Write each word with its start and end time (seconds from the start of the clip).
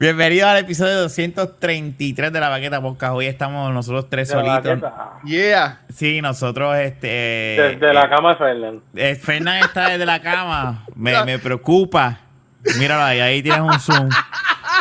Bienvenido 0.00 0.48
al 0.48 0.56
episodio 0.56 0.98
233 1.02 2.32
de 2.32 2.40
la 2.40 2.48
Baqueta 2.48 2.80
Podcast. 2.80 3.12
Hoy 3.12 3.26
estamos 3.26 3.70
nosotros 3.70 4.08
tres 4.08 4.28
De 4.28 4.34
solitos. 4.34 4.80
baqueta. 4.80 5.18
Yeah. 5.26 5.80
Sí, 5.90 6.22
nosotros, 6.22 6.74
este. 6.76 7.06
Desde 7.78 7.92
la 7.92 8.08
cama 8.08 8.30
de 8.30 8.36
Fernan. 8.36 8.80
Eh, 8.96 9.14
Fernan 9.14 9.58
está 9.58 9.90
desde 9.90 10.06
la 10.06 10.18
cama. 10.22 10.86
Me, 10.96 11.22
me 11.26 11.38
preocupa. 11.38 12.18
Míralo 12.78 13.02
ahí, 13.02 13.20
ahí 13.20 13.42
tienes 13.42 13.60
un 13.60 13.78
zoom. 13.78 14.08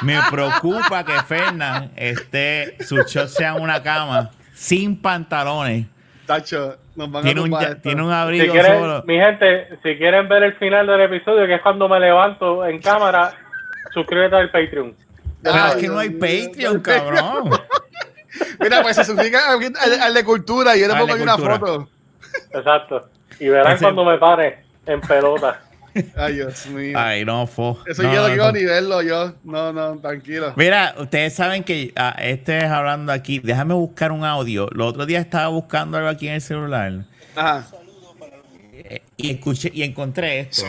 Me 0.04 0.18
preocupa 0.32 1.04
que 1.04 1.11
Fernan 1.23 1.91
esté, 1.97 2.77
sus 2.86 3.05
shots 3.11 3.33
sean 3.33 3.61
una 3.61 3.83
cama, 3.83 4.29
sin 4.54 5.01
pantalones. 5.01 5.86
Tacho, 6.25 6.77
nos 6.95 7.11
van 7.11 7.23
Tiene 7.23 7.41
a 7.41 7.43
un, 7.43 7.54
esto. 7.54 7.77
tiene 7.81 8.01
un 8.04 8.09
Si 8.09 8.13
abrigo 8.15 8.54
quieren, 8.54 8.79
solo. 8.79 9.04
mi 9.05 9.17
gente, 9.17 9.67
si 9.83 9.97
quieren 9.97 10.29
ver 10.29 10.43
el 10.43 10.54
final 10.56 10.87
del 10.87 11.01
episodio, 11.01 11.45
que 11.45 11.56
es 11.56 11.61
cuando 11.61 11.89
me 11.89 12.00
levanto 12.00 12.65
en 12.65 12.79
cámara, 12.81 13.33
suscríbete 13.93 14.36
al 14.37 14.50
Patreon. 14.51 14.95
Pero 15.42 15.56
Ay, 15.56 15.71
es 15.71 15.75
que 15.78 15.88
no 15.88 16.00
hay. 16.00 16.10
Patreon, 16.10 16.79
cabrón. 16.82 17.52
Mira, 18.60 18.82
pues 18.82 18.96
se 18.96 19.04
suscribe 19.06 19.38
al, 19.38 20.14
de 20.14 20.24
cultura 20.24 20.75
y 20.75 20.82
yo 20.82 20.88
le 20.88 20.96
pongo 20.96 21.14
ahí 21.14 21.21
una 21.21 21.38
foto. 21.38 21.89
Exacto. 22.54 23.10
Y 23.39 23.48
verán 23.50 23.74
Ese- 23.74 23.84
cuando 23.86 24.04
me 24.06 24.18
pare 24.18 24.64
en 24.86 25.02
pelota. 25.02 25.62
Ay, 26.15 26.36
Dios 26.36 26.68
mío. 26.68 26.98
Ay, 26.98 27.25
no, 27.25 27.48
fo. 27.48 27.79
Eso 27.88 28.04
No, 28.04 28.14
yo 28.14 28.21
no 28.21 28.21
no, 28.21 28.28
quiero 28.34 28.46
no. 28.46 28.52
ni 28.52 28.64
verlo, 28.65 29.02
yo. 29.02 29.34
No, 29.43 29.74
no, 29.74 29.98
tranquilo. 30.00 30.54
Mira, 30.56 30.93
ustedes 30.98 31.34
saben 31.34 31.64
que 31.64 31.92
ah, 31.96 32.16
este 32.20 32.59
es 32.59 32.66
hablando 32.66 33.12
aquí. 33.12 33.40
Déjame 33.40 33.73
buscar 33.73 34.12
un 34.12 34.23
audio. 34.23 34.67
Los 34.72 34.90
otros 34.90 35.08
días 35.08 35.26
estaba 35.26 35.48
buscando 35.48 35.98
algo 35.98 36.09
aquí 36.09 36.28
en 36.28 36.36
el 36.36 36.42
celular 36.42 37.06
Ajá. 37.36 37.66
eh, 38.73 39.02
y 39.17 39.31
escuché 39.31 39.72
y 39.73 39.84
encontré 39.84 40.42
esto. 40.42 40.64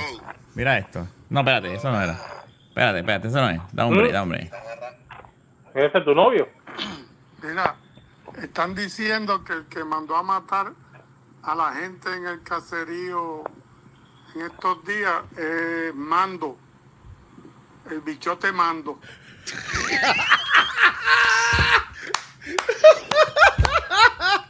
Mira 0.55 0.79
esto. 0.79 1.07
No, 1.29 1.41
espérate, 1.41 1.75
eso 1.75 1.93
no 1.93 2.01
era. 2.03 2.19
Espérate, 2.71 3.01
espérate, 3.01 3.29
eso 3.29 3.41
no 3.41 3.51
es. 3.51 3.61
Da 3.73 3.85
un 3.85 3.97
break, 3.97 4.13
da 4.13 4.23
un 4.23 4.29
break. 4.29 4.53
Ese 5.75 5.99
es 5.99 6.05
tu 6.05 6.15
novio. 6.15 6.49
Mira, 7.43 7.75
están 8.41 8.77
diciendo 8.77 9.43
que 9.43 9.55
el 9.55 9.67
que 9.67 9.85
mandó 9.85 10.17
a 10.17 10.23
matar 10.23 10.73
a 11.43 11.55
la 11.57 11.73
gente 11.73 12.15
en 12.15 12.27
el 12.27 12.43
caserío 12.43 13.43
en 14.37 14.43
estos 14.43 14.85
días 14.85 15.25
es 15.37 15.95
Mando, 15.97 16.57
el 17.91 18.01
bichote 18.03 18.53
Mando. 18.53 19.01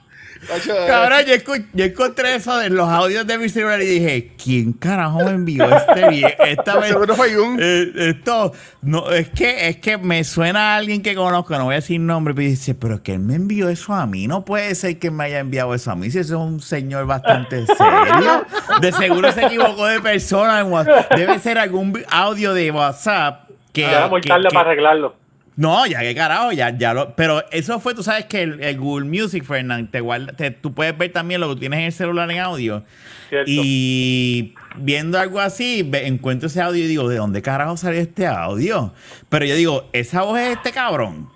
Cabrón, 0.87 1.21
yo, 1.27 1.35
escu- 1.35 1.67
yo 1.73 1.85
encontré 1.85 2.35
eso 2.35 2.61
en 2.63 2.75
los 2.75 2.89
audios 2.89 3.27
de 3.27 3.39
mi 3.39 3.49
celular 3.49 3.81
y 3.83 3.87
dije, 3.87 4.33
¿quién 4.43 4.73
carajo 4.73 5.25
me 5.25 5.31
envió 5.31 5.65
este 5.77 6.09
video? 6.09 6.31
Esta 6.47 6.77
vez. 6.79 6.89
Seguro 6.91 7.15
fue 7.15 7.35
Jun. 7.35 7.59
Eh, 7.61 7.93
esto, 7.97 8.53
no, 8.83 9.11
es 9.11 9.29
que, 9.31 9.69
es 9.69 9.77
que 9.79 9.99
me 9.99 10.25
suena 10.25 10.75
a 10.75 10.77
alguien 10.77 11.03
que 11.03 11.15
conozco, 11.15 11.57
no 11.57 11.65
voy 11.65 11.75
a 11.75 11.77
decir 11.77 12.01
nombre, 12.01 12.35
pero 12.35 12.49
dice, 12.49 12.75
pero 12.75 13.03
que 13.03 13.15
él 13.15 13.21
me 13.21 13.35
envió 13.35 13.69
eso 13.69 13.93
a 13.95 14.07
mí, 14.07 14.27
no 14.27 14.45
puede 14.45 14.75
ser 14.75 14.99
que 14.99 15.11
me 15.11 15.25
haya 15.25 15.39
enviado 15.39 15.75
eso 15.75 15.91
a 15.91 15.97
mí, 15.97 16.11
si 16.11 16.19
eso 16.19 16.35
es 16.35 16.41
un 16.41 16.61
señor 16.61 17.07
bastante 17.07 17.65
serio, 17.67 18.45
de 18.81 18.93
seguro 18.93 19.31
se 19.33 19.47
equivocó 19.47 19.87
de 19.87 20.01
persona, 20.01 20.61
en 20.61 20.73
WhatsApp. 20.73 21.15
debe 21.17 21.39
ser 21.39 21.59
algún 21.59 22.03
audio 22.11 22.55
de 22.55 22.71
WhatsApp 22.71 23.49
que... 23.73 23.87
Muy 24.11 24.21
que- 24.21 24.29
que- 24.49 24.55
para 24.55 24.71
arreglarlo. 24.71 25.15
No, 25.57 25.87
ya 25.87 26.01
que 26.01 26.15
carajo, 26.15 26.53
ya, 26.53 26.77
ya 26.77 26.95
lo. 26.95 27.15
Pero 27.17 27.45
eso 27.51 27.81
fue, 27.81 27.95
tú 27.95 28.03
sabes 28.03 28.27
que 28.27 28.43
el, 28.43 28.63
el 28.63 28.79
Google 28.79 29.07
Music, 29.07 29.45
Fernán, 29.45 29.91
te 29.91 30.01
guarda, 30.01 30.33
te- 30.33 30.51
tú 30.51 30.73
puedes 30.73 30.97
ver 30.97 31.13
también 31.13 31.41
lo 31.41 31.55
que 31.55 31.61
tienes 31.61 31.81
en 31.81 31.85
el 31.87 31.93
celular 31.93 32.31
en 32.31 32.39
audio. 32.39 32.85
Cierto. 33.29 33.51
Y 33.53 34.55
viendo 34.77 35.19
algo 35.19 35.41
así, 35.41 35.83
ve- 35.83 36.07
encuentro 36.07 36.47
ese 36.49 36.61
audio 36.63 36.85
y 36.85 36.89
digo, 36.89 37.09
¿de 37.09 37.17
dónde 37.17 37.43
carajo 37.43 37.77
salió 37.77 38.01
este 38.01 38.27
audio? 38.27 38.93
Pero 39.29 39.45
yo 39.45 39.55
digo, 39.55 39.89
¿esa 39.93 40.23
voz 40.23 40.39
es 40.41 40.57
este 40.57 40.73
cabrón? 40.73 41.29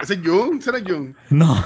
Ese 0.00 0.14
es 0.14 0.20
Jun, 0.24 0.58
ese 0.58 0.70
no 0.72 0.78
es 0.78 0.84
Jun. 0.86 1.16
No. 1.30 1.56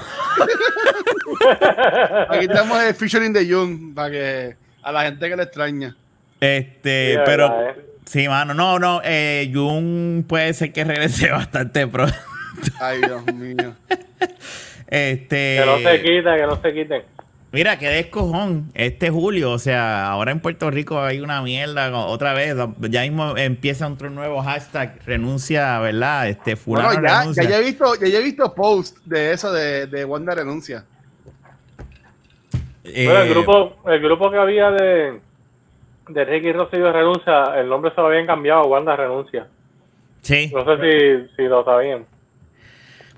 Aquí 2.29 2.45
estamos 2.45 2.81
el 2.83 2.93
featuring 2.95 3.33
de 3.33 3.51
Jun 3.51 3.93
para 3.93 4.11
que 4.11 4.55
a 4.83 4.91
la 4.91 5.03
gente 5.03 5.29
que 5.29 5.35
le 5.35 5.43
extraña. 5.43 5.95
Este, 6.41 7.13
Sí, 7.13 7.19
pero. 7.25 7.49
verdad, 7.49 7.69
eh. 7.77 7.85
Sí, 8.05 8.27
mano, 8.27 8.53
no, 8.53 8.77
no. 8.79 8.99
Eh, 9.05 9.49
Jun 9.53 10.25
puede 10.27 10.53
ser 10.53 10.73
que 10.73 10.83
regrese 10.83 11.31
bastante 11.31 11.87
pronto. 11.87 12.13
Ay, 12.81 12.99
Dios 12.99 13.25
mío. 13.33 13.73
Este. 14.87 15.57
Que 15.59 15.63
no 15.65 15.77
se 15.77 16.01
quite, 16.01 16.35
que 16.35 16.41
no 16.47 16.61
se 16.61 16.73
quiten. 16.73 17.03
Mira, 17.53 17.77
qué 17.79 17.87
descojón. 17.87 18.69
Este 18.73 19.09
julio, 19.09 19.51
o 19.51 19.59
sea, 19.59 20.07
ahora 20.09 20.31
en 20.31 20.41
Puerto 20.41 20.69
Rico 20.69 21.01
hay 21.01 21.21
una 21.21 21.41
mierda 21.41 21.89
otra 21.97 22.33
vez. 22.33 22.55
Ya 22.89 23.01
mismo 23.03 23.37
empieza 23.37 23.87
otro 23.87 24.09
nuevo 24.09 24.41
hashtag, 24.41 24.99
renuncia, 25.05 25.79
¿verdad? 25.79 26.27
Este, 26.27 26.57
fulano 26.57 26.89
Bueno, 26.89 27.07
ya, 27.07 27.19
renuncia. 27.21 27.43
ya, 27.43 27.49
ya 27.51 27.57
he 27.59 27.63
visto, 27.63 27.95
ya, 27.95 28.07
ya 28.07 28.17
he 28.19 28.23
visto 28.23 28.53
post 28.53 28.97
de 29.05 29.31
eso 29.31 29.51
de, 29.53 29.87
de 29.87 30.03
Wanda 30.03 30.35
renuncia. 30.35 30.83
Eh, 32.83 33.05
Bueno, 33.05 33.21
el 33.21 33.29
grupo, 33.29 33.75
el 33.89 34.01
grupo 34.01 34.29
que 34.31 34.37
había 34.37 34.71
de, 34.71 35.19
de 36.13 36.25
Ricky 36.25 36.51
Rosselló 36.53 36.91
renuncia, 36.91 37.59
el 37.59 37.67
nombre 37.69 37.91
se 37.95 38.01
lo 38.01 38.07
habían 38.07 38.25
cambiado, 38.27 38.63
Wanda 38.65 38.95
renuncia. 38.95 39.47
Sí. 40.21 40.51
No 40.53 40.63
sé 40.65 40.81
si, 40.81 41.35
si 41.35 41.43
lo 41.43 41.63
sabían. 41.65 42.05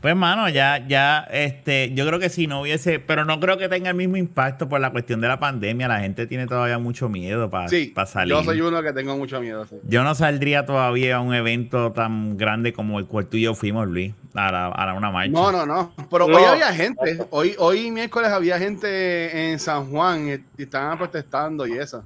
Pues, 0.02 0.18
mano, 0.18 0.50
ya, 0.50 0.86
ya, 0.86 1.20
este, 1.32 1.94
yo 1.94 2.06
creo 2.06 2.20
que 2.20 2.28
si 2.28 2.46
no 2.46 2.60
hubiese, 2.60 3.00
pero 3.00 3.24
no 3.24 3.40
creo 3.40 3.58
que 3.58 3.70
tenga 3.70 3.90
el 3.90 3.96
mismo 3.96 4.18
impacto 4.18 4.68
por 4.68 4.82
la 4.82 4.92
cuestión 4.92 5.22
de 5.22 5.30
la 5.30 5.40
pandemia. 5.40 5.88
La 5.88 6.02
gente 6.02 6.28
tiene 6.28 6.46
todavía 6.46 6.78
mucho 6.78 7.08
miedo 7.08 7.50
para 7.50 7.70
Sí, 7.70 7.94
salir. 8.06 8.34
yo 8.36 8.44
soy 8.44 8.60
uno 8.60 8.84
que 8.84 8.92
tengo 8.92 9.16
mucho 9.16 9.40
miedo. 9.40 9.64
sí. 9.64 9.78
Yo 9.88 10.04
no 10.04 10.14
saldría 10.14 10.66
todavía 10.66 11.16
a 11.16 11.22
un 11.22 11.34
evento 11.34 11.94
tan 11.94 12.36
grande 12.36 12.74
como 12.74 13.00
el 13.00 13.06
cual 13.06 13.28
tú 13.28 13.38
y 13.38 13.44
yo 13.44 13.56
fuimos, 13.56 13.88
Luis, 13.88 14.14
a, 14.36 14.52
la- 14.52 14.68
a 14.68 14.86
la- 14.88 14.94
una 14.94 15.10
marcha. 15.10 15.32
No, 15.32 15.54
no, 15.54 15.66
no. 15.66 15.94
Pero 16.12 16.28
No. 16.28 16.36
hoy 16.36 16.44
había 16.44 16.74
gente. 16.74 17.20
Hoy, 17.30 17.56
hoy 17.58 17.90
miércoles 17.90 18.30
había 18.30 18.60
gente 18.60 19.52
en 19.54 19.58
San 19.58 19.90
Juan 19.90 20.28
y, 20.28 20.32
y 20.62 20.64
estaban 20.64 20.98
protestando 20.98 21.66
y 21.66 21.78
eso. 21.78 22.04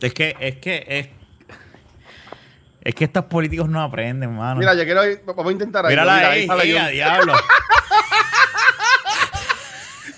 Es 0.00 0.14
que, 0.14 0.36
es 0.38 0.56
que, 0.56 0.84
es, 0.88 1.08
es 2.82 2.94
que 2.94 3.04
estos 3.04 3.24
políticos 3.24 3.68
no 3.68 3.82
aprenden, 3.82 4.34
mano. 4.36 4.60
Mira, 4.60 4.74
yo 4.74 4.84
quiero 4.84 5.04
ir, 5.08 5.20
vamos 5.26 5.46
a 5.46 5.52
intentar 5.52 5.86
ahí. 5.86 5.90
Mírala 5.92 6.14
Mira, 6.16 6.30
ahí, 6.30 6.46
sale 6.46 6.62
ahí, 6.62 6.72
Jun. 6.72 6.80
a 6.80 6.88
diablo. 6.88 7.32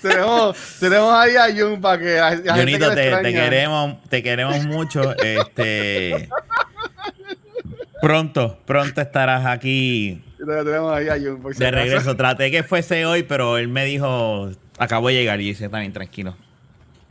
tenemos, 0.01 0.57
tenemos 0.79 1.13
ahí 1.13 1.35
a 1.35 1.45
Jun 1.55 1.79
para 1.81 1.97
que 1.99 2.41
que 2.43 2.49
Jonito, 2.49 2.89
le 2.93 3.17
te, 3.17 3.33
queremos, 3.33 4.01
te 4.09 4.23
queremos 4.23 4.65
mucho. 4.65 5.15
Este 5.17 6.29
pronto, 8.01 8.59
pronto 8.65 8.99
estarás 8.99 9.45
aquí 9.45 10.23
Tenemos 10.39 10.91
ahí 10.93 11.07
a 11.07 11.19
Jun. 11.19 11.41
por 11.41 11.53
si 11.53 11.59
de 11.59 11.67
acaso. 11.67 11.83
regreso. 11.83 12.17
Traté 12.17 12.49
que 12.51 12.63
fuese 12.63 13.05
hoy, 13.05 13.23
pero 13.23 13.57
él 13.57 13.67
me 13.67 13.85
dijo, 13.85 14.49
acabo 14.79 15.09
de 15.09 15.13
llegar 15.15 15.39
y 15.41 15.45
dice, 15.49 15.69
también 15.69 15.93
tranquilo. 15.93 16.35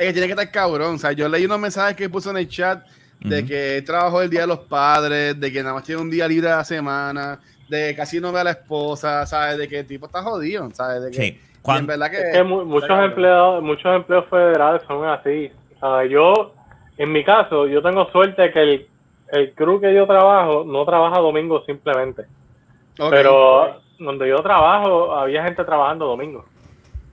Es 0.00 0.06
que 0.06 0.12
tiene 0.14 0.26
que 0.28 0.32
estar 0.32 0.50
cabrón. 0.50 0.94
O 0.94 0.98
sea, 0.98 1.12
yo 1.12 1.28
leí 1.28 1.44
unos 1.44 1.58
mensajes 1.58 1.94
que 1.94 2.08
puso 2.08 2.30
en 2.30 2.38
el 2.38 2.48
chat 2.48 2.82
de 3.20 3.40
Ujú. 3.40 3.48
que 3.48 3.76
él 3.78 3.84
trabajó 3.84 4.22
el 4.22 4.30
día 4.30 4.40
de 4.42 4.46
los 4.46 4.60
padres, 4.60 5.38
de 5.38 5.52
que 5.52 5.62
nada 5.62 5.74
más 5.74 5.84
tiene 5.84 6.00
un 6.00 6.10
día 6.10 6.26
libre 6.26 6.50
a 6.50 6.56
la 6.58 6.64
semana, 6.64 7.38
de 7.68 7.88
que 7.90 7.96
casi 7.96 8.18
no 8.18 8.32
ve 8.32 8.40
a 8.40 8.44
la 8.44 8.50
esposa, 8.52 9.26
¿sabes? 9.26 9.58
De 9.58 9.68
que 9.68 9.80
el 9.80 9.86
tipo 9.86 10.06
está 10.06 10.22
jodido, 10.22 10.68
¿sabes? 10.72 11.02
De 11.02 11.10
que, 11.10 11.16
Sí. 11.16 11.40
en 11.66 11.86
verdad 11.86 12.10
que. 12.10 12.16
Es 12.16 12.32
que 12.32 12.42
muchos 12.42 12.88
empleados, 13.04 13.62
muchos 13.62 13.94
empleos 13.94 14.24
federales 14.30 14.80
son 14.88 15.06
así. 15.06 15.52
O 15.76 15.80
sea, 15.80 16.04
yo, 16.06 16.54
en 16.96 17.12
mi 17.12 17.22
caso, 17.22 17.66
yo 17.66 17.82
tengo 17.82 18.10
suerte 18.10 18.50
que 18.52 18.62
el, 18.62 18.86
el 19.32 19.52
crew 19.52 19.78
que 19.80 19.94
yo 19.94 20.06
trabajo 20.06 20.64
no 20.66 20.84
trabaja 20.86 21.18
domingo 21.20 21.62
simplemente. 21.66 22.24
Pero 22.96 23.80
donde 23.98 24.28
yo 24.30 24.36
trabajo, 24.42 25.14
había 25.14 25.44
gente 25.44 25.62
trabajando 25.64 26.06
domingo, 26.06 26.46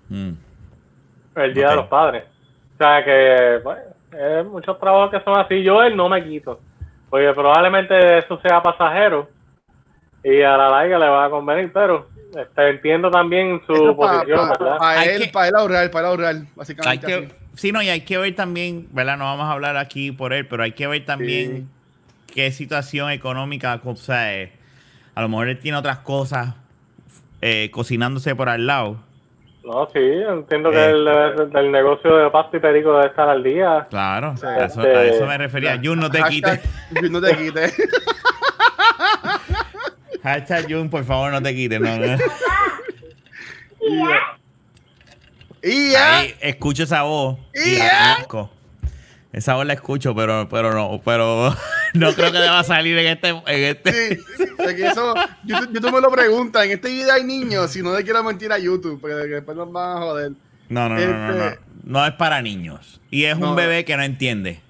Mm. 0.09 0.31
el 1.35 1.53
día 1.53 1.69
de 1.71 1.75
los 1.75 1.87
padres. 1.87 2.23
O 2.79 2.83
sea 2.83 3.03
que, 3.03 3.59
pues, 3.63 3.77
hay 4.13 4.43
muchos 4.43 4.79
trabajos 4.79 5.11
que 5.11 5.23
son 5.23 5.39
así. 5.39 5.63
Yo 5.63 5.81
él 5.81 5.95
no 5.97 6.07
me 6.09 6.23
quito. 6.23 6.59
Porque 7.09 7.31
probablemente 7.33 8.19
eso 8.19 8.39
sea 8.41 8.61
pasajero 8.61 9.29
y 10.23 10.41
a 10.41 10.57
la 10.57 10.69
larga 10.69 10.99
le 10.99 11.07
va 11.09 11.25
a 11.25 11.29
convenir, 11.29 11.71
pero 11.73 12.09
este, 12.35 12.69
entiendo 12.69 13.09
también 13.09 13.61
su 13.65 13.73
Esto 13.73 13.95
posición, 13.95 14.39
pa- 14.49 14.57
¿verdad? 14.57 14.77
pa 14.77 14.91
Hay 14.99 15.09
él, 15.09 15.21
que- 15.23 15.27
para 15.29 15.47
él 15.47 15.55
ahorrar, 15.55 15.89
para 15.91 16.07
él 16.07 16.11
ahorrar, 16.11 16.35
Hay 16.35 16.43
básicamente. 16.55 17.05
que, 17.07 17.13
así. 17.13 17.27
sí, 17.55 17.71
no, 17.71 17.81
y 17.81 17.89
hay 17.89 18.01
que 18.01 18.17
ver 18.17 18.35
también, 18.35 18.87
¿verdad? 18.91 19.17
No 19.17 19.23
vamos 19.23 19.45
a 19.45 19.53
hablar 19.53 19.77
aquí 19.77 20.11
por 20.11 20.33
él, 20.33 20.45
pero 20.47 20.63
hay 20.63 20.73
que 20.73 20.85
ver 20.87 21.05
también 21.05 21.69
qué 22.33 22.51
situación 22.51 23.09
económica, 23.11 23.79
o 23.83 23.95
sea, 23.95 24.35
eh, 24.35 24.51
a 25.15 25.21
lo 25.21 25.29
mejor 25.29 25.47
él 25.47 25.59
tiene 25.59 25.77
otras 25.77 25.99
cosas 25.99 26.55
eh, 27.41 27.69
cocinándose 27.71 28.35
por 28.35 28.49
al 28.49 28.67
lado. 28.67 28.97
No, 29.67 29.85
sí, 29.91 29.99
entiendo 29.99 30.71
que 30.71 30.77
Eh. 30.77 30.89
el, 30.91 31.07
el- 31.07 31.57
el 31.57 31.71
negocio 31.73 32.15
de 32.15 32.29
pasta 32.29 32.55
y 32.55 32.59
perico 32.61 32.93
debe 32.93 33.07
estar 33.07 33.27
al 33.27 33.43
día. 33.43 33.85
Claro, 33.89 34.35
Sí. 34.37 34.45
a, 34.45 34.65
eso, 34.65 34.81
Este- 34.81 34.95
a 34.97 35.03
eso 35.03 35.25
me 35.25 35.37
refería. 35.37 35.77
Jun, 35.83 35.99
no 35.99 36.09
te 36.09 36.23
quites. 36.23 36.61
Jun, 37.01 37.11
no 37.11 37.19
te 37.21 37.35
quites. 37.35 37.75
Hashtag 40.23 40.71
Jun, 40.71 40.89
por 40.89 41.03
favor, 41.03 41.31
no 41.33 41.41
te 41.41 41.53
quites. 41.53 41.81
No, 41.81 41.97
no. 41.97 42.17
y 45.63 45.91
ya. 45.91 46.19
Ahí 46.19 46.35
escucho 46.39 46.83
esa 46.83 47.03
voz 47.03 47.37
y 47.53 47.69
Y 47.71 47.77
la 47.77 47.85
ya. 47.85 48.17
Esa 49.33 49.55
voz 49.55 49.65
la 49.65 49.73
escucho, 49.73 50.15
pero, 50.15 50.47
pero 50.49 50.73
no, 50.73 51.01
pero 51.03 51.53
no 51.93 52.13
creo 52.13 52.31
que 52.31 52.37
deba 52.39 52.63
salir 52.63 52.97
en 52.97 53.07
este, 53.07 53.29
en 53.29 53.43
este. 53.45 53.91
Sí, 54.17 54.23
de 54.57 54.75
que 54.75 54.87
eso, 54.87 55.13
YouTube, 55.43 55.73
YouTube 55.73 55.93
me 55.93 56.01
lo 56.01 56.09
pregunta, 56.09 56.63
en 56.63 56.71
este 56.71 56.89
video 56.89 57.13
hay 57.13 57.23
niños, 57.23 57.69
si 57.71 57.81
no 57.81 57.95
le 57.95 58.03
quiero 58.03 58.23
mentir 58.23 58.51
a 58.51 58.57
YouTube, 58.57 58.99
porque 59.01 59.15
después 59.15 59.55
nos 59.57 59.71
van 59.71 59.97
a 59.97 60.01
joder. 60.01 60.31
No, 60.69 60.89
no, 60.89 60.95
no, 60.95 61.05
no, 61.07 61.27
no. 61.35 61.43
Este- 61.45 61.59
No 61.83 62.05
es 62.05 62.13
para 62.13 62.41
niños. 62.41 62.99
Y 63.11 63.25
es 63.25 63.37
No. 63.37 63.51
un 63.51 63.55
bebé 63.55 63.85
que 63.85 63.95
no 63.95 64.03
entiende. 64.03 64.61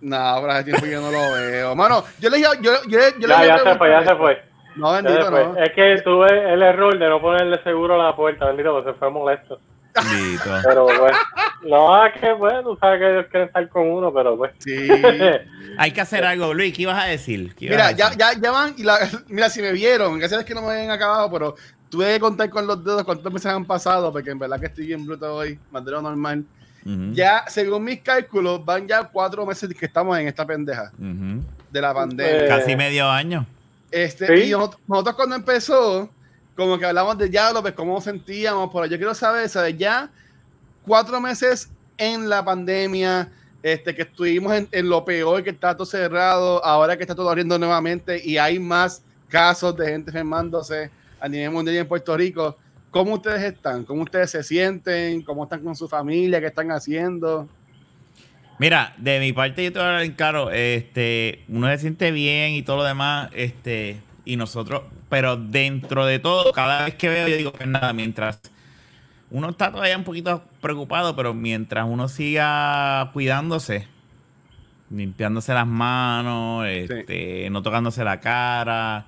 No, 0.00 0.36
pero 0.40 0.52
hace 0.52 0.64
tiempo 0.64 0.82
que 0.84 0.90
yo 0.90 1.00
no 1.00 1.10
lo 1.10 1.32
veo. 1.32 1.74
Mano, 1.74 2.04
yo 2.20 2.28
le 2.28 2.36
dije, 2.38 2.48
yo, 2.60 2.72
yo, 2.88 2.98
yo 3.18 3.26
le 3.26 3.28
Ya, 3.28 3.42
dije 3.42 3.46
ya 3.64 3.72
se 3.72 3.78
fue, 3.78 3.90
ya 3.90 4.04
se 4.04 4.16
fue. 4.16 4.42
No, 4.76 4.92
bendito, 4.92 5.30
fue. 5.30 5.44
no. 5.44 5.56
Es 5.62 5.72
que 5.72 6.02
tuve 6.04 6.52
el 6.52 6.62
error 6.62 6.98
de 6.98 7.08
no 7.08 7.20
ponerle 7.22 7.62
seguro 7.62 7.94
a 8.00 8.06
la 8.06 8.16
puerta, 8.16 8.46
bendito, 8.46 8.72
porque 8.72 8.92
se 8.92 8.98
fue 8.98 9.10
molesto. 9.10 9.58
Pero 10.64 10.84
bueno, 10.84 11.18
no, 11.62 12.06
es 12.06 12.20
que 12.20 12.32
bueno, 12.32 12.62
tú 12.62 12.76
sabes 12.80 13.00
que 13.00 13.10
ellos 13.10 13.26
quieren 13.30 13.48
estar 13.48 13.68
con 13.68 13.88
uno, 13.90 14.12
pero 14.12 14.36
pues. 14.36 14.52
Sí. 14.58 14.88
Hay 15.78 15.92
que 15.92 16.00
hacer 16.00 16.24
algo, 16.24 16.52
Luis. 16.52 16.74
¿Qué 16.74 16.82
ibas 16.82 17.02
a 17.02 17.06
decir? 17.06 17.54
¿Qué 17.54 17.66
ibas 17.66 17.76
Mira, 17.76 17.86
a 17.88 17.90
ya, 17.92 18.04
decir? 18.06 18.18
ya, 18.20 18.40
ya 18.40 18.50
van, 18.50 18.74
y 18.76 18.82
la, 18.82 18.98
mira, 19.28 19.48
si 19.48 19.62
me 19.62 19.72
vieron, 19.72 20.18
gracias 20.18 20.40
es 20.40 20.46
que 20.46 20.54
no 20.54 20.62
me 20.62 20.72
habían 20.72 20.90
acabado, 20.90 21.30
pero 21.30 21.54
tuve 21.88 22.12
que 22.14 22.20
contar 22.20 22.50
con 22.50 22.66
los 22.66 22.84
dedos 22.84 23.04
cuántos 23.04 23.32
meses 23.32 23.46
han 23.52 23.64
pasado, 23.64 24.12
porque 24.12 24.30
en 24.30 24.38
verdad 24.38 24.58
que 24.58 24.66
estoy 24.66 24.86
bien 24.86 25.06
bruto 25.06 25.34
hoy, 25.34 25.58
más 25.70 25.84
de 25.84 25.90
lo 25.92 26.02
normal. 26.02 26.44
Ya, 27.12 27.44
según 27.48 27.84
mis 27.84 28.00
cálculos, 28.02 28.62
van 28.62 28.86
ya 28.86 29.04
cuatro 29.04 29.46
meses 29.46 29.72
que 29.72 29.86
estamos 29.86 30.18
en 30.18 30.28
esta 30.28 30.44
pendeja 30.44 30.92
de 30.98 31.80
la 31.80 31.94
pandemia. 31.94 32.44
Eh, 32.44 32.48
Casi 32.48 32.76
medio 32.76 33.08
año. 33.08 33.46
Este, 33.90 34.26
¿Sí? 34.26 34.48
Y 34.48 34.50
nosotros, 34.50 34.82
nosotros 34.86 35.16
cuando 35.16 35.36
empezó, 35.36 36.10
como 36.54 36.78
que 36.78 36.86
hablamos 36.86 37.18
de 37.18 37.30
ya, 37.30 37.50
pues 37.60 37.74
cómo 37.74 38.00
sentíamos, 38.00 38.70
pero 38.72 38.86
yo 38.86 38.96
quiero 38.96 39.14
saber, 39.14 39.48
¿sabes? 39.48 39.76
Ya 39.76 40.10
cuatro 40.86 41.20
meses 41.20 41.70
en 41.96 42.28
la 42.28 42.44
pandemia, 42.44 43.30
este, 43.62 43.94
que 43.94 44.02
estuvimos 44.02 44.52
en, 44.54 44.68
en 44.70 44.88
lo 44.88 45.04
peor, 45.04 45.42
que 45.42 45.50
está 45.50 45.74
todo 45.74 45.86
cerrado, 45.86 46.64
ahora 46.64 46.96
que 46.96 47.02
está 47.02 47.14
todo 47.14 47.28
abriendo 47.28 47.58
nuevamente 47.58 48.20
y 48.24 48.38
hay 48.38 48.58
más 48.58 49.02
casos 49.28 49.76
de 49.76 49.86
gente 49.86 50.10
enfermándose 50.10 50.90
a 51.20 51.28
nivel 51.28 51.50
mundial 51.50 51.76
y 51.76 51.78
en 51.78 51.88
Puerto 51.88 52.16
Rico. 52.16 52.56
¿Cómo 52.90 53.14
ustedes 53.14 53.42
están? 53.42 53.84
¿Cómo 53.84 54.02
ustedes 54.02 54.30
se 54.30 54.44
sienten? 54.44 55.22
¿Cómo 55.22 55.44
están 55.44 55.64
con 55.64 55.74
su 55.74 55.88
familia? 55.88 56.40
¿Qué 56.40 56.46
están 56.46 56.70
haciendo? 56.70 57.48
Mira, 58.58 58.94
de 58.98 59.18
mi 59.18 59.32
parte 59.32 59.64
yo 59.64 59.72
te 59.72 59.78
voy 59.78 59.86
a 59.86 59.88
hablar 59.88 60.04
en 60.04 60.12
claro, 60.12 60.50
este, 60.52 61.44
uno 61.48 61.68
se 61.70 61.78
siente 61.78 62.12
bien 62.12 62.52
y 62.52 62.62
todo 62.62 62.76
lo 62.76 62.84
demás, 62.84 63.30
este, 63.34 64.00
y 64.24 64.36
nosotros, 64.36 64.82
pero 65.08 65.36
dentro 65.36 66.06
de 66.06 66.18
todo, 66.18 66.52
cada 66.52 66.84
vez 66.86 66.94
que 66.94 67.08
veo, 67.08 67.28
yo 67.28 67.36
digo 67.36 67.52
que 67.52 67.66
nada, 67.66 67.92
mientras 67.92 68.40
uno 69.30 69.50
está 69.50 69.70
todavía 69.70 69.96
un 69.98 70.04
poquito 70.04 70.42
preocupado, 70.60 71.14
pero 71.16 71.34
mientras 71.34 71.86
uno 71.88 72.08
siga 72.08 73.10
cuidándose, 73.12 73.86
limpiándose 74.90 75.52
las 75.54 75.66
manos, 75.66 76.66
este, 76.68 77.48
no 77.50 77.62
tocándose 77.62 78.04
la 78.04 78.20
cara, 78.20 79.06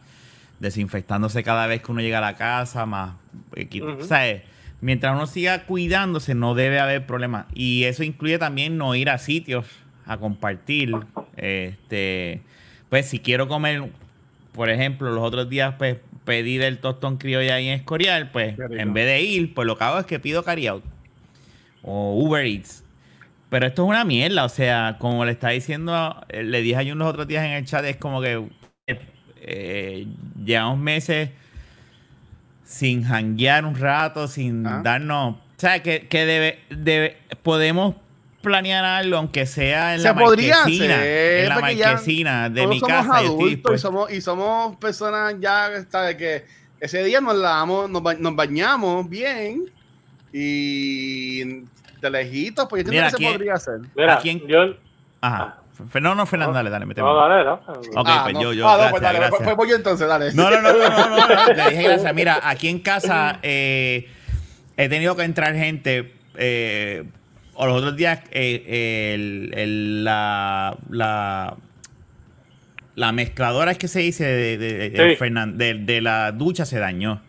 desinfectándose 0.58 1.42
cada 1.42 1.66
vez 1.66 1.82
que 1.82 1.92
uno 1.92 2.00
llega 2.00 2.18
a 2.18 2.22
la 2.22 2.36
casa, 2.36 2.86
más, 2.86 3.14
eh, 3.54 3.68
qui- 3.68 3.82
Ujú. 3.82 4.04
¿sabes? 4.04 4.42
Mientras 4.80 5.14
uno 5.14 5.26
siga 5.26 5.64
cuidándose, 5.64 6.34
no 6.34 6.54
debe 6.54 6.80
haber 6.80 7.06
problema. 7.06 7.46
Y 7.54 7.84
eso 7.84 8.02
incluye 8.02 8.38
también 8.38 8.76
no 8.76 8.94
ir 8.94 9.08
a 9.10 9.18
sitios 9.18 9.66
a 10.06 10.18
compartir. 10.18 10.94
Este, 11.36 12.42
pues 12.90 13.06
si 13.08 13.18
quiero 13.20 13.48
comer, 13.48 13.90
por 14.56 14.70
ejemplo, 14.70 15.10
los 15.12 15.22
otros 15.22 15.48
días, 15.48 15.74
pues 15.78 15.98
pedí 16.24 16.56
del 16.56 16.78
tostón 16.78 17.18
criolla 17.18 17.54
ahí 17.54 17.68
en 17.68 17.74
Escorial, 17.74 18.30
pues 18.32 18.56
en 18.58 18.92
vez 18.92 19.06
de 19.06 19.22
ir, 19.22 19.54
pues 19.54 19.66
lo 19.66 19.78
que 19.78 19.84
hago 19.84 19.98
es 20.00 20.06
que 20.06 20.18
pido 20.18 20.42
carry 20.42 20.66
out 20.66 20.82
o 21.82 22.14
Uber 22.20 22.44
Eats. 22.44 22.82
Pero 23.48 23.66
esto 23.66 23.84
es 23.84 23.88
una 23.88 24.04
mierda, 24.04 24.44
o 24.44 24.48
sea, 24.48 24.96
como 24.98 25.24
le 25.24 25.30
está 25.32 25.50
diciendo, 25.50 26.16
eh, 26.28 26.42
le 26.42 26.62
dije 26.62 26.76
a 26.76 26.82
Jun 26.84 26.98
los 26.98 27.08
otros 27.08 27.28
días 27.28 27.44
en 27.44 27.52
el 27.52 27.64
chat, 27.64 27.84
es 27.84 27.96
como 27.96 28.20
que 28.20 28.44
eh, 28.88 28.98
eh, 29.40 30.06
llevamos 30.44 30.78
meses 30.78 31.30
sin 32.64 33.04
janguear 33.04 33.64
un 33.64 33.76
rato, 33.76 34.26
sin 34.26 34.66
Ah. 34.66 34.80
darnos. 34.82 35.36
O 35.36 35.38
sea, 35.58 35.82
que, 35.82 36.08
que 36.08 36.26
debe, 36.26 36.58
debe, 36.70 37.16
podemos 37.44 37.94
planear 38.46 38.84
algo, 38.84 39.16
aunque 39.16 39.44
sea 39.44 39.94
en 39.94 40.00
Se 40.00 40.08
la 40.08 40.14
podría 40.14 40.56
marquesina. 40.58 40.94
hacer, 40.96 41.38
en 41.44 41.48
la 41.48 41.58
marquesina 41.58 42.48
de 42.48 42.66
mi 42.68 42.78
somos 42.80 42.96
casa. 42.96 43.16
adultos 43.18 43.74
y 43.74 43.78
somos, 43.78 44.12
y 44.12 44.20
somos 44.20 44.76
personas 44.76 45.34
ya 45.40 45.68
¿sabes? 45.90 46.14
que 46.16 46.44
ese 46.80 47.02
día 47.04 47.20
nos 47.20 47.34
lavamos, 47.34 47.90
nos, 47.90 48.02
ba- 48.02 48.14
nos 48.14 48.36
bañamos 48.36 49.08
bien 49.08 49.64
y 50.32 51.44
de 52.00 52.10
lejitos, 52.10 52.66
pues 52.68 52.84
yo 52.84 52.88
entiendo 52.92 53.16
que 53.18 53.24
se 53.24 53.32
podría 53.32 53.54
hacer. 53.54 53.80
Mira, 53.96 54.14
¿A 54.14 54.18
quién? 54.20 54.46
yo. 54.46 54.74
Ajá. 55.20 55.58
Fe- 55.90 56.00
No, 56.00 56.14
no, 56.14 56.24
Fernando, 56.26 56.54
dale, 56.54 56.70
dale, 56.70 56.86
méteme. 56.86 57.06
No, 57.06 57.16
dale, 57.28 57.44
no. 57.44 57.54
Ok, 57.54 58.06
Ah, 58.08 58.20
pues 58.24 58.34
no. 58.34 58.42
yo, 58.42 58.52
yo. 58.52 58.68
Ah, 58.68 58.72
no, 58.72 58.76
gracias, 58.78 58.90
pues 58.92 59.02
dale, 59.02 59.18
pues- 59.18 59.28
gracias. 59.30 59.44
pues 59.46 59.56
voy 59.56 59.68
yo 59.70 59.76
entonces, 59.76 60.08
dale. 60.08 60.32
No, 60.34 60.50
no, 60.50 60.62
no, 60.62 60.72
no, 60.72 60.88
no, 60.88 61.08
no, 61.08 61.26
no, 61.46 61.52
Le 61.52 61.70
dije 61.70 61.82
gracias. 61.82 62.14
Mira, 62.14 62.40
aquí 62.42 62.68
en 62.68 62.78
casa 62.78 63.38
eh, 63.42 64.08
he 64.76 64.88
tenido 64.88 65.16
que 65.16 65.24
entrar 65.24 65.54
gente. 65.54 66.14
eh, 66.36 67.04
o 67.56 67.66
los 67.66 67.76
otros 67.78 67.96
días, 67.96 68.20
eh, 68.30 69.12
el- 69.14 69.52
el- 69.56 70.04
la, 70.04 70.76
la, 70.90 71.56
la 72.94 73.12
mezcladora 73.12 73.70
es 73.72 73.78
que 73.78 73.88
se 73.88 74.00
dice 74.00 74.24
de, 74.24 74.58
de- 74.58 74.90
de- 74.90 75.10
Sí. 75.10 75.16
Fernan- 75.16 75.56
de- 75.56 75.74
de 75.74 76.00
la 76.00 76.32
ducha 76.32 76.64
se 76.64 76.78
dañó. 76.78 77.20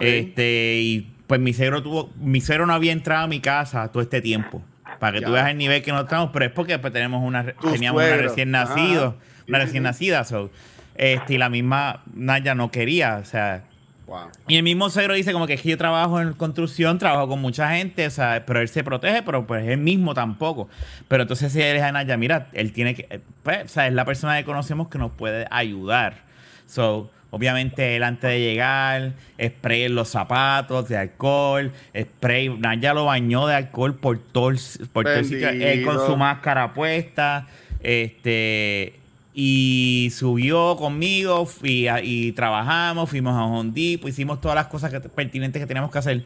Este, 0.00 0.78
y 0.80 1.12
pues 1.26 1.40
mi 1.40 1.52
cero 1.52 1.82
tuvo, 1.82 2.10
mi 2.20 2.40
cero 2.40 2.66
no 2.66 2.74
había 2.74 2.92
entrado 2.92 3.24
a 3.24 3.26
mi 3.26 3.40
casa 3.40 3.90
todo 3.90 4.02
este 4.02 4.20
tiempo. 4.20 4.62
Para 4.98 5.12
que 5.14 5.20
Ya. 5.20 5.26
tú 5.26 5.32
veas 5.32 5.48
el 5.50 5.56
nivel 5.58 5.82
que 5.82 5.92
no 5.92 6.00
estamos, 6.00 6.30
pero 6.32 6.46
es 6.46 6.50
porque 6.52 6.78
pues, 6.78 6.92
tenemos 6.92 7.22
una, 7.24 7.42
re- 7.42 7.54
Tu 7.60 7.70
teníamos 7.72 8.02
una 8.02 8.16
recién 8.16 8.50
nacido, 8.50 9.16
una 9.48 9.58
recién 9.58 9.82
nacida, 9.82 10.24
so, 10.24 10.50
este, 10.96 11.34
y 11.34 11.38
la 11.38 11.48
misma 11.48 12.02
Naya 12.14 12.54
no 12.54 12.70
quería, 12.70 13.18
o 13.22 13.24
sea, 13.24 13.64
Wow. 14.08 14.30
y 14.48 14.56
el 14.56 14.62
mismo 14.62 14.88
cero 14.88 15.12
dice 15.12 15.34
como 15.34 15.46
que 15.46 15.52
es 15.52 15.60
que 15.60 15.68
yo 15.68 15.76
trabajo 15.76 16.18
en 16.18 16.32
construcción, 16.32 16.98
trabajo 16.98 17.28
con 17.28 17.42
mucha 17.42 17.70
gente, 17.76 18.06
o 18.06 18.10
sea, 18.10 18.44
pero 18.46 18.60
él 18.60 18.68
se 18.68 18.82
protege, 18.82 19.22
pero 19.22 19.46
pues 19.46 19.68
él 19.68 19.78
mismo 19.78 20.14
tampoco. 20.14 20.68
Pero 21.08 21.24
entonces 21.24 21.52
si 21.52 21.60
él 21.60 21.76
es 21.76 21.82
a 21.82 21.92
Naya, 21.92 22.16
mira, 22.16 22.48
él 22.54 22.72
tiene 22.72 22.94
que, 22.94 23.06
eh, 23.10 23.20
pues, 23.42 23.66
o 23.66 23.68
sea, 23.68 23.86
es 23.86 23.92
la 23.92 24.06
persona 24.06 24.38
que 24.38 24.44
conocemos 24.44 24.88
que 24.88 24.98
nos 24.98 25.12
puede 25.12 25.46
ayudar. 25.50 26.24
So, 26.64 27.10
obviamente 27.30 27.96
él 27.96 28.02
antes 28.02 28.30
de 28.30 28.40
llegar, 28.40 29.12
spray 29.42 29.82
en 29.82 29.94
los 29.94 30.08
zapatos 30.08 30.88
de 30.88 30.96
alcohol, 30.96 31.72
spray, 31.94 32.48
Naya 32.48 32.94
lo 32.94 33.04
bañó 33.04 33.46
de 33.46 33.56
alcohol 33.56 33.94
por 33.94 34.18
todo 34.18 34.48
el, 34.48 34.58
por 34.90 35.04
todo 35.04 35.14
el 35.16 35.24
sitio, 35.26 35.50
él 35.50 35.84
con 35.84 36.06
su 36.06 36.16
máscara 36.16 36.72
puesta, 36.72 37.46
este, 37.82 38.98
y 39.40 40.10
subió 40.10 40.74
conmigo 40.74 41.48
y 41.62 42.32
trabajamos, 42.32 43.08
fuimos 43.08 43.36
a 43.36 43.44
Hondipo, 43.44 44.08
hicimos 44.08 44.40
todas 44.40 44.56
las 44.56 44.66
cosas 44.66 44.90
que, 44.90 44.98
pertinentes 44.98 45.62
que 45.62 45.66
teníamos 45.66 45.92
que 45.92 45.98
hacer, 45.98 46.24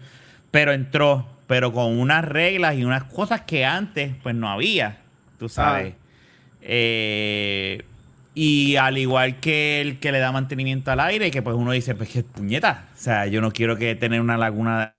pero 0.50 0.72
entró, 0.72 1.26
pero 1.46 1.74
con 1.74 1.98
unas 1.98 2.24
reglas 2.24 2.74
y 2.74 2.86
unas 2.86 3.04
cosas 3.04 3.42
que 3.42 3.66
antes 3.66 4.14
pues 4.22 4.34
no 4.34 4.48
había, 4.48 4.96
tú 5.38 5.50
sabes. 5.50 5.92
Eh, 6.62 7.84
y 8.34 8.76
al 8.76 8.96
igual 8.96 9.40
que 9.40 9.82
el 9.82 9.98
que 9.98 10.10
le 10.10 10.18
da 10.18 10.32
mantenimiento 10.32 10.90
al 10.90 11.00
aire, 11.00 11.30
que 11.30 11.42
pues 11.42 11.54
uno 11.54 11.72
dice, 11.72 11.94
pues 11.94 12.08
que 12.08 12.22
puñeta, 12.22 12.88
o 12.94 12.98
sea, 12.98 13.26
yo 13.26 13.42
no 13.42 13.52
quiero 13.52 13.76
que 13.76 13.94
tener 13.94 14.22
una 14.22 14.38
laguna 14.38 14.94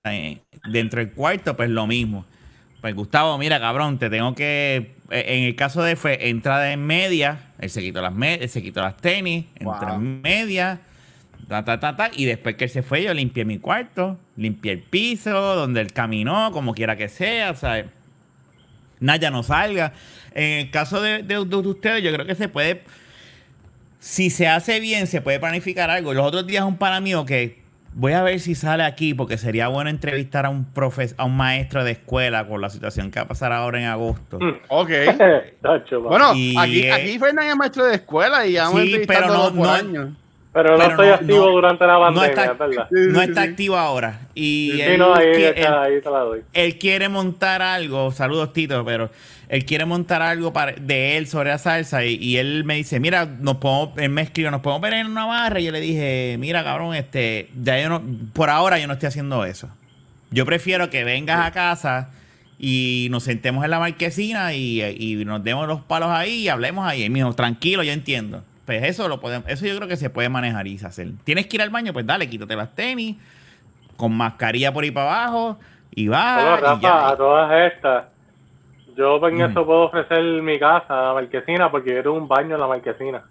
dentro 0.70 1.00
del 1.00 1.10
cuarto, 1.10 1.56
pues 1.56 1.68
lo 1.68 1.88
mismo. 1.88 2.24
Pues 2.84 2.94
Gustavo, 2.94 3.38
mira, 3.38 3.58
cabrón, 3.60 3.98
te 3.98 4.10
tengo 4.10 4.34
que. 4.34 4.92
eh, 5.08 5.24
En 5.38 5.44
el 5.44 5.56
caso 5.56 5.82
de 5.82 5.96
fue 5.96 6.28
entrada 6.28 6.70
en 6.70 6.84
media, 6.84 7.38
él 7.58 7.70
se 7.70 7.80
quitó 7.80 8.02
las 8.02 8.12
me- 8.12 8.34
él 8.34 8.48
se 8.50 8.62
quitó 8.62 8.82
las 8.82 8.94
tenis, 8.98 9.46
Wow. 9.62 9.94
en 9.94 10.20
media, 10.20 10.80
ta, 11.48 11.64
ta, 11.64 11.80
ta, 11.80 11.96
ta, 11.96 12.10
y 12.14 12.26
después 12.26 12.56
que 12.56 12.64
él 12.64 12.70
se 12.70 12.82
fue, 12.82 13.02
yo 13.02 13.14
limpié 13.14 13.46
mi 13.46 13.56
cuarto, 13.58 14.18
limpié 14.36 14.72
el 14.72 14.80
piso, 14.82 15.30
donde 15.56 15.80
él 15.80 15.94
caminó, 15.94 16.50
como 16.52 16.74
quiera 16.74 16.94
que 16.94 17.08
sea, 17.08 17.52
o 17.52 17.56
sea, 17.56 17.86
Naya 19.00 19.30
no 19.30 19.42
salga. 19.42 19.94
En 20.34 20.66
el 20.66 20.70
caso 20.70 21.00
de, 21.00 21.22
de- 21.22 21.42
de 21.42 21.56
ustedes, 21.56 22.02
yo 22.02 22.12
creo 22.12 22.26
que 22.26 22.34
se 22.34 22.50
puede. 22.50 22.82
Si 23.98 24.28
se 24.28 24.46
hace 24.46 24.78
bien, 24.80 25.06
se 25.06 25.22
puede 25.22 25.40
planificar 25.40 25.88
algo. 25.88 26.12
Los 26.12 26.26
otros 26.26 26.46
días, 26.46 26.62
un 26.64 26.76
pana 26.76 27.00
mío 27.00 27.24
que 27.24 27.62
voy 27.94 28.12
a 28.12 28.22
ver 28.22 28.40
si 28.40 28.54
sale 28.54 28.82
aquí, 28.82 29.14
porque 29.14 29.38
sería 29.38 29.68
bueno 29.68 29.88
entrevistar 29.90 30.46
a 30.46 30.50
un 30.50 30.64
profe, 30.64 31.08
a 31.16 31.24
un 31.24 31.36
maestro 31.36 31.84
de 31.84 31.92
escuela 31.92 32.46
con 32.46 32.60
la 32.60 32.68
situación 32.70 33.10
que 33.10 33.20
va 33.20 33.24
a 33.24 33.28
pasar 33.28 33.52
ahora 33.52 33.78
en 33.80 33.86
agosto. 33.86 34.38
Mm. 34.40 34.54
Ok. 34.68 34.90
Bueno, 36.08 36.32
Y, 36.34 36.56
aquí, 36.58 36.82
eh, 36.82 36.92
aquí 36.92 37.18
Fernan 37.18 37.46
es 37.48 37.56
maestro 37.56 37.84
de 37.86 37.94
escuela 37.94 38.46
y 38.46 38.52
ya 38.52 38.66
Sí, 38.68 39.02
pero 39.06 39.28
no- 39.28 39.44
por 39.54 39.66
no- 39.66 39.70
años. 39.72 40.08
pero 40.52 40.72
no 40.72 40.78
pero 40.78 40.90
estoy 40.90 41.08
no- 41.08 41.14
activo 41.14 41.46
no- 41.46 41.52
durante 41.52 41.86
la 41.86 41.92
no 41.94 42.00
pandemia, 42.00 42.28
está- 42.28 42.52
es 42.52 42.58
verdad. 42.58 42.88
No 42.90 43.22
está 43.22 43.42
activo 43.42 43.76
ahora. 43.76 44.20
Y 44.34 44.72
Sí, 44.74 44.80
él, 44.82 44.98
no, 44.98 45.14
ahí, 45.14 45.26
qui- 45.26 45.44
está, 45.54 45.60
él- 45.86 45.94
ahí 45.94 46.00
te 46.00 46.10
la 46.10 46.18
doy. 46.20 46.40
él 46.52 46.78
quiere 46.78 47.08
montar 47.08 47.62
algo, 47.62 48.12
saludos 48.12 48.52
Tito, 48.52 48.84
pero 48.84 49.10
él 49.54 49.64
quiere 49.64 49.84
montar 49.84 50.20
algo 50.20 50.52
para, 50.52 50.72
de 50.72 51.16
él 51.16 51.28
sobre 51.28 51.50
la 51.50 51.58
salsa 51.58 52.04
y, 52.04 52.16
y 52.16 52.38
él 52.38 52.64
me 52.64 52.74
dice, 52.74 52.98
mira, 52.98 53.24
nos 53.24 53.58
podemos, 53.58 53.96
él 53.98 54.10
me 54.10 54.22
escribió, 54.22 54.50
nos 54.50 54.62
podemos 54.62 54.82
ver 54.82 54.94
en 54.94 55.06
una 55.06 55.26
barra 55.26 55.60
y 55.60 55.64
yo 55.64 55.70
le 55.70 55.80
dije, 55.80 56.34
mira 56.40 56.64
cabrón, 56.64 56.92
este, 56.96 57.50
ya 57.62 57.80
yo 57.80 57.88
no, 57.88 58.02
por 58.32 58.50
ahora 58.50 58.80
yo 58.80 58.88
no 58.88 58.94
estoy 58.94 59.06
haciendo 59.06 59.44
eso. 59.44 59.68
Yo 60.32 60.44
prefiero 60.44 60.90
que 60.90 61.04
vengas 61.04 61.46
a 61.46 61.52
casa 61.52 62.10
y 62.58 63.06
nos 63.12 63.22
sentemos 63.22 63.64
en 63.64 63.70
la 63.70 63.78
marquesina 63.78 64.54
y, 64.54 64.82
y 64.82 65.24
nos 65.24 65.44
demos 65.44 65.68
los 65.68 65.82
palos 65.82 66.08
ahí 66.10 66.40
y 66.40 66.48
hablemos 66.48 66.84
ahí. 66.84 67.04
Y 67.04 67.10
me 67.10 67.20
dijo, 67.20 67.32
tranquilo, 67.34 67.84
yo 67.84 67.92
entiendo. 67.92 68.42
Pues 68.64 68.82
eso 68.82 69.08
lo 69.08 69.20
podemos, 69.20 69.48
eso 69.48 69.66
yo 69.66 69.76
creo 69.76 69.86
que 69.86 69.96
se 69.96 70.10
puede 70.10 70.28
manejar 70.30 70.66
y 70.66 70.76
hacer. 70.84 71.12
Tienes 71.22 71.46
que 71.46 71.58
ir 71.58 71.62
al 71.62 71.70
baño, 71.70 71.92
pues 71.92 72.04
dale, 72.04 72.28
quítate 72.28 72.56
las 72.56 72.74
tenis, 72.74 73.18
con 73.96 74.12
mascarilla 74.16 74.72
por 74.72 74.82
ahí 74.82 74.90
para 74.90 75.12
abajo, 75.12 75.60
y 75.94 76.08
va. 76.08 76.40
Y 76.40 76.60
Rafa, 76.60 76.80
ya. 76.80 77.08
a 77.10 77.16
todas 77.16 77.72
estas, 77.72 78.04
yo 78.96 79.26
en 79.28 79.36
Mm. 79.36 79.40
eso 79.42 79.66
puedo 79.66 79.82
ofrecer 79.84 80.22
mi 80.42 80.58
casa, 80.58 80.94
la 81.02 81.14
marquesina, 81.14 81.70
porque 81.70 81.94
yo 81.94 82.02
tengo 82.02 82.16
un 82.16 82.28
baño 82.28 82.54
en 82.54 82.60
la 82.60 82.66
marquesina. 82.66 83.22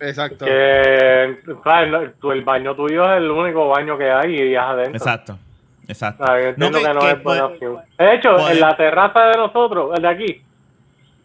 Exacto. 0.00 0.44
Que, 0.44 1.38
claro, 1.62 2.12
el, 2.32 2.42
baño 2.42 2.74
tuyo 2.74 3.04
es 3.12 3.18
el 3.18 3.30
único 3.30 3.68
baño 3.68 3.96
que 3.96 4.10
hay 4.10 4.34
y 4.34 4.54
es 4.54 4.58
adentro. 4.60 4.96
Exacto, 4.96 5.38
exacto. 5.86 6.24
Ah, 6.26 6.40
yo 6.40 6.48
entiendo 6.48 6.78
que- 6.78 6.84
que, 6.84 6.94
no 6.94 7.00
que 7.00 7.10
es 7.10 7.22
buena 7.22 7.22
puede- 7.22 7.40
opción. 7.42 7.76
De 7.98 8.14
hecho, 8.14 8.36
puede- 8.36 8.52
en 8.54 8.60
la 8.60 8.76
terraza 8.76 9.20
de 9.26 9.36
nosotros, 9.36 9.92
el 9.96 10.02
de 10.02 10.08
aquí, 10.08 10.42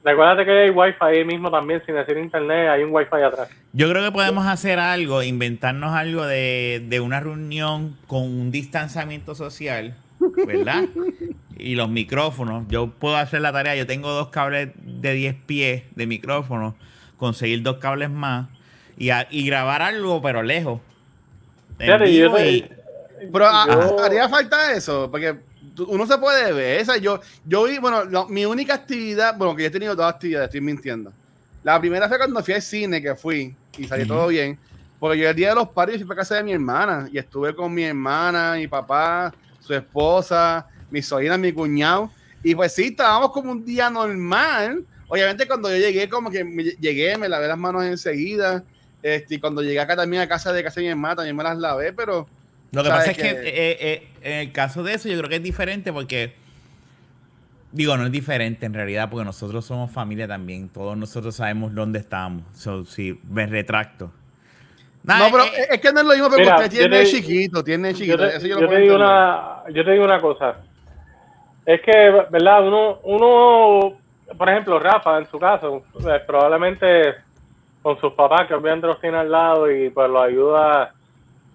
recuérdate 0.03 0.45
que 0.45 0.51
hay 0.51 0.69
wifi 0.69 0.97
ahí 0.99 1.25
mismo 1.25 1.49
también, 1.49 1.81
sin 1.85 1.95
decir 1.95 2.17
internet, 2.17 2.69
hay 2.69 2.83
un 2.83 2.93
wifi 2.93 3.15
atrás. 3.25 3.49
Yo 3.71 3.89
creo 3.89 4.03
que 4.03 4.11
podemos 4.11 4.45
hacer 4.45 4.77
algo, 4.79 5.23
inventarnos 5.23 5.93
algo 5.93 6.25
de, 6.25 6.83
de 6.87 6.99
una 6.99 7.19
reunión 7.21 7.95
con 8.07 8.21
un 8.23 8.51
distanciamiento 8.51 9.33
social, 9.33 9.95
¿verdad? 10.45 10.83
y 11.57 11.75
los 11.75 11.89
micrófonos. 11.89 12.65
Yo 12.69 12.87
puedo 12.91 13.15
hacer 13.17 13.41
la 13.41 13.51
tarea. 13.51 13.75
Yo 13.75 13.85
tengo 13.87 14.11
dos 14.11 14.29
cables 14.29 14.69
de 14.75 15.13
10 15.13 15.35
pies 15.45 15.83
de 15.95 16.07
micrófono, 16.07 16.75
conseguir 17.17 17.61
dos 17.61 17.77
cables 17.77 18.09
más 18.09 18.47
y, 18.97 19.09
a- 19.09 19.27
y 19.29 19.45
grabar 19.45 19.81
algo, 19.81 20.21
pero 20.21 20.43
lejos. 20.43 20.79
Yo 21.79 21.97
y- 22.49 22.69
Pero 23.31 23.47
a- 23.47 23.65
Yo- 23.67 23.99
a- 23.99 24.05
haría 24.05 24.27
falta 24.29 24.73
eso, 24.73 25.09
porque 25.09 25.35
uno 25.87 26.05
se 26.05 26.17
puede 26.17 26.51
ver. 26.51 26.81
Esa, 26.81 26.97
yo, 26.97 27.19
yo 27.45 27.63
vi, 27.63 27.77
bueno, 27.77 28.27
mi 28.29 28.45
única 28.45 28.73
actividad, 28.73 29.37
bueno, 29.37 29.55
que 29.55 29.63
yo 29.63 29.67
he 29.67 29.71
tenido 29.71 29.95
dos 29.95 30.05
actividades, 30.05 30.47
estoy 30.49 30.61
mintiendo. 30.61 31.11
La 31.63 31.79
primera 31.79 32.09
fue 32.09 32.17
cuando 32.17 32.43
fui 32.43 32.53
al 32.53 32.61
cine, 32.61 33.01
que 33.01 33.15
fui 33.15 33.55
y 33.77 33.85
salió 33.85 34.05
todo 34.05 34.27
bien. 34.27 34.59
Porque 34.99 35.17
yo 35.19 35.29
el 35.29 35.35
día 35.35 35.49
de 35.49 35.55
los 35.55 35.69
padres 35.69 35.97
fui 35.97 36.05
para 36.07 36.19
casa 36.19 36.35
de 36.35 36.43
mi 36.43 36.51
hermana 36.53 37.07
y 37.11 37.17
estuve 37.17 37.55
con 37.55 37.73
mi 37.73 37.83
hermana, 37.83 38.55
mi 38.57 38.67
papá, 38.67 39.33
su 39.59 39.73
esposa, 39.73 40.67
mi 40.93 41.01
sobrina, 41.01 41.37
mi 41.39 41.51
cuñado. 41.51 42.11
Y 42.43 42.53
pues 42.55 42.73
sí, 42.73 42.83
estábamos 42.89 43.31
como 43.31 43.51
un 43.51 43.65
día 43.65 43.89
normal. 43.89 44.85
Obviamente 45.07 45.47
cuando 45.47 45.69
yo 45.69 45.77
llegué, 45.77 46.07
como 46.07 46.29
que 46.29 46.43
me- 46.43 46.63
llegué, 46.63 47.17
me 47.17 47.27
lavé 47.27 47.47
las 47.47 47.57
manos 47.57 47.83
enseguida. 47.83 48.63
Este, 49.01 49.35
y 49.35 49.39
cuando 49.39 49.61
llegué 49.63 49.79
acá 49.79 49.95
también 49.95 50.21
a 50.21 50.27
casa 50.27 50.53
de 50.53 50.63
casa 50.63 50.79
de 50.79 50.85
mi 50.85 50.91
hermana, 50.91 51.15
también 51.17 51.35
me 51.35 51.43
las 51.43 51.57
lavé, 51.57 51.91
pero 51.93 52.27
Lo 52.71 52.83
que 52.83 52.89
¿Sabes 52.89 53.07
pasa 53.07 53.11
es 53.11 53.17
que 53.17 53.29
eh, 53.29 53.77
eh, 53.81 54.07
en 54.21 54.33
el 54.37 54.51
caso 54.51 54.83
de 54.83 54.93
eso 54.93 55.09
yo 55.09 55.17
creo 55.17 55.29
que 55.29 55.35
es 55.37 55.43
diferente 55.43 55.91
porque, 55.91 56.35
digo, 57.71 57.97
no 57.97 58.05
es 58.05 58.11
diferente 58.11 58.65
en 58.67 58.73
realidad 58.73 59.09
porque 59.09 59.25
nosotros 59.25 59.65
somos 59.65 59.91
familia 59.91 60.27
también. 60.27 60.69
Todos 60.69 60.95
nosotros 60.95 61.35
sabemos 61.35 61.73
dónde 61.73 61.99
estamos. 61.99 62.43
So, 62.55 62.85
sí, 62.85 63.19
me 63.29 63.45
retracto. 63.47 64.11
No, 65.03 65.15
pero 65.31 65.43
eh, 65.45 65.67
es 65.71 65.81
que 65.81 65.91
no 65.91 65.99
es 65.99 66.05
lo 66.05 66.13
mismo, 66.13 66.29
pero 66.29 66.43
Mira, 66.43 66.55
usted 66.55 66.69
tiene 66.71 66.99
te- 66.99 67.05
chiquito, 67.07 67.63
tiene 67.63 67.91
Yo 67.93 67.97
chiquito. 67.99 68.17
te, 68.19 68.37
eso 68.37 68.47
yo 68.47 68.55
yo 68.55 68.61
lo 68.61 68.69
te 68.69 68.79
digo 68.79 68.93
entender. 68.93 68.95
una, 68.95 69.63
yo 69.73 69.83
te 69.85 69.91
digo 69.91 70.05
una 70.05 70.21
cosa. 70.21 70.57
Es 71.65 71.81
que, 71.81 71.91
¿verdad? 72.29 72.67
Uno, 72.67 72.99
uno, 73.03 73.93
por 74.37 74.49
ejemplo, 74.49 74.79
Rafa, 74.79 75.17
en 75.17 75.27
su 75.27 75.39
caso, 75.39 75.83
eh, 76.07 76.21
probablemente 76.27 77.15
con 77.81 77.97
sus 77.99 78.13
papás, 78.13 78.47
que 78.47 78.53
obviamente 78.53 78.87
los 78.87 78.99
tiene 78.99 79.17
al 79.17 79.31
lado 79.31 79.69
y 79.71 79.89
pues 79.89 80.09
lo 80.09 80.21
ayuda 80.21 80.93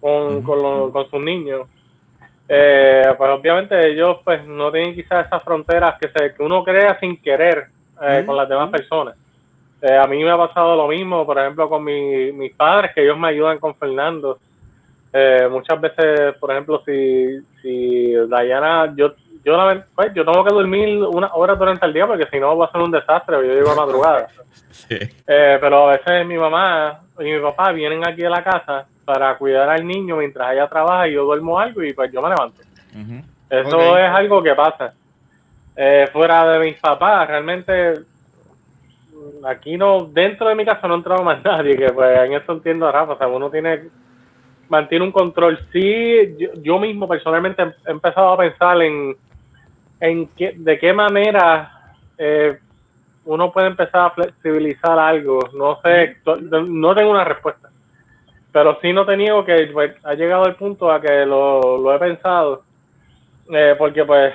con, 0.01 0.43
con, 0.43 0.63
los- 0.63 0.93
con 0.93 1.11
sus 1.11 1.21
niños. 1.21 1.67
Eh, 2.49 3.03
pues 3.19 3.31
obviamente 3.31 3.89
ellos 3.89 4.19
pues 4.25 4.43
no 4.47 4.73
tienen 4.73 4.95
quizás 4.95 5.27
esas 5.27 5.43
fronteras 5.43 5.97
que, 6.01 6.09
se, 6.09 6.35
que 6.35 6.43
uno 6.43 6.65
crea 6.65 6.99
sin 6.99 7.21
querer 7.21 7.67
eh, 8.03 8.23
con 8.25 8.37
las 8.37 8.49
demás 8.49 8.71
personas. 8.71 9.15
Eh, 9.83 9.97
a 9.97 10.07
mí 10.07 10.23
me 10.25 10.31
ha 10.31 10.37
pasado 10.39 10.75
lo 10.75 10.89
mismo, 10.89 11.27
por 11.27 11.39
ejemplo, 11.39 11.69
con 11.69 11.85
mi- 11.85 12.33
mis 12.33 12.55
padres, 12.55 12.93
que 12.95 13.03
ellos 13.03 13.19
me 13.19 13.29
ayudan 13.29 13.59
con 13.59 13.75
Fernando. 13.75 14.39
Eh, 15.13 15.47
muchas 15.51 15.79
veces, 15.81 16.35
por 16.41 16.51
ejemplo, 16.51 16.83
si, 16.85 17.39
si 17.63 18.13
Dayana, 18.29 18.93
yo, 18.97 19.13
yo, 19.45 19.57
la- 19.57 19.85
pues, 19.95 20.13
yo 20.15 20.25
tengo 20.25 20.45
que 20.45 20.53
dormir 20.55 21.03
una 21.05 21.35
hora 21.35 21.55
durante 21.55 21.87
el 21.87 21.93
día 21.93 22.07
porque 22.07 22.27
si 22.31 22.39
no 22.41 22.57
va 22.57 22.67
a 22.67 22.73
ser 22.73 22.81
un 22.81 22.91
desastre, 22.91 23.37
yo 23.37 23.55
llego 23.55 23.71
a 23.71 23.75
madrugada. 23.75 24.29
sí. 24.71 24.97
Eh, 25.27 25.59
pero 25.61 25.89
a 25.89 25.93
veces 25.93 26.27
mi 26.27 26.37
mamá 26.37 27.01
y 27.21 27.25
mi 27.25 27.39
papá 27.41 27.73
vienen 27.73 28.07
aquí 28.07 28.25
a 28.25 28.31
la 28.31 28.43
casa 28.45 28.87
para 29.05 29.37
cuidar 29.39 29.69
al 29.71 29.87
niño 29.87 30.17
mientras 30.17 30.53
ella 30.53 30.69
trabaja 30.69 31.09
y 31.09 31.15
yo 31.15 31.25
duermo 31.25 31.59
algo 31.59 31.83
y 31.83 31.93
pues 31.93 32.13
yo 32.13 32.21
me 32.23 32.29
levanto. 32.29 32.61
Eso 33.51 33.97
es 33.99 34.11
algo 34.11 34.43
que 34.43 34.55
pasa. 34.55 34.93
Eh, 35.77 36.09
fuera 36.13 36.47
de 36.51 36.59
mis 36.59 36.79
papás, 36.79 37.27
realmente 37.29 37.95
aquí 39.47 39.77
no, 39.77 40.01
dentro 40.13 40.49
de 40.49 40.55
mi 40.55 40.65
casa 40.65 40.87
no 40.89 40.95
ha 40.95 40.97
entrado 40.99 41.23
más 41.23 41.43
nadie, 41.45 41.77
que 41.77 41.89
pues 41.93 42.19
en 42.21 42.33
eso 42.35 42.53
entiendo 42.53 42.87
a 42.87 42.93
Rafa, 42.93 43.13
o 43.13 43.19
sea, 43.19 43.29
uno 43.29 43.51
tiene, 43.51 43.85
mantiene 44.69 45.05
un 45.05 45.13
control. 45.13 45.59
Sí, 45.73 46.35
yo, 46.39 46.49
yo 46.63 46.79
mismo 46.79 47.09
personalmente 47.09 47.63
he 47.63 47.67
he 47.87 47.91
empezado 47.91 48.33
a 48.33 48.37
pensar 48.39 48.81
en, 48.83 49.17
en 50.01 50.29
qué, 50.29 50.55
de 50.57 50.79
qué 50.79 50.93
manera 50.93 51.95
eh, 52.17 52.59
uno 53.25 53.53
puede 53.53 53.69
empezar 53.69 54.07
a 54.07 54.11
flexibilizar 54.11 54.99
algo. 54.99 55.41
No 55.55 55.81
sé, 55.83 56.17
no 56.25 56.95
tengo 56.95 57.11
una 57.11 57.25
respuesta. 57.25 57.69
Pero 58.51 58.79
sí 58.81 58.93
no 58.93 59.05
te 59.05 59.17
niego 59.17 59.45
que 59.45 59.69
pues, 59.73 59.93
ha 60.05 60.15
llegado 60.15 60.47
el 60.47 60.55
punto 60.55 60.91
a 60.91 61.01
que 61.01 61.27
lo, 61.27 61.79
lo 61.79 61.95
he 61.95 61.99
pensado. 61.99 62.63
Eh, 63.51 63.75
porque 63.79 64.05
pues, 64.05 64.35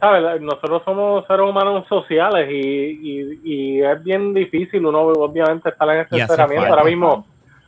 ¿sabes? 0.00 0.40
Nosotros 0.40 0.82
somos 0.84 1.26
seres 1.26 1.46
humanos 1.46 1.86
sociales 1.88 2.48
y, 2.50 2.54
y, 2.54 3.40
y 3.44 3.82
es 3.82 4.02
bien 4.02 4.34
difícil 4.34 4.84
uno 4.86 5.00
obviamente 5.00 5.68
estar 5.68 5.88
en 5.90 5.96
Y 5.96 6.00
hace 6.00 6.20
encerramiento. 6.20 6.68
Ahora 6.68 6.84
mismo, 6.84 7.26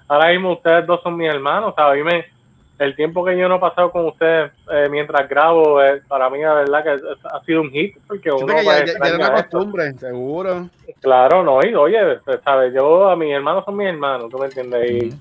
ahora 0.09 0.31
mismo 0.31 0.53
ustedes 0.53 0.87
dos 0.87 1.03
son 1.03 1.17
mis 1.17 1.29
hermanos, 1.29 1.75
¿sabes? 1.77 2.01
A 2.01 2.05
mí 2.05 2.11
me, 2.11 2.40
el 2.81 2.97
tiempo 2.97 3.25
que 3.25 3.37
yo 3.39 3.49
no 3.49 3.57
he 3.57 3.61
pasado 3.61 3.91
con 3.93 4.07
ustedes 4.07 4.51
eh, 4.73 4.89
mientras 4.91 5.29
grabo, 5.29 5.81
eh, 5.83 6.03
para 6.09 6.29
mí 6.31 6.41
la 6.41 6.55
verdad 6.55 6.83
que 6.83 6.95
es- 6.95 7.03
ha 7.33 7.41
sido 7.45 7.61
un 7.61 7.71
hit, 7.71 7.97
porque 8.09 8.31
uno 8.33 8.47
pues, 8.47 8.57
ya, 8.57 8.63
ya- 8.63 8.65
ya 8.65 8.75
era 8.83 8.91
extraña 8.93 9.15
una 9.17 9.39
esto. 9.39 9.59
costumbre, 9.59 9.93
seguro. 9.95 10.69
Claro, 11.01 11.43
no, 11.45 11.65
y 11.65 11.75
oye, 11.75 11.99
pues, 12.25 12.41
¿sabes? 12.45 12.73
Yo, 12.75 13.09
a 13.09 13.17
mis 13.17 13.33
hermanos 13.33 13.65
son 13.65 13.77
mis 13.77 13.87
hermanos, 13.89 14.29
¿tú 14.31 14.39
me 14.39 14.47
entiendes? 14.47 14.91
Y, 14.91 15.15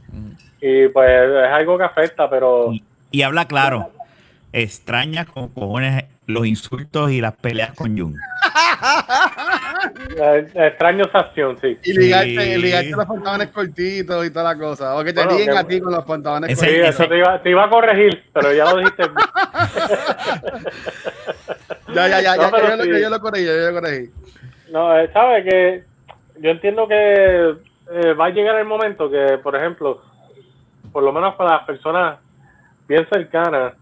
y 0.62 0.88
pues 0.89 1.10
es 1.10 1.51
algo 1.51 1.78
que 1.78 1.84
afecta, 1.84 2.30
pero 2.30 2.72
Y, 2.74 2.84
y 3.12 3.22
habla 3.22 3.46
claro. 3.46 3.92
Extraña 4.51 5.25
con 5.25 5.50
cojones 5.50 6.06
los 6.25 6.46
insultos 6.48 7.12
y 7.12 7.22
las 7.22 7.36
peleas 7.36 7.74
con 7.75 7.98
Jun. 7.98 8.16
eh, 10.18 10.48
extraño 10.56 11.06
esa 11.06 11.20
acción, 11.20 11.58
sí. 11.62 11.78
Y 11.84 11.94
ligarte, 11.94 12.28
Sí. 12.56 12.62
ligarte 12.62 12.90
los 12.92 13.06
pantalones 13.06 13.48
cortitos 13.50 14.26
y 14.26 14.30
toda 14.32 14.54
la 14.54 14.60
cosa. 14.60 14.96
O 14.96 15.04
que 15.04 15.14
te 15.14 15.24
Bueno, 15.24 15.38
liguen 15.38 15.58
a 15.58 15.64
ti 15.64 15.80
con 15.80 15.94
los 15.94 16.06
pantalones 16.06 16.52
Ese- 16.52 16.66
cortitos. 16.66 16.90
eso 16.90 17.08
te 17.08 17.18
iba, 17.18 17.42
te 17.42 17.50
iba 17.50 17.64
a 17.66 17.70
corregir, 17.70 18.24
pero 18.34 18.54
ya 18.54 18.66
lo 18.66 18.78
dijiste. 18.78 19.04
Ya, 21.94 22.08
ya, 22.08 22.22
ya, 22.22 22.36
No, 22.36 22.44
ya, 22.52 22.70
yo, 22.70 22.76
lo- 22.78 22.84
sí. 22.84 23.02
yo 23.02 23.10
lo 23.10 23.20
corregí, 23.20 23.46
yo 23.46 23.54
lo 23.72 23.82
corregí. 23.82 24.10
No, 24.72 24.96
eh, 25.00 25.10
sabe 25.12 25.44
que 25.44 25.84
yo 26.40 26.52
entiendo 26.52 26.88
que 26.88 27.56
eh, 27.92 28.14
va 28.14 28.26
a 28.28 28.30
llegar 28.30 28.56
el 28.58 28.66
momento 28.66 29.10
que, 29.10 29.40
por 29.42 29.56
ejemplo, 29.56 30.02
por 30.92 31.02
lo 31.04 31.12
menos 31.12 31.34
para 31.36 31.54
las 31.58 31.64
personas 31.64 32.20
bien 32.88 33.08
cercanas, 33.12 33.74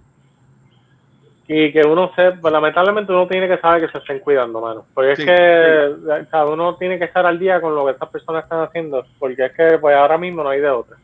y 1.48 1.72
que 1.72 1.82
uno 1.88 2.12
se, 2.16 2.34
pues, 2.34 2.52
lamentablemente 2.52 3.12
uno 3.14 3.28
tiene 3.28 3.48
que 3.48 3.58
saber 3.58 3.86
que 3.86 3.92
se 3.92 4.00
estén 4.00 4.20
cuidando, 4.20 4.60
mano. 4.60 4.86
Porque 4.94 5.16
Sí, 5.16 5.22
es 5.22 5.28
que 5.28 6.12
o 6.12 6.26
sea, 6.30 6.46
uno 6.46 6.76
tiene 6.76 7.00
que 7.00 7.06
estar 7.06 7.26
al 7.26 7.40
día 7.40 7.62
con 7.62 7.74
lo 7.74 7.86
que 7.86 7.92
estas 7.94 8.10
personas 8.10 8.44
están 8.44 8.62
haciendo, 8.64 9.06
porque 9.18 9.46
es 9.46 9.52
que 9.54 9.78
pues 9.80 9.96
ahora 9.96 10.18
mismo 10.18 10.44
no 10.44 10.50
hay 10.50 10.60
de 10.60 10.70
otra. 10.70 10.98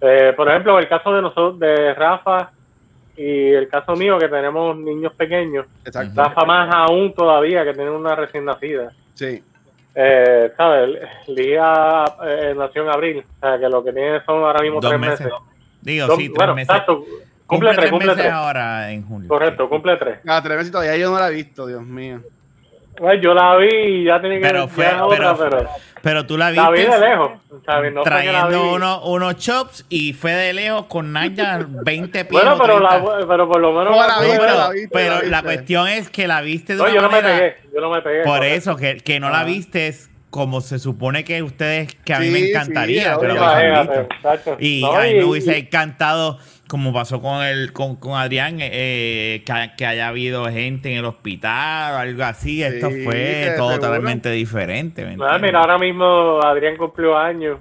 Eh, 0.00 0.32
por 0.36 0.48
ejemplo, 0.48 0.78
el 0.78 0.88
caso 0.88 1.12
de 1.12 1.20
nosotros, 1.20 1.58
de 1.58 1.92
Rafa 1.94 2.50
y 3.16 3.50
el 3.52 3.68
caso 3.68 3.92
mío, 3.94 4.16
que 4.18 4.28
tenemos 4.28 4.74
niños 4.78 5.12
pequeños, 5.12 5.66
Exacto. 5.84 6.12
Rafa 6.22 6.44
más 6.46 6.74
aún 6.74 7.12
todavía, 7.12 7.64
que 7.64 7.74
tiene 7.74 7.90
una 7.90 8.14
recién 8.14 8.46
nacida. 8.46 8.92
Sí. 9.12 9.44
Eh, 9.94 10.52
¿sabes? 10.56 10.98
Lía 11.26 12.04
eh, 12.24 12.54
nació 12.56 12.84
en 12.84 12.88
abril, 12.88 13.24
o 13.36 13.40
sea, 13.40 13.58
que 13.58 13.68
lo 13.68 13.84
que 13.84 13.92
tiene 13.92 14.24
son 14.24 14.42
ahora 14.44 14.62
mismo 14.62 14.80
Dos 14.80 14.88
tres 14.90 15.00
meses. 15.00 15.20
meses. 15.26 15.34
Digo, 15.82 16.06
Dos- 16.06 16.16
sí, 16.16 16.28
tres 16.28 16.36
bueno, 16.36 16.54
meses. 16.54 16.70
exacto, 16.70 17.04
cumple, 17.50 17.74
tres, 17.74 17.90
cumple 17.90 18.08
meses 18.08 18.22
tres. 18.22 18.32
ahora 18.32 18.90
en 18.92 19.06
junio. 19.06 19.28
Correcto, 19.28 19.64
Sí. 19.64 19.68
cumple 19.68 19.96
tres. 19.96 20.18
Ah, 20.26 20.40
tres 20.42 20.56
meses 20.56 20.68
y 20.68 20.72
todavía 20.72 20.96
yo 20.96 21.10
no 21.10 21.18
la 21.18 21.28
he 21.28 21.34
visto, 21.34 21.66
Dios 21.66 21.82
mío. 21.82 22.20
Pues 22.96 23.20
yo 23.22 23.32
la 23.32 23.56
vi 23.56 23.68
y 23.74 24.04
ya 24.04 24.20
tenía 24.20 24.38
que 24.40 24.46
Pero 24.46 24.68
fue- 24.68 24.86
es 24.86 24.92
otra, 25.00 25.34
pero- 25.34 25.50
pero, 25.50 25.68
Pero 26.02 26.26
tú 26.26 26.36
la 26.38 26.50
la 26.50 26.70
vi 26.70 26.80
viste 26.80 26.98
de 26.98 27.08
lejos. 27.08 27.30
No 27.92 28.02
trayendo 28.02 28.48
vi. 28.64 28.68
uno- 28.74 29.02
unos 29.04 29.36
chops 29.36 29.84
y 29.88 30.12
fue 30.14 30.32
de 30.32 30.52
lejos 30.52 30.86
con 30.86 31.12
Naya 31.12 31.58
20 31.84 32.24
pies. 32.24 32.30
Bueno, 32.42 32.58
pero, 32.58 32.78
30. 32.78 32.98
la, 33.20 33.26
pero 33.26 33.48
por 33.48 33.60
lo 33.60 33.72
menos... 33.72 33.90
No, 33.90 33.96
la 33.96 34.06
la 34.06 34.14
No, 34.16 34.20
vi, 34.22 34.26
pude 34.28 34.38
pero, 34.38 34.54
la 34.58 34.70
viste, 34.70 34.88
pero 34.92 35.14
la 35.14 35.20
la 35.22 35.26
viste. 35.28 35.42
cuestión 35.42 35.88
es 35.88 36.10
que 36.10 36.26
la 36.26 36.40
viste 36.42 36.72
de 36.74 36.78
No, 36.78 36.84
una 36.84 36.94
yo 36.94 37.00
no 37.02 37.10
me 37.10 37.22
pegué, 37.22 37.56
yo 37.74 37.80
no 37.80 37.90
me 37.90 38.02
pegué. 38.02 38.22
Por 38.24 38.44
eso, 38.44 38.76
que, 38.76 38.96
que 38.98 39.20
no 39.20 39.30
la 39.30 39.44
viste 39.44 39.94
como 40.30 40.60
se 40.60 40.78
supone 40.78 41.24
que 41.24 41.42
ustedes, 41.42 41.94
que 42.04 42.14
a 42.14 42.18
mí 42.20 42.26
Sí, 42.26 42.32
me 42.32 42.38
sí, 42.40 42.50
encantaría 42.50 43.16
obvio. 43.16 43.20
que 43.20 43.34
lo 43.34 43.40
hubiesen 43.40 43.68
Imagínate, 43.70 44.08
visto. 44.32 44.56
Y 44.60 44.80
No, 44.82 44.92
a 44.94 45.02
mí 45.02 45.14
me 45.14 45.24
hubiese 45.24 45.56
y- 45.56 45.60
encantado, 45.60 46.38
como 46.70 46.92
pasó 46.92 47.20
con 47.20 47.42
el 47.42 47.72
con, 47.72 47.96
con 47.96 48.12
Adrián, 48.12 48.58
eh, 48.60 49.42
que, 49.44 49.52
que 49.76 49.86
haya 49.86 50.06
habido 50.06 50.44
gente 50.44 50.92
en 50.92 50.98
el 50.98 51.04
hospital 51.04 51.94
o 51.94 51.96
algo 51.98 52.22
así. 52.22 52.62
Esto 52.62 52.90
Sí, 52.90 53.02
fue 53.02 53.54
todo 53.56 53.70
seguro. 53.70 53.88
totalmente 53.88 54.30
diferente. 54.30 55.04
¿me 55.04 55.16
Ah, 55.26 55.36
mira, 55.38 55.60
ahora 55.60 55.78
mismo 55.78 56.40
Adrián 56.40 56.76
cumplió 56.76 57.18
años. 57.18 57.58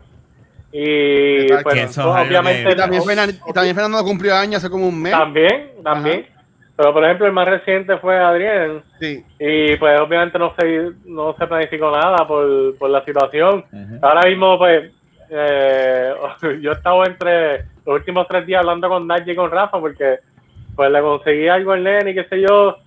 Y 0.72 1.48
pues, 1.64 1.98
obviamente. 1.98 2.72
Y 2.72 2.76
también, 2.76 3.02
y 3.02 3.74
Fernando 3.74 4.04
cumplió 4.04 4.36
años 4.36 4.58
hace 4.58 4.70
como 4.70 4.88
un 4.88 5.02
mes. 5.02 5.12
También, 5.12 5.72
también. 5.84 6.28
Pero 6.76 6.94
por 6.94 7.04
ejemplo, 7.04 7.26
el 7.26 7.34
más 7.34 7.48
reciente 7.48 7.98
fue 7.98 8.16
Adrián. 8.18 8.84
Sí. 9.02 9.26
Y 9.40 9.76
pues 9.78 10.00
obviamente 10.00 10.38
no 10.38 10.54
se, 10.58 10.92
no 11.06 11.36
se 11.38 11.48
planificó 11.48 11.90
nada 11.92 12.28
por, 12.28 12.78
por 12.78 12.92
la 12.92 13.04
situación. 13.04 13.66
Ahora 14.04 14.30
mismo, 14.30 14.58
pues, 14.60 14.92
eh, 15.32 16.14
yo 16.62 16.72
he 16.72 16.76
estado 16.76 17.06
entre 17.06 17.66
los 17.90 18.00
últimos 18.00 18.28
tres 18.28 18.46
días 18.46 18.60
hablando 18.60 18.88
con 18.88 19.08
Nadie 19.08 19.34
y 19.34 19.36
con 19.36 19.50
Rafa 19.50 19.80
porque 19.80 20.20
pues 20.76 20.92
le 20.92 21.02
conseguí 21.02 21.48
algo 21.48 21.72
al 21.72 21.84
nene 21.84 22.12
y 22.12 22.14
qué 22.14 22.24
sé 22.26 22.42
yo. 22.42 22.78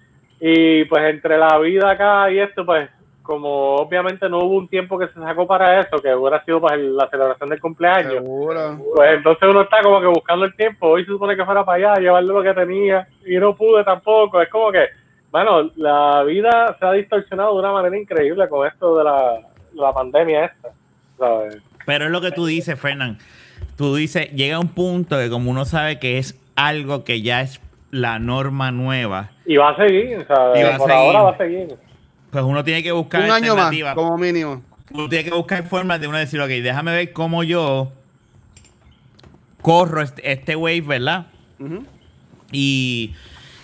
Y 0.41 0.85
pues 0.85 1.03
entre 1.05 1.37
la 1.39 1.59
vida 1.59 1.91
acá 1.91 2.31
y 2.31 2.39
esto, 2.39 2.65
pues 2.65 2.89
como 3.23 3.77
obviamente 3.77 4.29
no 4.29 4.39
hubo 4.39 4.57
un 4.57 4.69
tiempo 4.69 4.99
que 4.99 5.09
se 5.09 5.15
sacó 5.15 5.47
para 5.47 5.81
eso, 5.81 5.97
que 5.99 6.15
hubiera 6.15 6.45
sido 6.45 6.61
pues 6.61 6.79
la 6.79 7.09
celebración 7.09 7.49
del 7.49 7.61
cumpleaños. 7.61 8.15
Seguro. 8.15 8.79
Pues 8.95 9.17
entonces 9.17 9.49
uno 9.49 9.63
está 9.63 9.83
como 9.83 10.01
que 10.01 10.07
buscando 10.07 10.45
el 10.45 10.55
tiempo. 10.55 10.89
Hoy 10.89 11.05
se 11.05 11.11
supone 11.11 11.37
que 11.37 11.45
fuera 11.45 11.65
para 11.65 11.91
allá, 11.91 12.01
llevarle 12.01 12.33
lo 12.33 12.43
que 12.43 12.55
tenía 12.55 13.09
y 13.27 13.37
no 13.37 13.57
pude 13.57 13.83
tampoco. 13.83 14.41
Es 14.41 14.49
como 14.51 14.71
que, 14.71 14.87
bueno, 15.33 15.69
la 15.77 16.23
vida 16.23 16.77
se 16.79 16.87
ha 16.87 16.93
distorsionado 16.93 17.55
de 17.55 17.59
una 17.59 17.73
manera 17.73 17.99
increíble 17.99 18.49
con 18.49 18.67
esto 18.67 18.99
de 18.99 19.05
la, 19.05 19.41
la 19.75 19.93
pandemia 19.93 20.45
esta. 20.45 20.69
¿sabes? 21.19 21.59
Pero 21.87 22.05
es 22.05 22.11
lo 22.13 22.21
que 22.21 22.31
tú 22.31 22.47
dices, 22.47 22.79
Fernán. 22.79 23.19
Tú 23.77 23.95
dices, 23.97 24.31
llega 24.33 24.59
un 24.59 24.69
punto 24.69 25.19
que 25.19 25.31
como 25.31 25.51
uno 25.51 25.65
sabe 25.65 25.99
que 25.99 26.19
es 26.19 26.39
algo 26.57 27.05
que 27.05 27.23
ya 27.23 27.41
es 27.41 27.61
la 27.91 28.19
norma 28.19 28.71
nueva, 28.73 29.31
Y 29.47 29.57
va 29.57 29.71
a 29.71 29.77
seguir, 29.77 30.25
¿sabes? 30.27 30.61
Y 30.61 30.63
va 30.65 30.75
a 30.75 30.79
Por 30.79 30.89
seguir. 30.91 31.05
ahora 31.07 31.23
va 31.23 31.31
a 31.31 31.37
seguir. 31.39 31.75
pues 32.31 32.45
uno 32.45 32.65
tiene 32.65 32.83
que 32.83 32.93
buscar 32.93 33.21
Un 33.25 33.31
año 33.31 33.55
más, 33.55 33.67
alternativas. 33.67 33.95
como 33.95 34.17
mínimo. 34.19 34.63
Uno 34.93 35.09
tiene 35.09 35.25
que 35.25 35.35
buscar 35.35 35.63
formas 35.67 36.01
de 36.01 36.09
uno 36.09 36.19
decir, 36.19 36.41
ok, 36.41 36.49
déjame 36.49 36.93
ver 36.93 37.13
cómo 37.13 37.43
yo 37.45 37.93
corro 39.63 40.03
este, 40.03 40.31
este 40.33 40.57
wave, 40.57 40.81
¿verdad? 40.83 41.27
Y, 42.51 43.15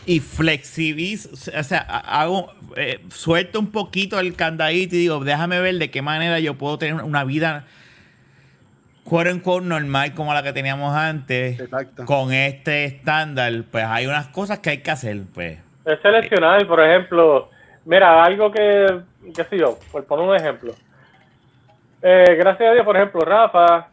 y 0.07 0.21
flexibilizo, 0.21 1.31
o 1.33 1.63
sea, 1.63 1.85
ha- 1.89 2.21
hago, 2.23 2.53
eh, 2.77 3.01
suelto 3.11 3.59
un 3.61 3.71
poquito 3.71 4.19
el 4.21 4.35
candadito 4.35 4.95
y 4.95 5.01
digo, 5.01 5.23
déjame 5.25 5.61
ver 5.61 5.77
de 5.77 5.91
qué 5.91 6.01
manera 6.01 6.39
yo 6.41 6.55
puedo 6.55 6.79
tener 6.79 7.03
una 7.03 7.25
vida 7.25 7.67
quote 9.09 9.33
unquote 9.33 9.65
normal 9.67 10.13
como 10.15 10.35
la 10.35 10.43
que 10.43 10.53
teníamos 10.53 10.95
antes, 10.95 11.59
Exacto. 11.61 12.05
con 12.05 12.33
este 12.33 12.85
estándar, 12.85 13.53
pues 13.71 13.85
hay 13.85 14.07
unas 14.07 14.29
cosas 14.29 14.59
que 14.59 14.71
hay 14.71 14.79
que 14.83 14.91
hacer, 14.91 15.23
pues. 15.35 15.59
Es 15.85 15.99
seleccionar, 16.03 16.67
por 16.67 16.81
ejemplo, 16.85 17.49
mira, 17.87 18.23
algo 18.23 18.51
que, 18.51 19.01
qué 19.35 19.45
sé 19.45 19.59
yo, 19.59 19.79
por 19.91 20.05
poner 20.05 20.29
un 20.29 20.37
ejemplo. 20.37 20.73
Eh, 22.03 22.37
gracias 22.39 22.71
a 22.71 22.73
Dios, 22.75 22.85
por 22.85 22.97
ejemplo, 22.97 23.21
Rafa, 23.23 23.89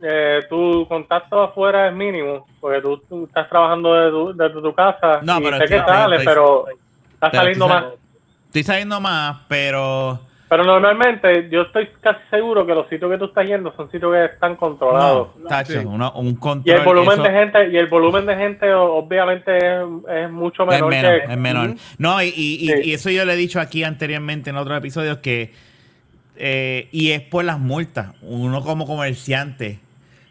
eh, 0.00 0.40
tu 0.48 0.86
contacto 0.88 1.42
afuera 1.42 1.88
es 1.88 1.94
mínimo, 1.94 2.46
porque 2.60 2.80
tú, 2.80 2.98
tú 3.08 3.24
estás 3.26 3.48
trabajando 3.48 3.94
desde 3.94 4.10
tu, 4.10 4.36
desde 4.36 4.62
tu 4.62 4.74
casa 4.74 5.20
No, 5.22 5.38
y 5.38 5.44
pero 5.44 5.58
sé 5.58 5.64
que 5.66 5.78
sales, 5.78 6.18
estoy- 6.20 6.34
pero 6.34 6.64
estás 6.68 7.30
pero 7.30 7.42
saliendo 7.42 7.64
estoy 7.66 7.80
más. 7.80 7.84
sal- 7.90 7.98
Estoy 8.46 8.62
saliendo 8.62 9.00
más, 9.00 9.36
pero... 9.46 10.20
Pero 10.48 10.64
normalmente 10.64 11.48
yo 11.50 11.62
estoy 11.62 11.88
casi 12.00 12.20
seguro 12.30 12.64
que 12.64 12.74
los 12.74 12.88
sitios 12.88 13.10
que 13.10 13.18
tú 13.18 13.26
estás 13.26 13.46
yendo 13.46 13.70
son 13.76 13.90
sitios 13.90 14.12
que 14.14 14.24
están 14.24 14.56
controlados. 14.56 15.36
No, 15.36 15.46
tacho, 15.46 15.72
Sí. 15.74 15.86
uno- 15.86 16.10
un 16.16 16.28
Y 16.28 16.34
control... 16.36 16.76
el 16.78 16.84
volumen 16.84 17.12
eso- 17.12 17.22
de 17.22 17.30
gente, 17.30 17.68
y 17.70 17.76
el 17.76 17.86
volumen 17.88 18.24
de 18.26 18.36
gente 18.36 18.72
obviamente 18.72 19.56
es, 19.58 19.82
es 20.10 20.30
mucho 20.30 20.62
Es 20.64 20.68
menor, 20.70 20.90
que 20.90 21.32
es 21.32 21.38
menor. 21.38 21.74
No, 21.98 22.22
y, 22.22 22.28
y- 22.28 22.30
y- 22.62 22.68
Sí. 22.68 22.72
y 22.84 22.92
eso 22.94 23.10
yo 23.10 23.24
le 23.26 23.34
he 23.34 23.36
dicho 23.36 23.60
aquí 23.60 23.84
anteriormente 23.84 24.48
en 24.50 24.56
otros 24.56 24.78
episodios 24.78 25.18
que. 25.18 25.52
eh, 26.40 26.88
y 26.92 27.10
es 27.10 27.20
por 27.20 27.44
las 27.44 27.58
multas. 27.58 28.14
Uno 28.22 28.62
como 28.62 28.86
comerciante, 28.86 29.80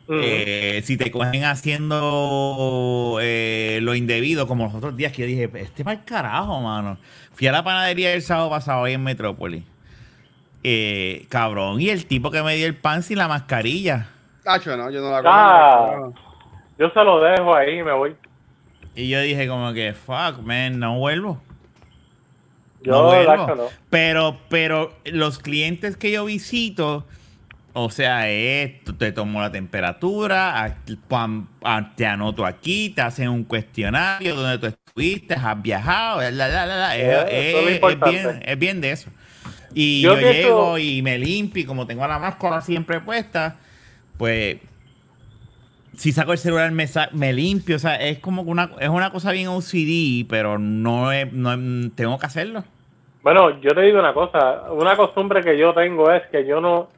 eh, 0.09 0.79
si 0.85 0.95
te 0.97 1.11
cogen 1.11 1.43
haciendo 1.43 3.19
eh, 3.21 3.79
lo 3.81 3.93
indebido, 3.93 4.47
como 4.47 4.63
los 4.65 4.73
otros 4.75 4.95
días 4.95 5.11
que 5.11 5.23
yo 5.23 5.27
dije, 5.27 5.49
este 5.61 5.83
para 5.83 5.97
el 5.99 6.05
carajo, 6.05 6.61
mano. 6.61 6.97
Fui 7.33 7.45
a 7.47 7.51
la 7.51 7.63
panadería 7.63 8.13
el 8.13 8.21
sábado 8.21 8.49
pasado 8.49 8.85
ahí 8.85 8.93
en 8.93 9.03
Metrópolis. 9.03 9.63
Eh, 10.63 11.25
cabrón, 11.29 11.79
y 11.79 11.89
el 11.89 12.05
tipo 12.05 12.31
que 12.31 12.41
me 12.43 12.55
dio 12.55 12.65
el 12.67 12.75
pan 12.75 13.03
sin 13.03 13.17
la 13.17 13.27
mascarilla. 13.27 14.07
Tacho, 14.43 14.75
no, 14.75 14.89
yo 14.89 15.01
no 15.01 15.11
la 15.11 15.21
Ah. 15.25 16.09
Yo 16.77 16.89
se 16.91 17.03
lo 17.03 17.21
dejo 17.21 17.55
ahí 17.55 17.79
y 17.79 17.83
me 17.83 17.93
voy. 17.93 18.15
Y 18.95 19.09
yo 19.09 19.19
dije 19.21 19.47
como 19.47 19.73
que, 19.73 19.93
fuck, 19.93 20.39
man, 20.41 20.79
no 20.79 20.97
vuelvo. 20.97 21.41
Yo, 22.81 22.91
no 22.93 23.03
vuelvo. 23.05 23.31
Lacho, 23.35 23.55
no. 23.55 23.63
Pero, 23.89 24.37
pero 24.49 24.93
los 25.05 25.39
clientes 25.39 25.97
que 25.97 26.11
yo 26.11 26.25
visito, 26.25 27.05
o 27.73 27.89
sea, 27.89 28.29
es, 28.29 28.83
tú 28.83 28.93
te 28.93 29.11
tomo 29.11 29.41
la 29.41 29.51
temperatura, 29.51 30.63
a- 30.63 30.75
pam, 31.07 31.47
a- 31.63 31.93
te 31.95 32.05
anoto 32.05 32.45
aquí, 32.45 32.89
te 32.89 33.01
hacen 33.01 33.29
un 33.29 33.43
cuestionario 33.43 34.35
donde 34.35 34.57
tú 34.57 34.67
estuviste, 34.67 35.35
has 35.35 35.61
viajado, 35.61 36.21
la, 36.21 36.31
la, 36.31 36.47
la, 36.47 36.65
la, 36.65 36.95
es, 36.97 37.03
Eh, 37.29 37.79
es 37.83 37.99
bien, 37.99 38.43
es 38.45 38.59
bien 38.59 38.81
de 38.81 38.91
eso. 38.91 39.09
Y 39.73 40.01
Yo 40.01 40.19
llego 40.19 40.77
y 40.77 41.01
me 41.01 41.17
limpio, 41.17 41.63
y 41.63 41.65
como 41.65 41.85
tengo 41.85 42.05
la 42.07 42.19
máscara 42.19 42.61
siempre 42.61 42.99
puesta, 43.01 43.57
pues 44.17 44.57
si 45.95 46.11
saco 46.11 46.31
el 46.31 46.37
celular 46.37 46.71
me, 46.71 46.87
sa- 46.87 47.09
me 47.11 47.33
limpio, 47.33 47.75
o 47.75 47.79
sea, 47.79 47.95
es 47.95 48.19
como 48.19 48.43
una, 48.43 48.71
es 48.79 48.89
una 48.89 49.11
cosa 49.11 49.31
bien 49.31 49.47
OCD, 49.47 50.25
pero 50.29 50.57
no, 50.59 51.11
es, 51.11 51.31
no 51.33 51.53
es- 51.53 51.95
tengo 51.95 52.17
que 52.19 52.25
hacerlo. 52.25 52.63
Bueno, 53.23 53.59
yo 53.61 53.71
te 53.71 53.81
digo 53.81 53.99
una 53.99 54.13
cosa, 54.13 54.71
una 54.71 54.95
costumbre 54.95 55.41
que 55.43 55.57
yo 55.57 55.73
tengo 55.73 56.11
es 56.11 56.23
que 56.27 56.45
yo 56.45 56.61
no 56.61 56.89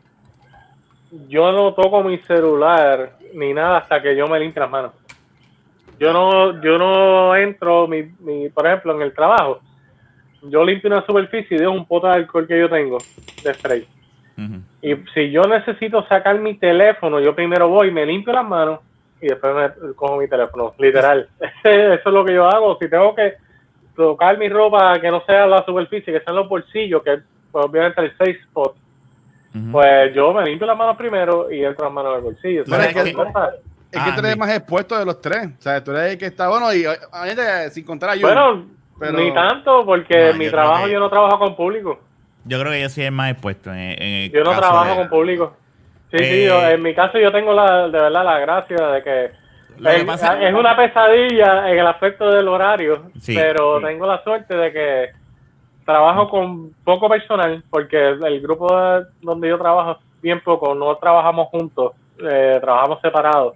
yo 1.27 1.51
no 1.51 1.73
toco 1.73 2.03
mi 2.03 2.19
celular 2.19 3.17
ni 3.33 3.51
nada 3.51 3.77
hasta 3.79 3.99
que 3.99 4.15
yo 4.15 4.27
me 4.27 4.39
limpie 4.39 4.59
las 4.61 4.69
manos. 4.69 4.91
Yo 5.99 6.13
no 6.13 6.61
yo 6.61 6.77
no 6.77 7.35
entro 7.35 7.87
mi, 7.87 8.03
mi 8.19 8.49
por 8.49 8.67
ejemplo, 8.67 8.95
en 8.95 9.01
el 9.01 9.13
trabajo. 9.13 9.59
Yo 10.43 10.63
limpio 10.63 10.89
una 10.89 11.05
superficie 11.05 11.57
y 11.57 11.59
dejo 11.59 11.71
un 11.71 11.85
pote 11.85 12.07
de 12.07 12.13
alcohol 12.13 12.47
que 12.47 12.59
yo 12.59 12.69
tengo 12.69 12.97
de 13.43 13.53
spray. 13.53 13.87
Y 14.81 14.95
si 15.13 15.31
yo 15.31 15.41
necesito 15.43 16.05
sacar 16.07 16.39
mi 16.39 16.53
teléfono, 16.55 17.19
yo 17.19 17.35
primero 17.35 17.67
voy, 17.67 17.91
me 17.91 18.05
limpio 18.05 18.31
las 18.31 18.45
manos 18.47 18.79
y 19.21 19.27
después 19.27 19.53
me 19.53 19.93
cojo 19.95 20.15
mi 20.17 20.29
teléfono, 20.29 20.73
literal. 20.79 21.27
Eso 21.63 22.09
es 22.09 22.13
lo 22.13 22.23
que 22.23 22.33
yo 22.35 22.47
hago. 22.47 22.77
Si 22.79 22.89
tengo 22.89 23.13
que 23.13 23.33
tocar 23.97 24.37
mi 24.37 24.47
ropa 24.47 24.97
que 25.01 25.11
no 25.11 25.21
sea 25.25 25.45
la 25.45 25.65
superficie, 25.65 26.13
que 26.13 26.21
sean 26.21 26.37
los 26.37 26.47
bolsillos, 26.47 27.03
que 27.03 27.19
pues, 27.51 27.65
obviamente 27.65 27.99
el 28.01 28.11
safe 28.17 28.39
spot, 28.47 28.75
pues 29.71 30.13
yo 30.13 30.31
me 30.33 30.45
limpio 30.45 30.67
las 30.67 30.77
manos 30.77 30.95
primero 30.95 31.51
y 31.51 31.65
entro 31.65 31.83
las 31.85 31.93
manos 31.93 32.11
en 32.13 32.17
el 32.19 32.23
bolsillo. 32.23 32.61
Es 32.61 32.93
que- 33.03 33.09
Es 33.91 34.03
que 34.03 34.09
Ah, 34.11 34.13
tú 34.15 34.19
eres 34.23 34.37
más 34.37 34.55
expuesto 34.55 34.97
de 34.97 35.03
los 35.03 35.19
tres. 35.19 35.47
O 35.57 35.61
sea, 35.61 35.83
tú 35.83 35.89
eres 35.91 36.11
el 36.13 36.17
que 36.19 36.27
está 36.27 36.47
bueno 36.47 36.71
y 36.73 36.85
obviamente, 36.85 37.71
sin 37.71 37.83
contar 37.83 38.11
a 38.11 38.13
Jun. 38.13 38.21
Bueno, 38.21 38.65
pero- 38.99 39.17
ni 39.17 39.33
tanto, 39.33 39.85
porque 39.85 40.31
No, 40.33 40.37
mi 40.37 40.49
trabajo 40.49 40.85
que- 40.85 40.91
yo 40.91 40.99
no 40.99 41.09
trabajo 41.09 41.39
con 41.39 41.55
público. 41.55 41.99
Yo 42.45 42.59
creo 42.59 42.71
que 42.71 42.81
yo 42.81 42.89
soy 42.89 43.03
el 43.05 43.11
más 43.11 43.31
expuesto 43.31 43.71
en, 43.71 44.01
en 44.01 44.31
Yo 44.31 44.43
no 44.43 44.51
trabajo 44.57 44.89
de- 44.89 44.95
con 44.95 45.09
público. 45.09 45.53
Sí, 46.11 46.17
Eh, 46.19 46.23
sí, 46.23 46.45
yo- 46.45 46.67
en 46.69 46.81
mi 46.81 46.93
caso 46.95 47.19
yo 47.19 47.31
tengo 47.31 47.53
la, 47.53 47.83
de 47.87 47.91
verdad 47.99 48.23
la 48.23 48.39
gracia 48.39 48.87
de 48.87 49.03
que 49.03 49.31
Lo 49.77 49.89
que 49.91 49.97
es, 49.97 50.03
pasa- 50.05 50.41
es 50.41 50.53
una 50.53 50.75
pesadilla 50.75 51.69
en 51.71 51.77
el 51.79 51.87
aspecto 51.87 52.29
del 52.31 52.47
horario, 52.47 53.03
Sí. 53.19 53.35
pero 53.35 53.79
Sí. 53.79 53.85
tengo 53.85 54.07
la 54.07 54.23
suerte 54.23 54.55
de 54.55 54.71
que 54.73 55.09
trabajo 55.85 56.29
con 56.29 56.71
poco 56.83 57.07
personal, 57.09 57.63
porque 57.69 58.09
el 58.09 58.41
grupo 58.41 58.67
de- 58.75 59.05
donde 59.21 59.49
yo 59.49 59.57
trabajo 59.59 59.91
es 59.91 60.21
bien 60.21 60.41
poco, 60.41 60.73
no 60.75 60.95
trabajamos 60.97 61.47
juntos, 61.49 61.93
eh, 62.19 62.57
trabajamos 62.61 62.99
separados 63.01 63.55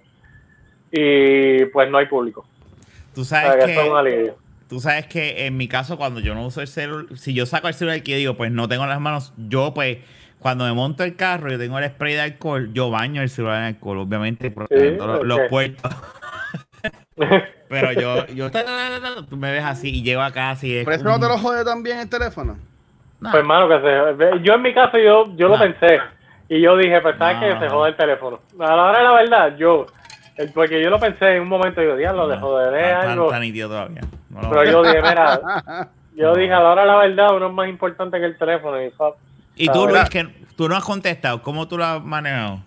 y 0.90 1.64
pues 1.66 1.90
no 1.90 1.98
hay 1.98 2.06
público. 2.06 2.44
Tú 3.14 3.22
O 3.22 3.24
sea, 3.24 3.42
sabes 3.42 3.64
que 3.64 3.72
es 3.72 3.78
que. 3.78 4.34
Tú 4.68 4.80
sabes 4.80 5.06
que 5.06 5.46
en 5.46 5.56
mi 5.56 5.68
caso, 5.68 5.96
cuando 5.96 6.20
yo 6.20 6.34
no 6.34 6.44
uso 6.46 6.60
el 6.60 6.68
celular, 6.68 7.06
si 7.16 7.34
yo 7.34 7.46
saco 7.46 7.68
el 7.68 7.74
celular 7.74 8.02
que 8.02 8.16
digo, 8.16 8.34
pues 8.34 8.50
no 8.50 8.68
tengo 8.68 8.86
las 8.86 9.00
manos, 9.00 9.32
yo 9.36 9.72
pues, 9.74 9.98
cuando 10.38 10.64
me 10.64 10.72
monto 10.72 11.04
el 11.04 11.16
carro, 11.16 11.50
yo 11.50 11.58
tengo 11.58 11.78
el 11.78 11.88
spray 11.88 12.14
de 12.14 12.20
alcohol, 12.20 12.70
yo 12.72 12.90
baño 12.90 13.22
el 13.22 13.28
celular 13.30 13.58
en 13.58 13.64
alcohol, 13.74 13.98
obviamente, 13.98 14.50
protegiendo 14.50 15.22
los, 15.24 15.40
puertos. 15.48 15.90
Pero 17.68 17.92
yo, 17.92 18.26
yo, 18.26 18.50
tú 19.28 19.36
me 19.36 19.50
ves 19.52 19.64
así 19.64 19.88
y 19.88 20.02
llego 20.02 20.20
acá 20.22 20.50
así. 20.50 20.76
es 20.76 20.84
¿Por 20.84 20.92
eso 20.92 21.04
no 21.04 21.18
te 21.18 21.26
lo 21.28 21.38
jode 21.38 21.64
también 21.64 21.98
el 21.98 22.08
teléfono? 22.08 22.58
No. 23.20 23.30
Pues 23.30 23.40
hermano, 23.40 23.68
que 23.68 23.80
se, 23.80 24.42
yo 24.42 24.54
en 24.54 24.62
mi 24.62 24.74
caso 24.74 24.98
yo, 24.98 25.34
yo 25.36 25.48
lo 25.48 25.58
pensé 25.58 25.98
y 26.48 26.60
yo 26.60 26.76
dije, 26.76 27.00
pues 27.00 27.16
sabes 27.16 27.36
No, 27.36 27.40
que 27.40 27.52
se 27.58 27.64
no. 27.66 27.70
jode 27.70 27.90
el 27.90 27.96
teléfono. 27.96 28.40
A 28.60 28.76
la 28.76 28.84
hora 28.84 28.98
de 28.98 29.04
la 29.04 29.12
verdad, 29.12 29.56
yo, 29.56 29.86
el- 30.36 30.52
porque 30.52 30.82
yo 30.82 30.90
lo 30.90 30.98
pensé 31.00 31.36
en 31.36 31.42
un 31.42 31.48
momento, 31.48 31.80
digo, 31.80 31.96
diablo, 31.96 32.28
le 32.28 32.34
No, 32.36 32.40
joderé 32.42 32.82
tan- 32.82 33.00
tan- 33.00 33.10
algo. 33.12 33.30
tan 33.30 33.40
nítido 33.40 33.68
todavía. 33.70 34.02
No 34.34 34.42
lo- 34.42 34.50
Pero 34.50 34.64
yo 34.70 34.82
dije, 34.82 35.00
mira, 35.02 35.40
yo 36.14 36.34
dije, 36.34 36.52
a 36.52 36.60
la 36.60 36.70
hora 36.70 36.82
de 36.82 36.88
la 36.88 36.96
verdad, 36.96 37.36
uno 37.36 37.48
es 37.48 37.54
más 37.54 37.68
importante 37.68 38.18
que 38.18 38.26
el 38.26 38.36
teléfono. 38.36 38.80
Y, 38.82 38.92
Y 39.56 39.66
tú, 39.68 39.72
Ahora- 39.80 39.92
Luis, 40.00 40.10
que 40.10 40.28
tú 40.56 40.68
no 40.68 40.76
has 40.76 40.84
contestado. 40.84 41.40
¿Cómo 41.42 41.66
tú 41.68 41.78
lo 41.78 41.84
has 41.84 42.02
manejado? 42.04 42.60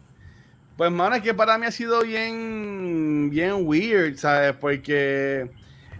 Pues, 0.77 0.91
mano, 0.91 1.15
es 1.15 1.21
que 1.21 1.33
para 1.33 1.57
mí 1.57 1.65
ha 1.65 1.71
sido 1.71 2.01
bien, 2.01 3.29
bien 3.31 3.53
weird, 3.67 4.15
¿sabes? 4.17 4.53
Porque 4.53 5.49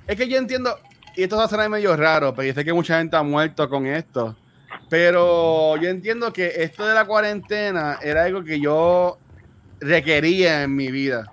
es 0.08 0.15
que 0.15 0.27
yo 0.30 0.38
entiendo, 0.38 0.77
y 1.15 1.23
esto 1.23 1.36
va 1.38 1.45
a 1.45 1.47
ser 1.47 1.67
medio 1.69 1.95
raro, 1.97 2.34
pero 2.36 2.47
yo 2.47 2.53
sé 2.53 2.63
que 2.63 2.73
mucha 2.73 2.99
gente 2.99 3.17
ha 3.17 3.23
muerto 3.23 3.67
con 3.69 3.88
esto. 3.88 4.36
Pero 4.89 5.75
yo 5.77 5.89
entiendo 5.89 6.32
que 6.32 6.51
esto 6.58 6.86
de 6.86 6.93
la 6.93 7.06
cuarentena 7.06 7.97
era 8.01 8.23
algo 8.25 8.43
que 8.43 8.60
yo 8.60 9.17
requería 9.80 10.63
en 10.63 10.75
mi 10.75 10.91
vida. 10.91 11.25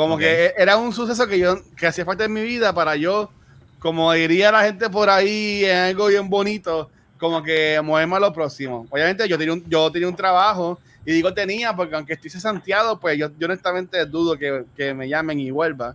Como 0.00 0.14
Ok. 0.14 0.20
que 0.20 0.46
e- 0.46 0.54
era 0.56 0.78
un 0.78 0.94
suceso 0.94 1.26
que 1.26 1.38
yo 1.38 1.58
que 1.76 1.86
hacía 1.86 2.06
falta 2.06 2.24
en 2.24 2.32
mi 2.32 2.40
vida 2.40 2.72
para 2.72 2.96
yo, 2.96 3.30
como 3.78 4.10
diría 4.14 4.50
la 4.50 4.62
gente 4.62 4.88
por 4.88 5.10
ahí, 5.10 5.62
en 5.66 5.76
algo 5.76 6.06
bien 6.06 6.30
bonito, 6.30 6.90
como 7.18 7.42
que 7.42 7.78
moverme 7.84 8.16
a 8.16 8.20
lo 8.20 8.32
próximo. 8.32 8.86
Obviamente 8.88 9.28
yo 9.28 9.36
tenía 9.36 9.52
un, 9.52 9.62
yo 9.68 9.92
tenía 9.92 10.08
un 10.08 10.16
trabajo, 10.16 10.78
y 11.04 11.12
digo 11.12 11.34
tenía, 11.34 11.76
porque 11.76 11.94
aunque 11.96 12.14
estoy 12.14 12.30
cesanteado, 12.30 12.98
pues 12.98 13.18
yo, 13.18 13.28
yo 13.38 13.44
honestamente 13.44 14.06
dudo 14.06 14.38
que, 14.38 14.64
que 14.74 14.94
me 14.94 15.06
llamen 15.06 15.38
y 15.38 15.50
vuelva. 15.50 15.94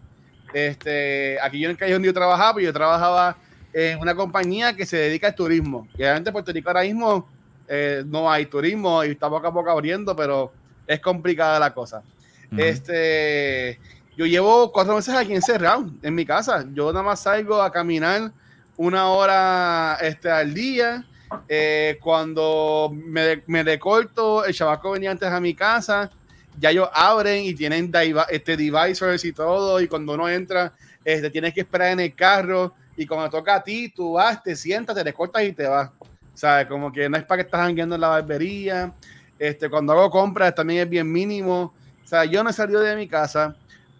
Este, 0.53 1.39
aquí 1.41 1.59
yo 1.59 1.71
en 1.71 1.75
Calle 1.75 1.93
donde 1.93 2.05
yo 2.07 2.13
trabajaba, 2.13 2.53
pues 2.53 2.65
yo 2.65 2.73
trabajaba 2.73 3.35
en 3.73 3.97
una 3.97 4.13
compañía 4.13 4.75
que 4.75 4.85
se 4.85 4.97
dedica 4.97 5.25
al 5.29 5.35
turismo. 5.35 5.87
Y 5.97 6.03
obviamente 6.03 6.29
en 6.29 6.33
Puerto 6.33 6.51
Rico 6.51 6.69
ahora 6.69 6.83
mismo 6.83 7.27
eh, 7.67 8.03
no 8.05 8.31
hay 8.31 8.45
turismo 8.45 9.03
y 9.03 9.09
está 9.13 9.27
poco 9.31 9.47
a 9.47 9.51
poco 9.51 9.71
abriendo, 9.71 10.15
pero 10.15 10.53
es 10.85 10.99
complicada 10.99 11.57
la 11.59 11.73
cosa. 11.73 12.03
Ujú. 12.51 12.61
Este, 12.61 13.79
yo 14.17 14.25
llevo 14.25 14.71
cuatro 14.71 14.95
meses 14.95 15.13
aquí 15.13 15.33
encerrado 15.33 15.85
en 16.01 16.15
mi 16.15 16.25
casa. 16.25 16.65
Yo 16.73 16.91
nada 16.91 17.03
más 17.03 17.21
salgo 17.21 17.61
a 17.61 17.71
caminar 17.71 18.31
una 18.77 19.07
hora 19.09 19.97
este, 20.01 20.29
al 20.29 20.53
día. 20.53 21.05
Eh, 21.49 21.97
cuando 22.01 22.91
me, 22.93 23.43
me 23.47 23.63
decorto, 23.63 24.45
el 24.45 24.53
chavaco 24.53 24.91
venía 24.91 25.11
antes 25.11 25.29
a 25.29 25.39
mi 25.39 25.53
casa. 25.53 26.09
Ya 26.57 26.71
ellos 26.71 26.89
abren 26.93 27.43
y 27.43 27.53
tienen 27.53 27.91
este, 28.29 28.55
devices 28.55 29.25
y 29.25 29.33
todo. 29.33 29.81
Y 29.81 29.87
cuando 29.87 30.13
uno 30.13 30.29
entra, 30.29 30.73
este, 31.03 31.29
tienes 31.29 31.53
que 31.53 31.61
esperar 31.61 31.91
en 31.91 31.99
el 31.99 32.15
carro. 32.15 32.73
Y 32.95 33.05
cuando 33.05 33.29
toca 33.29 33.55
a 33.55 33.63
ti, 33.63 33.89
tú 33.89 34.13
vas, 34.13 34.41
te 34.41 34.55
sientas, 34.55 34.95
te 34.95 35.03
recortas 35.03 35.43
y 35.43 35.51
te 35.51 35.67
vas. 35.67 35.91
¿Sabes? 36.33 36.67
Como 36.67 36.91
que 36.91 37.09
no 37.09 37.17
es 37.17 37.23
para 37.23 37.41
que 37.41 37.45
estás 37.47 37.61
jangueando 37.61 37.95
en 37.95 38.01
la 38.01 38.09
barbería. 38.09 38.93
Este, 39.37 39.69
cuando 39.69 39.91
hago 39.91 40.09
compras 40.09 40.55
también 40.55 40.81
es 40.81 40.89
bien 40.89 41.11
mínimo. 41.11 41.73
O 42.03 42.07
sea, 42.07 42.23
yo 42.23 42.43
no 42.43 42.49
he 42.49 42.53
salido 42.53 42.81
de 42.81 42.95
mi 42.95 43.07
casa, 43.07 43.55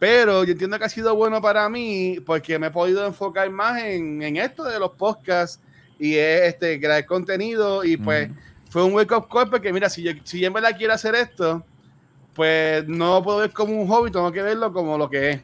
pero 0.06 0.44
yo 0.44 0.52
entiendo 0.52 0.78
que 0.78 0.86
ha 0.86 0.90
sido 0.90 1.16
bueno 1.16 1.42
para 1.42 1.68
mí 1.68 2.20
porque 2.24 2.60
me 2.60 2.68
he 2.68 2.70
podido 2.70 3.04
enfocar 3.08 3.50
más 3.50 3.82
en, 3.82 4.22
en 4.22 4.38
esto 4.38 4.64
de 4.64 4.78
los 4.78 4.92
podcasts 4.92 5.60
y 5.98 6.14
es, 6.16 6.42
este, 6.44 6.80
crear 6.80 7.04
contenido 7.08 7.84
y 7.84 7.98
pues 7.98 8.30
fue 8.70 8.84
un 8.84 8.94
wake 8.94 9.12
up 9.18 9.28
call 9.28 9.50
porque 9.50 9.74
mira, 9.74 9.90
si 9.90 10.04
yo, 10.04 10.12
si 10.24 10.40
yo 10.40 10.46
en 10.46 10.54
verdad 10.54 10.78
quiero 10.78 10.94
hacer 10.94 11.16
esto, 11.16 11.66
pues 12.36 12.88
no 12.88 13.16
lo 13.16 13.24
puedo 13.24 13.38
ver 13.40 13.50
como 13.52 13.74
un 13.82 13.88
hobby, 13.88 14.12
tengo 14.12 14.32
que 14.32 14.44
verlo 14.44 14.72
como 14.72 14.96
lo 14.96 15.10
que 15.10 15.32
es. 15.32 15.42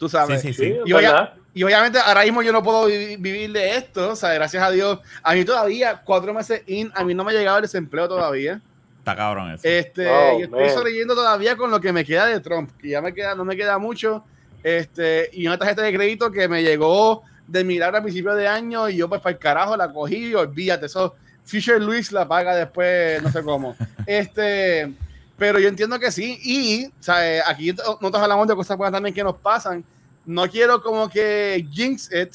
Tú 0.00 0.08
sabes. 0.08 0.40
Sí, 0.42 0.52
sí, 0.52 0.64
Sí, 0.64 0.76
Y 0.84 0.92
voy 0.92 1.04
a- 1.04 1.10
verdad. 1.12 1.34
Y 1.54 1.62
obviamente 1.62 2.00
ahora 2.00 2.24
mismo 2.24 2.42
yo 2.42 2.50
no 2.50 2.60
puedo 2.60 2.86
vi- 2.86 3.14
vivir 3.18 3.52
de 3.52 3.76
esto, 3.76 4.10
o 4.10 4.16
sea, 4.16 4.34
gracias 4.34 4.64
a 4.64 4.72
Dios. 4.72 4.98
A 5.22 5.32
mí 5.34 5.44
todavía, 5.44 6.02
cuatro 6.04 6.34
meses 6.34 6.62
in, 6.66 6.90
a 6.92 7.04
mí 7.04 7.14
no 7.14 7.22
me 7.22 7.30
ha 7.30 7.34
llegado 7.36 7.58
el 7.58 7.62
desempleo 7.62 8.08
todavía. 8.08 8.60
Está 9.04 9.16
cabrón 9.16 9.52
eso. 9.52 9.68
Este, 9.68 10.08
Oh, 10.08 10.38
yo 10.38 10.46
estoy 10.46 10.70
sobreviviendo 10.70 11.14
todavía 11.14 11.58
con 11.58 11.70
lo 11.70 11.78
que 11.78 11.92
me 11.92 12.06
queda 12.06 12.24
de 12.24 12.40
Trump, 12.40 12.70
que 12.80 12.88
ya 12.88 13.02
me 13.02 13.12
queda, 13.12 13.34
no 13.34 13.44
me 13.44 13.54
queda 13.54 13.76
mucho. 13.76 14.24
Este, 14.62 15.28
y 15.34 15.46
una 15.46 15.58
tarjeta 15.58 15.82
de 15.82 15.92
crédito 15.92 16.32
que 16.32 16.48
me 16.48 16.62
llegó 16.62 17.22
de 17.46 17.64
mirar 17.64 17.94
a 17.94 18.02
principio 18.02 18.34
de 18.34 18.48
año 18.48 18.88
y 18.88 18.96
yo 18.96 19.06
pues 19.06 19.20
para 19.20 19.34
el 19.34 19.38
carajo 19.38 19.76
la 19.76 19.92
cogí 19.92 20.28
y 20.28 20.34
olvídate, 20.34 20.86
eso 20.86 21.16
Fisher 21.44 21.82
Luis 21.82 22.12
la 22.12 22.26
paga 22.26 22.56
después, 22.56 23.22
no 23.22 23.30
sé 23.30 23.42
cómo. 23.42 23.76
este, 24.06 24.90
pero 25.36 25.58
yo 25.58 25.68
entiendo 25.68 25.98
que 25.98 26.10
sí. 26.10 26.40
Y, 26.42 26.90
¿sabes? 26.98 27.42
Aquí 27.46 27.74
nosotros 27.74 28.22
hablamos 28.22 28.48
de 28.48 28.54
cosas 28.54 28.78
buenas 28.78 28.94
también 28.94 29.14
que 29.14 29.22
nos 29.22 29.36
pasan. 29.36 29.84
No 30.24 30.48
quiero 30.48 30.82
como 30.82 31.10
que 31.10 31.66
jinx 31.70 32.10
it, 32.10 32.32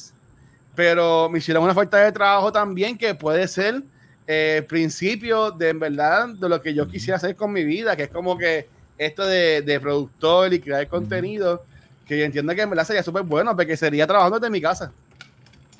pero 0.75 1.29
me 1.31 1.39
hicieron 1.39 1.63
una 1.63 1.73
falta 1.73 1.97
de 1.97 2.11
trabajo 2.11 2.51
también 2.51 2.95
que 2.95 3.15
puede 3.15 3.47
ser 3.47 3.81
eh, 4.31 4.63
principio 4.69 5.49
de 5.49 5.69
en 5.69 5.79
verdad 5.79 6.27
de 6.27 6.47
lo 6.47 6.61
que 6.61 6.71
yo 6.71 6.87
quisiera 6.87 7.17
hacer 7.17 7.35
con 7.35 7.51
mi 7.51 7.63
vida, 7.63 7.95
que 7.95 8.03
es 8.03 8.09
como 8.09 8.37
que 8.37 8.67
esto 8.95 9.25
de, 9.25 9.63
de 9.63 9.79
productor 9.79 10.53
y 10.53 10.59
crear 10.59 10.87
contenido, 10.87 11.63
que 12.05 12.15
yo 12.15 12.25
entiendo 12.25 12.53
que 12.53 12.61
en 12.61 12.69
verdad 12.69 12.85
sería 12.85 13.01
súper 13.01 13.23
bueno, 13.23 13.55
porque 13.55 13.75
sería 13.75 14.05
trabajando 14.05 14.37
desde 14.39 14.51
mi 14.51 14.61
casa. 14.61 14.91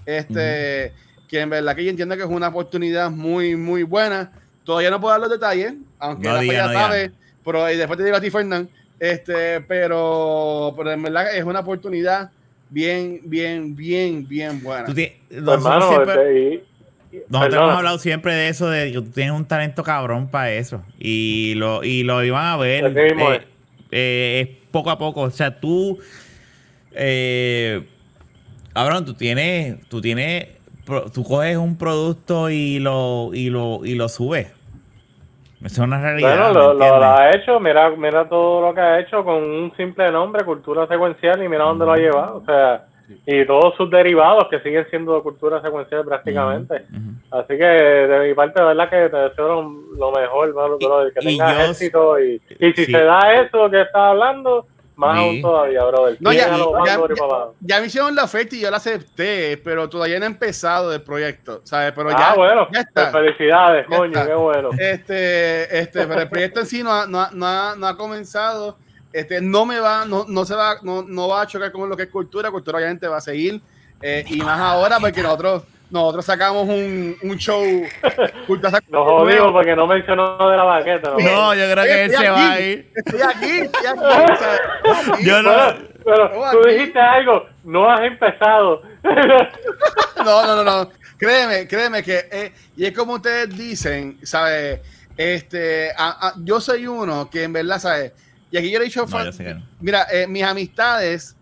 Este, 0.03 0.91
que 1.27 1.39
en 1.41 1.51
verdad 1.51 1.75
que 1.75 1.83
yo 1.83 1.91
entiendo 1.91 2.17
que 2.17 2.23
es 2.23 2.27
una 2.29 2.47
oportunidad 2.47 3.11
muy, 3.11 3.55
muy 3.55 3.83
buena. 3.83 4.31
Todavía 4.63 4.89
no 4.89 4.99
puedo 4.99 5.11
dar 5.11 5.21
los 5.21 5.29
detalles, 5.29 5.75
aunque 5.99 6.27
No 6.27 6.41
ya 6.41 6.65
no 6.65 6.73
sabe, 6.73 7.11
pero 7.45 7.71
y 7.71 7.77
después 7.77 7.99
te 7.99 8.03
digo 8.03 8.17
a 8.17 8.21
ti, 8.21 8.31
Fernán. 8.31 8.67
Este, 8.99 9.61
pero, 9.61 10.73
pero 10.75 10.91
en 10.91 11.03
verdad 11.03 11.35
es 11.37 11.43
una 11.43 11.59
oportunidad 11.59 12.31
bien, 12.67 13.21
bien, 13.25 13.75
bien, 13.75 14.27
bien 14.27 14.59
buena. 14.63 14.87
Tú 15.29 15.51
hermano, 15.51 15.87
siempre- 15.89 16.63
Nosotros 17.11 17.41
perdona. 17.41 17.63
hemos 17.63 17.77
hablado 17.77 17.97
siempre 17.99 18.33
de 18.33 18.49
eso, 18.49 18.69
de 18.69 18.91
que 18.91 19.01
tú 19.01 19.11
tienes 19.11 19.33
un 19.33 19.45
talento 19.45 19.83
cabrón 19.83 20.29
para 20.29 20.51
eso. 20.51 20.83
Y 20.97 21.55
lo, 21.55 21.83
y 21.83 22.03
lo 22.03 22.23
iban 22.23 22.45
a 22.45 22.57
ver. 22.57 22.85
Eh, 22.85 23.07
es. 23.07 23.41
eh, 23.91 24.41
es 24.41 24.57
poco 24.71 24.89
a 24.91 24.97
poco. 24.97 25.21
O 25.21 25.31
sea, 25.31 25.59
tú. 25.59 25.99
Eh, 26.93 27.83
cabrón, 28.73 29.05
tú 29.05 29.13
tienes. 29.13 29.87
Tú 29.89 30.01
tienes. 30.01 30.47
Tú 31.13 31.23
coges 31.23 31.57
un 31.57 31.77
producto 31.77 32.49
y 32.49 32.79
lo, 32.79 33.31
y 33.33 33.49
lo, 33.49 33.85
y 33.85 33.95
lo 33.95 34.09
subes. 34.09 34.47
Eso 35.61 35.67
es 35.67 35.79
una 35.79 36.01
realidad. 36.01 36.51
Bueno, 36.51 36.73
¿me 36.73 36.87
lo, 36.87 36.99
lo 36.99 37.05
ha 37.05 37.31
hecho, 37.31 37.59
mira, 37.59 37.89
mira 37.91 38.27
todo 38.29 38.61
lo 38.61 38.73
que 38.73 38.81
ha 38.81 38.99
hecho 38.99 39.23
con 39.23 39.35
un 39.43 39.73
simple 39.75 40.09
nombre, 40.11 40.45
cultura 40.45 40.87
secuencial, 40.87 41.43
y 41.43 41.49
mira 41.49 41.65
dónde 41.65 41.85
lo 41.85 41.91
ha 41.91 41.97
llevado. 41.97 42.37
O 42.37 42.45
sea, 42.45 42.87
y 43.25 43.45
todos 43.45 43.75
sus 43.75 43.89
derivados 43.89 44.45
que 44.49 44.59
siguen 44.59 44.85
siendo 44.89 45.21
cultura 45.23 45.61
secuencial 45.61 46.05
prácticamente. 46.05 46.85
Así 47.31 47.57
que 47.57 47.63
de 47.63 48.27
mi 48.27 48.33
parte, 48.33 48.59
de 48.61 48.67
verdad 48.67 48.89
que 48.89 49.09
te 49.09 49.17
deseo 49.17 49.47
lo, 49.47 49.61
lo 49.97 50.11
mejor, 50.11 50.53
bro, 50.53 50.77
que 51.13 51.19
tengas 51.21 51.69
éxito. 51.69 52.19
Y, 52.19 52.41
y 52.59 52.71
si 52.73 52.85
sí. 52.85 52.91
se 52.91 53.03
da 53.03 53.33
eso 53.41 53.69
que 53.69 53.81
estás 53.81 54.01
hablando, 54.01 54.65
más 54.95 55.17
Sí. 55.17 55.23
aún 55.25 55.41
todavía, 55.41 55.83
brother. 55.85 56.17
No, 56.19 56.33
ya, 56.33 56.49
ya, 57.61 57.79
me 57.79 57.85
hicieron 57.85 58.13
la 58.15 58.23
oferta 58.25 58.55
y 58.55 58.59
yo 58.61 58.69
la 58.69 58.77
acepté, 58.77 59.57
pero 59.63 59.87
todavía 59.87 60.19
no 60.19 60.25
he 60.25 60.27
empezado 60.27 60.93
el 60.93 61.01
proyecto, 61.01 61.61
¿sabes? 61.63 61.93
Pero 61.95 62.09
ah, 62.09 62.15
ya, 62.17 62.35
bueno, 62.35 62.63
ya 62.65 62.67
pues 62.71 62.85
está. 62.87 63.11
felicidades, 63.11 63.85
Ya 63.89 63.97
coño, 63.97 64.11
está. 64.11 64.27
qué 64.27 64.33
bueno. 64.33 64.69
Este, 64.77 65.79
este, 65.79 66.05
pero 66.07 66.21
el 66.21 66.29
proyecto 66.29 66.59
en 66.59 66.65
sí 66.65 66.83
no 66.83 66.91
ha, 66.91 67.07
no 67.07 67.21
ha- 67.21 67.29
no 67.33 67.45
ha- 67.47 67.75
no 67.77 67.87
ha 67.87 67.97
comenzado. 67.97 68.77
Este, 69.11 69.41
no 69.41 69.65
me 69.65 69.79
va, 69.79 70.05
no, 70.05 70.25
no 70.27 70.45
se 70.45 70.53
va, 70.55 70.75
no, 70.83 71.01
no 71.01 71.27
va 71.27 71.41
a 71.41 71.47
chocar 71.47 71.71
con 71.71 71.89
lo 71.89 71.97
que 71.97 72.03
es 72.03 72.09
cultura. 72.09 72.51
Cultura 72.51 72.77
obviamente 72.77 73.07
va 73.07 73.17
a 73.17 73.21
seguir. 73.21 73.61
eh, 74.01 74.23
y 74.27 74.37
más 74.41 74.59
ahora 74.59 74.99
porque 74.99 75.21
nosotros, 75.23 75.63
nosotros 75.89 76.23
sacamos 76.25 76.67
un, 76.69 77.17
un 77.23 77.37
show. 77.37 77.63
Cultura 78.45 78.79
Nos 78.89 79.07
jodimos 79.07 79.51
porque 79.51 79.75
no 79.75 79.87
mencionó 79.87 80.49
de 80.49 80.57
la 80.57 80.63
baqueta. 80.63 81.09
¿no? 81.11 81.17
No, 81.19 81.55
yo 81.55 81.71
creo 81.71 81.83
que 81.83 82.03
él 82.05 82.11
se 82.11 82.17
aquí, 82.17 82.27
va 82.27 82.51
a 82.51 82.59
ir. 82.61 82.91
Estoy 82.95 83.21
aquí, 83.21 83.59
estoy 83.61 83.85
aquí. 83.87 83.99
o 84.03 84.35
sea, 84.37 84.55
estoy 84.55 85.13
aquí. 85.13 85.25
Yo 85.25 85.41
no. 85.41 85.89
Pero 86.05 86.29
No, 86.29 86.51
tú 86.51 86.59
aquí. 86.59 86.69
dijiste 86.75 86.99
algo, 86.99 87.45
no 87.63 87.89
has 87.91 88.01
empezado. 88.01 88.81
No, 90.17 90.45
no, 90.45 90.55
no, 90.55 90.63
no. 90.63 90.89
Créeme, 91.17 91.67
créeme 91.67 92.03
que, 92.03 92.27
eh, 92.31 92.53
y 92.77 92.85
es 92.85 92.93
como 92.97 93.13
ustedes 93.13 93.49
dicen, 93.57 94.19
¿sabes? 94.23 94.79
Este, 95.17 95.91
a- 95.97 96.27
a- 96.29 96.33
yo 96.43 96.61
soy 96.61 96.87
uno 96.87 97.29
que 97.29 97.43
en 97.43 97.53
verdad, 97.53 97.79
¿sabes? 97.79 98.13
Y 98.51 98.57
aquí 98.57 98.71
yo 98.71 98.79
le 98.79 98.85
he 98.85 98.87
dicho, 98.87 99.01
No, 99.01 99.07
mira, 99.79 100.07
eh, 100.11 100.27
mis 100.27 100.43
amistades, 100.43 101.35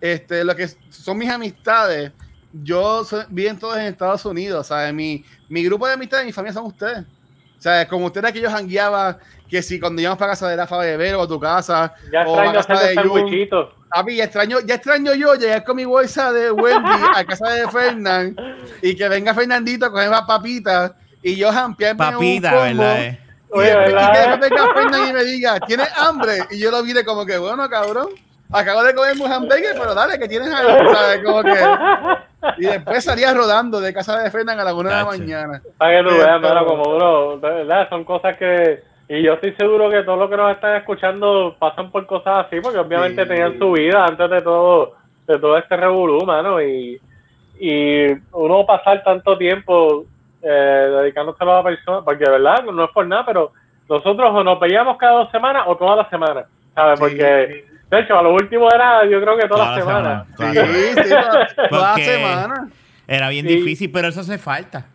este, 0.00 0.44
lo 0.44 0.54
que 0.56 0.68
son 0.90 1.18
mis 1.18 1.30
amistades, 1.30 2.12
yo 2.52 3.04
soy, 3.04 3.24
viven 3.28 3.58
todos 3.58 3.76
en 3.76 3.86
Estados 3.86 4.24
Unidos, 4.24 4.68
¿sabes? 4.68 4.92
Mi, 4.94 5.24
mi 5.48 5.64
grupo 5.64 5.86
de 5.86 5.94
amistades, 5.94 6.24
mi 6.26 6.32
familia 6.32 6.54
son 6.54 6.66
ustedes. 6.66 7.00
O 7.58 7.62
sea, 7.64 7.88
como 7.88 8.06
ustedes 8.06 8.32
que 8.32 8.40
yo 8.40 8.50
jangueaba, 8.50 9.18
que 9.48 9.62
si 9.62 9.80
cuando 9.80 10.00
íbamos 10.00 10.18
para 10.18 10.32
casa 10.32 10.48
de 10.48 10.56
Rafa 10.56 10.78
Bebero 10.78 11.20
o 11.20 11.24
a 11.24 11.28
tu 11.28 11.40
casa, 11.40 11.94
Ya 12.12 12.26
o 12.26 12.38
a 12.38 12.52
casa 12.52 12.74
de 12.80 12.96
Jun. 12.96 13.48
Papi, 13.90 14.16
ya 14.16 14.24
extraño, 14.24 14.58
ya 14.66 14.74
extraño 14.74 15.14
yo 15.14 15.34
llegar 15.34 15.64
con 15.64 15.76
mi 15.76 15.84
bolsa 15.84 16.32
de 16.32 16.50
Wendy 16.50 16.90
a 17.14 17.24
casa 17.24 17.50
de 17.50 17.68
Fernán 17.68 18.36
y 18.82 18.94
que 18.96 19.08
venga 19.08 19.32
Fernandito 19.32 19.86
a 19.86 19.90
coger 19.90 20.10
más 20.10 20.22
papitas 20.22 20.92
y 21.22 21.36
yo 21.36 21.52
jampearme 21.52 21.98
Papita, 21.98 22.48
un 22.48 22.54
combo, 22.54 22.82
¿verdad? 22.82 23.02
eh? 23.04 23.20
Y, 23.54 23.58
Oye, 23.58 23.68
después- 23.76 24.02
y 24.02 24.12
que 24.12 24.54
después 24.54 24.74
venga 24.74 25.08
y 25.08 25.12
me 25.12 25.24
diga, 25.24 25.60
¿tienes 25.60 25.88
hambre? 25.98 26.38
Y 26.50 26.60
yo 26.60 26.70
lo 26.70 26.82
mire 26.82 27.04
como 27.04 27.24
que, 27.24 27.38
bueno, 27.38 27.68
cabrón, 27.68 28.08
acabo 28.52 28.82
de 28.82 28.94
comer 28.94 29.14
un 29.20 29.32
hamburger, 29.32 29.74
pero 29.78 29.94
dale, 29.94 30.18
que 30.18 30.28
tienes 30.28 30.52
hambre, 30.52 30.92
¿sabes? 30.92 31.22
Como 31.24 31.42
que... 31.42 31.54
Y 32.58 32.66
después 32.66 33.02
salía 33.04 33.32
rodando 33.32 33.80
de 33.80 33.94
casa 33.94 34.20
de 34.22 34.30
Fernán 34.30 34.60
a 34.60 34.64
la 34.64 34.74
una 34.74 34.90
de 34.90 34.96
la 34.96 35.04
mañana. 35.04 35.62
Para 35.78 35.96
que 35.96 36.02
tú 36.02 36.14
Pero- 36.16 36.24
veas, 36.24 36.40
mira, 36.40 36.64
como 36.64 36.82
uno, 36.96 37.36
de 37.38 37.50
verdad, 37.50 37.88
son 37.88 38.04
cosas 38.04 38.36
que... 38.36 38.82
Y 39.08 39.22
yo 39.22 39.34
estoy 39.34 39.54
seguro 39.56 39.90
que 39.90 40.02
todos 40.02 40.18
los 40.18 40.30
que 40.30 40.36
nos 40.36 40.50
están 40.52 40.76
escuchando 40.76 41.54
pasan 41.58 41.90
por 41.90 42.06
cosas 42.06 42.46
así, 42.46 42.60
porque 42.60 42.78
obviamente 42.78 43.22
Sí. 43.22 43.28
tenían 43.28 43.58
su 43.58 43.72
vida 43.72 44.04
antes 44.06 44.30
de 44.30 44.40
todo 44.40 44.94
de 45.26 45.38
todo 45.38 45.56
este 45.56 45.76
revolú, 45.76 46.22
mano, 46.26 46.60
y, 46.60 47.00
y 47.58 48.06
uno 48.32 48.66
pasar 48.66 49.02
tanto 49.04 49.38
tiempo 49.38 50.04
eh, 50.44 50.90
dedicándoselo 51.00 51.52
a 51.52 51.56
la 51.56 51.62
persona, 51.62 52.00
porque 52.04 52.24
de 52.24 52.30
verdad 52.30 52.62
no 52.64 52.84
es 52.84 52.90
por 52.90 53.06
nada, 53.06 53.24
pero 53.26 53.52
nosotros 53.88 54.30
o 54.32 54.44
nos 54.44 54.60
veíamos 54.60 54.96
cada 54.98 55.12
dos 55.20 55.30
semanas 55.30 55.64
o 55.66 55.76
todas 55.76 55.96
las 55.96 56.10
semanas, 56.10 56.46
¿sabes? 56.74 56.98
Sí. 56.98 57.04
Porque, 57.04 57.64
de 57.90 58.00
hecho, 58.00 58.18
a 58.18 58.22
lo 58.22 58.32
último 58.34 58.68
era, 58.72 59.04
yo 59.04 59.20
creo 59.20 59.36
que 59.36 59.48
todas 59.48 59.76
las 59.76 59.84
Todas 59.84 60.02
semanas. 60.02 60.36
todas 60.36 60.52
Sí, 60.52 61.02
sí, 61.02 61.08
toda, 61.10 61.46
toda 61.68 61.68
la 61.82 61.88
Porque- 61.92 62.04
semana. 62.04 62.68
Era 63.06 63.28
bien 63.28 63.46
Sí. 63.46 63.56
difícil, 63.56 63.90
pero 63.92 64.08
eso 64.08 64.20
hace 64.20 64.38
falta. 64.38 64.86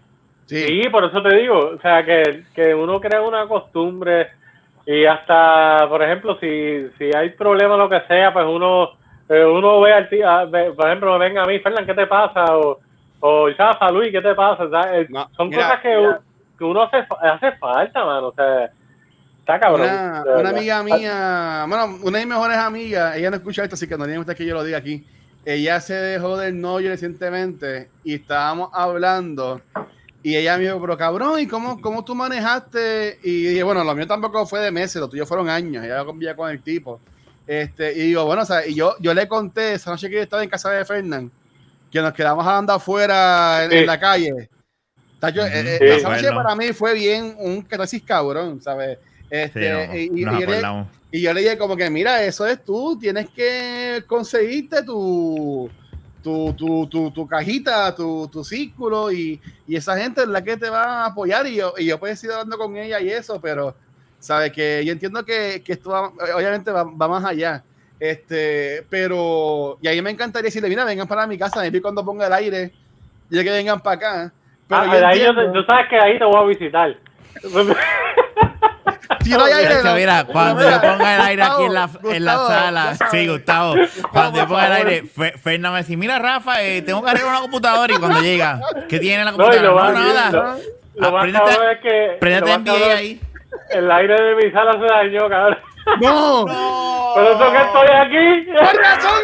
Sí. 0.47 0.65
Sí, 0.65 0.89
por 0.89 1.03
eso 1.05 1.21
te 1.21 1.35
digo, 1.35 1.57
o 1.75 1.79
sea, 1.79 2.03
que, 2.03 2.43
que 2.55 2.73
uno 2.73 2.99
crea 2.99 3.21
una 3.21 3.45
costumbre 3.47 4.29
y 4.85 5.05
hasta, 5.05 5.85
por 5.88 6.01
ejemplo, 6.01 6.35
si, 6.39 6.88
si 6.97 7.15
hay 7.15 7.29
problema 7.31 7.77
lo 7.77 7.88
que 7.88 8.01
sea, 8.07 8.33
pues 8.33 8.45
uno 8.47 8.91
eh, 9.29 9.45
uno 9.45 9.79
ve 9.81 9.93
al 9.93 10.09
tío, 10.09 10.27
a- 10.27 10.45
ve- 10.45 10.71
por 10.71 10.88
ejemplo, 10.88 11.19
venga 11.19 11.43
a 11.43 11.45
mí, 11.45 11.59
Fernán, 11.59 11.85
¿qué 11.85 11.93
te 11.93 12.07
pasa? 12.07 12.45
O, 12.57 12.79
o 13.19 13.51
Chafa, 13.51 13.91
Luis, 13.91 14.12
¿qué 14.12 14.21
te 14.21 14.34
pasa? 14.36 14.63
O 14.63 14.69
sea, 14.69 14.97
eh, 14.99 15.08
No, 15.10 15.29
son 15.36 15.49
mira, 15.49 15.63
cosas 15.67 15.82
que, 15.82 15.95
mira. 15.95 16.10
u- 16.19 16.58
que 16.58 16.63
uno 16.63 16.84
hace, 16.84 17.05
hace 17.21 17.51
falta, 17.58 18.05
mano, 18.05 18.27
o 18.27 18.34
sea, 18.34 18.65
está 19.39 19.60
cabrón. 19.60 19.88
Una, 20.39 20.49
amiga 20.49 20.84
mía, 20.84 21.65
bueno, 21.67 21.86
una 22.03 22.17
de 22.19 22.25
mis 22.25 22.34
mejores 22.34 22.58
amigas, 22.58 23.15
ella 23.17 23.29
no 23.32 23.38
escucha 23.38 23.63
esto, 23.63 23.75
así 23.75 23.88
que 23.88 23.97
no 23.97 24.05
le 24.05 24.17
gusta 24.17 24.36
que 24.36 24.45
yo 24.45 24.53
lo 24.53 24.63
diga 24.63 24.77
aquí. 24.77 25.05
Ella 25.45 25.79
se 25.79 25.93
dejó 25.93 26.38
del 26.38 26.60
novio 26.60 26.89
recientemente 26.89 27.89
y 28.03 28.15
estábamos 28.15 28.69
hablando 28.73 29.62
y 30.21 30.36
ella 30.36 30.58
me 30.58 30.63
dijo, 30.65 30.82
pero 30.82 30.97
cabrón, 30.97 31.39
¿y 31.39 31.47
cómo, 31.47 31.79
cómo 31.79 32.03
tú 32.03 32.13
manejaste? 32.13 33.19
Y 33.23 33.43
dije, 33.47 33.63
bueno, 33.63 33.84
lo 33.86 33.95
mío 33.95 34.05
tampoco 34.05 34.45
fue 34.45 34.60
de 34.60 34.69
meses, 34.71 35.01
lo 35.01 35.08
tuyo 35.08 35.25
fueron 35.25 35.49
años, 35.49 35.84
ella 35.84 36.03
convivía 36.03 36.36
con 36.36 36.49
el 36.49 36.62
tipo. 36.62 36.99
Este, 37.47 37.93
y 37.93 37.99
digo, 38.08 38.25
bueno, 38.25 38.41
o 38.41 38.45
sea, 38.45 38.67
y 38.67 38.75
yo, 38.75 38.95
yo 38.99 39.13
le 39.13 39.27
conté 39.29 39.73
esa 39.73 39.91
noche 39.91 40.10
que 40.10 40.17
yo 40.17 40.21
estaba 40.21 40.43
en 40.43 40.49
casa 40.49 40.69
de 40.71 40.84
Fernán, 40.86 41.32
que 41.91 42.02
nos 42.02 42.13
quedamos 42.13 42.45
andando 42.45 42.73
afuera 42.73 43.63
en, 43.65 43.71
Sí. 43.71 43.78
en 43.78 43.86
la 43.86 43.99
calle. 43.99 44.49
Tacho, 45.19 45.45
eh, 45.45 45.52
eh, 45.54 45.78
Sí. 45.80 45.86
esa 45.99 46.10
noche 46.10 46.21
Bueno. 46.28 46.43
para 46.43 46.56
mí 46.56 46.71
fue 46.73 46.93
bien 46.93 47.36
un 47.39 47.62
catarsis 47.63 48.02
cabrón, 48.04 48.62
¿sabes? 48.62 48.97
Este, 49.30 49.62
Sí, 49.62 49.88
no, 49.88 49.95
y, 49.95 49.99
y- 49.99 50.21
y 50.21 50.23
yo 50.23 50.47
le, 50.47 50.86
y 51.12 51.21
yo 51.21 51.34
le 51.34 51.41
dije 51.41 51.58
como 51.58 51.75
que, 51.75 51.89
mira, 51.89 52.23
eso 52.23 52.47
es 52.47 52.63
tú, 52.63 52.97
tienes 52.99 53.30
que 53.30 54.04
conseguirte 54.08 54.82
tu, 54.84 55.69
tu, 56.23 56.54
tu, 56.54 56.88
tu, 56.88 57.12
tu 57.12 57.28
cajita, 57.28 57.93
tu, 57.95 58.28
tu 58.28 58.43
círculo 58.43 59.12
y, 59.12 59.39
y 59.67 59.75
esa 59.75 59.97
gente 59.97 60.21
es 60.21 60.28
la 60.28 60.43
que 60.43 60.58
te 60.58 60.69
va 60.69 61.04
a 61.04 61.06
apoyar 61.08 61.45
y 61.47 61.56
yo, 61.56 61.73
y 61.78 61.86
yo 61.86 61.99
pues 61.99 62.23
he 62.23 62.28
ido 62.28 62.36
hablando 62.36 62.58
con 62.58 62.75
ella 62.78 62.99
y 63.02 63.10
eso, 63.10 63.39
pero 63.41 63.75
sabes 64.19 64.52
que 64.52 64.84
yo 64.86 64.91
entiendo 64.93 65.23
que, 65.25 65.62
que 65.63 65.73
esto 65.73 65.91
va- 65.91 66.12
obviamente 66.36 66.71
va, 66.71 66.84
va 66.84 67.08
más 67.08 67.23
allá. 67.25 67.63
Este, 67.99 68.85
pero, 68.89 69.77
y 69.81 69.88
ahí 69.88 70.01
me 70.01 70.09
encantaría 70.12 70.45
decirle, 70.47 70.69
mira, 70.69 70.85
vengan 70.85 71.07
para 71.07 71.27
mi 71.27 71.38
casa, 71.38 71.62
me 71.62 71.81
cuando 71.81 72.05
ponga 72.05 72.27
el 72.27 72.33
aire, 72.33 72.71
y 73.29 73.43
que 73.43 73.49
vengan 73.51 73.81
para 73.81 73.95
acá. 73.97 74.33
Pero 74.67 74.81
Ah, 74.81 74.97
yo 74.99 75.07
ahí 75.07 75.19
yo, 75.19 75.33
tú 75.51 75.63
sabes 75.63 75.88
que 75.89 75.97
ahí 75.99 76.17
te 76.17 76.23
voy 76.25 76.38
a 76.38 76.45
visitar. 76.45 76.95
si 79.21 79.31
no 79.31 79.43
hay 79.43 79.51
aire, 79.53 79.83
no- 79.83 79.95
mira, 79.95 80.23
cuando 80.25 80.55
mira, 80.62 80.71
yo 80.71 80.81
ponga 80.81 81.15
el 81.15 81.21
aire 81.21 81.43
aquí 81.43 81.63
en 81.63 81.73
la, 81.73 81.85
Gustavo, 81.88 82.12
en 82.13 82.25
la 82.25 82.38
sala, 82.38 82.89
Gustavo. 82.91 83.12
sí, 83.12 83.27
Gustavo, 83.27 83.75
cuando 84.12 84.39
yo 84.39 84.47
ponga 84.47 84.67
el 84.67 84.73
aire, 84.73 85.03
Fe- 85.03 85.38
Fernan 85.38 85.73
me 85.73 85.79
dice, 85.79 85.97
mira, 85.97 86.19
Rafa, 86.19 86.63
eh, 86.63 86.81
tengo 86.81 87.03
que 87.03 87.09
arreglar 87.09 87.31
una 87.31 87.41
computadora 87.41 87.93
y 87.93 87.97
cuando 87.97 88.21
llega, 88.21 88.62
¿qué 88.88 88.99
tiene 88.99 89.25
la 89.25 89.31
No, 89.31 89.38
computadora? 89.38 89.67
lo 89.69 89.75
No, 89.75 89.83
más, 89.83 89.93
nada. 89.93 90.31
lo, 90.31 91.01
lo 91.01 91.12
más 91.12 91.31
cabrón 91.31 91.69
es 91.71 91.79
que... 91.81 92.17
Préndete 92.19 92.57
lo 92.57 92.75
en 92.75 92.91
ahí. 92.97 93.21
El 93.73 93.91
aire 93.91 94.21
de 94.21 94.35
mi 94.35 94.51
sala 94.51 94.73
se 94.73 94.85
dañó, 94.85 95.29
cabrón. 95.29 95.57
No, 96.02 96.45
Por 97.13 97.23
eso 97.23 97.52
que 97.52 97.58
estoy 97.58 97.88
aquí. 97.95 98.52
Por 98.52 98.82
razón. 98.82 99.21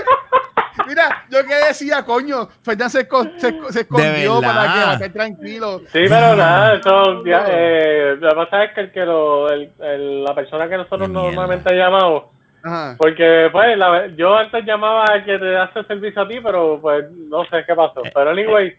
Mira, 0.87 1.25
yo 1.29 1.43
que 1.45 1.55
decía, 1.67 2.03
coño, 2.03 2.47
Fernan 2.61 2.89
se, 2.89 3.07
esco- 3.07 3.31
se, 3.37 3.53
se 3.71 3.81
escondió 3.81 4.41
para 4.41 4.73
que 4.73 4.93
estar 5.05 5.13
tranquilo. 5.13 5.79
Sí, 5.87 6.03
pero 6.09 6.35
nada, 6.35 6.75
eso, 6.75 7.23
ya, 7.25 7.45
eh, 7.47 8.17
lo 8.19 8.29
que 8.29 8.35
pasa 8.35 8.63
es 8.65 8.73
que, 8.73 8.81
el 8.81 8.91
que 8.91 9.05
lo, 9.05 9.49
el, 9.49 9.71
el- 9.79 10.23
la 10.23 10.35
persona 10.35 10.67
que 10.67 10.77
nosotros 10.77 11.09
normalmente 11.09 11.73
llamamos, 11.73 12.25
Ajá. 12.63 12.95
porque 12.97 13.47
pues 13.51 13.77
la- 13.77 14.07
yo 14.07 14.35
antes 14.37 14.65
llamaba 14.65 15.05
al 15.05 15.23
que 15.25 15.39
te 15.39 15.57
hace 15.57 15.79
el 15.79 15.87
servicio 15.87 16.21
a 16.21 16.27
ti, 16.27 16.39
pero 16.43 16.77
pues 16.81 17.05
no 17.11 17.45
sé 17.45 17.63
qué 17.65 17.73
pasó. 17.73 18.01
Pero 18.13 18.29
anyway, 18.31 18.75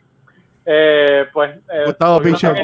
eh, 0.67 1.27
pues... 1.33 1.57
Eh, 1.73 1.83
Gustavo 1.87 2.17
una 2.19 2.25
Pinche. 2.25 2.49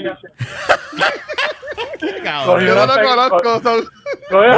Cabrón. 2.25 2.67
Yo 2.67 2.87
no 2.87 2.95
conozco. 3.03 3.61
son- 3.63 3.85
cogió- 4.31 4.51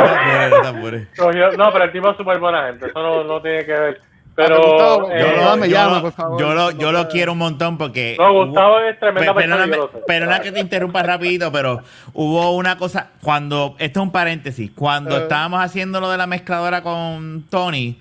No 0.77 0.83
cogió- 1.17 1.73
pero 1.73 1.85
el 1.85 1.93
tipo 1.93 2.11
es 2.11 2.17
súper 2.17 2.39
buena 2.39 2.67
gente, 2.67 2.87
eso 2.87 3.03
no, 3.03 3.25
no 3.25 3.41
tiene 3.43 3.65
que 3.65 3.73
ver. 3.73 4.01
Pero... 4.37 4.57
Gustavo, 4.61 5.11
eh, 5.13 5.21
Yo, 5.21 5.45
lo, 5.45 5.57
me 5.59 5.69
yo 5.69 5.75
llama, 5.77 5.95
lo- 5.97 6.03
por 6.03 6.13
favor. 6.13 6.41
yo 6.41 6.55
lo, 6.55 6.71
yo 6.73 6.91
lo 6.91 7.05
No, 7.05 7.09
quiero 7.09 7.33
un 7.33 7.39
montón 7.39 7.79
porque. 7.79 8.17
No, 8.19 8.33
hubo- 8.33 8.47
Gustavo 8.47 8.81
es 8.81 8.99
tremenda 8.99 9.33
Pe- 9.33 9.41
persona, 9.43 9.77
perdona 10.09 10.41
que 10.41 10.51
te 10.51 10.59
interrumpa 10.61 11.03
rapidito, 11.05 11.53
pero 11.53 11.81
hubo 12.15 12.51
una 12.57 12.77
cosa, 12.77 13.11
cuando, 13.23 13.77
esto 13.79 14.01
es 14.01 14.03
un 14.03 14.11
paréntesis, 14.11 14.73
cuando 14.75 15.17
Eh. 15.17 15.23
estábamos 15.23 15.61
haciendo 15.63 16.01
lo 16.01 16.11
de 16.11 16.19
la 16.19 16.27
mezcladora 16.27 16.83
con 16.83 17.45
Tony, 17.49 17.97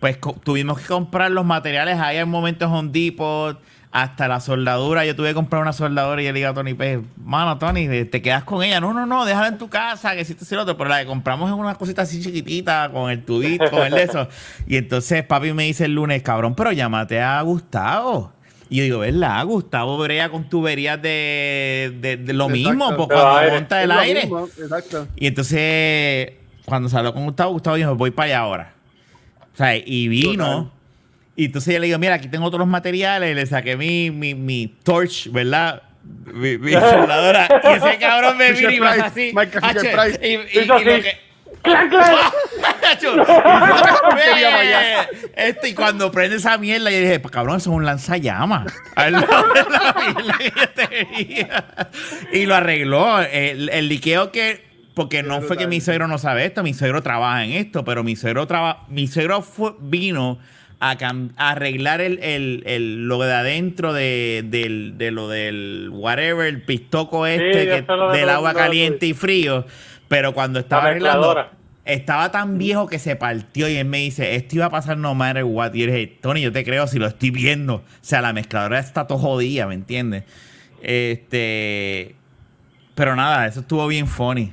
pues 0.00 0.16
co- 0.16 0.34
tuvimos 0.42 0.80
que 0.80 0.86
comprar 0.88 1.30
los 1.30 1.44
materiales 1.44 2.00
ahí 2.00 2.16
en 2.16 2.28
momentos 2.28 2.68
Home 2.68 2.90
Depot, 2.92 3.56
hasta 4.02 4.28
la 4.28 4.40
soldadura, 4.40 5.06
yo 5.06 5.16
tuve 5.16 5.28
que 5.28 5.34
comprar 5.34 5.62
una 5.62 5.72
soldadora 5.72 6.20
y 6.20 6.26
yo 6.26 6.32
le 6.32 6.40
digo 6.40 6.50
a 6.50 6.54
Tony, 6.54 6.74
pues, 6.74 6.98
mano, 7.16 7.56
Tony, 7.56 7.88
eh, 7.88 8.04
te 8.04 8.20
quedas 8.20 8.44
con 8.44 8.62
ella, 8.62 8.78
no, 8.78 8.92
no, 8.92 9.06
no, 9.06 9.24
déjala 9.24 9.48
en 9.48 9.56
tu 9.56 9.70
casa, 9.70 10.14
que 10.14 10.22
si 10.26 10.34
esto 10.34 10.44
y 10.50 10.54
lo 10.54 10.62
otro, 10.62 10.76
pero 10.76 10.90
la 10.90 11.00
que 11.00 11.06
compramos 11.06 11.48
es 11.48 11.56
una 11.56 11.74
cosita 11.76 12.02
así 12.02 12.22
chiquitita, 12.22 12.90
con 12.92 13.10
el 13.10 13.24
tubito, 13.24 13.70
con 13.70 13.86
el 13.86 13.94
de 13.94 14.02
eso, 14.02 14.28
y 14.66 14.76
entonces 14.76 15.24
papi 15.24 15.54
me 15.54 15.62
dice 15.64 15.86
el 15.86 15.94
lunes, 15.94 16.22
cabrón, 16.22 16.54
pero 16.54 16.72
llámate 16.72 17.22
a 17.22 17.40
Gustavo. 17.40 18.32
Y 18.68 18.76
yo 18.78 18.82
digo, 18.82 18.98
¿verdad? 18.98 19.46
Gustavo 19.46 19.96
brea 19.96 20.28
con 20.28 20.46
tuberías 20.46 21.00
de, 21.00 21.96
de, 21.98 22.18
de 22.18 22.32
lo 22.34 22.50
Exacto. 22.50 22.68
mismo, 22.70 22.96
pues 22.96 23.08
cuando 23.08 23.36
aire. 23.38 23.54
monta 23.54 23.82
el 23.82 23.90
aire. 23.92 24.20
mismo, 24.22 24.46
Exacto. 24.58 25.08
Y 25.16 25.26
entonces, 25.28 26.32
cuando 26.66 26.94
habló 26.98 27.14
con 27.14 27.24
Gustavo, 27.24 27.52
Gustavo 27.52 27.76
dijo, 27.76 27.94
voy 27.94 28.10
para 28.10 28.26
allá 28.26 28.38
ahora. 28.40 28.74
O 29.54 29.56
sea, 29.56 29.74
y 29.74 30.08
vino. 30.08 30.44
Total. 30.44 30.75
Y 31.36 31.46
entonces 31.46 31.74
yo 31.74 31.80
le 31.80 31.86
digo, 31.86 31.98
mira, 31.98 32.14
aquí 32.14 32.28
tengo 32.28 32.46
todos 32.48 32.60
los 32.60 32.68
materiales, 32.68 33.34
le 33.36 33.44
saqué 33.46 33.76
mi, 33.76 34.10
mi, 34.10 34.34
mi 34.34 34.68
torch, 34.82 35.30
¿verdad? 35.30 35.82
Mi, 36.32 36.56
mi 36.56 36.72
soldadora. 36.72 37.46
Y 37.62 37.66
ese 37.76 37.98
cabrón 37.98 38.38
me 38.38 38.52
vino 38.52 38.70
y 38.70 38.78
Price, 38.80 39.00
así. 39.02 39.32
Y, 40.22 40.26
y- 40.26 40.38
y 40.60 40.64
lo 40.64 40.74
así. 40.76 40.84
que- 40.84 41.26
¡Clan, 41.62 41.88
clan! 41.88 42.14
Hacho, 42.92 43.16
y. 43.20 43.20
Esto, 45.36 45.66
cuando 45.74 46.10
prende 46.12 46.36
esa 46.36 46.56
mierda, 46.58 46.90
yo 46.90 46.98
dije, 47.00 47.18
pues 47.20 47.32
cabrón, 47.32 47.56
eso 47.56 47.70
es 47.70 47.76
un 47.76 47.84
lanzallamas. 47.84 48.72
Y 52.32 52.46
lo 52.46 52.54
arregló. 52.54 53.20
El, 53.20 53.68
el 53.70 53.88
liqueo 53.88 54.30
que. 54.32 54.64
Porque 54.94 55.22
no 55.22 55.42
fue 55.42 55.58
que 55.58 55.66
mi 55.66 55.82
suegro 55.82 56.08
no 56.08 56.16
sabe 56.16 56.46
esto, 56.46 56.62
mi 56.62 56.72
suegro 56.72 57.02
trabaja 57.02 57.44
en 57.44 57.52
esto, 57.52 57.84
pero 57.84 58.02
mi 58.02 58.16
suegro 58.16 58.46
traba, 58.46 58.84
mi 58.88 59.06
suegro 59.06 59.42
fue- 59.42 59.74
vino 59.78 60.38
a, 60.80 60.96
arreglar 61.36 62.00
el, 62.00 62.18
el- 62.22 62.62
el- 62.66 63.08
lo 63.08 63.18
de 63.20 63.32
adentro 63.32 63.92
de, 63.92 64.44
del- 64.46 64.98
de 64.98 65.10
lo 65.10 65.28
del 65.28 65.88
whatever, 65.92 66.46
el 66.46 66.62
pistoco 66.62 67.26
este 67.26 67.64
que- 67.66 67.86
del 68.12 68.28
agua 68.28 68.52
caliente 68.54 69.06
y 69.06 69.14
frío. 69.14 69.66
Pero 70.08 70.34
cuando 70.34 70.58
estaba 70.58 70.84
La 70.84 70.88
arreglando, 70.90 71.46
estaba 71.84 72.30
tan 72.30 72.58
viejo 72.58 72.86
que 72.88 72.98
se 72.98 73.16
partió 73.16 73.68
y 73.68 73.76
él 73.76 73.86
me 73.86 73.98
dice, 73.98 74.34
esto 74.36 74.56
iba 74.56 74.66
a 74.66 74.70
pasar 74.70 74.98
no 74.98 75.14
matter 75.14 75.44
what. 75.44 75.72
Y 75.74 75.80
yo 75.80 75.86
dije, 75.86 76.18
Tony, 76.20 76.42
yo 76.42 76.52
te 76.52 76.64
creo 76.64 76.86
si 76.86 76.98
lo 76.98 77.06
estoy 77.06 77.30
viendo. 77.30 77.76
O 77.76 77.84
sea, 78.02 78.20
la 78.22 78.32
mezcladora 78.32 78.78
está 78.78 79.06
todo 79.06 79.18
jodida, 79.18 79.66
¿me 79.66 79.74
entiendes? 79.74 80.24
Este... 80.82 82.14
Pero 82.94 83.14
nada, 83.16 83.46
eso 83.46 83.60
estuvo 83.60 83.86
bien 83.88 84.06
funny. 84.06 84.52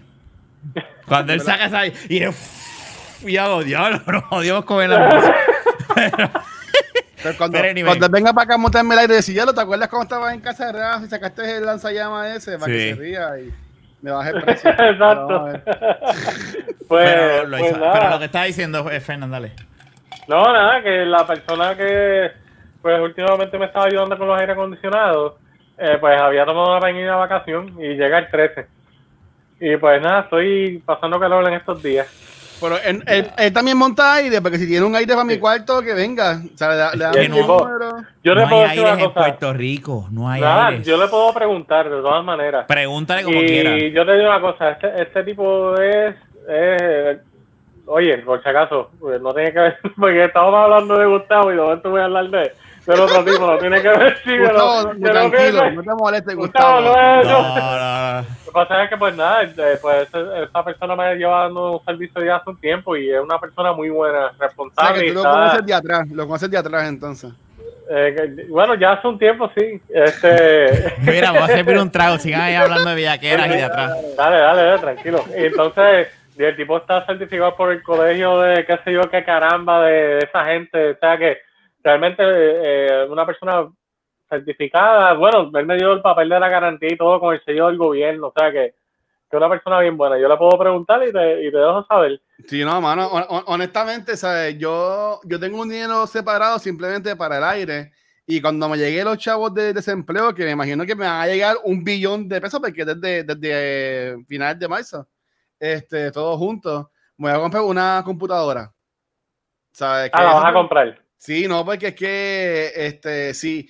Cuando 1.07 1.33
él 1.33 1.41
saca 1.41 1.65
esa... 1.65 1.87
Y 1.87 2.19
yo, 2.19 3.63
diablo, 3.63 4.01
no 4.07 4.21
jodimos 4.21 4.65
con 4.65 4.87
la 4.89 4.99
música. 5.15 5.35
Pero 7.23 7.37
cuando, 7.37 7.57
Pero 7.57 7.69
anyway. 7.71 7.85
cuando 7.97 8.09
venga 8.09 8.33
para 8.33 8.43
acá 8.45 8.53
a 8.55 8.57
montarme 8.57 8.93
el 8.95 8.99
aire, 9.01 9.13
decir, 9.15 9.35
ya 9.35 9.45
lo, 9.45 9.53
¿te 9.53 9.61
acuerdas 9.61 9.87
cuando 9.87 10.03
estabas 10.03 10.33
en 10.33 10.41
casa 10.41 10.65
de 10.67 10.71
Rafa 10.73 11.05
y 11.05 11.09
sacaste 11.09 11.57
el 11.57 11.65
lanzallamas 11.65 12.35
ese 12.35 12.57
para 12.59 12.65
Sí. 12.65 12.71
que 12.79 12.95
se 12.95 12.99
ría 13.01 13.39
y 13.39 13.53
me 14.01 14.11
baje 14.11 14.29
el 14.31 14.41
precio? 14.43 14.69
Exacto. 14.71 15.47
Pues, 16.85 17.09
pero, 17.09 17.47
lo 17.47 17.57
pues 17.57 17.73
pero 17.93 18.09
lo 18.09 18.19
que 18.19 18.25
estaba 18.25 18.45
diciendo 18.45 18.91
es 18.91 19.03
Fernando, 19.03 19.33
dale. 19.33 19.53
No, 20.27 20.43
nada, 20.53 20.83
que 20.83 21.05
la 21.05 21.25
persona 21.25 21.75
que 21.75 22.29
pues 22.81 22.99
últimamente 22.99 23.57
me 23.57 23.65
estaba 23.65 23.85
ayudando 23.85 24.17
con 24.17 24.27
los 24.27 24.39
aire 24.39 24.51
acondicionados, 24.51 25.33
eh, 25.77 25.97
pues 25.99 26.21
había 26.21 26.45
tomado 26.45 26.71
una 26.77 26.81
pequeña 26.85 27.15
vacación 27.15 27.73
y 27.79 27.95
llega 27.95 28.19
el 28.19 28.29
13. 28.29 28.67
Y 29.61 29.77
pues 29.77 30.01
nada, 30.03 30.19
estoy 30.21 30.83
pasando 30.85 31.19
calor 31.19 31.47
en 31.47 31.53
estos 31.55 31.81
días. 31.81 32.05
Pero 32.61 32.77
él, 32.77 33.03
él- 33.07 33.31
él 33.37 33.53
también 33.53 33.77
monta 33.77 34.13
aire, 34.15 34.41
porque 34.41 34.57
si 34.57 34.67
tiene 34.67 34.85
un 34.85 34.95
aire 34.95 35.13
para 35.13 35.25
mi 35.25 35.37
cuarto, 35.37 35.81
que 35.81 35.93
venga. 35.93 36.41
O 36.53 36.57
sea, 36.57 36.69
le, 36.69 36.75
da- 36.75 36.95
le 37.11 37.29
no. 37.29 37.35
número. 37.35 37.95
Yo 38.23 38.33
le 38.35 38.41
no 38.43 38.49
puedo 38.49 38.61
hay 38.63 38.69
decir 38.69 38.85
aires 38.85 38.93
una 38.95 39.03
en. 39.03 39.13
Puerto 39.13 39.53
Rico, 39.53 40.07
no 40.11 40.29
hay 40.29 40.41
Nada, 40.41 40.67
aires. 40.67 40.85
yo 40.87 40.97
le 40.97 41.07
puedo 41.07 41.33
preguntar 41.33 41.89
de 41.89 42.01
todas 42.01 42.23
maneras. 42.23 42.65
Pregúntale 42.67 43.23
como 43.23 43.41
y 43.41 43.45
quiera. 43.45 43.77
yo 43.77 44.05
te 44.05 44.13
digo 44.13 44.29
una 44.29 44.39
cosa, 44.41 44.69
este, 44.71 45.01
este 45.01 45.23
tipo 45.23 45.75
es, 45.77 46.15
es- 46.47 47.17
oye, 47.85 48.17
por 48.19 48.41
si 48.41 48.47
acaso, 48.49 48.91
pues, 48.99 49.21
no 49.21 49.33
tiene 49.33 49.51
que 49.51 49.59
ver, 49.59 49.77
porque 49.97 50.23
estamos 50.23 50.53
hablando 50.55 50.97
de 50.97 51.05
Gustavo 51.05 51.51
y 51.51 51.55
de 51.55 51.61
momento 51.61 51.89
voy 51.89 52.01
a 52.01 52.05
hablar 52.05 52.29
de, 52.29 52.53
del 52.85 52.99
otro 52.99 53.23
tipo, 53.25 53.45
no 53.47 53.57
tiene 53.57 53.81
que 53.81 53.87
ver 53.89 54.17
sí, 54.23 54.37
Gustavo, 54.37 54.81
pero- 54.83 54.99
pero 55.01 55.13
tranquilo, 55.29 55.61
que- 55.63 55.71
no 55.71 55.83
te 55.83 55.89
molestes, 55.95 56.35
Gustavo, 56.35 56.81
Gustavo. 56.81 56.95
no 56.97 57.19
es 57.21 57.25
eso. 57.27 57.41
No, 57.41 57.55
no, 57.55 58.13
no. 58.13 58.21
Lo 58.21 58.45
que 58.45 58.51
pasa 58.51 58.83
es 58.83 58.89
que, 58.89 58.97
pues 58.97 59.15
nada, 59.15 59.43
eh, 59.43 59.77
pues 59.81 60.07
esa 60.13 60.63
persona 60.65 60.95
me 60.95 61.15
lleva 61.15 61.41
dando 61.43 61.71
un 61.79 61.85
servicio 61.85 62.23
ya 62.23 62.35
hace 62.37 62.49
un 62.49 62.59
tiempo 62.59 62.95
y 62.95 63.09
es 63.09 63.19
una 63.19 63.39
persona 63.39 63.73
muy 63.73 63.89
buena, 63.89 64.27
O 64.27 64.29
sea, 64.35 64.47
responsable. 64.47 65.01
que 65.01 65.07
tú 65.07 65.13
lo 65.15 65.19
está- 65.21 65.31
conoces 65.31 65.65
de 65.65 65.73
atrás, 65.73 66.07
lo 66.09 66.25
conoces 66.27 66.51
de 66.51 66.57
atrás 66.57 66.87
entonces. 66.89 67.31
eh, 67.89 68.45
bueno, 68.49 68.75
ya 68.75 68.93
hace 68.93 69.07
un 69.07 69.19
tiempo 69.19 69.49
sí. 69.57 69.81
Este, 69.89 70.93
Mira, 71.01 71.31
voy 71.31 71.41
a 71.41 71.47
servir 71.47 71.77
un 71.77 71.91
trago. 71.91 72.17
Sigan 72.17 72.41
ahí 72.41 72.55
hablando 72.55 72.89
de 72.89 72.95
bellaqueras 72.95 73.47
y 73.47 73.57
de 73.57 73.63
atrás. 73.63 73.91
Dale, 74.15 74.37
dale, 74.37 74.61
dale, 74.63 74.79
tranquilo. 74.79 75.23
Y 75.37 75.45
entonces, 75.45 76.07
el 76.37 76.55
tipo 76.55 76.77
está 76.77 77.05
certificado 77.05 77.55
por 77.55 77.71
el 77.71 77.83
colegio 77.83 78.39
de 78.39 78.65
qué 78.65 78.79
sé 78.85 78.93
yo, 78.93 79.01
qué 79.09 79.23
caramba, 79.23 79.83
de 79.83 80.19
esa 80.19 80.45
gente. 80.45 80.91
O 80.91 80.97
sea 80.97 81.17
que 81.17 81.39
realmente 81.83 82.23
eh, 82.25 83.05
una 83.09 83.25
persona 83.25 83.69
certificada, 84.29 85.13
bueno, 85.13 85.51
él 85.53 85.65
me 85.65 85.75
dio 85.77 85.93
el 85.93 86.01
papel 86.01 86.29
de 86.29 86.39
la 86.39 86.49
garantía 86.49 86.89
y 86.91 86.97
todo 86.97 87.19
con 87.19 87.33
el 87.35 87.43
sello 87.43 87.67
del 87.67 87.77
gobierno. 87.77 88.27
O 88.27 88.33
sea 88.35 88.51
que 88.51 88.65
es 88.65 88.73
una 89.37 89.49
persona 89.49 89.79
bien 89.79 89.97
buena. 89.97 90.17
Yo 90.19 90.27
le 90.27 90.37
puedo 90.37 90.57
preguntar 90.57 91.01
y 91.07 91.11
te, 91.11 91.45
y 91.45 91.51
te 91.51 91.57
dejo 91.57 91.85
saber. 91.85 92.21
Sí, 92.47 92.63
no, 92.63 92.79
mano, 92.81 93.07
hon- 93.07 93.25
hon- 93.29 93.43
honestamente, 93.47 94.15
¿sabes? 94.17 94.57
Yo, 94.57 95.19
yo 95.23 95.39
tengo 95.39 95.61
un 95.61 95.69
dinero 95.69 96.05
separado 96.07 96.59
simplemente 96.59 97.15
para 97.15 97.37
el 97.37 97.43
aire. 97.43 97.91
Y 98.25 98.41
cuando 98.41 98.69
me 98.69 98.77
llegué 98.77 99.03
los 99.03 99.17
chavos 99.17 99.53
de 99.53 99.73
desempleo, 99.73 100.33
que 100.33 100.45
me 100.45 100.51
imagino 100.51 100.85
que 100.85 100.95
me 100.95 101.05
van 101.05 101.21
a 101.21 101.27
llegar 101.27 101.57
un 101.65 101.83
billón 101.83 102.29
de 102.29 102.39
pesos, 102.39 102.59
porque 102.59 102.85
desde, 102.85 103.23
desde 103.23 103.49
eh, 104.13 104.15
finales 104.27 104.59
de 104.59 104.67
marzo, 104.67 105.07
este, 105.59 106.09
todos 106.11 106.37
juntos, 106.37 106.87
me 107.17 107.29
voy 107.31 107.37
a 107.37 107.41
comprar 107.41 107.63
una 107.63 108.01
computadora. 108.05 108.71
¿Sabes? 109.73 110.09
Ah, 110.13 110.23
la 110.23 110.33
vas 110.35 110.45
a 110.45 110.53
comprar. 110.53 111.02
Sí, 111.23 111.47
no, 111.47 111.63
porque 111.63 111.87
es 111.87 111.95
que, 111.95 112.71
este, 112.75 113.33
sí, 113.33 113.65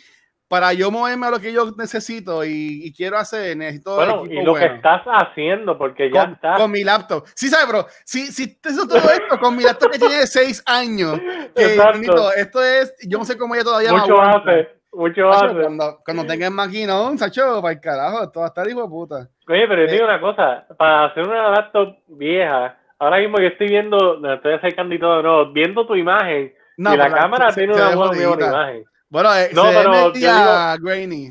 para 0.48 0.74
yo 0.74 0.90
moverme 0.90 1.28
a 1.28 1.30
lo 1.30 1.40
que 1.40 1.54
yo 1.54 1.70
necesito 1.78 2.44
y, 2.44 2.82
y 2.84 2.92
quiero 2.92 3.18
hacer, 3.20 3.56
necesito 3.56 3.94
Bueno, 3.96 4.24
y 4.26 4.42
lo 4.44 4.56
que 4.56 4.66
estás 4.66 5.04
haciendo, 5.06 5.78
porque 5.78 6.10
ya 6.12 6.24
con, 6.26 6.34
estás. 6.34 6.60
con 6.60 6.72
mi 6.72 6.84
laptop. 6.84 7.26
Sí, 7.36 7.50
sabes, 7.50 7.68
bro. 7.68 7.86
Si, 8.06 8.32
si 8.32 8.60
te 8.60 8.70
hizo 8.70 8.88
todo 8.88 8.98
esto 9.08 9.38
con 9.40 9.56
mi 9.56 9.62
laptop 9.64 9.92
que 9.92 10.00
tiene 10.00 10.26
seis 10.26 10.64
años, 10.66 11.20
que 11.56 11.64
Exacto. 11.76 12.00
Nito, 12.00 12.34
esto 12.34 12.64
es, 12.64 12.96
yo 13.08 13.20
no 13.20 13.24
sé 13.26 13.38
cómo 13.38 13.54
ella 13.54 13.64
todavía 13.66 13.92
Mucho 13.94 14.20
hace, 14.20 14.70
mucho 14.92 15.32
Sacho, 15.34 15.46
hace. 15.46 15.62
Cuando, 15.62 16.00
cuando 16.04 16.26
tenga 16.26 16.48
el 16.48 16.54
maquinón, 16.54 17.20
Sacho, 17.20 17.62
para 17.62 17.74
el 17.76 17.80
carajo, 17.80 18.24
esto 18.24 18.40
va 18.40 18.48
a 18.48 18.50
estar 18.50 18.68
hijo 18.68 18.82
de 18.82 18.88
puta. 18.90 19.30
Oye, 19.48 19.68
pero 19.68 19.84
yo 19.84 19.90
Eh. 19.90 19.92
digo 19.92 20.06
una 20.06 20.20
cosa, 20.20 20.66
para 20.76 21.06
hacer 21.06 21.28
una 21.28 21.50
laptop 21.52 21.98
vieja, 22.08 22.80
ahora 22.98 23.20
mismo 23.20 23.38
yo 23.40 23.46
estoy 23.48 23.68
viendo, 23.68 24.20
me 24.20 24.34
estoy 24.34 24.54
acercando 24.54 24.96
y 24.96 25.00
todo, 25.00 25.22
no, 25.22 25.52
viendo 25.54 25.86
tu 25.86 25.96
imagen, 25.96 26.52
No, 26.78 26.94
y 26.94 26.98
la 26.98 27.14
cámara 27.14 27.52
se- 27.52 27.62
tiene 27.62 27.74
se 27.74 27.80
una 27.82 27.96
buena, 27.96 28.48
imagen. 28.48 28.86
Bueno, 29.10 29.36
eh, 29.36 29.50
No, 29.54 29.68
se 29.70 29.74
pero 29.78 29.92
media 29.92 30.78
grainy. 30.80 31.30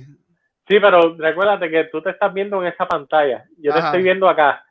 Sí, 0.69 0.79
pero 0.81 1.17
recuérdate 1.17 1.69
que 1.71 1.85
tú 1.85 2.01
te 2.01 2.11
estás 2.11 2.33
viendo 2.33 2.63
en 2.63 2.73
esa 2.73 2.87
pantalla, 2.87 3.45
yo 3.59 3.73
te 3.73 3.81
estoy 3.81 4.03
viendo 4.03 4.29
acá, 4.29 4.65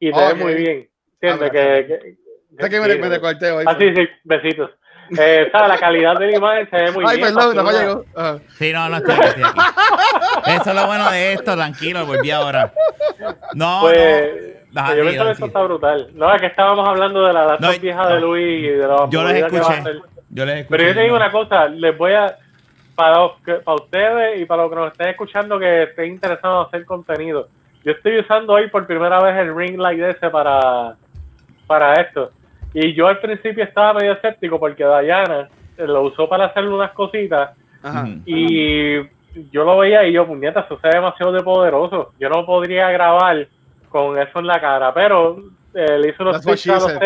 y 0.00 0.12
te 0.12 0.18
Ok. 0.18 0.28
ves 0.32 0.36
muy 0.38 0.54
bien, 0.54 0.88
¿entiendes? 1.20 1.50
Que, 1.52 2.18
que, 2.68 2.80
me, 2.80 2.96
me 2.96 3.08
recorté 3.08 3.50
hoy. 3.52 3.64
Ah, 3.66 3.76
sí, 3.78 3.94
sí, 3.94 4.08
besitos. 4.24 4.70
Eh, 5.18 5.48
¿sabes? 5.52 5.68
La 5.68 5.78
calidad 5.78 6.18
de 6.18 6.26
la 6.26 6.36
imagen 6.36 6.68
se 6.70 6.76
ve 6.76 6.92
muy 6.92 7.04
Ay, 7.06 7.16
bien. 7.16 7.34
perdón, 7.34 7.54
para 7.56 7.62
no 7.72 7.78
llegó. 7.78 8.04
Ajá. 8.16 8.38
Sí, 8.58 8.72
no, 8.72 8.88
no 8.88 8.96
estoy 8.98 9.14
aquí, 9.14 9.26
estoy 9.28 9.42
aquí. 9.44 9.60
Eso 10.52 10.70
es 10.70 10.76
lo 10.76 10.86
bueno 10.86 11.10
de 11.10 11.32
esto, 11.32 11.54
tranquilo, 11.56 12.06
volví 12.06 12.30
ahora. 12.30 12.72
No, 13.54 13.80
Pues, 13.82 14.30
no. 14.72 14.80
Ajá, 14.82 14.94
yo 14.94 15.02
pienso 15.02 15.24
que 15.24 15.30
esto 15.30 15.34
sigue. 15.36 15.46
está 15.46 15.62
brutal. 15.62 16.08
No, 16.14 16.34
es 16.34 16.40
que 16.40 16.46
estábamos 16.46 16.86
hablando 16.88 17.24
de 17.26 17.32
la 17.32 17.44
laptop 17.46 17.72
No, 17.74 17.78
vieja 17.80 18.06
de 18.08 18.20
Luis 18.20 18.64
y 18.64 18.68
de 18.68 18.86
la 18.86 19.08
Yo 19.08 19.22
les 19.24 19.32
movida 19.32 19.46
que 19.48 19.60
va 19.60 19.66
a 19.66 19.70
escuché. 19.72 19.80
hacer. 19.80 20.02
Yo 20.30 20.44
les 20.44 20.54
escuché. 20.58 20.76
Pero 20.76 20.88
yo 20.88 20.94
te 20.94 21.02
digo 21.04 21.16
una 21.16 21.30
cosa, 21.32 21.68
les 21.68 21.96
voy 21.98 22.12
a, 22.12 22.36
para, 22.94 23.16
los 23.18 23.32
que- 23.44 23.54
para 23.54 23.74
ustedes 23.76 24.40
y 24.40 24.44
para 24.44 24.62
los 24.62 24.70
que 24.70 24.76
nos 24.76 24.92
estén 24.92 25.08
escuchando 25.08 25.58
que 25.58 25.84
estén 25.84 26.06
interesados 26.06 26.66
en 26.66 26.68
hacer 26.68 26.86
contenido, 26.86 27.48
yo 27.84 27.92
estoy 27.92 28.18
usando 28.18 28.52
hoy 28.52 28.68
por 28.68 28.86
primera 28.86 29.20
vez 29.22 29.36
el 29.36 29.56
ring 29.56 29.78
light 29.78 30.00
ese 30.00 30.28
para, 30.28 30.96
para 31.66 31.94
esto. 31.94 32.30
Y 32.74 32.94
yo 32.94 33.06
al 33.06 33.18
principio 33.20 33.64
estaba 33.64 33.94
medio 33.94 34.12
escéptico 34.12 34.58
porque 34.58 34.84
Dayana 34.84 35.48
lo 35.78 36.02
usó 36.02 36.28
para 36.28 36.46
hacerle 36.46 36.70
unas 36.70 36.92
cositas 36.92 37.50
Ajá. 37.82 38.08
Y 38.26 38.96
yo 39.52 39.64
lo 39.64 39.78
veía 39.78 40.06
y 40.06 40.12
yo, 40.12 40.26
puñeta, 40.26 40.60
eso 40.60 40.78
se 40.80 40.88
demasiado 40.88 41.32
de 41.32 41.42
poderoso. 41.42 42.12
Yo 42.18 42.28
no 42.28 42.44
podría 42.44 42.90
grabar 42.90 43.46
con 43.88 44.18
eso 44.18 44.38
en 44.40 44.46
la 44.46 44.60
cara, 44.60 44.92
pero 44.92 45.38
eh, 45.74 45.98
le 45.98 46.08
hizo 46.08 46.22
unos 46.22 46.42
tweets 46.42 46.68
a 46.68 46.74
los 46.74 46.98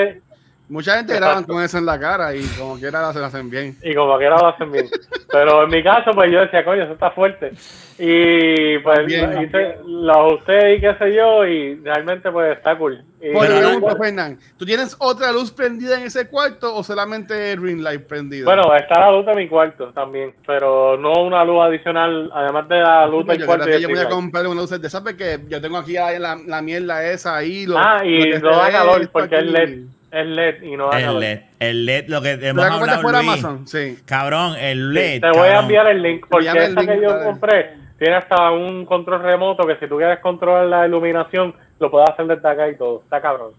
Mucha 0.73 0.95
gente 0.97 1.13
Exacto. 1.13 1.27
graban 1.27 1.45
con 1.45 1.63
eso 1.63 1.77
en 1.77 1.85
la 1.85 2.01
cara 2.01 2.35
y 2.35 2.43
como 2.59 2.79
quiera 2.79 3.13
se 3.13 3.19
lo 3.19 3.27
hacen 3.27 3.51
bien. 3.51 3.77
y 3.83 3.95
como 3.95 4.17
quiera 4.17 4.39
lo 4.39 4.47
hacen 4.47 4.73
bien. 4.73 4.89
Pero 5.31 5.65
en 5.65 5.71
mi 5.71 5.83
caso, 5.83 6.13
pues 6.15 6.33
yo 6.33 6.41
decía, 6.41 6.65
coño, 6.65 6.85
eso 6.85 6.95
está 6.95 7.11
fuerte. 7.11 7.53
Y 7.99 8.79
pues 8.79 8.99
lo 9.01 9.43
hice- 9.43 9.77
lo 9.87 10.13
ajusté 10.13 10.75
y 10.77 10.81
qué 10.81 10.95
sé 10.99 11.15
yo, 11.15 11.47
y 11.47 11.75
realmente 11.77 12.31
pues 12.33 12.57
está 12.57 12.77
cool. 12.77 13.03
Y, 13.21 13.31
Por 13.33 13.47
Pero 13.47 13.61
no- 13.61 13.69
pregunta, 13.69 13.97
Fernán, 13.97 14.39
¿tú 14.57 14.65
tienes 14.65 14.97
otra 14.99 15.31
luz 15.31 15.53
prendida 15.53 15.97
en 16.01 16.07
ese 16.07 16.27
cuarto 16.27 16.75
o 16.75 16.83
solamente 16.83 17.55
ring 17.57 17.81
light 17.83 18.03
prendido? 18.07 18.47
bueno, 18.47 18.75
está 18.75 18.99
la 18.99 19.13
luz 19.13 19.27
de 19.27 19.35
mi 19.35 19.49
cuarto 19.49 19.93
también, 19.93 20.35
pero 20.47 20.97
no 20.97 21.13
una 21.23 21.45
luz 21.45 21.61
adicional, 21.63 22.31
además 22.35 22.67
de 22.69 22.81
la 22.81 23.07
luz 23.07 23.25
Pues 23.27 23.39
del 23.39 23.47
cuarto. 23.47 23.67
que 23.67 23.81
yo 23.81 23.89
voy 23.89 23.99
a 23.99 24.09
comprar 24.09 24.47
una 24.47 24.63
luz 24.63 24.71
de 24.71 24.87
esas 24.87 25.03
porque 25.03 25.39
yo 25.49 25.61
tengo 25.61 25.77
aquí 25.77 25.93
la, 25.93 26.37
la 26.47 26.63
mierda 26.63 27.05
esa 27.07 27.37
ahí. 27.37 27.67
Lo, 27.67 27.77
Ah, 27.79 28.01
lo 28.03 28.09
y 28.11 28.23
que 28.23 28.39
no 28.41 28.53
se 28.55 28.59
da 28.59 28.71
calor 28.73 29.09
porque 29.13 29.37
es. 29.39 29.45
LED. 29.45 29.79
Es 30.13 30.27
LED 30.27 30.63
y 30.63 30.77
no 30.77 30.93
El. 30.93 31.21
LED, 31.21 31.41
el 31.59 31.87
LED, 31.87 32.09
lo 32.09 32.21
que 32.21 32.37
¿Te 32.37 32.49
hemos 32.49 32.65
hablado, 32.65 33.01
fuera 33.01 33.23
Luis. 33.23 33.33
Amazon? 33.33 33.67
Sí. 33.67 33.97
Cabrón, 34.05 34.57
el 34.59 34.93
LED. 34.93 35.23
Te 35.23 35.31
voy 35.31 35.49
a 35.49 35.61
enviar 35.61 35.87
el 35.89 36.03
link 36.03 36.27
porque 36.29 36.49
el 36.51 36.75
link, 36.75 36.87
que 36.87 37.01
yo 37.01 37.25
compré 37.25 37.83
tiene 37.99 38.17
hasta 38.17 38.51
un 38.51 38.85
control 38.85 39.23
remoto 39.23 39.65
que 39.65 39.77
si 39.77 39.87
tú 39.87 39.97
quieres 39.97 40.19
controlar 40.19 40.67
la 40.67 40.87
iluminación 40.87 41.55
lo 41.79 41.91
puedes 41.91 42.11
hacer 42.11 42.27
desde 42.27 42.49
acá 42.49 42.69
y 42.69 42.77
todo. 42.77 43.01
Está 43.05 43.23
cabrón. 43.23 43.53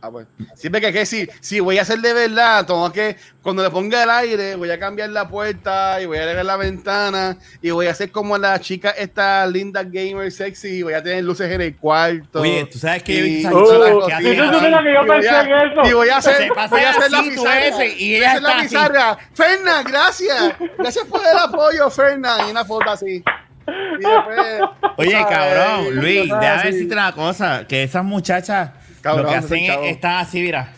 Ah, 0.00 0.10
pues. 0.12 0.28
Siempre 0.54 0.80
que, 0.80 0.92
que 0.92 1.04
si, 1.04 1.28
si 1.40 1.58
voy 1.58 1.76
a 1.78 1.82
hacer 1.82 1.98
de 1.98 2.12
verdad, 2.12 2.64
tengo 2.64 2.92
que, 2.92 3.16
cuando 3.42 3.64
le 3.64 3.70
ponga 3.70 4.04
el 4.04 4.10
aire, 4.10 4.54
voy 4.54 4.70
a 4.70 4.78
cambiar 4.78 5.10
la 5.10 5.26
puerta 5.28 6.00
y 6.00 6.06
voy 6.06 6.18
a 6.18 6.24
leer 6.26 6.44
la 6.44 6.56
ventana 6.56 7.36
y 7.60 7.70
voy 7.70 7.86
a 7.88 7.90
hacer 7.90 8.12
como 8.12 8.38
la 8.38 8.60
chica 8.60 8.90
esta 8.90 9.44
linda 9.48 9.82
gamer 9.82 10.30
sexy 10.30 10.68
y 10.68 10.82
voy 10.82 10.92
a 10.94 11.02
tener 11.02 11.24
luces 11.24 11.50
en 11.50 11.60
el 11.62 11.74
cuarto. 11.76 12.42
Oye, 12.42 12.66
tú 12.70 12.78
sabes 12.78 13.02
que 13.02 13.12
Y- 13.12 13.44
Uh, 13.46 14.06
que 14.06 14.24
yo 14.24 15.00
voy 15.00 15.08
pensé 15.08 15.28
a- 15.30 15.42
en 15.42 15.72
eso. 15.72 15.82
Y 15.88 15.92
voy 15.92 16.08
a 16.10 16.16
hacer, 16.18 16.36
Se 16.36 16.48
pasa 16.54 16.68
voy 16.76 16.84
a 16.84 16.90
hacer 16.90 17.10
la 17.10 17.22
pizarra. 17.22 17.66
ese, 17.66 17.86
y 17.98 18.08
voy 18.12 18.14
a 18.14 18.18
ella 18.18 18.30
hacer 18.30 18.42
la 18.42 18.48
está 18.50 18.58
así. 18.60 18.68
pizarra. 18.68 19.18
Fernan, 19.34 19.84
gracias. 19.84 20.54
Gracias 20.78 21.04
por 21.06 21.20
el 21.20 21.38
apoyo, 21.38 21.90
Fernan. 21.90 22.46
Y 22.46 22.50
una 22.52 22.64
foto 22.64 22.88
así. 22.90 23.24
Y 23.66 24.02
después, 24.02 24.60
Oye, 24.96 25.10
¿sabes? 25.10 25.26
cabrón, 25.36 25.96
Luis, 25.96 26.24
déjame 26.40 26.62
decirte 26.70 26.94
una 26.94 27.12
cosa, 27.12 27.66
que 27.68 27.82
esas 27.82 28.02
muchachas 28.04 28.70
Cabrón, 29.16 29.24
lo 29.26 29.28
que 29.32 29.36
ese 29.38 29.46
hacen 29.54 29.66
chavo. 29.66 29.82
es, 29.84 29.90
están 29.90 30.12
así, 30.18 30.40
mira. 30.42 30.72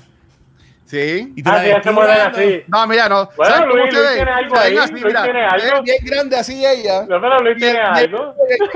Sí. 0.87 1.33
Y 1.37 1.43
Ah, 1.45 1.63
sí, 1.63 1.71
se 1.85 1.91
mueven 1.93 2.21
así. 2.21 2.63
No, 2.67 2.87
mira, 2.89 3.09
no. 3.09 3.29
Bueno, 3.37 3.55
¿Sabes 3.55 3.61
cómo 3.71 3.77
Luis, 3.83 3.95
se 3.95 4.01
Luis 4.01 4.13
tiene 4.17 4.31
algo 4.33 4.59
ahí, 4.59 4.77
así, 4.77 4.93
Luis 4.93 5.05
mira. 5.05 5.23
tiene 5.23 5.45
algo. 5.47 5.67
ven 5.77 5.85
bien 5.85 6.05
grande 6.05 6.37
así 6.37 6.67
ella. 6.67 7.01
No, 7.03 7.21
pero 7.21 7.39
Luis 7.41 7.57
Y 7.57 7.61
tiene 7.61 7.79
y 7.79 7.83
algo. 7.83 8.35
chiquito, 8.35 8.73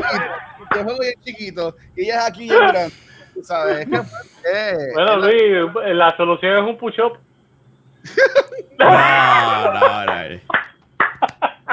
y 0.74 0.78
el 0.78 0.84
juego 0.84 0.98
bien 1.00 1.14
chiquito. 1.24 1.76
Y 1.96 2.02
ella 2.04 2.18
es 2.20 2.24
aquí 2.26 2.40
bien 2.48 2.58
grande. 2.68 2.94
Sabes. 3.42 3.80
Es 3.80 3.88
eh, 4.54 4.76
Bueno, 4.94 5.14
es 5.14 5.18
la- 5.18 5.26
Luis, 5.26 5.96
la 5.96 6.16
solución 6.16 6.52
es 6.56 6.62
un 6.70 6.78
push-up. 6.78 7.18
No, 8.78 9.72
no, 9.72 10.04
no. 10.06 10.22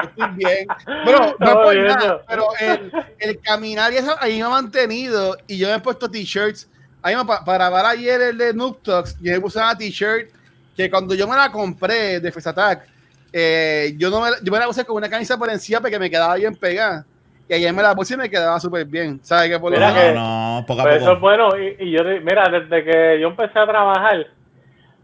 Estoy 0.02 0.28
bien. 0.34 0.66
Bueno, 1.04 1.34
no 1.38 1.52
por 1.62 1.76
nada, 1.76 2.22
pero 2.28 2.46
el, 2.60 2.92
el 3.18 3.40
caminar 3.40 3.92
y 3.92 3.96
eso 3.98 4.16
ahí 4.20 4.38
me 4.38 4.44
ha 4.44 4.48
mantenido 4.48 5.36
y 5.46 5.58
yo 5.58 5.68
me 5.68 5.74
he 5.74 5.78
puesto 5.80 6.10
t-shirts. 6.10 6.68
Ahí 7.02 7.16
me, 7.16 7.24
pa- 7.24 7.44
para 7.44 7.68
grabar 7.68 7.86
ayer 7.86 8.20
el 8.20 8.38
de 8.38 8.54
Noob 8.54 8.80
Talks, 8.82 9.18
yo 9.20 9.32
me 9.32 9.40
puse 9.40 9.58
una 9.58 9.76
t-shirt 9.76 10.30
que 10.76 10.88
cuando 10.90 11.14
yo 11.14 11.26
me 11.26 11.36
la 11.36 11.50
compré 11.50 12.20
de 12.20 12.30
Face 12.32 12.48
Attack, 12.48 12.86
eh, 13.32 13.94
yo, 13.96 14.08
no 14.10 14.20
me, 14.20 14.28
yo 14.42 14.52
me 14.52 14.58
la 14.58 14.66
puse 14.66 14.84
con 14.84 14.96
una 14.96 15.08
camisa 15.08 15.36
por 15.38 15.50
encima 15.50 15.80
porque 15.80 15.98
me 15.98 16.08
quedaba 16.10 16.34
bien 16.36 16.54
pegada. 16.54 17.04
Y 17.48 17.54
ayer 17.54 17.72
me 17.72 17.82
la 17.82 17.94
puse 17.94 18.14
y 18.14 18.16
me 18.16 18.30
quedaba 18.30 18.58
súper 18.60 18.84
bien. 18.86 19.18
¿Sabes 19.22 19.50
qué? 19.50 19.58
Por 19.58 19.72
lo 19.72 19.78
menos- 19.78 19.94
que- 20.02 20.12
No, 20.14 20.60
no, 20.60 20.66
poco 20.66 20.80
a 20.80 20.84
Pues 20.84 21.02
eso 21.02 21.12
es 21.12 21.20
bueno. 21.20 21.48
Y, 21.58 21.76
y 21.80 21.90
yo, 21.90 22.02
mira, 22.22 22.48
desde 22.48 22.84
que 22.84 23.18
yo 23.20 23.28
empecé 23.28 23.58
a 23.58 23.66
trabajar, 23.66 24.26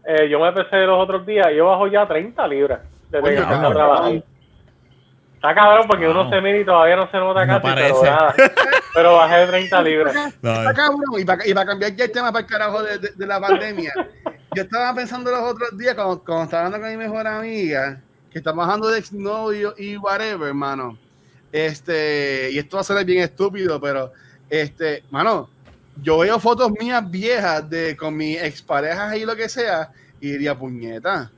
eh, 0.05 0.29
yo 0.29 0.39
me 0.39 0.47
empecé 0.47 0.77
los 0.85 0.97
otros 1.03 1.25
días, 1.25 1.47
yo 1.55 1.65
bajo 1.65 1.87
ya 1.87 2.07
30 2.07 2.47
libras. 2.47 2.79
Desde 3.11 3.21
Coño, 3.21 3.35
que 3.35 3.41
empecé 3.41 3.65
a 3.65 3.69
trabajar. 3.73 4.23
Está 5.39 5.55
cabrón 5.55 5.87
porque 5.87 6.05
uno 6.05 6.29
se 6.29 6.41
mira 6.41 6.57
y 6.59 6.65
todavía 6.65 6.97
no 6.97 7.09
se 7.09 7.15
nota 7.17 7.45
No 7.45 7.61
casi, 7.61 7.73
pero 7.75 8.03
nada. 8.03 8.35
Pero 8.93 9.13
bajé 9.15 9.47
30 9.47 9.81
libras. 9.83 10.15
No, 10.41 10.51
Está 10.53 10.73
cabrón, 10.73 11.01
y 11.17 11.23
para, 11.23 11.47
y 11.47 11.53
para 11.53 11.65
cambiar 11.65 11.95
ya 11.95 12.03
el 12.05 12.11
tema 12.11 12.31
para 12.31 12.45
el 12.45 12.51
carajo 12.51 12.83
de, 12.83 12.97
de- 12.97 13.11
de 13.15 13.25
la 13.25 13.39
pandemia, 13.39 13.93
yo 14.53 14.63
estaba 14.63 14.93
pensando 14.93 15.31
los 15.31 15.39
otros 15.39 15.77
días 15.77 15.95
cuando, 15.95 16.21
cuando 16.23 16.43
estaba 16.43 16.65
hablando 16.65 16.85
con 16.85 16.97
mi 16.97 16.97
mejor 17.05 17.25
amiga, 17.25 18.01
que 18.29 18.39
estamos 18.39 18.65
hablando 18.65 18.89
de 18.89 18.99
exnovio 18.99 19.73
y 19.77 19.95
whatever, 19.95 20.49
hermano. 20.49 20.97
Este, 21.53 22.49
y 22.51 22.57
esto 22.59 22.77
va 22.77 22.81
a 22.81 22.83
ser 22.83 23.05
bien 23.05 23.23
estúpido, 23.23 23.79
pero 23.79 24.11
este, 24.49 25.03
mano, 25.09 25.49
yo 26.01 26.17
veo 26.19 26.37
fotos 26.39 26.71
mías 26.79 27.09
viejas 27.09 27.67
de 27.69 27.95
con 27.95 28.15
mis 28.15 28.41
exparejas 28.41 29.15
y 29.15 29.25
lo 29.25 29.35
que 29.35 29.47
sea, 29.49 29.89
y 30.19 30.31
diría, 30.31 30.53
puñeta, 30.57 31.31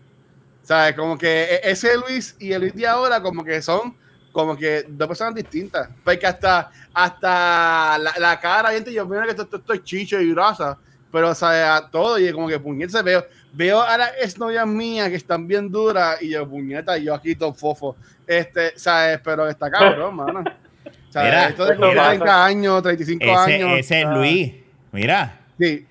¿Sabes? 0.72 0.96
Como 0.96 1.18
que 1.18 1.44
e- 1.44 1.60
ese 1.70 1.98
Luis 1.98 2.34
y 2.40 2.54
el 2.54 2.62
Luis 2.62 2.74
de 2.74 2.88
ahora, 2.88 3.22
como 3.22 3.44
que 3.44 3.62
son 3.62 3.94
como 4.32 4.56
que 4.56 4.86
dos 4.88 5.06
personas 5.06 5.36
distintas. 5.36 5.90
Porque 6.02 6.26
hasta, 6.26 6.72
hasta 6.94 7.98
la, 7.98 8.14
la 8.18 8.40
cara, 8.40 8.70
gente, 8.72 8.94
yo 8.94 9.06
veo 9.06 9.22
que 9.24 9.32
esto, 9.32 9.42
esto- 9.42 9.58
esto 9.58 9.74
es 9.74 9.84
chicho 9.84 10.22
y 10.22 10.34
grasa, 10.34 10.78
pero, 11.12 11.32
o 11.32 11.36
sea, 11.36 11.76
a 11.76 11.90
todo, 11.92 12.18
y 12.18 12.32
como 12.32 12.48
que 12.48 12.58
puñeta, 12.58 13.02
veo, 13.02 13.26
veo 13.52 13.82
a 13.82 13.98
las 13.98 14.12
exnovias 14.22 14.66
mías 14.66 15.10
que 15.10 15.16
están 15.18 15.46
bien 15.46 15.70
duras, 15.70 16.22
y 16.22 16.30
yo, 16.30 16.48
puñeta, 16.48 16.98
yo 16.98 17.16
aquí 17.16 17.36
todo 17.36 17.54
fofo. 17.54 17.98
Este, 18.26 18.72
¿sabes? 18.80 19.20
Pero 19.22 19.50
está 19.50 19.70
cabrón, 19.70 20.16
mano. 20.16 20.44
O 21.10 21.12
sea, 21.12 21.24
Mira, 21.26 21.50
esto 21.50 21.66
de 21.66 21.74
eso 21.74 21.82
pasa. 21.82 22.08
30 22.12 22.46
años, 22.46 22.84
35 22.84 23.38
años. 23.38 23.72
Ese, 23.72 23.80
ese 23.80 24.00
es 24.00 24.06
ah, 24.08 24.14
Luis. 24.14 24.54
Mira. 24.94 25.40
Sí. 25.60 25.86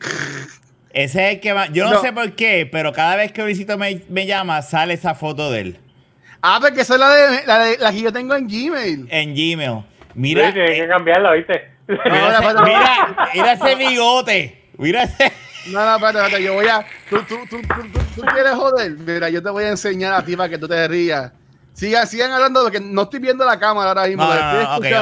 Ese 0.92 1.26
es 1.28 1.34
el 1.34 1.40
que 1.40 1.52
va. 1.52 1.66
Yo 1.66 1.84
no, 1.84 1.92
No. 1.94 2.00
sé 2.00 2.12
por 2.12 2.32
qué, 2.32 2.68
pero 2.70 2.92
cada 2.92 3.16
vez 3.16 3.30
que 3.32 3.42
Luisito 3.42 3.78
me, 3.78 4.02
me 4.08 4.26
llama, 4.26 4.60
sale 4.62 4.94
esa 4.94 5.14
foto 5.14 5.50
de 5.50 5.60
él 5.60 5.78
Ah, 6.42 6.58
porque 6.60 6.80
esa 6.80 6.94
es 6.94 7.00
la, 7.00 7.10
de, 7.14 7.46
la, 7.46 7.58
de, 7.60 7.78
la 7.78 7.92
que 7.92 8.00
yo 8.00 8.12
tengo 8.12 8.34
en 8.34 8.46
Gmail. 8.48 9.06
en 9.10 9.34
Gmail. 9.34 9.80
Sí, 9.80 9.84
Mira, 10.14 10.52
tienes 10.52 10.70
eh, 10.70 10.82
que 10.82 10.88
cambiarla, 10.88 11.32
¿viste? 11.32 11.70
mira, 11.86 12.38
ese, 12.38 12.62
mira, 12.64 13.28
mira 13.34 13.52
ese 13.52 13.74
bigote. 13.76 14.62
Mira 14.78 15.02
ese. 15.04 15.32
No, 15.70 15.84
no, 15.84 15.94
espérate, 15.96 16.18
espérate, 16.18 16.42
yo 16.42 16.54
voy 16.54 16.66
a. 16.66 16.84
¿Tú, 17.10 17.18
tú, 17.28 17.36
tú, 17.50 17.60
tú, 17.60 17.82
tú- 17.92 18.00
tú 18.16 18.22
quieres 18.32 18.52
joder? 18.54 18.90
Mira, 18.92 19.28
yo 19.28 19.42
te 19.42 19.50
voy 19.50 19.64
a 19.64 19.68
enseñar 19.68 20.14
a 20.14 20.24
ti 20.24 20.34
para 20.34 20.48
que 20.48 20.56
tú 20.58 20.66
te 20.66 20.88
rías. 20.88 21.30
Sigan, 21.80 22.06
sigan 22.06 22.30
hablando 22.30 22.62
porque 22.62 22.78
no 22.78 23.02
estoy 23.02 23.20
viendo 23.20 23.42
la 23.46 23.58
cámara 23.58 23.88
ahora 23.92 24.06
mismo. 24.06 24.22
No, 24.22 24.28
no, 24.62 24.80
pero- 24.82 24.96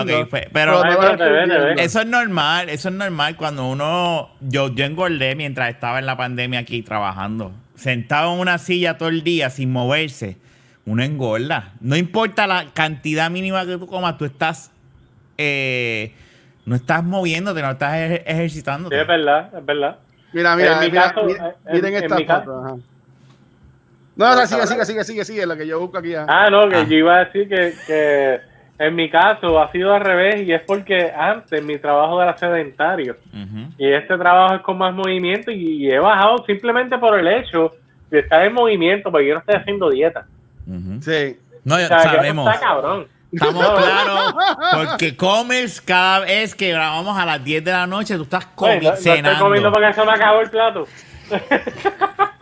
Ay. 1.66 1.74
Eso 1.78 2.00
es 2.02 2.06
normal, 2.06 2.68
eso 2.68 2.88
es 2.88 2.94
normal 2.94 3.36
cuando 3.36 3.66
uno. 3.68 4.30
Yo, 4.40 4.72
yo 4.72 4.84
engordé 4.84 5.34
mientras 5.34 5.70
estaba 5.70 5.98
en 5.98 6.06
la 6.06 6.16
pandemia 6.16 6.60
aquí 6.60 6.82
trabajando. 6.82 7.50
Sentado 7.74 8.32
en 8.32 8.38
una 8.38 8.58
silla 8.58 8.96
todo 8.96 9.08
el 9.08 9.24
día 9.24 9.50
sin 9.50 9.72
moverse. 9.72 10.36
Uno 10.86 11.02
engorda. 11.02 11.72
No 11.80 11.96
importa 11.96 12.46
la 12.46 12.66
cantidad 12.72 13.28
mínima 13.28 13.66
que 13.66 13.76
tú 13.76 13.86
comas, 13.88 14.16
tú 14.16 14.24
estás. 14.24 14.70
eh, 15.36 16.14
no 16.64 16.76
estás 16.76 17.02
moviéndote, 17.02 17.60
no 17.62 17.70
estás 17.72 17.94
ejer- 17.94 18.18
Sí, 18.18 18.24
ejercitándote. 18.26 19.00
es 19.00 19.06
verdad, 19.06 19.50
es 19.56 19.64
verdad. 19.66 19.96
Mira, 20.32 20.54
mira, 20.56 20.74
En 20.74 20.80
mi 20.80 20.86
mira, 20.90 21.12
caso, 21.12 21.24
mira, 21.26 21.56
en- 21.66 21.72
miren 21.74 21.94
en 21.94 22.02
esta 22.04 22.16
mi 22.16 22.24
foto. 22.24 22.38
caso- 22.38 22.64
ajá. 22.64 22.76
No, 24.18 24.34
no, 24.34 24.46
sigue, 24.46 24.66
sigue, 24.66 24.84
sigue, 24.84 25.04
sigue, 25.04 25.24
sigue, 25.24 25.46
lo 25.46 25.56
que 25.56 25.66
yo 25.66 25.80
busco 25.80 25.96
aquí. 25.98 26.12
Ah, 26.14 26.48
no, 26.50 26.68
que 26.68 26.76
Ah. 26.76 26.84
yo 26.88 26.96
iba 26.96 27.16
a 27.16 27.24
decir 27.24 27.48
que, 27.48 27.72
que 27.86 28.40
en 28.78 28.94
mi 28.94 29.08
caso 29.08 29.58
ha 29.60 29.70
sido 29.72 29.94
al 29.94 30.00
revés 30.02 30.46
y 30.46 30.52
es 30.52 30.60
porque 30.62 31.10
antes 31.16 31.62
mi 31.64 31.78
trabajo 31.78 32.20
era 32.22 32.36
sedentario 32.36 33.16
y 33.78 33.90
este 33.92 34.18
trabajo 34.18 34.56
es 34.56 34.60
con 34.62 34.76
más 34.78 34.92
movimiento 34.94 35.50
y, 35.50 35.84
y 35.86 35.90
he 35.90 35.98
bajado 35.98 36.44
simplemente 36.46 36.98
por 36.98 37.18
el 37.18 37.26
hecho 37.28 37.72
de 38.10 38.18
estar 38.20 38.44
en 38.44 38.52
movimiento 38.54 39.10
porque 39.10 39.28
yo 39.28 39.34
no 39.34 39.40
estoy 39.40 39.54
haciendo 39.56 39.88
dieta. 39.90 40.26
Sí. 41.00 41.36
No, 41.64 41.74
O 41.74 41.78
sea, 41.78 42.00
sabemos. 42.02 42.48
está 42.52 42.60
cabrón. 42.66 43.06
Estamos 43.32 43.62
No. 43.62 43.74
claros. 43.76 44.34
Porque 44.88 45.14
comes 45.16 45.80
cada 45.82 46.20
vez 46.20 46.54
que 46.54 46.70
grabamos 46.70 47.18
a 47.18 47.26
las 47.26 47.44
10 47.44 47.62
de 47.62 47.72
la 47.72 47.86
noche, 47.86 48.16
tú 48.16 48.22
estás 48.22 48.48
Oye, 48.56 48.80
comi- 48.80 48.82
no, 48.84 48.90
no 48.90 48.94
estoy 48.96 49.34
comiendo 49.38 49.70
porque 49.72 49.92
se 49.92 50.04
me 50.04 50.12
acabó 50.12 50.40
el 50.40 50.48
plato. 50.50 50.86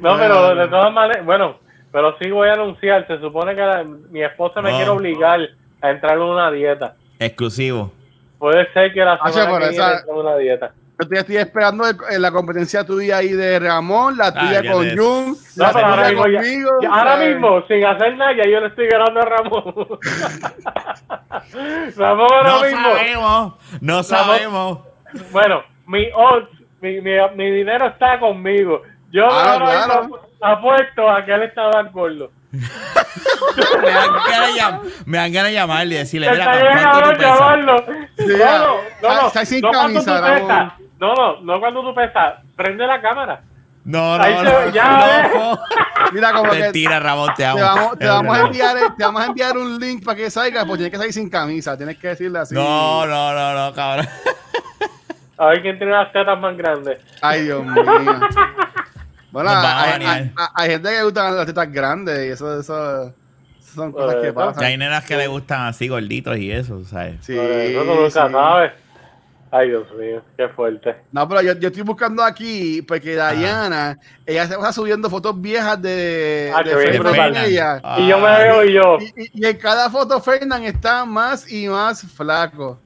no, 0.00 0.16
pero 0.18 0.54
de 0.54 0.68
todas 0.68 0.92
maneras, 0.92 1.24
bueno, 1.24 1.56
pero 1.92 2.16
sí 2.18 2.30
voy 2.30 2.48
a 2.48 2.54
anunciar, 2.54 3.06
se 3.06 3.18
supone 3.20 3.54
que 3.54 3.60
la- 3.60 3.84
mi 3.84 4.22
esposa 4.22 4.60
me 4.62 4.70
No. 4.70 4.76
quiere 4.76 4.90
obligar 4.90 5.40
a 5.80 5.90
entrar 5.90 6.14
en 6.16 6.22
una 6.22 6.50
dieta. 6.50 6.94
Exclusivo. 7.18 7.92
Puede 8.38 8.70
ser 8.72 8.92
que 8.92 9.00
la 9.04 9.14
Ah, 9.14 9.30
semana 9.32 9.44
pero 9.46 9.58
que 9.64 9.68
viene 9.70 9.74
esa- 9.84 9.98
entre 9.98 10.12
en 10.12 10.18
una 10.18 10.36
dieta. 10.36 10.70
Yo 11.00 11.02
estoy, 11.04 11.18
estoy 11.18 11.36
esperando 11.36 11.84
el- 11.88 11.96
en 12.10 12.22
la 12.22 12.32
competencia 12.32 12.84
tuya 12.84 13.18
ahí 13.18 13.28
de 13.28 13.58
Ramón, 13.60 14.16
la 14.16 14.32
tuya 14.34 14.62
ya 14.64 14.72
con 14.72 14.82
te- 14.88 14.96
Jun, 14.96 15.36
No, 15.56 15.62
la 15.64 15.68
ahora 15.68 15.80
tuya 15.94 16.08
mismo, 16.08 16.26
ya- 16.26 16.38
conmigo. 16.40 16.70
ya- 16.82 16.88
ahora 16.92 17.16
mismo, 17.16 17.62
sin 17.68 17.84
hacer 17.84 18.16
nada, 18.16 18.32
ya 18.36 18.50
yo 18.50 18.60
le 18.60 18.66
estoy 18.66 18.88
ganando 18.88 19.20
a 19.20 19.24
Ramón. 19.24 19.88
Ramón 21.96 22.28
ahora 22.32 22.48
No 22.50 22.62
mismo. 22.62 22.82
sabemos. 22.96 23.52
No 23.80 24.02
sabemos. 24.02 24.78
Bueno, 25.32 25.62
mi 25.86 26.08
odds, 26.14 26.48
mi, 26.80 27.00
mi, 27.00 27.12
mi 27.36 27.50
dinero 27.50 27.86
está 27.86 28.18
conmigo. 28.18 28.82
Yo 29.10 29.26
Ah, 29.30 29.56
claro. 29.58 30.20
apuesto 30.40 31.08
a 31.10 31.24
que 31.24 31.32
él 31.34 31.42
estaba 31.44 31.78
al 31.80 31.90
gordo. 31.90 32.30
me, 32.50 33.90
dan 33.90 34.10
ganas 34.30 34.54
de 34.54 34.60
llam- 34.60 34.80
me 35.06 35.18
dan 35.18 35.32
ganas 35.32 35.48
de 35.50 35.54
llamarle 35.54 35.94
y 35.94 35.98
decirle, 35.98 36.30
mira, 36.30 36.44
Está 36.44 36.56
bien, 36.56 36.72
¿cuánto 36.72 36.90
cabrón, 36.90 37.12
tú 37.14 37.18
pesas? 37.18 37.38
llamarlo. 37.38 37.84
Sí, 38.16 38.24
No, 38.26 38.36
ya. 38.38 38.58
no, 38.58 38.76
no, 39.02 39.14
no. 39.22 39.26
Está 39.28 39.44
sin 39.44 39.60
no 39.60 39.68
cuando 39.70 39.82
camisa, 40.04 40.16
tú 40.16 40.22
Ramón. 40.22 40.40
pesas. 40.48 40.72
No, 40.98 41.14
no, 41.14 41.40
no 41.42 41.60
cuando 41.60 41.82
tú 41.82 41.94
pesas. 41.94 42.34
Prende 42.56 42.86
la 42.86 43.00
cámara. 43.00 43.40
No, 43.84 44.14
Ahí 44.14 44.34
no, 44.34 44.40
se 44.40 44.44
no. 44.52 44.58
ve, 44.58 44.72
ya 44.72 45.30
no, 45.32 45.58
Mira, 46.12 46.32
como 46.32 46.50
que 46.50 46.58
Mentira, 46.58 47.00
Ramón, 47.00 47.30
te 47.36 47.46
amo. 47.46 47.56
te 47.58 47.62
vamos, 47.64 47.98
te 47.98 48.06
vamos 48.06 48.36
a 48.38 48.40
enviar, 48.42 48.76
te 48.96 49.04
vamos 49.04 49.22
a 49.22 49.26
enviar 49.26 49.56
un 49.56 49.78
link 49.78 50.04
para 50.04 50.16
que 50.16 50.30
salga, 50.30 50.64
pues 50.66 50.76
tienes 50.78 50.90
que 50.90 50.98
salir 50.98 51.12
sin 51.12 51.30
camisa, 51.30 51.76
tienes 51.76 51.96
que 51.98 52.08
decirle 52.08 52.38
así. 52.40 52.54
No, 52.54 53.06
no, 53.06 53.32
no, 53.32 53.54
no, 53.54 53.74
cabrón. 53.74 54.06
A 55.38 55.46
ver 55.46 55.62
quién 55.62 55.78
tiene 55.78 55.92
las 55.92 56.12
tetas 56.12 56.38
más 56.40 56.56
grandes. 56.56 56.98
Ay, 57.22 57.42
Dios 57.44 57.64
mío. 57.64 57.82
Bueno, 59.44 59.50
hay, 59.50 60.32
hay- 60.54 60.70
gente 60.70 60.88
que 60.88 60.94
le 60.96 61.02
gustan 61.04 61.36
las 61.36 61.46
tetas 61.46 61.72
grandes 61.72 62.26
y 62.26 62.30
eso, 62.30 62.58
eso, 62.60 63.02
eso 63.60 63.74
son 63.74 63.92
cosas 63.92 64.16
que 64.22 64.32
pasan. 64.32 64.64
hay 64.64 64.76
nenas 64.76 65.04
que 65.04 65.16
le 65.16 65.26
gustan 65.28 65.66
así 65.66 65.86
gorditos 65.88 66.36
y 66.38 66.50
eso, 66.50 66.84
¿sabes? 66.84 67.16
Sí, 67.20 67.36
eso 67.38 67.84
nunca 67.84 68.10
sí. 68.10 68.32
sabes. 68.32 68.72
Ay, 69.50 69.68
Dios 69.70 69.86
mío, 69.98 70.20
qué 70.36 70.46
fuerte. 70.50 70.94
No, 71.10 71.26
pero 71.26 71.40
yo, 71.40 71.54
yo 71.54 71.68
estoy 71.68 71.82
buscando 71.82 72.22
aquí 72.22 72.82
porque 72.82 73.12
Diana, 73.12 73.96
ella 74.26 74.46
se 74.46 74.56
va 74.56 74.70
subiendo 74.74 75.08
fotos 75.08 75.40
viejas 75.40 75.80
de, 75.80 76.52
Ah, 76.54 76.62
de 76.62 76.70
que 76.70 76.76
bien 76.76 76.92
Fernan 77.02 77.12
brutal. 77.30 77.34
y 77.48 77.52
ella. 77.52 77.80
Ah, 77.82 77.96
Y 77.98 78.08
yo 78.08 78.18
me 78.18 78.28
veo 78.28 78.64
y 78.64 78.72
yo. 78.74 78.98
Y, 79.00 79.04
y- 79.24 79.30
y 79.34 79.46
en 79.46 79.56
cada 79.56 79.88
foto 79.88 80.20
Fernan 80.20 80.64
está 80.64 81.06
más 81.06 81.50
y 81.50 81.66
más 81.66 82.02
flaco. 82.02 82.78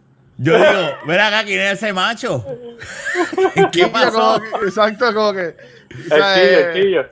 Yo 0.43 0.57
digo, 0.57 0.91
mira 1.07 1.29
acá, 1.29 1.45
¿quién 1.45 1.61
es 1.61 1.73
ese 1.75 1.93
macho? 1.93 2.45
¿Qué 3.73 3.87
pasó? 3.87 4.41
como 4.41 4.61
que- 4.61 4.67
exacto, 4.67 5.15
como 5.15 5.33
que. 5.33 5.41
o 5.41 5.45
El 5.99 6.05
sea, 6.09 6.43
eh, 6.43 6.63
el 6.63 6.75
chillo. 6.83 7.07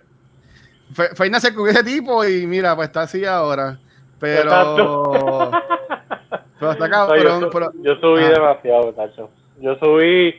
Fe- 0.93 1.15
Fernan 1.15 1.41
se 1.41 1.55
cubrió 1.55 1.73
ese 1.73 1.85
tipo 1.85 2.25
y 2.25 2.47
mira, 2.47 2.75
pues 2.75 2.89
está 2.89 3.03
así 3.03 3.25
ahora. 3.25 3.79
Pero. 4.19 5.51
Pero 6.59 6.73
está 6.73 6.89
No, 6.89 6.91
cabrón. 6.91 7.23
yo, 7.23 7.41
su- 7.41 7.51
pero- 7.51 7.73
yo 7.83 7.95
subí 7.97 8.25
Ah. 8.25 8.29
demasiado, 8.31 8.93
tacho. 8.93 9.31
Yo 9.61 9.77
subí, 9.77 10.35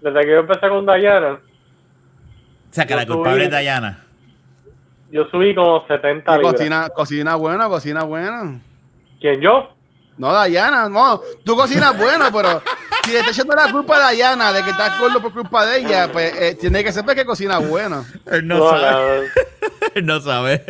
desde 0.00 0.20
que 0.22 0.30
yo 0.30 0.38
empecé 0.40 0.68
con 0.68 0.84
Dayana, 0.84 1.34
O 1.34 2.74
sea, 2.74 2.86
que 2.86 2.94
la 2.96 3.06
culpable 3.06 3.42
subí- 3.42 3.44
es 3.46 3.50
Dayana. 3.50 4.04
yo 5.10 5.26
subí 5.30 5.54
como 5.54 5.86
70 5.86 6.36
libras. 6.38 6.52
Cocina, 6.54 6.88
cocina 6.90 7.36
buena, 7.36 7.68
cocina 7.68 8.02
buena. 8.04 8.60
¿Quién 9.20 9.40
yo? 9.40 9.70
No, 10.18 10.32
Dayana, 10.32 10.88
no. 10.88 11.20
Tú 11.44 11.56
cocinas 11.56 11.96
bueno, 11.98 12.26
pero 12.32 12.62
si 13.04 13.12
le 13.12 13.18
estás 13.20 13.34
echando 13.36 13.54
la 13.56 13.72
culpa 13.72 13.96
a 13.96 14.00
Dayana 14.00 14.52
de 14.52 14.62
que 14.62 14.70
estás 14.70 15.00
gordo 15.00 15.20
por 15.22 15.32
culpa 15.32 15.64
de 15.66 15.78
ella, 15.78 16.08
pues 16.12 16.32
eh, 16.40 16.56
tiene 16.60 16.84
que 16.84 16.92
saber 16.92 17.16
que 17.16 17.24
cocina 17.24 17.58
bueno. 17.58 18.04
Él 18.30 18.46
no, 18.46 18.58
No, 18.58 18.70
sabe. 18.78 19.28
Él 19.94 20.06
no 20.06 20.20
sabe. 20.20 20.62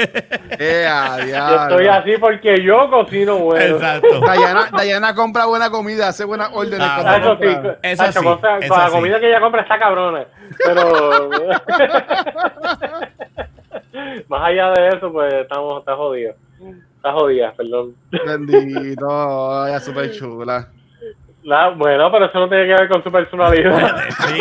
Eh, 0.58 0.86
Yo 1.28 1.62
estoy 1.62 1.86
así 1.86 2.12
porque 2.18 2.62
yo 2.62 2.90
cocino 2.90 3.36
bueno. 3.38 3.76
Exacto. 3.76 4.20
Dayana, 4.20 4.68
Dayana 4.72 5.14
compra 5.14 5.44
buena 5.46 5.70
comida, 5.70 6.08
hace 6.08 6.24
buenas 6.24 6.48
órdenes. 6.52 6.86
Ah, 6.90 7.18
Eso 7.20 7.38
sí. 7.40 7.48
Eso 7.82 8.04
tacho, 8.04 8.18
sí, 8.20 8.24
cosa- 8.24 8.58
eso 8.58 8.76
la 8.76 8.86
sí. 8.86 8.92
comida 8.92 9.20
que 9.20 9.28
ella 9.28 9.40
compra 9.40 9.62
está 9.62 9.78
cabrona. 9.78 10.24
Pero 10.64 11.30
más 14.28 14.42
allá 14.42 14.70
de 14.70 14.88
eso, 14.88 15.12
pues 15.12 15.32
estamos, 15.34 15.80
está 15.80 15.96
jodido. 15.96 16.34
Está 16.96 17.12
jodida, 17.12 17.52
perdón. 17.56 17.94
Bendito, 18.56 19.66
ella 19.66 19.76
es 19.76 19.84
súper 19.84 20.12
chula. 20.18 20.68
La- 21.42 21.70
bueno, 21.70 22.10
pero 22.12 22.26
eso 22.26 22.38
no 22.38 22.48
tiene 22.48 22.66
que 22.66 22.74
ver 22.74 22.88
con 22.88 23.02
su 23.02 23.10
personalidad. 23.10 23.96
Sí. 24.28 24.40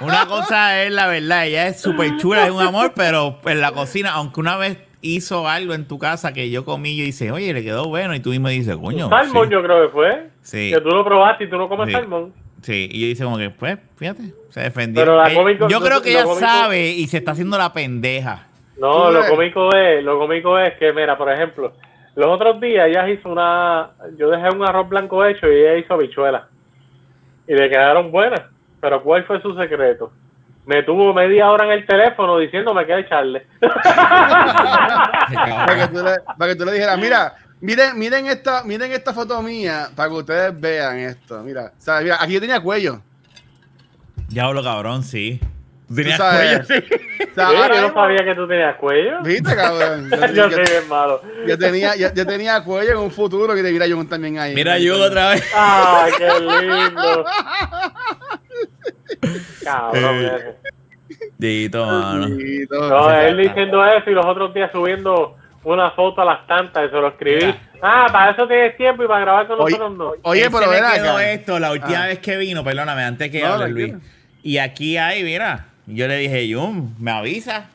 Una 0.00 0.26
cosa 0.26 0.82
es 0.82 0.92
la 0.92 1.06
verdad, 1.06 1.46
ella 1.46 1.68
es 1.68 1.80
súper 1.80 2.16
chula, 2.16 2.44
es 2.46 2.50
un 2.52 2.60
amor, 2.62 2.92
pero 2.96 3.38
en 3.44 3.60
la 3.60 3.70
cocina, 3.72 4.12
aunque 4.14 4.40
una 4.40 4.56
vez 4.56 4.78
hizo 5.02 5.46
algo 5.48 5.72
en 5.72 5.86
tu 5.86 5.98
casa 6.00 6.32
que 6.32 6.50
yo 6.50 6.64
comí, 6.64 6.96
yo 6.96 7.04
dice, 7.04 7.30
oye, 7.30 7.52
le 7.52 7.62
quedó 7.62 7.86
bueno, 7.88 8.12
y 8.14 8.20
tú 8.20 8.30
mismo 8.30 8.48
dices, 8.48 8.76
coño. 8.76 9.08
salmón 9.08 9.46
sí, 9.46 9.52
yo 9.52 9.62
creo 9.62 9.86
que 9.86 9.92
fue. 9.92 10.30
Sí. 10.42 10.72
Que 10.74 10.80
tú 10.80 10.88
lo 10.88 11.04
probaste 11.04 11.44
y 11.44 11.50
tú 11.50 11.56
no 11.58 11.68
comes 11.68 11.86
Sí. 11.88 11.92
salmón. 11.92 12.32
Sí, 12.62 12.88
y 12.90 13.00
yo 13.02 13.06
dice 13.06 13.22
como 13.22 13.38
que, 13.38 13.50
pues, 13.50 13.78
fíjate, 13.96 14.34
se 14.50 14.60
defendió. 14.60 15.00
Pero 15.02 15.16
la 15.16 15.30
Eh, 15.30 15.58
yo 15.68 15.80
creo 15.80 16.02
que 16.02 16.10
ella 16.10 16.24
cómico- 16.24 16.40
sabe 16.40 16.88
y 16.90 17.06
se 17.06 17.18
está 17.18 17.30
haciendo 17.32 17.56
la 17.56 17.72
pendeja. 17.72 18.48
No, 18.78 19.10
lo 19.10 19.26
cómico 19.26 19.74
es, 19.74 20.04
lo 20.04 20.18
cómico 20.18 20.58
es 20.58 20.74
que, 20.74 20.92
mira, 20.92 21.16
por 21.16 21.32
ejemplo, 21.32 21.72
los 22.14 22.26
otros 22.26 22.60
días 22.60 22.88
ella 22.88 23.08
hizo 23.08 23.30
una, 23.30 23.90
yo 24.16 24.30
dejé 24.30 24.54
un 24.54 24.66
arroz 24.66 24.88
blanco 24.88 25.24
hecho 25.24 25.50
y 25.50 25.56
ella 25.56 25.76
hizo 25.76 25.94
habichuelas. 25.94 26.44
Y 27.46 27.54
le 27.54 27.70
quedaron 27.70 28.10
buenas. 28.10 28.42
Pero 28.80 29.02
¿cuál 29.02 29.24
fue 29.24 29.40
su 29.40 29.56
secreto? 29.56 30.12
Me 30.66 30.82
tuvo 30.82 31.14
media 31.14 31.50
hora 31.50 31.64
en 31.64 31.72
el 31.72 31.86
teléfono 31.86 32.38
diciéndome 32.38 32.84
que 32.86 32.98
echarle. 32.98 33.46
Para 33.60 35.76
que 35.76 35.88
tú 35.88 36.02
le, 36.02 36.16
para 36.38 36.52
que 36.52 36.56
tú 36.56 36.64
le 36.64 36.72
dijeras, 36.72 36.98
mira, 36.98 37.34
miren, 37.60 37.98
miren 37.98 38.26
esta, 38.26 38.64
miren 38.64 38.92
esta 38.92 39.12
foto 39.12 39.42
mía, 39.42 39.88
para 39.94 40.08
que 40.08 40.14
ustedes 40.14 40.60
vean 40.60 40.98
esto. 40.98 41.42
Mira, 41.42 41.72
o 41.76 41.80
sea, 41.80 42.00
mira, 42.00 42.16
aquí 42.20 42.34
yo 42.34 42.40
tenía 42.40 42.60
cuello. 42.60 43.00
Diablo, 44.28 44.62
cabrón, 44.62 45.02
sí. 45.02 45.40
Tú 45.88 45.94
tenías 45.94 46.16
Tú 46.16 46.22
sabes. 46.24 46.66
cuello, 46.66 46.82
sí. 46.88 46.94
O 47.30 47.34
sea, 47.34 47.48
Sí, 47.50 47.54
ahora 47.56 47.68
yo 47.74 47.80
no 47.80 47.86
mismo- 47.88 48.02
sabía 48.02 48.24
que 48.24 48.34
tú 48.34 48.48
tenías 48.48 48.76
cuello. 48.76 49.22
¿Viste, 49.22 49.54
cabrón? 49.56 50.10
Yo, 50.10 50.16
Yo 50.26 50.34
yo- 50.34 50.50
soy 50.50 50.64
bien 50.64 50.88
malo. 50.88 51.22
yo 51.46 51.58
tenía, 51.58 51.96
yo, 51.96 52.08
yo 52.14 52.26
tenía 52.26 52.64
cuello 52.64 52.90
en 52.92 52.98
un 52.98 53.10
futuro 53.12 53.54
que 53.54 53.62
te 53.62 53.70
mira 53.70 53.86
yo 53.86 54.04
también 54.06 54.38
ahí. 54.38 54.54
Mira, 54.54 54.78
yo 54.78 55.00
otra 55.00 55.30
vez. 55.30 55.44
Ay, 55.54 56.12
qué 56.18 56.28
lindo. 56.40 57.24
Cabrón, 59.64 60.24
Eh. 60.24 60.54
Dito, 61.38 61.84
mano. 61.86 62.28
No, 62.70 63.10
él 63.20 63.36
diciendo 63.36 63.84
eso 63.84 64.10
y 64.10 64.14
los 64.14 64.24
otros 64.26 64.52
días 64.54 64.70
subiendo 64.72 65.36
una 65.64 65.90
foto 65.92 66.20
a 66.22 66.24
las 66.24 66.46
tantas 66.46 66.86
y 66.86 66.88
se 66.90 66.94
lo 66.96 67.08
escribí. 67.08 67.44
Mira. 67.46 67.58
Ah, 67.82 68.06
para 68.10 68.32
eso 68.32 68.46
tienes 68.48 68.76
tiempo 68.76 69.04
y 69.04 69.06
para 69.06 69.20
grabar 69.20 69.46
con 69.46 69.60
Oye, 69.60 69.78
nosotros 69.78 69.98
no. 69.98 70.12
Oye, 70.22 70.42
Él 70.44 70.48
pero 70.50 70.64
se 70.72 70.78
quedó 71.00 71.12
acá. 71.16 71.30
esto 71.32 71.58
la 71.58 71.72
última 71.72 72.04
Ah. 72.04 72.06
vez 72.06 72.18
que 72.20 72.36
vino, 72.36 72.64
perdóname, 72.64 73.02
antes 73.04 73.30
que 73.30 73.40
No, 73.42 73.54
hable 73.54 73.68
Luis. 73.68 73.94
Y 74.42 74.58
aquí 74.58 74.96
hay, 74.96 75.22
mira, 75.24 75.66
yo 75.86 76.08
le 76.08 76.16
dije, 76.18 76.52
Jun, 76.54 76.94
me 76.98 77.10
avisa, 77.12 77.66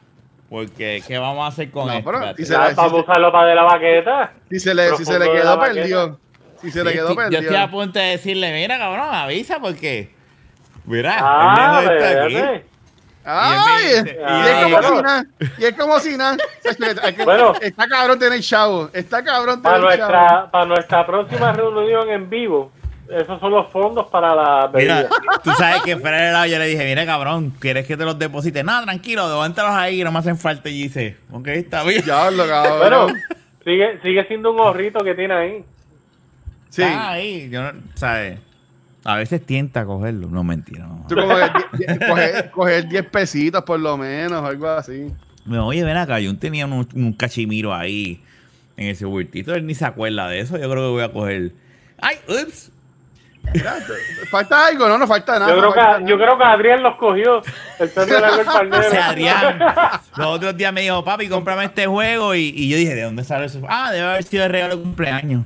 porque 0.50 1.02
¿qué 1.08 1.18
vamos 1.18 1.44
a 1.46 1.48
hacer 1.48 1.72
con 1.72 1.88
No, 1.88 1.94
esto? 1.94 2.06
pero 2.06 2.18
Espérate. 2.18 2.42
si 2.42 2.46
se 2.48 2.54
Ya, 2.54 2.60
la- 2.70 2.76
para 2.76 2.94
usarlo 2.96 3.32
para 3.32 3.48
de 3.48 3.56
la 3.56 3.64
baqueta. 3.64 4.32
Si 4.50 4.60
se 4.60 4.74
le, 4.74 4.96
si 4.98 5.06
se 5.06 5.18
le 5.20 5.32
quedó, 5.32 5.60
perdió. 5.60 6.20
Si 6.62 6.70
se 6.72 6.84
le 6.84 6.92
quedó, 6.94 7.10
estoy- 7.10 7.16
yo 7.16 7.16
perdió. 7.16 7.40
estoy 7.40 7.56
a 7.56 7.72
punto 7.72 7.98
de 8.00 8.06
decirle, 8.06 8.54
mira, 8.54 8.78
cabrón, 8.78 9.10
me 9.10 9.18
avisa 9.18 9.60
porque, 9.60 10.12
mira, 10.86 11.18
Ah, 11.20 11.82
el 11.84 11.92
está 11.98 12.24
aquí. 12.26 12.62
¡Ay! 13.24 13.84
Y 13.94 14.48
es 14.48 14.64
como 14.64 14.70
bueno. 14.78 14.88
si 14.98 15.02
nada. 15.04 15.26
Y 15.60 15.64
es 15.66 15.74
como 15.76 16.00
si 16.00 16.18
nada. 16.18 16.38
Bueno. 17.24 17.54
Está 17.62 17.88
cabrón 17.88 18.18
tener 18.20 18.42
chavo. 18.42 18.90
Está 18.94 19.24
cabrón 19.24 19.62
Para 19.62 19.76
tener 19.80 19.98
chavo. 20.00 20.12
nuestra, 20.12 20.52
para 20.52 20.66
nuestra 20.66 21.06
próxima 21.06 21.52
reunión 21.54 22.10
en 22.10 22.30
vivo, 22.30 22.72
esos 23.12 23.40
son 23.40 23.52
los 23.52 23.70
fondos 23.72 24.08
para 24.08 24.34
la 24.36 24.72
Mira, 24.74 24.96
bebida. 25.04 25.10
tú 25.44 25.52
sabes 25.58 25.82
que 25.84 25.98
fuera 25.98 26.18
del 26.22 26.34
lado 26.34 26.46
yo 26.48 26.58
le 26.60 26.66
dije, 26.68 26.86
mira, 26.86 27.06
cabrón, 27.06 27.54
¿quieres 27.60 27.86
que 27.86 27.98
te 27.98 28.06
los 28.06 28.18
deposite? 28.18 28.64
No, 28.64 28.82
tranquilo, 28.84 29.28
levántalos 29.28 29.72
ahí, 29.72 30.04
no 30.04 30.12
me 30.12 30.20
hacen 30.20 30.38
falta. 30.38 30.70
Y 30.70 30.84
dice, 30.84 31.18
ok, 31.32 31.48
está 31.48 31.84
bien. 31.84 32.04
Diablo, 32.04 32.48
cabrón. 32.48 32.80
Bueno, 32.80 33.08
sigue, 33.64 34.00
sigue 34.02 34.26
siendo 34.28 34.52
un 34.52 34.58
gorrito 34.58 35.04
que 35.04 35.14
tiene 35.16 35.34
ahí. 35.34 35.66
sí. 36.70 36.82
Está 36.84 37.12
ahí, 37.12 37.50
yo 37.50 37.62
no, 37.74 37.80
¿sabes? 37.96 38.40
A 39.04 39.16
veces 39.16 39.44
tienta 39.46 39.84
cogerlo. 39.86 40.28
No, 40.28 40.44
mentira, 40.44 40.86
no. 40.86 41.06
Tú 41.10 41.16
coger, 42.08 42.52
coger 42.52 42.88
10 42.88 43.06
pesitos 43.08 43.64
por 43.64 43.80
lo 43.80 43.98
menos, 43.98 44.44
algo 44.44 44.68
así. 44.70 45.08
Me, 45.46 45.58
Oye, 45.58 45.84
ven 45.84 45.98
acá, 45.98 46.20
yo 46.20 46.38
tenía 46.38 46.68
un, 46.68 46.88
un 46.94 47.14
cachimiro 47.14 47.74
ahí 47.74 48.22
en 48.78 48.90
ese 48.90 49.06
bultito. 49.06 49.56
Él 49.56 49.66
ni 49.66 49.74
se 49.74 49.86
acuerda 49.86 50.28
de 50.30 50.40
eso. 50.40 50.56
Yo 50.58 50.70
creo 50.70 50.84
que 50.84 50.92
voy 50.92 51.04
a 51.04 51.12
coger. 51.12 51.52
¡Ay! 52.00 52.18
¡Ups! 52.28 52.72
Falta 54.30 54.68
algo, 54.68 54.88
no, 54.88 54.98
no 54.98 55.08
falta 55.08 55.38
nada. 55.40 55.54
Yo 55.54 55.62
no 55.62 55.72
creo, 55.72 55.98
que, 55.98 56.06
yo 56.06 56.18
creo 56.18 56.38
que 56.38 56.44
Adrián 56.44 56.84
los 56.84 56.96
cogió. 56.96 57.42
El 57.80 57.90
pez 57.94 58.08
de 58.08 58.22
la 58.22 58.30
el 58.30 58.74
O 58.74 58.84
sea, 58.84 59.10
Adrián, 59.10 59.60
los 60.16 60.28
otros 60.28 60.56
días 60.56 60.72
me 60.72 60.82
dijo, 60.82 61.04
papi, 61.04 61.28
cómprame 61.28 61.66
este 61.66 61.88
juego. 61.88 62.34
Y, 62.36 62.54
y 62.56 62.70
yo 62.70 62.78
dije, 62.78 62.96
¿de 62.96 63.04
dónde 63.04 63.24
sale 63.24 63.46
eso? 63.46 63.62
Ah, 63.68 63.92
debe 63.92 64.08
haber 64.08 64.24
sido 64.24 64.46
el 64.46 64.52
regalo 64.52 64.78
de 64.78 64.84
cumpleaños. 64.84 65.46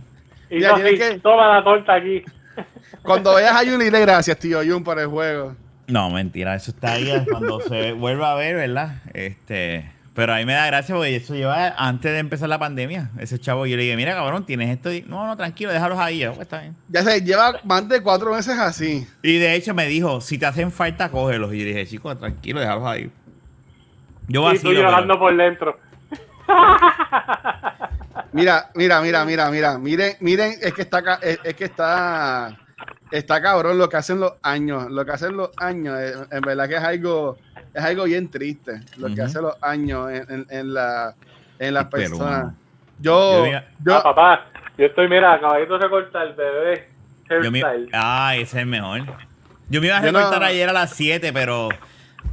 Y 0.49 0.59
Ya, 0.61 0.75
que- 0.75 1.19
toma 1.21 1.47
la 1.55 1.63
torta 1.63 1.95
aquí. 1.95 2.23
Cuando 3.01 3.35
veas 3.35 3.55
a 3.55 3.65
Jun, 3.65 3.79
dile 3.79 3.99
gracias, 4.01 4.37
tío 4.37 4.59
Jun, 4.65 4.83
por 4.83 4.99
el 4.99 5.07
juego. 5.07 5.55
No, 5.87 6.09
mentira, 6.09 6.55
eso 6.55 6.71
está 6.71 6.93
ahí 6.93 7.25
cuando 7.29 7.59
se 7.61 7.91
vuelva 7.91 8.31
a 8.31 8.35
ver, 8.35 8.55
¿verdad? 8.55 8.95
Este. 9.13 9.91
Pero 10.15 10.33
a 10.33 10.37
mí 10.37 10.45
me 10.45 10.53
da 10.53 10.65
gracia 10.67 10.95
porque 10.95 11.17
eso 11.17 11.35
lleva 11.35 11.75
antes 11.77 12.09
de 12.11 12.19
empezar 12.19 12.47
la 12.47 12.57
pandemia. 12.57 13.11
Ese 13.19 13.37
chavo, 13.37 13.65
yo 13.65 13.75
le 13.75 13.83
dije, 13.83 13.97
mira, 13.97 14.13
cabrón, 14.15 14.45
tienes 14.45 14.69
esto. 14.69 14.91
Y, 14.93 15.01
no, 15.01 15.27
no, 15.27 15.35
tranquilo, 15.35 15.73
déjalos 15.73 15.99
ahí. 15.99 16.19
Yo, 16.19 16.29
pues 16.29 16.43
está 16.43 16.61
bien. 16.61 16.75
Ya 16.87 17.03
se 17.03 17.19
lleva 17.21 17.59
más 17.65 17.87
de 17.89 18.01
cuatro 18.01 18.31
meses 18.33 18.57
así. 18.57 19.05
Y 19.21 19.37
de 19.39 19.53
hecho 19.55 19.73
me 19.73 19.85
dijo, 19.87 20.21
si 20.21 20.37
te 20.37 20.45
hacen 20.45 20.71
falta, 20.71 21.09
cógelos. 21.09 21.53
Y 21.53 21.59
yo 21.59 21.65
dije, 21.65 21.85
chico, 21.85 22.15
tranquilo, 22.15 22.61
déjalos 22.61 22.87
ahí. 22.87 23.11
Yo 24.27 24.39
Y 24.53 24.57
tú 24.57 24.67
vacilo. 24.69 24.71
llorando 24.73 25.15
pero- 25.15 25.19
por 25.19 25.35
dentro. 25.37 25.79
Mira, 28.31 28.69
mira, 28.75 29.01
mira, 29.01 29.25
mira, 29.25 29.49
mira. 29.49 29.77
Miren, 29.77 30.13
miren, 30.19 30.53
es 30.61 30.73
que 30.73 30.81
está 30.81 31.01
ca- 31.01 31.19
es, 31.21 31.39
es 31.43 31.53
que 31.55 31.65
está 31.65 32.57
está 33.11 33.41
cabrón 33.41 33.77
lo 33.77 33.87
que 33.89 33.97
hacen 33.97 34.19
los 34.19 34.33
años, 34.41 34.89
lo 34.91 35.05
que 35.05 35.11
hacen 35.11 35.37
los 35.37 35.49
años, 35.57 35.97
eh, 35.99 36.13
en 36.31 36.41
verdad 36.41 36.67
que 36.67 36.75
es 36.75 36.81
algo 36.83 37.37
es 37.75 37.83
algo 37.83 38.05
bien 38.05 38.29
triste 38.31 38.79
lo 38.97 39.07
que 39.07 39.13
Ujú. 39.13 39.23
hacen 39.23 39.41
los 39.43 39.55
años 39.61 40.09
en, 40.11 40.25
en, 40.31 40.45
en 40.49 40.73
la 40.73 41.13
en 41.59 41.73
las 41.73 41.85
personas. 41.85 42.53
Yo, 42.99 43.39
Yo 43.39 43.45
diga- 43.45 43.65
yo- 43.85 43.95
Ah, 43.97 44.03
papá, 44.03 44.45
yo 44.77 44.85
estoy, 44.87 45.07
mira, 45.09 45.33
acabadito 45.33 45.77
de 45.77 45.89
cortar, 45.89 46.35
bebé. 46.35 46.89
Yo 47.43 47.51
me, 47.51 47.61
ah, 47.93 48.33
ese 48.35 48.43
es 48.43 48.53
el 48.55 48.65
mejor. 48.67 49.01
Yo 49.69 49.81
me 49.81 49.87
iba 49.87 49.97
a 49.97 49.99
no- 50.01 50.05
recortar 50.19 50.43
ayer 50.43 50.69
a 50.69 50.73
las 50.73 50.91
7, 50.91 51.31
pero 51.33 51.69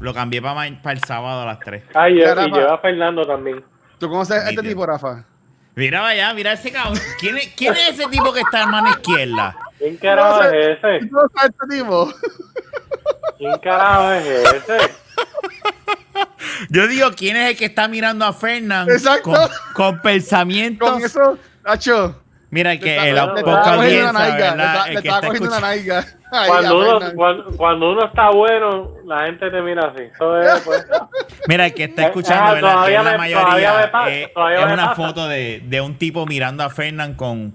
lo 0.00 0.12
cambié 0.14 0.42
para, 0.42 0.66
el 0.66 1.00
sábado 1.06 1.42
a 1.42 1.46
las 1.46 1.60
3. 1.60 1.84
Ay, 1.94 2.14
y- 2.14 2.16
y 2.18 2.20
lleva 2.20 2.74
a 2.74 2.78
Fernando 2.78 3.24
también. 3.26 3.64
¿Tú 3.98 4.08
conoces 4.08 4.36
a 4.44 4.50
este 4.50 4.62
tipo, 4.62 4.84
Rafa? 4.84 5.24
Mira 5.74 6.06
allá, 6.06 6.34
mira 6.34 6.52
ese 6.52 6.70
cabrón. 6.70 6.98
¿Quién 7.18 7.36
es, 7.38 7.48
quién 7.56 7.72
es 7.74 7.90
ese 7.98 8.06
tipo 8.08 8.32
que 8.32 8.40
está 8.40 8.64
en 8.64 8.70
mano 8.70 8.90
izquierda? 8.90 9.56
¿Quién 9.78 9.96
carajo 9.96 10.42
No 10.42 10.50
es 10.50 10.78
ese? 10.78 11.06
¿Tú 11.06 11.10
conoces 11.14 11.42
a 11.42 11.46
este 11.46 11.76
tipo? 11.78 12.12
¿Quién 13.38 13.58
carajo 13.58 14.12
es 14.12 14.26
ese? 14.26 14.78
Yo 16.70 16.86
digo, 16.86 17.10
¿quién 17.16 17.36
es 17.36 17.50
el 17.50 17.56
que 17.56 17.66
está 17.66 17.88
mirando 17.88 18.24
a 18.24 18.32
Fernand 18.32 18.90
Exacto. 18.90 19.30
con, 19.30 19.38
con 19.74 20.00
pensamientos? 20.02 20.90
Con 20.90 21.02
eso, 21.02 21.38
Nacho, 21.64 22.18
Mira, 22.50 22.70
le 22.72 22.80
que 22.80 22.90
está- 22.96 23.08
el 23.08 23.14
le 23.14 23.20
poca 23.22 23.38
estaba 23.40 23.62
cogiendo 23.76 23.82
audiencia, 23.82 24.10
una 24.10 24.18
naiga, 24.18 24.36
le 24.50 24.56
¿verdad? 24.56 24.86
El 24.88 24.94
le 24.94 25.00
está 25.00 25.20
cogiendo 25.26 25.48
una 25.48 25.56
escuchando- 25.56 25.66
naiga. 25.66 26.06
Cuando 26.48 26.78
uno, 26.78 26.92
Fernan. 27.00 27.16
cuando, 27.16 27.56
cuando 27.56 27.92
uno 27.92 28.06
está 28.06 28.30
bueno, 28.30 28.94
la 29.06 29.24
gente 29.26 29.50
te 29.50 29.60
mira 29.62 29.92
así. 29.94 30.02
Eso 30.14 30.38
es, 30.40 30.60
pues. 30.64 30.86
Mira, 31.48 31.66
el 31.66 31.74
que 31.74 31.84
está 31.84 32.02
Eh, 32.02 32.06
escuchando, 32.06 32.52
¿verdad? 32.54 32.68
Que 32.68 32.74
todavía 32.74 32.98
es 32.98 33.04
la 33.04 33.10
me- 33.12 33.18
mayoría. 33.18 33.44
todavía 33.46 33.74
me 33.78 33.88
pasa, 33.88 34.10
eh, 34.10 34.22
es 34.24 34.66
me 34.66 34.72
una 34.74 34.84
pasa. 34.90 34.94
foto 34.94 35.28
de, 35.28 35.62
de 35.66 35.80
un 35.80 35.96
tipo 35.98 36.26
mirando 36.26 36.62
a 36.64 36.70
Fernand 36.70 37.16
con 37.16 37.54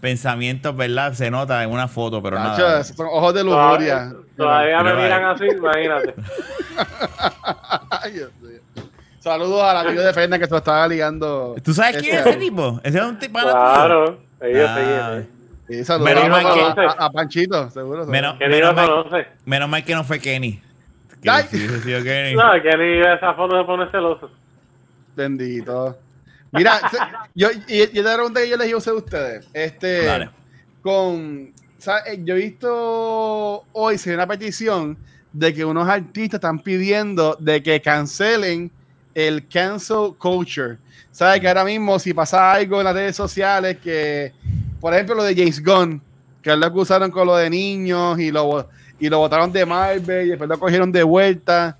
pensamientos, 0.00 0.76
¿verdad? 0.76 1.12
Se 1.14 1.30
nota 1.30 1.62
en 1.62 1.70
una 1.70 1.88
foto, 1.88 2.22
pero 2.22 2.38
Nacho, 2.38 2.62
nada. 2.62 2.84
son 2.84 3.06
ojos 3.06 3.34
de 3.34 3.42
Todavía, 3.42 4.04
lujuria. 4.04 4.25
Todavía 4.36 4.82
me 4.82 4.94
miran 4.94 5.24
así, 5.24 5.44
imagínate. 5.46 6.14
Ay, 7.90 8.12
Dios 8.12 8.30
mío. 8.40 8.60
Saludos 9.18 9.62
al 9.62 9.78
amigo 9.86 10.02
de 10.02 10.12
Fernan 10.12 10.38
que 10.38 10.46
se 10.46 10.52
lo 10.52 10.58
estaba 10.58 10.86
ligando. 10.86 11.56
¿Tú 11.64 11.74
sabes 11.74 11.96
quién 11.96 12.14
es 12.14 12.18
este 12.20 12.30
ese 12.30 12.38
tipo? 12.38 12.80
Ese 12.84 12.98
es 12.98 13.04
un 13.04 13.18
tipo 13.18 13.38
Claro, 13.40 14.20
ellos 14.40 14.70
Ah. 14.70 15.20
Sí, 15.68 15.84
saludos 15.84 16.14
Menos 16.14 16.24
a, 16.26 16.28
mal 16.28 16.54
que- 16.54 16.80
a- 16.80 16.96
a 17.06 17.10
Panchito, 17.10 17.70
seguro. 17.70 18.04
seguro. 18.04 18.06
Menos, 18.06 18.38
menos 18.38 18.72
mal, 18.74 18.86
conoce. 18.88 19.26
menos 19.44 19.68
mal 19.68 19.84
que 19.84 19.94
no 19.96 20.04
fue 20.04 20.20
Kenny. 20.20 20.62
Si 21.50 21.56
hubiese 21.56 21.80
sido 21.80 22.02
Kenny. 22.04 22.34
No, 22.36 22.54
ni 22.54 23.00
esa 23.00 23.34
foto 23.34 23.58
se 23.58 23.64
pone 23.64 23.90
celoso. 23.90 24.30
Bendito. 25.16 25.98
Mira, 26.52 26.78
se- 26.88 26.98
yo, 27.34 27.48
y, 27.66 27.78
y 27.78 27.80
esta 27.98 28.14
pregunta 28.14 28.40
que 28.40 28.48
yo 28.48 28.56
les 28.56 28.72
hice 28.72 28.90
a 28.90 28.94
ustedes. 28.94 29.48
Este, 29.52 30.04
Dale. 30.06 30.30
con, 30.82 31.52
¿sabes? 31.78 32.18
yo 32.24 32.34
he 32.34 32.38
visto 32.38 33.64
hoy 33.72 33.98
se 33.98 34.10
ve 34.10 34.16
una 34.16 34.26
petición 34.26 34.96
de 35.32 35.52
que 35.52 35.64
unos 35.64 35.88
artistas 35.88 36.38
están 36.38 36.58
pidiendo 36.58 37.36
de 37.38 37.62
que 37.62 37.80
cancelen 37.80 38.70
el 39.14 39.46
cancel 39.48 40.14
culture. 40.18 40.78
¿Sabes? 41.10 41.40
Que 41.40 41.48
ahora 41.48 41.64
mismo 41.64 41.98
si 41.98 42.12
pasa 42.12 42.52
algo 42.52 42.78
en 42.78 42.84
las 42.84 42.94
redes 42.94 43.16
sociales 43.16 43.78
que, 43.78 44.32
por 44.80 44.92
ejemplo, 44.92 45.14
lo 45.14 45.24
de 45.24 45.34
James 45.34 45.62
Gunn, 45.62 46.02
que 46.42 46.54
lo 46.54 46.66
acusaron 46.66 47.10
con 47.10 47.26
lo 47.26 47.36
de 47.36 47.48
niños 47.48 48.18
y 48.18 48.30
lo, 48.30 48.68
y 48.98 49.08
lo 49.08 49.18
botaron 49.18 49.50
de 49.50 49.64
Marvel 49.64 50.26
y 50.26 50.30
después 50.30 50.48
lo 50.48 50.58
cogieron 50.58 50.92
de 50.92 51.02
vuelta. 51.02 51.78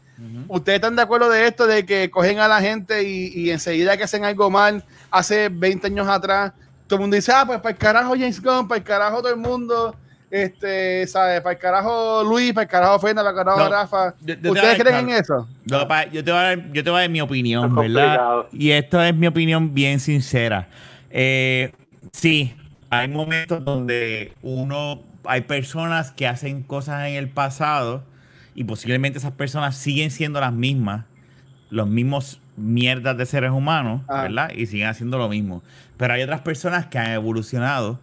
¿Ustedes 0.49 0.77
están 0.77 0.97
de 0.97 1.03
acuerdo 1.03 1.29
de 1.29 1.47
esto, 1.47 1.67
de 1.67 1.85
que 1.85 2.11
cogen 2.11 2.39
a 2.39 2.49
la 2.49 2.61
gente 2.63 3.03
y, 3.03 3.27
y 3.35 3.51
enseguida 3.51 3.99
que 3.99 4.05
hacen 4.05 4.25
algo 4.25 4.51
mal, 4.51 4.83
hace 5.11 5.51
20 5.51 5.89
años 5.89 6.09
atrás, 6.09 6.53
todo 6.87 6.97
el 6.99 7.01
mundo 7.03 7.17
dice, 7.17 7.33
ah, 7.35 7.45
pues 7.47 7.59
para 7.61 7.73
el 7.73 7.79
carajo 7.79 8.11
James 8.13 8.41
Gunn, 8.43 8.69
para 8.69 8.79
el 8.79 8.85
carajo 8.85 9.19
todo 9.23 9.31
el 9.33 9.39
mundo, 9.41 9.95
este, 10.31 11.07
¿sabes? 11.07 11.41
Para 11.41 11.53
el 11.55 11.59
carajo 11.59 12.25
Luis, 12.25 12.53
para 12.53 12.63
el 12.65 12.69
carajo 12.69 12.99
Fernanda, 12.99 13.23
para 13.23 13.31
el 13.31 13.45
carajo 13.45 13.59
No, 13.65 13.71
Rafa. 13.71 14.15
yo- 14.21 14.35
yo 14.35 14.41
te 14.41 14.51
¿Ustedes 14.51 14.79
creen 14.83 14.97
en 14.97 15.11
eso? 15.11 15.49
Yo, 15.65 15.79
te 15.81 15.85
voy 15.85 15.93
a 15.93 16.43
dar, 16.43 16.73
yo 16.73 16.83
te 16.85 16.91
voy 16.91 16.99
a 16.99 17.01
dar 17.03 17.11
mi 17.11 17.21
opinión, 17.21 17.67
Es 17.71 17.75
¿verdad? 17.75 18.05
complicado. 18.17 18.49
Y 18.53 18.71
esto 18.71 19.03
es 19.03 19.15
mi 19.15 19.27
opinión 19.27 19.73
bien 19.75 20.01
sincera. 20.01 20.69
Eh, 21.11 21.73
sí, 22.13 22.55
hay 22.91 23.09
momentos 23.09 23.65
donde 23.65 24.33
uno, 24.43 25.03
hay 25.25 25.43
personas 25.43 26.11
que 26.13 26.27
hacen 26.27 26.63
cosas 26.63 27.09
en 27.09 27.15
el 27.15 27.29
pasado 27.29 28.03
y 28.55 28.65
posiblemente 28.65 29.19
esas 29.19 29.33
personas 29.33 29.77
siguen 29.77 30.11
siendo 30.11 30.41
las 30.41 30.53
mismas, 30.53 31.05
los 31.71 31.89
mismos 31.89 32.41
mierdas 32.57 33.17
de 33.19 33.27
seres 33.27 33.51
humanos, 33.51 34.03
Ah. 34.09 34.23
¿verdad? 34.23 34.51
Y 34.55 34.67
siguen 34.67 34.89
haciendo 34.89 35.19
lo 35.19 35.29
mismo. 35.29 35.63
Pero 35.97 36.15
hay 36.15 36.23
otras 36.23 36.41
personas 36.43 36.87
que 36.87 36.99
han 36.99 37.13
evolucionado 37.13 37.99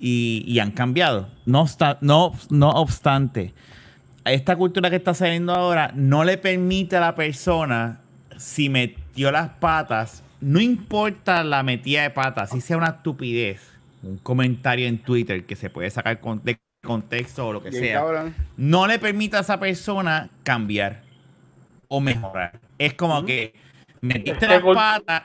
y, 0.00 0.44
y 0.46 0.58
han 0.58 0.72
cambiado. 0.72 1.28
No, 1.46 1.62
obsta- 1.64 1.98
no, 2.00 2.32
no 2.50 2.70
obstante, 2.70 3.54
esta 4.24 4.56
cultura 4.56 4.90
que 4.90 4.96
está 4.96 5.14
saliendo 5.14 5.54
ahora 5.54 5.92
no 5.94 6.24
le 6.24 6.38
permite 6.38 6.96
a 6.96 7.00
la 7.00 7.14
persona, 7.14 8.00
si 8.36 8.68
metió 8.68 9.30
las 9.30 9.50
patas, 9.50 10.22
no 10.40 10.60
importa 10.60 11.44
la 11.44 11.62
metida 11.62 12.02
de 12.02 12.10
patas, 12.10 12.50
si 12.50 12.60
sea 12.60 12.76
una 12.76 12.88
estupidez, 12.88 13.60
un 14.02 14.18
comentario 14.18 14.86
en 14.88 14.98
Twitter 14.98 15.44
que 15.46 15.56
se 15.56 15.70
puede 15.70 15.90
sacar 15.90 16.20
con- 16.20 16.42
de 16.42 16.58
contexto 16.84 17.46
o 17.48 17.52
lo 17.52 17.62
que 17.62 17.70
Bien 17.70 17.82
sea, 17.82 18.00
cabrón. 18.00 18.34
no 18.58 18.86
le 18.86 18.98
permite 18.98 19.36
a 19.36 19.40
esa 19.40 19.58
persona 19.58 20.28
cambiar. 20.42 21.02
o 21.88 22.00
mejorar. 22.00 22.58
Es 22.78 22.94
como 22.94 23.24
que 23.24 23.54
metiste 24.00 24.46
Es 24.46 24.50
las 24.50 24.62
patas 24.74 25.22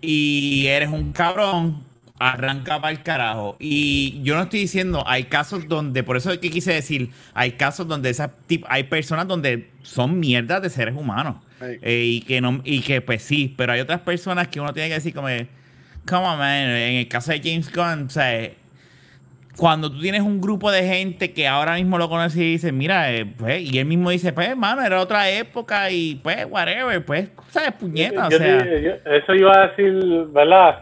y 0.00 0.66
eres 0.66 0.88
un 0.90 1.12
cabrón, 1.12 1.82
arranca 2.18 2.80
para 2.80 2.90
el 2.92 3.02
carajo. 3.02 3.56
Y 3.60 4.20
yo 4.22 4.36
no 4.36 4.42
estoy 4.42 4.60
diciendo, 4.60 5.04
hay 5.06 5.24
casos 5.24 5.68
donde, 5.68 6.02
por 6.02 6.16
eso 6.16 6.30
es 6.32 6.38
que 6.38 6.50
quise 6.50 6.72
decir, 6.72 7.10
hay 7.34 7.52
casos 7.52 7.86
donde 7.88 8.10
tip- 8.48 8.64
hay 8.68 8.84
personas 8.84 9.26
donde 9.28 9.70
son 9.82 10.18
mierdas 10.18 10.62
de 10.62 10.70
seres 10.70 10.94
humanos. 10.96 11.36
Eh, 11.82 12.04
y 12.04 12.20
que 12.20 12.40
no, 12.40 12.60
y 12.64 12.80
que 12.80 13.00
pues 13.00 13.22
sí, 13.22 13.54
pero 13.56 13.72
hay 13.72 13.80
otras 13.80 14.00
personas 14.00 14.48
que 14.48 14.60
uno 14.60 14.72
tiene 14.74 14.88
que 14.90 14.94
decir 14.94 15.14
como, 15.14 15.28
come 15.28 16.26
on 16.26 16.38
man, 16.38 16.68
en 16.68 16.96
el 16.96 17.08
caso 17.08 17.32
de 17.32 17.40
James 17.42 17.72
Gunn, 17.72 18.06
o 18.06 18.10
sea, 18.10 18.50
cuando 19.56 19.90
tú 19.90 20.00
tienes 20.00 20.20
un 20.22 20.40
grupo 20.40 20.70
de 20.70 20.82
gente 20.82 21.32
que 21.32 21.48
ahora 21.48 21.74
mismo 21.74 21.96
lo 21.98 22.08
conoce 22.08 22.38
y 22.40 22.52
dice, 22.52 22.72
mira, 22.72 23.12
eh, 23.12 23.24
pues, 23.24 23.60
y 23.62 23.78
él 23.78 23.86
mismo 23.86 24.10
dice, 24.10 24.32
pues, 24.32 24.48
hermano, 24.48 24.82
era 24.84 25.00
otra 25.00 25.30
época 25.30 25.90
y 25.90 26.16
pues, 26.16 26.46
whatever, 26.50 27.04
pues, 27.04 27.30
¿sabes? 27.48 27.72
Puñeta, 27.72 28.26
o 28.26 28.30
Yo 28.30 28.38
sea. 28.38 28.62
te- 28.64 28.82
yo- 28.82 29.10
eso 29.12 29.34
iba 29.34 29.52
a 29.54 29.66
decir, 29.68 30.26
¿verdad? 30.32 30.80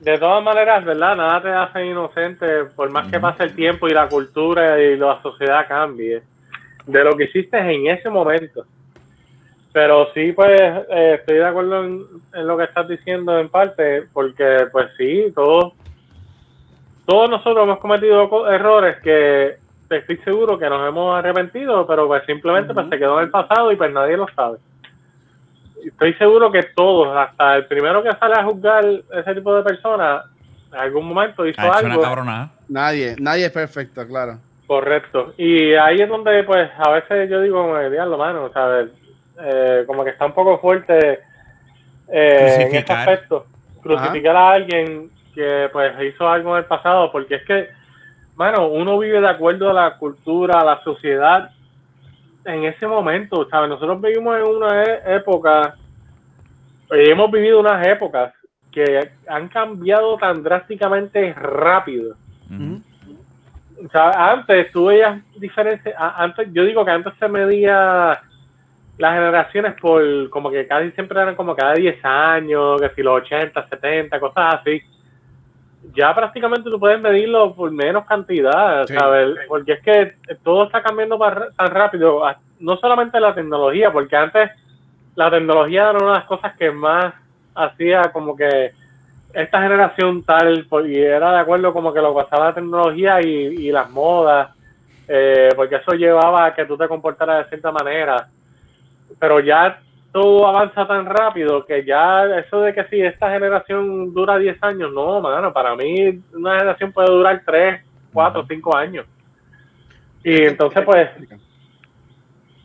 De 0.00 0.16
todas 0.18 0.42
maneras, 0.42 0.84
¿verdad? 0.84 1.16
Nada 1.16 1.42
te 1.42 1.48
hace 1.50 1.86
inocente 1.86 2.46
por 2.76 2.90
más 2.90 3.10
que 3.10 3.18
pase 3.20 3.44
el 3.44 3.54
tiempo 3.54 3.88
y 3.88 3.92
la 3.92 4.08
cultura 4.08 4.80
y 4.80 4.96
la 4.96 5.20
sociedad 5.22 5.66
cambie 5.68 6.22
de 6.86 7.04
lo 7.04 7.16
que 7.16 7.24
hiciste 7.24 7.58
en 7.58 7.86
ese 7.88 8.08
momento. 8.08 8.64
Pero 9.72 10.08
sí, 10.14 10.32
pues 10.32 10.50
eh, 10.60 11.16
estoy 11.20 11.36
de 11.36 11.44
acuerdo 11.44 11.84
en, 11.84 12.02
en 12.34 12.46
lo 12.46 12.56
que 12.56 12.64
estás 12.64 12.88
diciendo 12.88 13.38
en 13.38 13.48
parte, 13.48 14.04
porque 14.12 14.66
pues 14.72 14.86
sí, 14.96 15.26
todos, 15.34 15.74
todos 17.08 17.30
nosotros 17.30 17.64
hemos 17.64 17.78
cometido 17.78 18.28
co- 18.28 18.46
errores 18.48 18.98
que 19.02 19.56
estoy 19.88 20.18
seguro 20.18 20.58
que 20.58 20.68
nos 20.68 20.86
hemos 20.86 21.18
arrepentido, 21.18 21.86
pero 21.86 22.06
pues 22.06 22.22
simplemente 22.26 22.74
pues 22.74 22.86
se 22.90 22.98
quedó 22.98 23.18
en 23.18 23.24
el 23.24 23.30
pasado 23.30 23.72
y 23.72 23.76
pues 23.76 23.90
nadie 23.92 24.16
lo 24.18 24.26
sabe 24.36 24.58
estoy 25.84 26.12
seguro 26.14 26.50
que 26.50 26.62
todos, 26.74 27.16
hasta 27.16 27.56
el 27.56 27.66
primero 27.66 28.02
que 28.02 28.10
sale 28.12 28.34
a 28.34 28.44
juzgar 28.44 28.84
ese 28.84 29.34
tipo 29.34 29.54
de 29.54 29.62
personas, 29.62 30.24
en 30.72 30.78
algún 30.78 31.06
momento 31.06 31.46
hizo 31.46 31.60
Ha 31.60 31.78
hecho 31.78 31.86
una 31.86 31.94
algo. 31.94 32.50
Nadie, 32.68 33.16
nadie 33.18 33.46
es 33.46 33.52
perfecto, 33.52 34.06
claro. 34.06 34.38
correcto. 34.66 35.32
Y 35.38 35.74
ahí 35.74 36.00
es 36.00 36.08
donde, 36.08 36.42
pues, 36.44 36.68
a 36.76 36.90
veces 36.90 37.30
yo 37.30 37.40
digo, 37.40 37.62
como, 37.62 37.78
diablo, 37.88 38.18
mano, 38.18 38.50
¿sabes? 38.52 38.90
Eh, 39.40 39.84
como 39.86 40.04
que 40.04 40.10
está 40.10 40.26
un 40.26 40.34
poco 40.34 40.58
fuerte 40.58 41.20
eh, 42.08 42.36
en 42.38 42.44
ese 42.46 42.64
Crucificar. 42.68 42.98
aspecto. 43.08 43.46
Crucificar 43.82 44.36
a 44.36 44.50
alguien 44.50 45.10
que, 45.38 45.68
pues, 45.72 45.92
hizo 46.02 46.28
algo 46.28 46.56
en 46.56 46.64
el 46.64 46.64
pasado, 46.64 47.12
porque 47.12 47.36
es 47.36 47.44
que, 47.44 47.68
mano, 48.34 48.66
uno 48.66 48.98
vive 48.98 49.20
de 49.20 49.28
acuerdo 49.28 49.70
a 49.70 49.72
la 49.72 49.96
cultura, 49.96 50.58
a 50.58 50.64
la 50.64 50.82
sociedad 50.82 51.52
en 52.44 52.64
ese 52.64 52.88
momento, 52.88 53.48
¿sabes? 53.48 53.68
Nosotros 53.70 54.00
vivimos 54.00 54.36
en 54.36 54.42
una 54.42 54.82
e- 54.82 55.14
época, 55.14 55.76
y 56.90 57.08
hemos 57.08 57.30
vivido 57.30 57.60
unas 57.60 57.86
épocas 57.86 58.34
que 58.72 59.12
han 59.28 59.46
cambiado 59.46 60.16
tan 60.16 60.42
drásticamente 60.42 61.32
rápido. 61.34 62.16
Ujú. 62.50 62.82
O 63.86 63.88
sea, 63.90 64.32
antes 64.32 64.72
tú 64.72 64.86
veías 64.86 65.22
diferencias, 65.36 65.94
antes, 65.96 66.48
yo 66.52 66.64
digo 66.64 66.84
que 66.84 66.90
antes 66.90 67.12
se 67.16 67.28
medía 67.28 68.20
las 68.98 69.14
generaciones 69.14 69.74
por, 69.80 70.02
como 70.30 70.50
que 70.50 70.66
casi 70.66 70.90
siempre 70.90 71.20
eran 71.20 71.36
como 71.36 71.54
cada 71.54 71.74
10 71.74 72.04
años, 72.04 72.80
que 72.80 72.90
si 72.96 73.02
los 73.04 73.22
80, 73.22 73.68
70, 73.68 74.18
cosas 74.18 74.56
así. 74.56 74.82
Ya 75.94 76.14
prácticamente 76.14 76.70
tú 76.70 76.78
puedes 76.78 77.00
medirlo 77.00 77.54
por 77.54 77.70
menos 77.70 78.04
cantidad, 78.06 78.86
Sí. 78.86 78.94
¿sabes? 78.94 79.36
Porque 79.48 79.72
es 79.72 79.80
que 79.82 80.14
todo 80.44 80.64
está 80.64 80.82
cambiando 80.82 81.18
tan 81.18 81.70
rápido, 81.70 82.22
no 82.60 82.76
solamente 82.76 83.18
la 83.20 83.34
tecnología, 83.34 83.90
porque 83.92 84.16
antes 84.16 84.50
la 85.14 85.30
tecnología 85.30 85.90
era 85.90 85.98
una 85.98 86.12
de 86.12 86.18
las 86.18 86.24
cosas 86.24 86.56
que 86.56 86.70
más 86.70 87.14
hacía 87.54 88.02
como 88.12 88.36
que 88.36 88.72
esta 89.32 89.60
generación 89.62 90.22
tal, 90.22 90.64
por- 90.68 90.88
y 90.88 90.96
era 90.98 91.32
de 91.32 91.38
acuerdo 91.40 91.72
como 91.72 91.92
que 91.92 92.00
lo 92.00 92.14
pasaba 92.14 92.46
la 92.46 92.54
tecnología 92.54 93.20
y, 93.20 93.26
y 93.66 93.72
las 93.72 93.90
modas, 93.90 94.50
eh, 95.08 95.50
porque 95.56 95.76
eso 95.76 95.92
llevaba 95.92 96.46
a 96.46 96.54
que 96.54 96.64
tú 96.66 96.76
te 96.76 96.86
comportaras 96.88 97.44
de 97.44 97.48
cierta 97.50 97.72
manera. 97.72 98.28
Pero 99.18 99.40
ya 99.40 99.80
todo 100.12 100.46
avanza 100.46 100.86
tan 100.86 101.06
rápido 101.06 101.64
que 101.64 101.84
ya 101.84 102.24
eso 102.38 102.60
de 102.62 102.74
que 102.74 102.84
si 102.84 103.00
esta 103.00 103.30
generación 103.30 104.12
dura 104.14 104.38
10 104.38 104.62
años, 104.62 104.92
no, 104.92 105.20
mano, 105.20 105.52
para 105.52 105.76
mí 105.76 106.22
una 106.32 106.58
generación 106.58 106.92
puede 106.92 107.10
durar 107.10 107.42
3, 107.44 107.82
4, 108.12 108.46
5 108.48 108.76
años. 108.76 109.06
Y 110.24 110.44
entonces 110.44 110.84
pues 110.84 111.10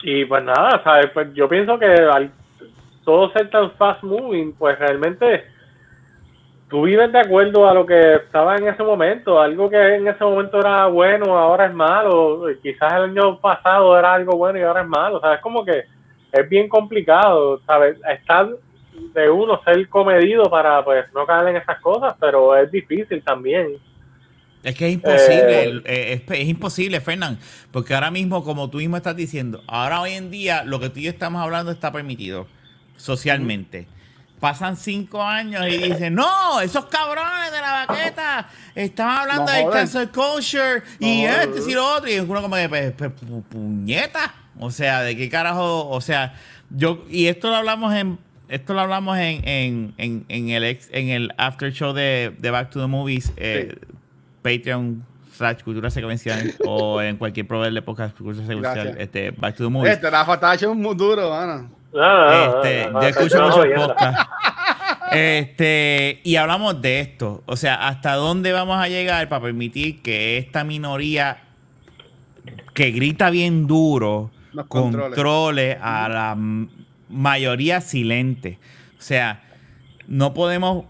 y 0.03 0.25
pues 0.25 0.43
nada, 0.43 0.81
¿sabes? 0.83 1.09
Pues 1.13 1.33
yo 1.33 1.47
pienso 1.47 1.79
que 1.79 1.85
al 1.85 2.31
todo 3.05 3.31
ser 3.31 3.49
tan 3.49 3.71
fast 3.71 4.03
moving, 4.03 4.53
pues 4.53 4.77
realmente 4.79 5.45
tú 6.69 6.83
vives 6.83 7.11
de 7.11 7.19
acuerdo 7.19 7.69
a 7.69 7.73
lo 7.73 7.85
que 7.85 8.15
estaba 8.15 8.55
en 8.57 8.67
ese 8.67 8.83
momento. 8.83 9.39
Algo 9.39 9.69
que 9.69 9.95
en 9.95 10.07
ese 10.07 10.23
momento 10.23 10.59
era 10.59 10.87
bueno, 10.87 11.37
ahora 11.37 11.67
es 11.67 11.73
malo. 11.73 12.45
Quizás 12.61 12.93
el 12.93 13.03
año 13.03 13.39
pasado 13.39 13.97
era 13.97 14.13
algo 14.13 14.37
bueno 14.37 14.59
y 14.59 14.63
ahora 14.63 14.81
es 14.81 14.87
malo. 14.87 15.21
¿Sabes? 15.21 15.39
Como 15.39 15.63
que 15.63 15.85
es 16.33 16.49
bien 16.49 16.67
complicado, 16.67 17.61
¿sabes? 17.65 17.97
Estar 18.11 18.49
de 19.13 19.29
uno 19.29 19.61
ser 19.63 19.87
comedido 19.89 20.49
para 20.49 20.83
pues 20.83 21.05
no 21.13 21.25
caer 21.25 21.49
en 21.49 21.57
esas 21.57 21.79
cosas, 21.79 22.15
pero 22.19 22.55
es 22.57 22.71
difícil 22.71 23.23
también. 23.23 23.77
Es 24.63 24.75
que 24.75 24.87
es 24.87 24.93
imposible, 24.93 25.63
Eh, 25.63 25.81
eh, 25.85 26.23
es, 26.27 26.39
es 26.39 26.47
imposible, 26.47 27.01
Fernán, 27.01 27.37
porque 27.71 27.93
ahora 27.93 28.11
mismo, 28.11 28.43
como 28.43 28.69
tú 28.69 28.77
mismo 28.77 28.95
estás 28.97 29.15
diciendo, 29.15 29.61
ahora 29.67 29.99
hoy 30.01 30.11
en 30.13 30.31
día 30.31 30.63
lo 30.63 30.79
que 30.79 30.89
tú 30.89 30.99
y 30.99 31.03
yo 31.03 31.09
estamos 31.09 31.41
hablando 31.41 31.71
está 31.71 31.91
permitido 31.91 32.47
socialmente. 32.95 33.87
Pasan 34.39 34.75
cinco 34.75 35.21
años 35.23 35.65
y 35.69 35.77
dicen, 35.77 36.15
no, 36.15 36.59
esos 36.61 36.85
cabrones 36.87 37.51
de 37.51 37.61
la 37.61 37.85
baqueta 37.87 38.49
estaban 38.75 39.19
hablando 39.19 39.45
No 39.45 39.51
de 39.51 39.63
joden. 39.63 39.77
cancel 39.77 40.09
culture 40.09 40.83
y 40.99 41.23
No 41.23 41.29
este 41.29 41.71
y 41.71 41.73
lo 41.73 41.85
otro, 41.95 42.09
y 42.11 42.19
uno 42.19 42.41
como 42.41 42.55
que, 42.55 42.67
pues, 42.69 42.91
pues, 42.97 43.11
pu- 43.11 43.43
puñeta, 43.43 44.33
o 44.59 44.71
sea, 44.71 45.01
de 45.01 45.15
qué 45.15 45.29
carajo, 45.29 45.89
o 45.89 46.01
sea, 46.01 46.35
yo, 46.69 47.03
y 47.09 47.27
esto 47.27 47.49
lo 47.49 47.55
hablamos 47.55 47.93
en, 47.93 48.19
esto 48.49 48.73
lo 48.73 48.81
hablamos 48.81 49.17
en, 49.17 49.47
en, 49.47 49.93
en, 49.97 50.25
en 50.29 50.49
el 50.49 50.63
ex, 50.63 50.89
en 50.91 51.09
el 51.09 51.33
after 51.37 51.71
show 51.71 51.93
de, 51.93 52.35
de 52.37 52.51
Back 52.51 52.69
to 52.69 52.79
the 52.79 52.87
Movies, 52.87 53.31
eh, 53.37 53.75
Patreon 54.41 55.03
slash 55.35 55.63
cultura 55.63 55.89
secuencial 55.89 56.53
o 56.65 57.01
en 57.01 57.17
cualquier 57.17 57.47
proveedor 57.47 57.73
de 57.73 57.81
podcast 57.81 58.17
cultura 58.17 58.45
secuencial, 58.45 58.95
este, 58.99 59.31
Back 59.31 59.55
to 59.55 59.63
the 59.63 59.69
Movies. 59.69 59.93
Este, 59.93 60.09
Rafa 60.09 60.35
está 60.35 60.53
hecho 60.53 60.73
muy 60.73 60.95
duro, 60.95 61.29
mano. 61.29 61.69
No, 61.93 62.01
no, 62.01 62.27
no, 62.27 62.63
Este, 62.63 62.91
no, 62.91 63.01
yo 63.01 63.07
escucho 63.07 63.37
no, 63.37 63.47
muchos 63.49 63.67
podcasts. 63.75 64.29
Este, 65.11 66.21
y 66.23 66.37
hablamos 66.37 66.81
de 66.81 67.01
esto. 67.01 67.43
O 67.45 67.55
sea, 67.55 67.87
hasta 67.87 68.15
dónde 68.15 68.51
vamos 68.51 68.77
a 68.77 68.87
llegar 68.87 69.29
para 69.29 69.43
permitir 69.43 70.01
que 70.01 70.37
esta 70.37 70.63
minoría 70.63 71.43
que 72.73 72.91
grita 72.91 73.29
bien 73.29 73.67
duro 73.67 74.31
Nos 74.53 74.67
controle. 74.67 75.15
controle 75.15 75.77
a 75.81 76.09
la 76.09 76.37
mayoría 77.09 77.81
silente. 77.81 78.59
O 78.97 79.01
sea, 79.01 79.41
no 80.07 80.33
podemos. 80.33 80.85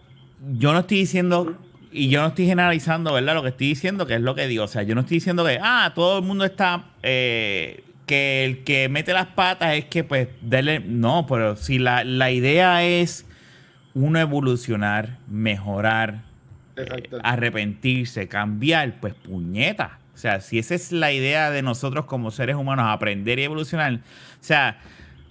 Yo 0.53 0.73
no 0.73 0.79
estoy 0.79 0.99
diciendo. 0.99 1.57
Y 1.91 2.09
yo 2.09 2.21
no 2.21 2.29
estoy 2.29 2.47
generalizando, 2.47 3.13
¿verdad? 3.13 3.35
Lo 3.35 3.43
que 3.43 3.49
estoy 3.49 3.67
diciendo, 3.67 4.07
que 4.07 4.15
es 4.15 4.21
lo 4.21 4.33
que 4.33 4.47
digo. 4.47 4.63
O 4.63 4.67
sea, 4.67 4.81
yo 4.81 4.95
no 4.95 5.01
estoy 5.01 5.17
diciendo 5.17 5.45
que, 5.45 5.59
ah, 5.61 5.91
todo 5.93 6.17
el 6.19 6.25
mundo 6.25 6.43
está. 6.43 6.85
eh, 7.03 7.83
que 8.07 8.43
el 8.43 8.63
que 8.65 8.89
mete 8.89 9.13
las 9.13 9.27
patas 9.27 9.75
es 9.75 9.85
que, 9.85 10.03
pues, 10.03 10.27
darle. 10.41 10.79
No, 10.79 11.25
pero 11.27 11.55
si 11.55 11.79
la, 11.79 12.03
la 12.03 12.31
idea 12.31 12.83
es 12.83 13.25
uno 13.93 14.19
evolucionar, 14.19 15.19
mejorar, 15.29 16.23
eh, 16.75 17.03
arrepentirse, 17.23 18.27
cambiar, 18.27 18.99
pues 18.99 19.13
puñeta. 19.13 19.99
O 20.13 20.17
sea, 20.17 20.41
si 20.41 20.59
esa 20.59 20.75
es 20.75 20.91
la 20.91 21.11
idea 21.11 21.49
de 21.51 21.61
nosotros 21.61 22.05
como 22.05 22.29
seres 22.31 22.55
humanos, 22.55 22.85
aprender 22.87 23.39
y 23.39 23.43
evolucionar, 23.43 23.93
o 23.95 23.99
sea, 24.41 24.77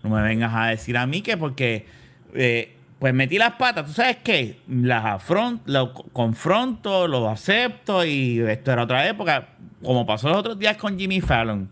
no 0.02 0.10
me 0.10 0.22
vengas 0.22 0.52
a 0.54 0.66
decir 0.66 0.96
a 0.96 1.06
mí 1.06 1.22
que 1.22 1.36
porque, 1.36 1.86
eh, 2.34 2.76
pues 2.98 3.14
metí 3.14 3.38
las 3.38 3.52
patas, 3.54 3.86
¿tú 3.86 3.92
sabes 3.92 4.18
qué? 4.24 4.58
Las 4.68 5.04
afronto, 5.04 5.62
lo 5.66 5.92
co- 5.92 6.04
confronto, 6.12 7.06
lo 7.08 7.28
acepto 7.28 8.04
y 8.04 8.40
esto 8.40 8.72
era 8.72 8.82
otra 8.84 9.06
época, 9.08 9.48
como 9.82 10.04
pasó 10.06 10.28
los 10.28 10.38
otros 10.38 10.58
días 10.58 10.76
con 10.76 10.98
Jimmy 10.98 11.20
Fallon, 11.20 11.68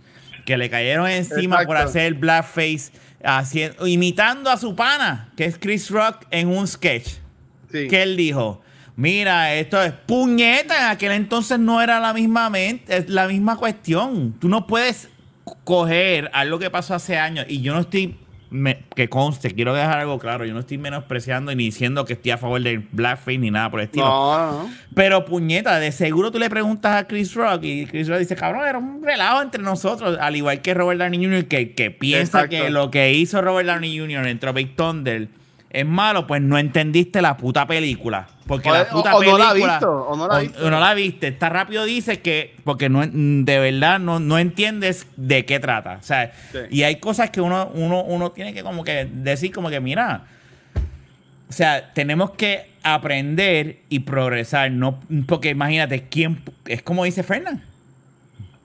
que 0.47 0.57
le 0.57 0.71
cayeron 0.71 1.09
encima 1.09 1.57
por 1.59 1.77
Exacto. 1.77 1.89
hacer 1.91 2.03
el 2.07 2.15
blackface, 2.15 2.93
haciendo, 3.25 3.87
imitando 3.87 4.51
a 4.51 4.57
su 4.57 4.75
pana, 4.75 5.31
que 5.37 5.45
es 5.45 5.59
Chris 5.59 5.91
Rock, 5.91 6.25
en 6.31 6.49
un 6.49 6.67
sketch 6.67 7.09
Sí. 7.71 7.87
que 7.89 8.03
él 8.03 8.17
dijo, 8.17 8.63
mira, 9.01 9.55
esto 9.55 9.83
es 9.83 9.93
puñeta, 9.93 10.79
en 10.79 10.85
aquel 10.91 11.13
entonces 11.13 11.59
no 11.59 11.81
era 11.81 11.99
la 12.01 12.13
misma 12.13 12.51
mente, 12.51 12.97
es 12.99 13.09
la 13.09 13.27
misma 13.27 13.57
cuestión. 13.57 14.35
Tú 14.39 14.49
no 14.49 14.67
puedes 14.67 15.09
coger 15.65 16.31
algo 16.33 16.59
que 16.59 16.71
pasó 16.71 16.95
hace 16.95 17.19
años 17.19 17.47
y 17.49 17.61
yo 17.63 17.73
no 17.75 17.81
estoy 17.81 18.17
me- 18.51 18.83
que 18.97 19.09
conste, 19.09 19.53
quiero 19.53 19.73
dejar 19.75 20.01
algo 20.01 20.19
claro. 20.19 20.45
Yo 20.45 20.53
no 20.53 20.61
estoy 20.61 20.77
menospreciando 20.77 21.55
ni 21.55 21.65
diciendo 21.65 22.05
que 22.05 22.15
estoy 22.15 22.33
a 22.33 22.37
favor 22.39 22.61
del 22.61 22.81
blackface 22.81 23.39
ni 23.39 23.51
nada 23.51 23.71
por 23.71 23.79
el 23.81 23.85
estilo. 23.87 24.05
No. 24.05 24.71
Pero 24.95 25.25
puñeta, 25.25 25.79
de 25.79 25.93
seguro 25.93 26.33
tú 26.33 26.39
le 26.41 26.51
preguntas 26.51 26.97
a 26.97 27.07
Chris 27.07 27.33
Rock 27.35 27.63
y 27.63 27.87
Chris 27.87 28.09
Rock 28.09 28.19
dice, 28.19 28.35
cabrón, 28.35 28.67
era 28.69 28.79
un 28.79 29.03
relajo 29.05 29.41
entre 29.41 29.63
nosotros, 29.63 30.19
al 30.21 30.35
igual 30.35 30.61
que 30.63 30.75
Robert 30.75 30.99
Downey 31.01 31.25
Jr., 31.25 31.45
que, 31.47 31.75
que 31.75 31.91
piensa 31.93 32.41
Exacto. 32.43 32.51
que 32.65 32.71
lo 32.71 32.91
que 32.91 33.13
hizo 33.15 33.41
Robert 33.41 33.69
Downey 33.69 33.97
Jr. 33.97 34.27
en 34.27 34.39
Tropic 34.41 34.75
Thunder 34.75 35.29
es 35.71 35.87
malo, 35.87 36.27
pues 36.27 36.43
no 36.43 36.59
entendiste 36.59 37.23
la 37.23 37.37
puta 37.37 37.67
película. 37.67 38.27
Porque 38.47 38.69
O- 38.71 38.75
la 38.75 38.83
o- 38.83 38.89
puta 38.89 39.15
o 39.17 39.23
no 39.23 39.39
la 39.39 39.49
ha 39.49 39.53
película... 39.53 39.73
visto, 39.75 39.93
o 39.93 40.17
no 40.17 40.27
la 40.27 40.35
ha 40.37 40.41
visto. 40.41 40.67
o 40.67 40.71
no 40.71 40.81
la 40.81 40.95
viste. 40.95 41.29
Está 41.29 41.49
rápido 41.49 41.85
dice 41.85 42.21
que... 42.21 42.57
Porque 42.65 42.89
no, 42.89 43.07
de 43.07 43.59
verdad 43.61 44.01
no, 44.01 44.19
no 44.19 44.39
entiendes 44.39 45.07
de 45.17 45.45
qué 45.47 45.61
trata. 45.61 45.99
O 46.01 46.03
sea, 46.03 46.33
Sí. 46.53 46.59
y 46.71 46.83
hay 46.83 46.97
cosas 46.97 47.31
que 47.31 47.41
uno, 47.41 47.71
uno, 47.75 48.03
uno 48.03 48.33
tiene 48.33 48.53
que 48.53 48.63
como 48.65 48.83
que 48.85 49.09
decir 49.13 49.53
como 49.53 49.71
que, 49.71 49.79
mira... 49.81 50.25
O 51.49 51.53
sea, 51.53 51.93
tenemos 51.95 52.31
que 52.33 52.71
aprender 52.83 53.81
y 53.89 54.01
progresar, 54.01 54.71
no 54.71 55.01
porque 55.27 55.49
imagínate 55.51 56.05
quién 56.09 56.43
es 56.67 56.81
como 56.83 57.03
dice 57.05 57.25
Fernán. 57.25 57.63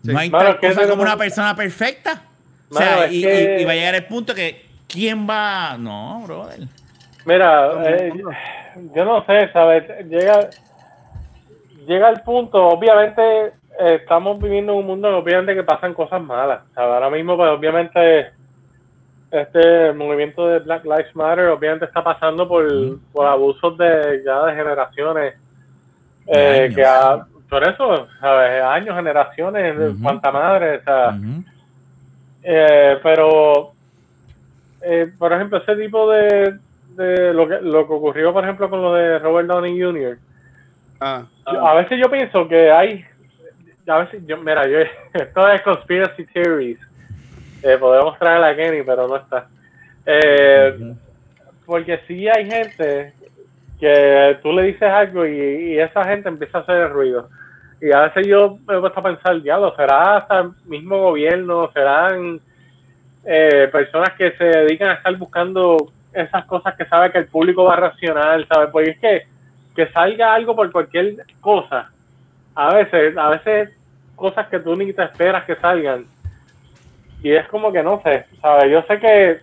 Sí. 0.04 0.12
No 0.12 0.20
hay 0.20 0.30
Mano, 0.30 0.56
tal 0.60 0.60
cosa 0.60 0.88
como 0.88 1.02
una 1.02 1.18
persona 1.18 1.56
perfecta. 1.56 2.22
O 2.70 2.78
sea, 2.78 3.08
que- 3.10 3.16
y- 3.16 3.62
y 3.62 3.66
va 3.66 3.72
a 3.72 3.76
llegar 3.76 3.96
el 3.96 4.06
punto 4.06 4.36
que 4.36 4.66
quién 4.88 5.28
va, 5.28 5.78
no, 5.80 6.22
brother. 6.26 6.68
Mira, 7.26 7.72
eh, 7.90 8.14
yo 8.94 9.06
no 9.06 9.26
sé, 9.26 9.50
¿sabes? 9.52 9.84
Llega, 10.08 10.50
llega 11.88 12.10
el 12.10 12.22
punto, 12.22 12.68
obviamente 12.68 13.48
eh, 13.80 13.96
estamos 14.02 14.40
viviendo 14.40 14.74
en 14.74 14.80
un 14.80 14.86
mundo 14.86 15.18
obviamente 15.18 15.56
que 15.56 15.64
pasan 15.64 15.94
cosas 15.94 16.22
malas. 16.22 16.62
¿sabes? 16.74 16.94
Ahora 16.94 17.10
mismo, 17.10 17.36
pues 17.36 17.50
obviamente 17.50 18.32
este 19.32 19.92
movimiento 19.94 20.48
de 20.48 20.60
Black 20.60 20.86
Lives 20.86 21.16
Matter 21.16 21.48
obviamente 21.50 21.86
está 21.86 22.04
pasando 22.04 22.48
por, 22.48 22.66
por 23.12 23.26
abusos 23.26 23.78
de 23.78 24.22
ya 24.24 24.46
de 24.46 24.56
generaciones. 24.56 25.34
Eh, 26.28 26.72
que 26.74 26.84
ha- 26.86 27.26
por 27.50 27.64
eso, 27.68 28.08
¿sabes? 28.20 28.64
Años, 28.64 28.96
generaciones, 28.96 29.78
Ujú. 29.94 30.04
cuanta 30.04 30.32
madre, 30.32 30.78
o 30.78 30.84
sea, 30.84 31.16
eh, 32.44 33.00
pero, 33.04 33.74
eh, 34.82 35.12
por 35.18 35.32
ejemplo, 35.34 35.58
ese 35.60 35.76
tipo 35.76 36.10
de, 36.12 36.58
de 36.96 37.34
lo, 37.34 37.48
que, 37.48 37.62
lo 37.62 37.88
que 37.88 37.94
ocurrió, 37.94 38.34
por 38.34 38.44
ejemplo, 38.44 38.70
con 38.70 38.82
lo 38.82 38.94
de 38.94 39.20
Robert 39.20 39.48
Downey 39.48 39.82
Jr., 39.82 40.18
Ah, 41.00 41.26
a 41.46 41.74
veces 41.76 42.00
yo 42.02 42.10
pienso 42.10 42.48
que 42.48 42.72
hay, 42.72 43.06
a 43.88 43.98
veces 44.00 44.22
yo, 44.26 44.38
mira, 44.38 44.68
yo, 44.68 44.80
esto 45.14 45.50
es 45.50 45.62
conspiracy 45.62 46.26
theories, 46.28 46.80
eh, 47.64 47.78
podemos 47.78 48.18
traerla 48.18 48.50
a 48.50 48.56
Kenny, 48.56 48.84
pero 48.84 49.08
no 49.08 49.18
está. 49.18 49.48
Eh, 50.06 50.94
porque 51.66 52.00
sí 52.08 52.28
hay 52.28 52.50
gente 52.50 53.14
que 53.80 54.38
tú 54.42 54.54
le 54.54 54.64
dices 54.64 54.84
algo 54.84 55.26
y, 55.26 55.38
y 55.38 55.80
esa 55.80 56.04
gente 56.06 56.30
empieza 56.30 56.60
a 56.60 56.62
hacer 56.62 56.90
ruido. 56.92 57.30
Y 57.82 57.92
a 57.92 58.02
veces 58.02 58.28
yo 58.28 58.58
me 58.68 58.80
puesto 58.80 59.00
a 59.00 59.04
pensar, 59.04 59.42
diablo, 59.42 59.76
¿será 59.76 60.18
hasta 60.18 60.40
el 60.42 60.52
mismo 60.66 60.98
gobierno? 61.00 61.70
¿Serán 61.74 62.40
eh, 63.26 63.68
personas 63.72 64.14
que 64.18 64.32
se 64.38 64.46
dedican 64.46 64.92
a 64.92 64.94
estar 64.94 65.16
buscando 65.18 65.92
esas 66.16 66.46
cosas 66.46 66.76
que 66.76 66.86
sabe 66.86 67.12
que 67.12 67.20
el 67.20 67.28
público 67.28 67.64
va 67.66 67.74
a 67.74 67.78
reaccionar? 67.78 68.46
¿Sabes? 68.48 68.70
Porque 68.72 68.92
es 68.92 69.00
que, 69.00 69.28
que 69.76 69.92
salga 69.92 70.34
algo 70.34 70.56
por 70.56 70.72
cualquier 70.72 71.26
cosa. 71.42 71.92
A 72.56 72.74
veces, 72.74 73.18
a 73.18 73.30
veces 73.30 73.70
cosas 74.16 74.48
que 74.48 74.60
tú 74.60 74.76
ni 74.76 74.94
te 74.94 75.04
esperas 75.04 75.46
que 75.46 75.56
salgan. 75.58 76.06
Y 77.22 77.32
es 77.32 77.48
como 77.48 77.72
que 77.72 77.84
no 77.84 78.02
sé, 78.04 78.26
¿sabes? 78.42 78.72
Yo 78.72 78.82
sé 78.84 79.00
que 79.00 79.40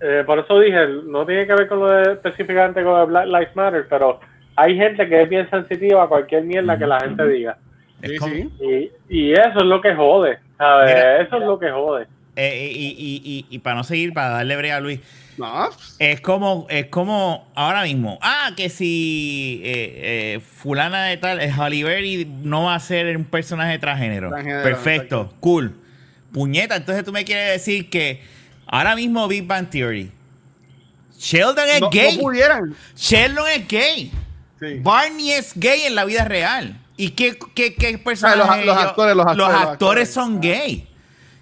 eh, 0.00 0.24
por 0.26 0.38
eso 0.40 0.58
dije, 0.58 0.86
no 1.06 1.24
tiene 1.24 1.46
que 1.46 1.54
ver 1.54 1.68
con 1.68 1.78
lo 1.78 1.88
de, 1.88 2.12
específicamente 2.14 2.82
con 2.82 3.00
el 3.00 3.06
Black 3.06 3.26
Lives 3.26 3.56
Matter, 3.56 3.86
pero 3.88 4.18
hay 4.56 4.76
gente 4.76 5.08
que 5.08 5.22
es 5.22 5.28
bien 5.28 5.48
sensitiva 5.48 6.02
a 6.02 6.08
cualquier 6.08 6.42
mierda 6.42 6.76
que 6.76 6.86
la 6.86 7.00
gente 7.00 7.26
diga. 7.28 7.56
Sí, 8.02 8.18
sí. 8.18 8.50
Y, 8.60 8.90
y 9.08 9.32
eso 9.32 9.58
es 9.60 9.64
lo 9.64 9.80
que 9.80 9.94
jode, 9.94 10.40
¿sabes? 10.58 10.94
Mira. 10.94 11.20
eso 11.20 11.36
es 11.36 11.42
lo 11.44 11.56
que 11.56 11.70
jode. 11.70 12.06
Eh, 12.34 12.72
y, 12.74 12.86
y- 12.86 13.22
y- 13.24 13.46
y 13.50 13.58
para 13.58 13.76
no 13.76 13.84
seguir, 13.84 14.14
para 14.14 14.30
darle 14.30 14.56
brega 14.56 14.76
a 14.76 14.80
Luis, 14.80 15.00
No, 15.36 15.68
es 15.98 16.20
como, 16.22 16.66
es 16.70 16.86
como 16.86 17.46
ahora 17.54 17.82
mismo, 17.82 18.18
ah, 18.22 18.52
que 18.56 18.68
si 18.70 19.60
eh, 19.64 20.34
eh, 20.36 20.40
fulana 20.40 21.04
de 21.04 21.16
tal, 21.18 21.40
Halle 21.40 21.84
Berry 21.84 22.24
no 22.42 22.64
va 22.64 22.74
a 22.74 22.80
ser 22.80 23.14
un 23.16 23.24
personaje 23.24 23.78
transgénero. 23.78 24.28
Transgénero, 24.30 24.62
Perfecto, 24.62 25.20
exacto. 25.20 25.36
cool. 25.40 25.76
Puñeta, 26.32 26.76
entonces 26.76 27.04
tú 27.04 27.12
me 27.12 27.24
quieres 27.24 27.50
decir 27.52 27.90
que 27.90 28.22
ahora 28.66 28.96
mismo 28.96 29.28
Big 29.28 29.46
Bang 29.46 29.68
Theory, 29.68 30.10
Sheldon 31.18 31.68
es 31.68 31.80
no, 31.80 31.90
gay. 31.90 32.16
no 32.16 32.22
pudieran. 32.22 32.74
Sheldon 32.96 33.44
es 33.54 33.68
gay. 33.68 34.10
Sí. 34.58 34.66
Barney 34.80 35.32
es 35.32 35.52
gay 35.54 35.82
en 35.82 35.94
la 35.94 36.04
vida 36.04 36.24
real. 36.24 36.78
¿Y 36.96 37.10
qué, 37.10 37.36
qué, 37.54 37.74
qué 37.74 37.98
personajes? 37.98 38.42
Ah, 38.48 38.56
los- 38.56 38.66
los 38.66 38.76
actores, 38.76 39.16
los 39.16 39.26
actores, 39.26 39.52
los 39.54 39.62
actores. 39.68 40.10
son 40.12 40.40
gay. 40.40 40.88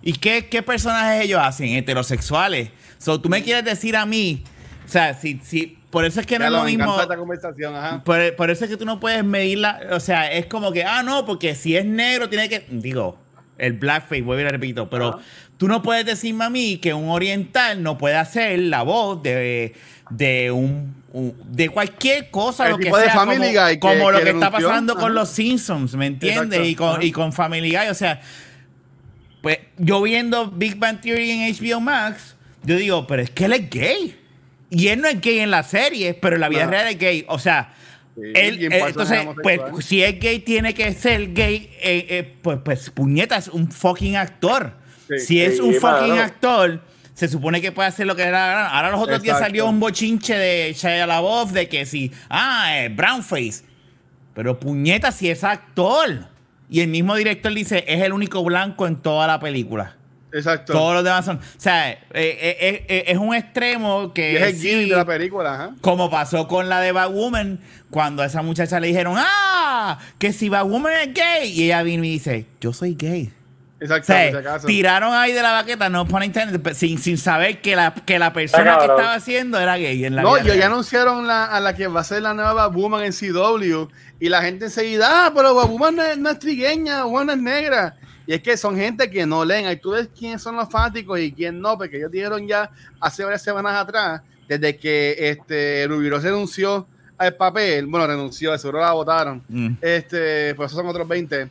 ¿Y 0.03 0.15
qué, 0.15 0.47
qué 0.47 0.63
personajes 0.63 1.25
ellos 1.25 1.41
hacen? 1.43 1.69
Heterosexuales. 1.75 2.71
So, 2.99 3.21
tú 3.21 3.29
me 3.29 3.43
quieres 3.43 3.65
decir 3.65 3.97
a 3.97 4.07
mí, 4.07 4.43
o 4.87 4.89
sea, 4.89 5.15
si, 5.15 5.41
si, 5.43 5.79
por 5.91 6.05
eso 6.05 6.21
es 6.21 6.27
que 6.27 6.39
no 6.39 6.47
es 6.47 6.51
lo 6.53 6.65
mismo. 6.65 7.01
esta 7.01 7.17
conversación, 7.17 7.75
ajá. 7.77 8.03
Por, 8.05 8.35
por 8.37 8.51
eso 8.51 8.65
es 8.65 8.71
que 8.71 8.77
tú 8.77 8.85
no 8.85 8.99
puedes 9.01 9.25
medirla. 9.25 9.81
O 9.93 10.01
sea, 10.01 10.31
es 10.33 10.47
como 10.47 10.73
que, 10.73 10.85
ah, 10.85 11.03
no, 11.03 11.25
porque 11.27 11.55
si 11.55 11.77
es 11.77 11.85
negro 11.85 12.29
tiene 12.29 12.49
que. 12.49 12.65
Digo, 12.71 13.19
el 13.59 13.75
blackface, 13.75 14.23
vuelvo 14.23 14.41
y 14.41 14.45
le 14.45 14.51
repito, 14.53 14.89
pero 14.89 15.19
tú 15.59 15.69
no 15.69 15.83
puedes 15.83 16.07
decirme 16.07 16.45
a 16.45 16.51
mí 16.51 16.79
que 16.79 16.95
un 16.95 17.11
oriental 17.11 17.83
no 17.83 17.99
puede 17.99 18.17
hacer 18.17 18.59
la 18.59 18.83
voz 18.83 19.23
de, 19.23 19.75
de 20.09 20.51
un, 20.51 20.95
un- 21.13 21.37
de 21.45 21.69
cualquier 21.69 22.31
cosa, 22.31 22.65
El 22.67 22.73
lo 22.73 22.79
que 22.79 22.91
sea, 22.91 23.13
Family 23.13 23.37
como, 23.55 23.67
Guy 23.67 23.73
que- 23.75 23.79
como 23.81 24.11
lo 24.11 24.23
que 24.23 24.31
está 24.31 24.51
pasando 24.51 24.95
con 24.95 25.05
Ajá. 25.05 25.13
los 25.13 25.29
Simpsons, 25.29 25.95
¿me 25.95 26.07
entiendes? 26.07 26.59
Exacto. 26.61 26.65
Y 26.69 26.75
con, 26.75 26.89
Ajá. 26.91 27.05
y 27.05 27.13
con 27.13 27.33
Family 27.35 27.71
Guy, 27.71 27.89
o 27.91 27.95
sea, 27.95 28.23
pues 29.43 29.59
yo 29.79 30.03
viendo 30.03 30.51
Big 30.51 30.77
Bang 30.77 31.01
Theory 31.01 31.31
en 31.31 31.55
HBO 31.55 31.81
Max, 31.81 32.37
yo 32.63 32.77
digo, 32.77 33.07
pero 33.07 33.23
es 33.23 33.31
que 33.31 33.47
él 33.47 33.53
es 33.55 33.71
gay. 33.71 34.17
Y 34.71 34.89
él 34.89 35.01
no 35.01 35.09
es 35.09 35.21
gay 35.21 35.41
en 35.41 35.51
la 35.51 35.63
serie, 35.63 36.15
pero 36.15 36.37
en 36.37 36.41
la 36.43 36.49
vida 36.49 36.65
No. 36.67 36.71
real 36.71 36.87
es 36.89 36.99
gay. 36.99 37.25
O 37.29 37.39
sea, 37.39 37.75
Sí, 38.15 38.23
él, 38.35 38.73
entonces, 38.73 39.21
pues 39.43 39.61
si 39.85 40.03
es 40.03 40.19
gay, 40.21 40.41
tiene 40.41 40.75
que 40.75 40.93
ser 40.93 41.33
gay. 41.33 41.71
eh, 41.81 42.07
eh, 42.09 42.35
pues, 42.43 42.59
pues, 42.65 42.91
puñeta, 42.91 43.37
es 43.37 43.49
un 43.49 43.71
fucking 43.71 44.17
actor. 44.17 44.75
Sí. 45.09 45.19
si 45.19 45.41
es 45.43 45.59
un 45.59 45.75
fucking 45.75 46.19
actor, 46.19 46.85
se 47.15 47.27
supone 47.29 47.61
que 47.61 47.73
puede 47.73 47.89
hacer 47.89 48.07
lo 48.07 48.15
que 48.15 48.25
gana. 48.31 48.67
Ahora 48.69 48.91
los 48.91 49.01
otros 49.01 49.23
días 49.23 49.39
salió 49.39 49.67
un 49.67 49.81
bochinche 49.81 50.37
de 50.37 50.73
Shia 50.73 51.07
LaBeouf 51.07 51.51
de 51.53 51.69
que 51.69 51.85
si, 51.87 52.13
ah, 52.29 52.77
eh, 52.79 52.89
brownface. 52.91 53.65
Pero 54.35 54.59
puñeta, 54.61 55.11
si 55.13 55.29
es 55.31 55.43
actor. 55.43 56.29
Y 56.71 56.81
el 56.81 56.89
mismo 56.89 57.17
director 57.17 57.53
dice, 57.53 57.85
es 57.89 58.01
el 58.03 58.13
único 58.13 58.45
blanco 58.45 58.87
en 58.87 58.97
toda 58.97 59.27
la 59.27 59.41
película. 59.41 59.97
Exacto. 60.33 60.73
Todos 60.73 60.95
los 60.95 61.03
demás 61.05 61.25
son. 61.25 61.39
O 61.39 61.41
sea, 61.57 61.91
eh, 61.91 61.99
eh, 62.15 62.87
eh, 62.89 63.05
es 63.09 63.19
un 63.19 63.35
extremo 63.35 64.13
que. 64.15 64.33
Y 64.33 64.37
es 64.37 64.43
el 64.43 64.57
sí, 64.57 64.89
de 64.89 64.97
la 64.97 65.05
película, 65.05 65.73
como 65.81 66.09
pasó 66.09 66.47
con 66.47 66.69
la 66.69 66.81
de 66.81 66.93
Batwoman, 66.93 67.59
cuando 67.91 68.23
a 68.23 68.27
esa 68.27 68.41
muchacha 68.43 68.79
le 68.79 68.87
dijeron, 68.87 69.17
¡ah! 69.19 69.99
Que 70.19 70.33
si 70.33 70.49
Batwoman 70.49 70.93
es 71.03 71.15
gay. 71.15 71.51
Y 71.51 71.65
ella 71.65 71.83
vino 71.83 72.05
y 72.05 72.11
dice, 72.11 72.47
Yo 72.61 72.73
soy 72.73 72.95
gay. 72.95 73.33
O 73.81 73.83
Exacto, 73.83 74.07
sea, 74.09 74.29
acaso. 74.39 74.67
tiraron 74.67 75.15
ahí 75.15 75.33
de 75.33 75.41
la 75.41 75.53
baqueta, 75.53 75.89
no 75.89 76.07
pone 76.07 76.27
internet, 76.27 76.75
sin, 76.75 76.99
sin 76.99 77.17
saber 77.17 77.63
que 77.63 77.75
la, 77.75 77.95
que 77.95 78.19
la 78.19 78.31
persona 78.31 78.77
que 78.77 78.85
estaba 78.85 79.15
haciendo 79.15 79.59
era 79.59 79.79
gay. 79.79 80.05
En 80.05 80.15
la 80.17 80.23
No, 80.23 80.35
vida 80.35 80.55
y 80.55 80.59
ya 80.59 80.67
anunciaron 80.67 81.27
la, 81.27 81.47
a 81.47 81.61
la 81.61 81.75
que 81.75 81.87
va 81.87 82.03
a 82.03 82.05
ser 82.05 82.21
la 82.21 82.35
nueva 82.35 82.69
Woman 82.69 83.03
en 83.05 83.13
CW 83.13 83.89
y 84.21 84.29
la 84.29 84.43
gente 84.43 84.67
enseguida, 84.67 85.27
ah, 85.27 85.33
pero 85.35 85.55
Woman 85.67 85.97
no 85.97 86.03
es, 86.03 86.19
no 86.19 86.31
es 86.31 86.39
trigueña, 86.39 87.05
Woman 87.05 87.31
es 87.31 87.39
negra. 87.39 87.97
Y 88.27 88.35
es 88.35 88.43
que 88.43 88.57
son 88.57 88.77
gente 88.77 89.11
que 89.11 89.27
no 89.27 89.45
leen. 89.45 89.67
Ahí 89.67 89.77
tú 89.77 89.91
ves 89.91 90.09
quiénes 90.17 90.43
son 90.43 90.55
los 90.57 90.69
fanáticos 90.69 91.19
y 91.19 91.33
quién 91.33 91.61
no, 91.61 91.77
porque 91.77 91.97
ellos 91.97 92.13
dijeron 92.13 92.47
ya 92.47 92.71
hace 93.01 93.25
varias 93.25 93.43
semanas 93.43 93.75
atrás, 93.75 94.21
desde 94.47 94.77
que 94.77 95.17
este 95.19 95.87
Rubiro 95.89 96.21
renunció 96.21 96.87
al 97.17 97.35
papel, 97.35 97.87
bueno, 97.87 98.07
renunció, 98.07 98.57
seguro 98.59 98.81
la 98.81 98.93
votaron. 98.93 99.43
Mm. 99.49 99.73
Este, 99.81 100.55
pues 100.55 100.71
esos 100.71 100.79
son 100.79 100.87
otros 100.87 101.09
20. 101.09 101.49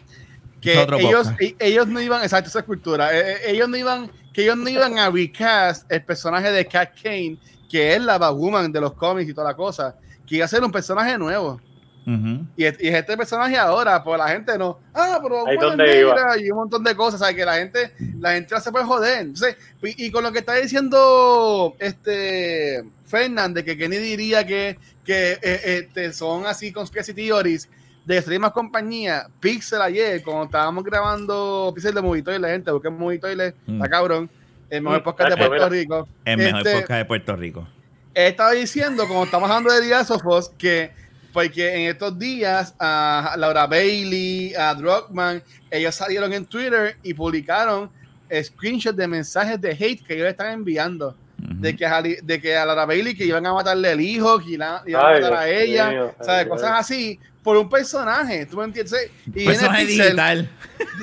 Que 0.62 0.86
ellos, 1.00 1.30
e- 1.40 1.56
ellos 1.60 1.88
no 1.88 2.02
iban, 2.02 2.22
exacto, 2.22 2.50
esa 2.50 2.60
es 2.60 2.66
cultura. 2.66 3.18
eh, 3.18 3.32
eh, 3.32 3.38
ellos 3.48 3.68
no 3.68 3.78
iban, 3.78 4.12
que 4.34 4.44
ellos 4.44 4.58
no 4.58 4.70
iban 4.70 4.98
a 5.00 5.10
recast 5.10 5.92
el 5.92 6.04
personaje 6.04 6.52
de 6.52 6.66
Cat 6.66 6.92
Kane, 7.02 7.38
que 7.70 7.96
es 7.96 8.02
la 8.02 8.18
Batwoman 8.18 8.72
de 8.72 8.82
los 8.82 8.94
cómics 8.94 9.30
y 9.30 9.34
toda 9.34 9.48
la 9.50 9.56
cosa, 9.56 9.96
que 10.26 10.38
iba 10.38 10.46
a 10.46 10.48
ser 10.48 10.64
un 10.64 10.72
personaje 10.72 11.18
nuevo. 11.18 11.60
Y, 12.58 12.64
es- 12.66 12.78
y 12.82 12.88
es 12.88 12.96
este 12.96 13.16
personaje 13.16 13.56
ahora, 13.56 14.04
pues 14.04 14.18
la 14.18 14.30
gente 14.30 14.58
no, 14.58 14.80
ah, 14.96 15.20
pero 15.22 15.44
y 16.40 16.50
un 16.50 16.58
montón 16.58 16.84
de 16.84 16.96
cosas, 16.96 17.20
sea, 17.20 17.34
que 17.36 17.46
la 17.46 17.56
gente, 17.58 17.94
la 18.20 18.32
gente 18.34 18.56
no 18.56 18.62
se 18.62 18.72
puede 18.72 18.86
joder. 18.86 19.20
Entonces, 19.20 19.56
y, 19.84 20.06
y 20.08 20.12
con 20.12 20.24
lo 20.24 20.32
que 20.32 20.40
está 20.40 20.56
diciendo 20.56 21.76
este 21.80 22.84
Fernández, 23.06 23.64
que 23.64 23.78
Kenny 23.78 23.98
diría 23.98 24.46
que, 24.46 24.78
que 25.04 25.34
eh, 25.34 25.62
este, 25.84 26.14
son 26.14 26.46
así 26.46 26.72
conspiracy 26.72 27.14
theories 27.14 27.70
de 28.06 28.18
extremas 28.18 28.48
más 28.50 28.52
compañía, 28.54 29.28
Pixel 29.40 29.82
ayer, 29.82 30.24
cuando 30.24 30.46
estábamos 30.46 30.84
grabando 30.84 31.72
Pixel 31.76 31.94
de 31.94 32.02
Movie 32.02 32.24
Toilet, 32.24 32.50
gente, 32.52 32.72
busquen 32.72 32.98
Movie 32.98 33.20
Toilet, 33.20 33.56
Mm. 33.68 33.76
está 33.76 33.90
cabrón. 33.90 34.30
el 34.72 34.82
mejor 34.84 35.02
Mm, 35.02 35.04
podcast 35.04 35.30
de 35.32 35.48
Puerto. 35.48 35.70
Rico. 35.70 36.08
El 36.26 36.38
mejor 36.38 36.60
Este, 36.68 36.74
podcast 36.82 36.98
de 37.00 37.06
Puerto 37.06 37.36
Rico. 37.36 37.68
He 38.14 38.28
estado 38.28 38.52
diciendo, 38.52 39.08
como 39.08 39.24
estamos 39.24 39.50
hablando 39.50 39.72
de 39.74 39.82
Díaz 39.82 40.08
Sofos, 40.08 40.50
que 40.58 40.92
porque 41.40 41.74
en 41.74 41.90
estos 41.90 42.20
días 42.20 42.74
a 42.78 43.34
Laura 43.38 43.66
Bailey, 43.66 44.54
a 44.56 44.74
Druckmann, 44.74 45.42
ellos 45.72 45.96
salieron 45.96 46.34
en 46.34 46.46
Twitter 46.46 46.98
y 47.02 47.14
publicaron 47.14 47.90
screenshots 48.44 48.98
de 48.98 49.08
mensajes 49.08 49.60
de 49.62 49.72
hate 49.72 50.06
que 50.06 50.16
ellos 50.16 50.28
están 50.28 50.52
enviando. 50.52 51.16
De 51.38 51.74
que, 51.74 51.86
a, 51.86 52.02
de 52.02 52.42
que 52.42 52.58
a 52.58 52.66
Laura 52.66 52.86
Bailey 52.86 53.16
que 53.16 53.24
iban 53.24 53.46
a 53.46 53.54
matarle 53.54 53.94
el 53.94 54.02
hijo, 54.02 54.38
que 54.40 54.52
iban, 54.52 54.82
iban 54.86 55.02
a 55.02 55.08
Ay, 55.08 55.22
matar 55.22 55.34
a 55.38 55.46
Dios 55.46 55.62
ella, 55.62 55.90
mío, 55.92 56.16
¿sabes? 56.20 56.44
ay, 56.44 56.50
Cosas 56.50 56.68
Dios. 56.72 56.80
así, 56.80 57.20
por 57.42 57.56
un 57.56 57.70
personaje, 57.70 58.46
¿tú 58.46 58.58
me 58.58 58.66
entiendes? 58.66 59.10
Y 59.28 59.46
Personaje 59.46 59.86
Pixel, 59.86 60.04
digital. 60.08 60.50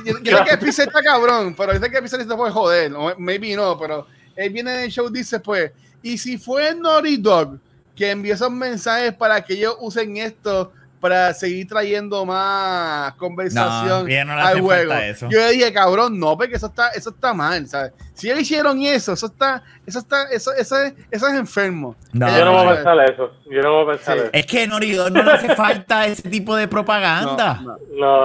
yo, 0.04 0.18
yo 0.22 0.36
sé 0.36 0.44
que 0.44 0.56
Pixel 0.58 0.88
está 0.88 1.02
cabrón, 1.02 1.54
pero 1.56 1.72
yo 1.72 1.80
sé 1.80 1.90
que 1.90 2.02
Pixel 2.02 2.28
se 2.28 2.36
puede 2.36 2.52
joder, 2.52 2.92
o 2.94 3.18
maybe 3.18 3.56
no, 3.56 3.78
pero 3.78 4.06
él 4.36 4.50
viene 4.52 4.74
en 4.74 4.80
el 4.80 4.90
show 4.90 5.08
dice 5.08 5.40
pues, 5.40 5.72
y 6.02 6.18
si 6.18 6.36
fue 6.36 6.74
Naughty 6.74 7.16
Dog 7.16 7.58
que 7.96 8.10
envió 8.10 8.34
esos 8.34 8.50
mensajes 8.50 9.12
para 9.14 9.40
que 9.42 9.54
ellos 9.54 9.76
usen 9.80 10.16
esto 10.18 10.72
para 11.00 11.34
seguir 11.34 11.68
trayendo 11.68 12.24
más 12.24 13.12
conversación 13.14 14.08
No, 14.08 14.24
no 14.24 14.32
al 14.40 14.60
juego. 14.60 14.92
eso. 14.94 15.28
Yo 15.30 15.38
le 15.38 15.50
dije, 15.52 15.72
cabrón, 15.72 16.18
no, 16.18 16.36
porque 16.36 16.56
eso 16.56 16.66
está, 16.66 16.88
eso 16.88 17.10
está 17.10 17.34
mal, 17.34 17.66
¿sabes? 17.68 17.92
Si 18.14 18.28
ellos 18.28 18.40
hicieron 18.40 18.80
eso, 18.82 19.12
eso 19.12 19.26
está, 19.26 19.62
eso 19.86 19.98
está, 19.98 20.24
eso, 20.30 20.52
eso 20.54 20.78
es, 20.80 20.94
eso 21.10 21.28
es 21.28 21.34
enfermo. 21.34 21.94
No, 22.12 22.26
Yo 22.36 22.44
no 22.46 22.52
voy 22.54 22.66
a 22.72 22.74
pensar 22.76 23.10
eso. 23.10 23.30
Yo 23.50 23.60
no 23.62 23.84
voy 23.84 23.84
a 23.84 23.96
pensar 23.96 24.16
Sí. 24.16 24.20
eso. 24.22 24.30
Es 24.32 24.46
que 24.46 24.66
Dog 24.96 25.12
no 25.12 25.22
le 25.22 25.32
hace 25.32 25.54
falta 25.54 26.06
ese 26.06 26.28
tipo 26.28 26.56
de 26.56 26.66
propaganda. 26.66 27.60
No, 27.62 27.76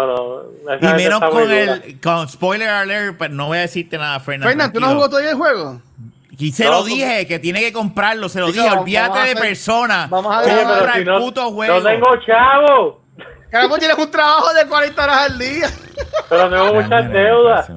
no. 0.08 0.14
No, 0.16 0.42
no. 0.80 0.90
Y 0.90 0.94
menos 0.96 1.20
con 1.30 1.52
el 1.52 2.00
con 2.02 2.30
spoiler 2.30 2.70
alert, 2.70 3.18
pero 3.20 3.34
no 3.34 3.48
voy 3.48 3.58
a 3.58 3.62
decirte 3.62 3.98
nada, 3.98 4.20
Fernando. 4.22 4.48
Fernan, 4.48 4.72
¿tú 4.72 4.80
no 4.80 4.88
jugado 4.88 5.10
todavía 5.10 5.32
el 5.32 5.38
juego? 5.38 5.82
Y 6.42 6.52
se 6.52 6.66
No, 6.66 6.72
lo 6.72 6.84
dije, 6.84 7.28
que 7.28 7.40
tiene 7.40 7.60
que 7.62 7.72
comprarlo, 7.72 8.28
se 8.30 8.40
lo 8.40 8.48
dije, 8.48 8.62
olvídate 8.70 9.20
de 9.20 9.24
hacer- 9.32 9.38
personas. 9.40 10.10
vamos 10.10 10.34
a 10.36 10.42
ver- 10.42 10.64
compra 10.66 10.94
si 10.94 11.00
el 11.00 11.06
no, 11.06 11.20
puto 11.20 11.52
juego. 11.52 11.80
no 11.80 11.84
tengo 11.84 12.08
chavo. 12.26 13.02
Caramba, 13.50 13.78
tienes 13.78 13.98
un 13.98 14.10
trabajo 14.10 14.54
de 14.54 14.66
40 14.66 15.04
horas 15.04 15.18
al 15.30 15.38
día. 15.38 15.70
Pero 16.30 16.50
tengo 16.50 16.74
muchas 16.74 17.12
deudas. 17.12 17.72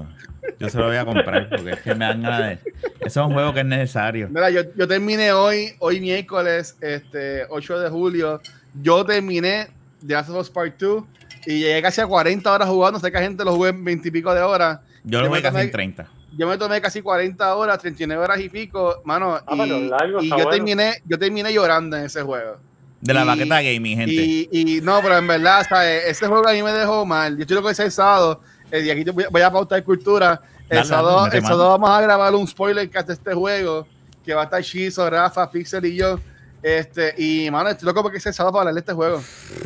Yo 0.59 0.69
se 0.69 0.79
lo 0.79 0.87
voy 0.87 0.97
a 0.97 1.05
comprar 1.05 1.49
porque 1.49 1.71
es 1.73 1.81
que 1.81 1.95
me 1.95 2.05
dan 2.07 2.23
ganas 2.23 2.39
de. 2.41 2.53
Eso 3.01 3.21
es 3.21 3.27
un 3.27 3.33
juego 3.33 3.53
que 3.53 3.61
es 3.61 3.67
necesario. 3.67 4.29
Mira, 4.31 4.51
yo, 4.51 4.63
yo 4.77 4.87
terminé 4.87 5.33
hoy, 5.33 5.75
hoy 5.81 6.01
miércoles, 6.01 6.77
este, 6.81 7.45
8 7.51 7.81
de 7.81 7.91
julio. 7.91 8.41
Yo 8.81 9.05
terminé 9.05 9.69
The 10.07 10.15
Last 10.15 10.31
of 10.31 10.37
Us 10.37 10.51
Part 10.51 10.79
2 10.79 11.03
y 11.47 11.61
llegué 11.61 11.83
casi 11.83 12.01
a 12.01 12.07
40 12.07 12.51
horas 12.53 12.69
jugando. 12.69 13.01
Sé 13.01 13.11
que 13.11 13.19
la 13.19 13.25
gente 13.25 13.45
lo 13.45 13.53
jugué 13.55 13.71
en 13.71 13.85
20 13.85 14.09
y 14.09 14.11
pico 14.11 14.33
de 14.35 14.43
horas. 14.43 14.81
Yo 15.03 15.21
lo 15.21 15.29
voy 15.29 15.43
casi 15.43 15.59
en 15.59 15.71
30. 15.71 16.07
Yo 16.37 16.47
me 16.49 16.59
tomé 16.59 16.81
casi 16.81 17.01
40 17.03 17.55
horas, 17.55 17.79
39 17.79 18.23
horas 18.23 18.41
y 18.41 18.49
pico, 18.49 19.01
mano. 19.05 19.39
Ah, 19.47 19.55
y 19.67 19.89
largo, 19.89 20.21
yo, 20.21 20.35
bueno. 20.35 20.51
terminé, 20.51 20.95
yo 21.05 21.19
terminé 21.19 21.53
llorando 21.53 21.97
en 21.97 22.05
ese 22.05 22.23
juego. 22.23 22.57
De 23.01 23.13
la 23.15 23.23
Y- 23.25 23.27
baqueta 23.27 23.63
gaming, 23.63 23.97
gente. 23.99 24.13
Y, 24.15 24.49
y 24.51 24.81
no, 24.81 25.01
pero 25.03 25.19
en 25.19 25.27
verdad, 25.27 25.65
¿sabes? 25.69 26.05
ese 26.07 26.27
juego 26.27 26.49
a 26.49 26.53
mí 26.53 26.63
me 26.63 26.73
dejó 26.73 27.05
mal. 27.05 27.37
Yo 27.37 27.43
estoy 27.43 27.57
loco 27.57 27.69
el 27.71 27.91
sábado. 27.91 28.41
eh, 28.71 28.81
y 28.81 28.91
aquí 28.91 29.05
voy, 29.11 29.27
voy 29.31 29.43
a 29.43 29.51
pautar 29.53 29.83
cultura. 29.85 30.41
El, 30.69 30.77
Dale, 30.79 30.89
sábado, 30.89 31.27
el 31.31 31.43
sábado 31.43 31.69
vamos 31.69 31.91
a 31.91 32.01
grabar 32.01 32.35
un 32.35 32.47
spoiler 32.47 32.89
cast 32.91 33.09
de 33.09 33.15
este 33.15 33.35
juego. 33.35 33.87
Que 34.25 34.33
va 34.33 34.41
a 34.41 34.45
estar 34.45 34.63
Shizo, 34.63 35.09
Rafa, 35.11 35.51
Pixel 35.51 35.85
y 35.85 35.97
yo. 35.97 36.19
Este, 36.63 37.15
y 37.19 37.51
mano, 37.51 37.69
estoy 37.69 37.87
loco 37.87 38.01
porque 38.03 38.17
es 38.17 38.25
el 38.27 38.33
sábado 38.33 38.55
para 38.55 38.61
hablar 38.63 38.75
de 38.75 38.81
este 38.81 38.95
juego. 38.95 39.23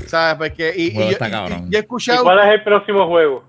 ¿Sabes? 0.09 0.35
Porque, 0.37 0.75
y, 0.77 0.93
yo, 0.93 1.01
y- 1.01 1.05
he 1.05 1.69
¿Y 1.71 1.77
escuchado. 1.77 2.25
cuál 2.25 2.41
es 2.41 2.55
el 2.55 2.65
próximo 2.65 3.07
juego? 3.07 3.45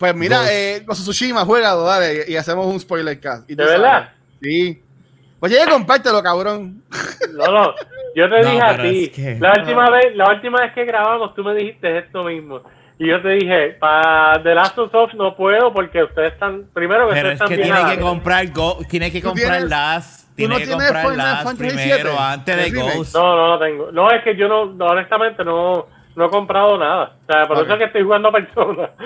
Pues 0.00 0.14
mira, 0.16 0.38
Dos. 0.38 0.48
eh, 0.50 0.82
con 0.86 0.96
Tsushima, 0.96 1.44
juega, 1.44 1.74
dale, 1.76 2.24
y 2.26 2.34
hacemos 2.34 2.66
un 2.66 2.80
spoiler 2.80 3.20
cast. 3.20 3.46
¿De 3.46 3.54
sabes. 3.54 3.70
verdad? 3.80 4.08
Sí. 4.42 4.82
Pues 5.38 5.52
ya 5.52 5.68
compártelo, 5.70 6.22
cabrón. 6.22 6.82
No, 7.34 7.46
no. 7.46 7.74
Yo 8.16 8.28
te 8.28 8.40
No, 8.42 8.50
dije 8.50 8.62
a 8.62 8.82
ti. 8.82 9.04
es 9.04 9.10
que- 9.10 9.38
La 9.38 9.52
última 9.60 9.90
vez, 9.90 10.16
la 10.16 10.30
última 10.30 10.60
vez 10.62 10.72
que 10.72 10.84
grabamos, 10.86 11.34
tú 11.34 11.44
me 11.44 11.54
dijiste 11.54 11.98
esto 11.98 12.24
mismo. 12.24 12.62
Y 12.98 13.08
yo 13.08 13.20
te 13.22 13.28
dije, 13.30 13.76
para 13.78 14.42
The 14.42 14.54
Last 14.54 14.78
of 14.78 14.94
Us 14.94 15.14
no 15.14 15.36
puedo 15.36 15.72
porque 15.72 16.02
ustedes 16.02 16.32
están, 16.32 16.64
primero 16.74 17.06
que 17.08 17.14
Pero 17.14 17.28
ustedes 17.28 17.34
es 17.34 17.34
están 17.34 17.48
que 17.48 17.56
bien 17.56 17.74
tiene 17.74 17.94
que 17.96 18.00
comprar 18.02 18.52
Go, 18.52 18.78
tiene 18.88 19.12
que 19.12 19.22
comprar 19.22 19.48
tienes- 19.52 19.70
las, 19.70 20.28
tiene 20.34 20.54
no 20.54 20.60
que 20.60 20.66
comprar 20.70 21.02
Final 21.10 21.16
las 21.44 21.54
primero 21.54 22.18
antes 22.18 22.56
de. 22.56 22.70
Ghost. 22.80 23.14
No, 23.14 23.36
no 23.36 23.46
lo 23.48 23.58
tengo. 23.58 23.92
No, 23.92 24.10
es 24.10 24.22
que 24.24 24.34
yo 24.36 24.48
no, 24.48 24.66
no, 24.66 24.86
honestamente 24.86 25.44
no, 25.44 25.86
no 26.16 26.26
he 26.26 26.30
comprado 26.30 26.76
nada. 26.78 27.16
O 27.28 27.32
sea, 27.32 27.46
por 27.48 27.58
eso 27.58 27.72
es 27.72 27.78
que 27.78 27.84
estoy 27.84 28.02
jugando 28.02 28.28
a 28.28 28.32
personas. 28.32 28.90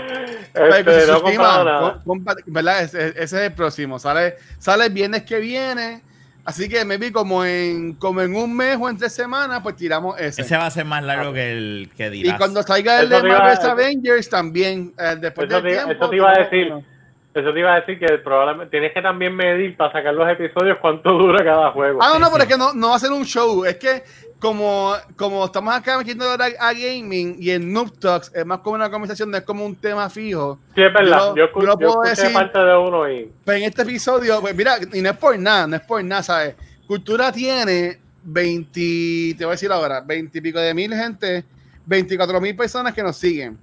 Pues, 0.55 0.69
Este, 0.79 0.85
pues, 0.85 1.09
no 1.09 1.17
he 1.17 1.21
comprado 1.23 1.65
nada. 1.65 2.01
¿verdad? 2.47 2.83
Ese, 2.83 3.09
ese 3.09 3.23
es 3.23 3.33
el 3.35 3.53
próximo. 3.55 3.99
Sale, 3.99 4.37
sale 4.59 4.87
el 4.87 4.93
viernes 4.93 5.25
que 5.25 5.39
viene. 5.41 6.01
Así 6.45 6.69
que 6.69 6.85
me 6.85 6.97
vi 6.99 7.11
como 7.11 7.45
en, 7.45 7.95
como 7.95 8.21
en 8.21 8.37
un 8.37 8.55
mes 8.57 8.77
o 8.81 8.89
en 8.89 8.97
tres 8.99 9.13
semanas, 9.15 9.61
pues 9.63 9.75
tiramos 9.77 10.17
ese. 10.21 10.43
Ese 10.43 10.57
va 10.57 10.67
a 10.67 10.71
ser 10.71 10.85
más 10.85 11.03
largo 11.03 11.33
que 11.33 11.53
el 11.53 11.91
que 11.97 12.07
y 12.09 12.11
dirás. 12.23 12.39
cuando 12.39 12.63
salga 12.63 13.01
el 13.01 13.11
Eso 13.13 13.23
de 13.23 13.29
Marvel's 13.29 13.65
Avengers 13.65 14.29
también, 14.29 14.93
eh, 14.99 15.17
después 15.19 15.49
Eso 15.49 15.61
del 15.61 15.65
te, 15.65 15.71
tiempo. 15.85 15.93
eso 15.93 16.11
te 16.11 16.17
iba 16.17 16.31
a 16.31 16.35
tenemos 16.35 16.51
decir. 16.51 16.95
Eso 17.35 17.53
te 17.53 17.59
iba 17.59 17.73
a 17.73 17.81
decir 17.81 17.99
que 17.99 18.19
probablemente 18.19 18.71
tienes 18.71 18.93
que 18.93 19.03
también 19.03 19.35
medir 19.35 19.77
para 19.77 19.91
sacar 19.91 20.15
los 20.15 20.29
episodios 20.31 20.79
cuánto 20.81 21.11
dura 21.19 21.43
cada 21.43 21.73
juego. 21.73 21.99
Ah, 22.01 22.11
no, 22.13 22.19
no, 22.21 22.27
Sí, 22.27 22.33
pero 22.33 22.45
sí. 22.45 22.49
es 22.49 22.55
que 22.55 22.59
no, 22.59 22.73
no 22.75 22.91
va 22.91 22.95
a 22.97 22.99
ser 23.01 23.11
un 23.11 23.25
show. 23.25 23.65
Es 23.65 23.77
que 23.77 24.05
como, 24.45 24.95
como 25.17 25.45
estamos 25.47 25.75
acá 25.75 25.97
metiendo 25.97 26.25
a, 26.29 26.35
a 26.35 26.73
gaming 26.75 27.37
y 27.41 27.51
en 27.51 27.73
Noob 27.73 27.99
Talks 27.99 28.31
es 28.35 28.45
más 28.45 28.59
como 28.61 28.75
una 28.77 28.91
conversación, 28.91 29.31
no 29.31 29.37
es 29.39 29.43
como 29.43 29.65
un 29.65 29.75
tema 29.75 30.11
fijo. 30.11 30.59
sí, 30.75 30.83
es 30.83 30.93
verdad. 30.93 31.29
yo- 31.35 31.47
Yo, 31.47 31.53
puedo 31.53 32.05
escuché 32.05 32.23
decir- 32.23 32.33
parte 32.35 32.59
de 32.59 32.77
uno 32.77 33.11
y... 33.11 33.33
Pero 33.45 33.59
en 33.59 33.65
este 33.65 33.83
episodio, 33.83 34.41
pues 34.41 34.55
mira, 34.55 34.77
y 34.93 35.01
no 35.01 35.11
es 35.11 35.17
por 35.17 35.39
nada, 35.39 35.67
no 35.67 35.77
es 35.77 35.83
por 35.83 36.05
nada, 36.05 36.23
¿sabes? 36.23 36.55
Cultura 36.87 37.33
tiene 37.33 37.99
20, 38.23 39.35
te 39.39 39.45
voy 39.45 39.47
a 39.47 39.51
decir 39.53 39.73
ahora, 39.73 40.01
20 40.03 40.37
y 40.37 40.41
pico 40.41 40.59
de 40.61 40.75
mil 40.75 40.93
gente, 40.95 41.45
24 41.87 42.41
mil 42.41 42.55
personas 42.55 42.93
que 42.95 43.03
nos 43.03 43.17
siguen. 43.17 43.59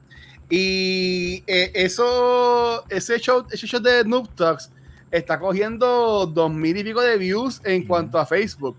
Y 0.50 1.44
eh, 1.48 1.72
eso, 1.76 2.84
ese 2.90 3.20
show, 3.20 3.46
ese 3.52 3.68
show 3.68 3.80
de 3.80 4.04
Noob 4.04 4.28
Talks 4.36 4.70
está 5.10 5.40
cogiendo 5.40 6.26
dos 6.26 6.52
mil 6.52 6.76
y 6.76 6.84
pico 6.84 7.02
de 7.02 7.18
views 7.18 7.62
en 7.64 7.86
cuanto 7.88 8.18
a 8.20 8.26
Facebook. 8.26 8.76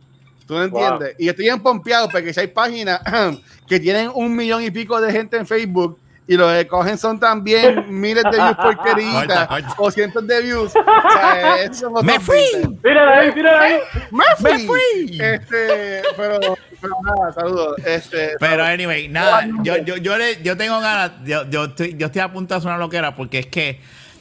¿Tú 0.46 0.54
no 0.54 0.64
entiendes? 0.64 1.14
Y 1.18 1.28
estoy 1.28 1.44
bien 1.46 1.60
pompeado 1.60 2.08
porque 2.08 2.32
si 2.34 2.40
hay 2.40 2.48
páginas 2.48 3.00
que 3.68 3.80
tienen 3.80 4.10
un 4.14 4.34
millón 4.34 4.62
y 4.62 4.70
pico 4.70 5.00
de 5.00 5.12
gente 5.12 5.36
en 5.36 5.46
Facebook 5.46 5.98
y 6.26 6.36
lo 6.36 6.48
que 6.52 6.66
cogen 6.68 6.96
son 6.96 7.18
también 7.18 7.84
miles 8.00 8.22
de 8.24 8.30
views 8.30 8.56
porqueritas 8.56 9.48
o 9.76 9.90
cientos 9.90 10.26
de 10.26 10.40
views. 10.42 10.72
O 10.76 11.12
sea, 11.12 11.62
eso 11.64 11.74
somos 11.74 12.04
¡Me 12.04 12.18
fui! 12.20 12.38
¡Mírala 12.82 13.18
ahí, 13.18 13.32
mírala 13.34 13.60
ahí! 13.60 13.78
¡Me 14.10 14.24
fui! 14.38 14.52
¡Me 14.52 14.58
fui! 14.66 15.20
Este, 15.20 16.02
pero, 16.16 16.38
pero 16.80 16.94
nada, 17.04 17.32
saludos. 17.32 17.76
Este, 17.84 18.32
Pero 18.38 18.64
anyway, 18.64 19.08
nada, 19.08 19.46
yo, 19.62 19.78
yo, 19.78 19.96
yo, 19.96 20.16
le- 20.16 20.42
yo 20.42 20.56
tengo 20.56 20.80
ganas, 20.80 21.12
yo, 21.24 21.48
yo, 21.50 21.64
estoy, 21.64 21.96
yo 21.96 22.06
estoy 22.06 22.20
a 22.22 22.32
punto 22.32 22.54
de 22.54 22.58
hacer 22.58 22.68
una 22.70 22.78
loquera 22.78 23.14
porque 23.16 23.40
es 23.40 23.46
que 23.46 23.80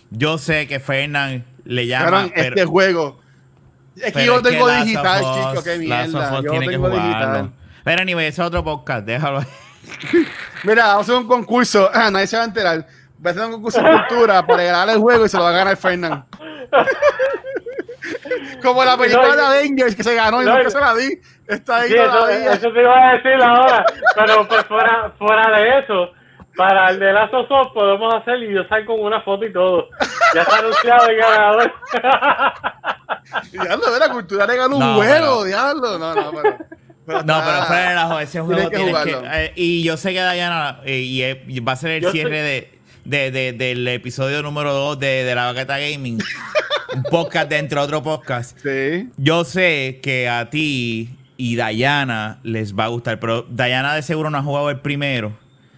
yo 0.09 0.37
sé 0.37 0.67
que 0.67 0.79
Fernán 0.79 1.45
le 1.65 1.85
llama, 1.87 2.29
pero, 2.33 2.55
este 2.55 2.65
juego. 2.65 3.20
Es 3.95 4.13
que 4.13 4.25
yo 4.25 4.41
tengo 4.41 4.69
digital, 4.69 5.19
chico, 5.21 5.63
qué 5.63 5.77
mierda. 5.77 6.41
Yo 6.41 6.51
tengo 6.59 6.89
digital. 6.89 7.51
Pero 7.83 8.01
anyway, 8.01 8.27
ese 8.27 8.41
es 8.41 8.47
otro 8.47 8.63
podcast, 8.63 9.05
déjalo. 9.05 9.41
Mira, 10.63 10.87
vamos 10.87 11.09
a 11.09 11.11
hacer 11.11 11.15
un 11.15 11.27
concurso. 11.27 11.89
Ah, 11.93 12.09
nadie 12.11 12.27
se 12.27 12.37
va 12.37 12.43
a 12.43 12.45
enterar. 12.45 12.85
Voy 13.17 13.29
a 13.29 13.31
hacer 13.31 13.45
un 13.45 13.51
concurso 13.53 13.81
de 13.81 13.91
cultura 13.91 14.45
para 14.45 14.57
regalar 14.57 14.89
el 14.89 14.99
juego 14.99 15.25
y 15.25 15.29
se 15.29 15.37
lo 15.37 15.43
va 15.43 15.49
a 15.49 15.53
ganar 15.53 15.77
Fernán. 15.77 16.25
Como 18.63 18.83
la 18.83 18.97
película 18.97 19.27
No, 19.27 19.35
de 19.35 19.41
Avengers 19.59 19.95
que 19.95 20.03
se 20.03 20.15
ganó 20.15 20.41
y 20.41 20.45
no, 20.45 20.55
nunca 20.57 20.69
se 20.69 20.79
la 20.79 20.95
di. 20.95 21.19
Está 21.47 21.77
ahí 21.77 21.89
Sí, 21.89 21.95
eso, 21.95 22.11
todavía. 22.11 22.53
eso 22.53 22.71
te 22.71 22.81
iba 22.81 23.09
a 23.09 23.13
decir 23.13 23.41
ahora. 23.43 23.85
Pero 24.15 24.47
pues 24.47 24.65
fuera, 24.65 25.13
fuera 25.17 25.59
de 25.59 25.79
eso, 25.79 26.11
para 26.55 26.89
el 26.89 26.99
de 26.99 27.13
of 27.13 27.49
Us 27.49 27.71
podemos 27.73 28.13
hacer 28.15 28.43
y 28.43 28.53
yo 28.53 28.63
salgo 28.67 28.95
con 28.97 29.05
una 29.05 29.21
foto 29.21 29.45
y 29.45 29.53
todo. 29.53 29.87
Ya 30.35 30.41
está 30.41 30.57
anunciado 30.59 31.07
el 31.07 31.17
ganador. 31.17 31.73
Diablo, 33.51 33.99
la 33.99 34.09
cultura 34.09 34.45
regaló 34.45 34.75
un 34.77 34.79
No, 34.79 34.95
juego, 34.95 35.13
pero- 35.13 35.43
diablo. 35.45 35.97
No, 35.99 36.15
no, 36.15 36.31
pero. 36.31 36.57
pero 37.05 37.23
No, 37.23 37.41
pero 37.45 37.63
fuera 37.65 38.21
ese 38.21 38.31
Tienes 38.41 38.45
juego 38.55 38.69
que 38.69 38.77
tienes 38.77 39.03
que. 39.03 39.19
eh, 39.45 39.53
y 39.55 39.83
yo 39.83 39.97
sé 39.97 40.09
que 40.13 40.21
Diana, 40.21 40.79
eh, 40.85 40.97
y, 40.99 41.21
eh, 41.23 41.43
y 41.47 41.59
va 41.59 41.73
a 41.73 41.75
ser 41.75 41.91
el 41.91 42.01
Yo 42.03 42.11
cierre 42.11 42.41
de, 42.41 42.79
de- 43.05 43.31
de- 43.31 43.53
del 43.53 43.87
episodio 43.87 44.41
número 44.41 44.73
2 44.73 44.99
de, 44.99 45.23
de 45.23 45.35
la 45.35 45.45
Baqueta 45.45 45.77
Gaming. 45.79 46.19
un 46.95 47.03
podcast 47.03 47.49
dentro 47.49 47.79
de 47.81 47.85
otro 47.85 48.03
podcast. 48.03 48.57
Sí. 48.59 49.09
Yo 49.17 49.43
sé 49.45 49.99
que 50.03 50.27
a 50.27 50.49
ti 50.49 51.17
y 51.37 51.55
Dayana 51.55 52.39
les 52.43 52.75
va 52.75 52.85
a 52.85 52.87
gustar, 52.89 53.19
pero 53.19 53.43
Dayana 53.49 53.95
de 53.95 54.01
seguro 54.01 54.29
no 54.29 54.37
ha 54.37 54.43
jugado 54.43 54.69
el 54.69 54.79
primero. 54.81 55.31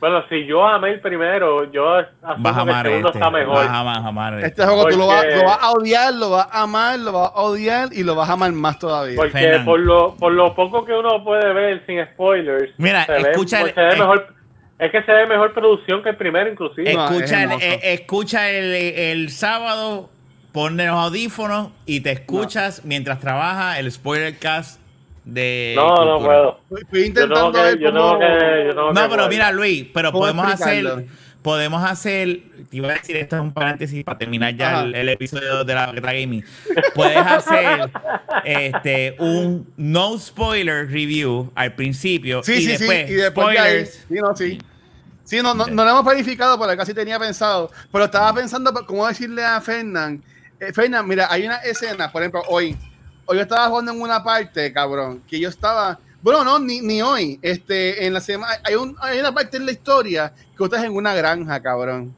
Bueno, 0.03 0.21
si 0.27 0.45
yo 0.45 0.67
amé 0.67 0.89
el 0.91 0.99
primero, 0.99 1.71
yo 1.71 1.93
asumo 1.95 2.09
Vas 2.39 2.57
a 2.57 2.57
que 2.57 2.61
el 2.63 2.69
amar 2.69 2.85
segundo 2.85 3.07
este. 3.07 3.19
está 3.19 3.31
mejor. 3.31 3.55
Vas 3.55 3.67
a 3.69 3.79
amar, 3.79 3.97
amar 4.05 4.33
este. 4.33 4.47
Este 4.47 4.65
juego 4.65 4.87
tú 4.89 4.97
lo 4.97 5.07
vas, 5.07 5.21
Porque- 5.23 5.35
lo 5.37 5.43
vas 5.45 5.57
a 5.61 5.71
odiar, 5.71 6.13
lo 6.13 6.29
vas 6.29 6.47
a 6.51 6.61
amar, 6.63 6.99
lo 6.99 7.11
vas 7.13 7.31
a 7.33 7.41
odiar 7.41 7.89
y 7.93 8.03
lo 8.03 8.13
vas 8.15 8.29
a 8.29 8.33
amar 8.33 8.51
más 8.51 8.79
todavía. 8.79 9.15
Porque 9.15 9.31
Fernan. 9.31 9.63
por 9.65 9.79
lo, 9.79 10.15
por 10.17 10.33
lo 10.33 10.53
poco 10.55 10.83
que 10.83 10.91
uno 10.91 11.23
puede 11.23 11.53
ver 11.53 11.85
sin 11.85 12.03
spoilers, 12.05 12.73
Mira, 12.77 13.05
se 13.05 13.13
ve- 13.13 13.31
escucha 13.31 13.61
el- 13.61 13.73
se 13.73 13.79
ve 13.79 13.93
eh, 13.93 13.97
mejor, 13.97 14.35
es 14.77 14.91
que 14.91 15.03
se 15.03 15.11
ve 15.13 15.25
mejor 15.25 15.53
producción 15.53 16.03
que 16.03 16.09
el 16.09 16.17
primero 16.17 16.51
inclusive. 16.51 16.93
No, 16.93 17.05
Escucha, 17.05 17.43
es 17.45 17.51
el, 17.51 17.61
eh, 17.61 17.79
escucha 17.93 18.49
el, 18.49 18.73
el 18.75 19.29
sábado 19.29 20.09
ponle 20.51 20.85
los 20.87 20.97
audífonos 20.97 21.69
y 21.85 22.01
te 22.01 22.11
escuchas 22.11 22.83
mientras 22.83 23.21
trabaja 23.21 23.79
el 23.79 23.89
spoiler 23.89 24.37
cast 24.37 24.81
de. 25.25 25.73
No, 25.75 26.05
no 26.05 26.19
puedo. 26.25 26.59
Estoy 26.81 27.01
Yo 27.01 27.07
intentando 27.07 27.35
tengo 27.35 27.51
que, 27.53 27.61
ver 27.61 27.79
yo 27.79 27.91
cómo- 27.91 28.17
tengo 28.17 28.19
que, 28.19 28.63
yo 28.65 28.69
tengo 28.75 28.93
No, 28.93 29.03
que 29.03 29.09
pero 29.09 29.27
mira, 29.29 29.51
Luis, 29.51 29.85
pero 29.93 30.11
¿Cómo 30.11 30.21
podemos 30.23 30.47
hacer. 30.53 31.05
Podemos 31.41 31.83
hacer. 31.83 32.39
Te 32.69 32.77
iba 32.77 32.89
a 32.89 32.93
decir, 32.93 33.17
esto 33.17 33.35
es 33.35 33.41
un 33.41 33.51
paréntesis 33.53 34.01
para 34.05 34.17
terminar 34.17 34.55
ya 34.55 34.83
el, 34.83 34.95
el 34.95 35.09
episodio 35.09 35.65
de 35.65 35.73
la 35.75 35.87
Baqueta 35.87 36.13
Gaming. 36.13 36.43
Puedes 36.95 37.17
hacer 37.17 37.89
este 38.45 39.15
un 39.19 39.67
no 39.75 40.17
spoiler 40.17 40.87
review 40.87 41.51
al 41.55 41.75
principio. 41.75 42.41
Sí, 42.43 42.53
y 42.53 42.61
sí, 42.61 42.67
después, 42.67 43.07
sí. 43.07 43.13
Y 43.13 43.15
después. 43.17 44.05
Sí, 44.07 44.15
no, 44.15 44.35
sí. 44.35 44.57
Sí, 45.25 45.41
no, 45.41 45.53
no, 45.53 45.67
no 45.67 45.83
lo 45.83 45.89
hemos 45.89 46.03
planificado 46.03 46.57
porque 46.57 46.77
casi 46.77 46.93
tenía 46.93 47.19
pensado. 47.19 47.69
Pero 47.91 48.05
estaba 48.05 48.33
pensando 48.33 48.71
cómo 48.85 49.05
decirle 49.07 49.43
a 49.43 49.59
Fernán. 49.61 50.23
Eh, 50.59 50.71
Fernán, 50.73 51.05
mira, 51.07 51.27
hay 51.29 51.45
una 51.45 51.57
escena, 51.57 52.09
por 52.11 52.21
ejemplo, 52.21 52.41
hoy. 52.47 52.77
Hoy 53.25 53.37
yo 53.37 53.43
estaba 53.43 53.67
jugando 53.67 53.91
en 53.91 54.01
una 54.01 54.23
parte, 54.23 54.71
cabrón, 54.73 55.21
que 55.27 55.39
yo 55.39 55.49
estaba. 55.49 55.99
Bueno, 56.21 56.43
no, 56.43 56.59
ni, 56.59 56.81
ni 56.81 57.01
hoy. 57.01 57.39
Este, 57.41 58.05
en 58.05 58.13
la 58.13 58.21
semana. 58.21 58.53
Hay, 58.63 58.75
un, 58.75 58.95
hay 59.01 59.19
una 59.19 59.33
parte 59.33 59.57
en 59.57 59.65
la 59.65 59.71
historia 59.71 60.33
que 60.57 60.63
estás 60.63 60.83
en 60.83 60.93
una 60.93 61.13
granja, 61.13 61.61
cabrón. 61.61 62.13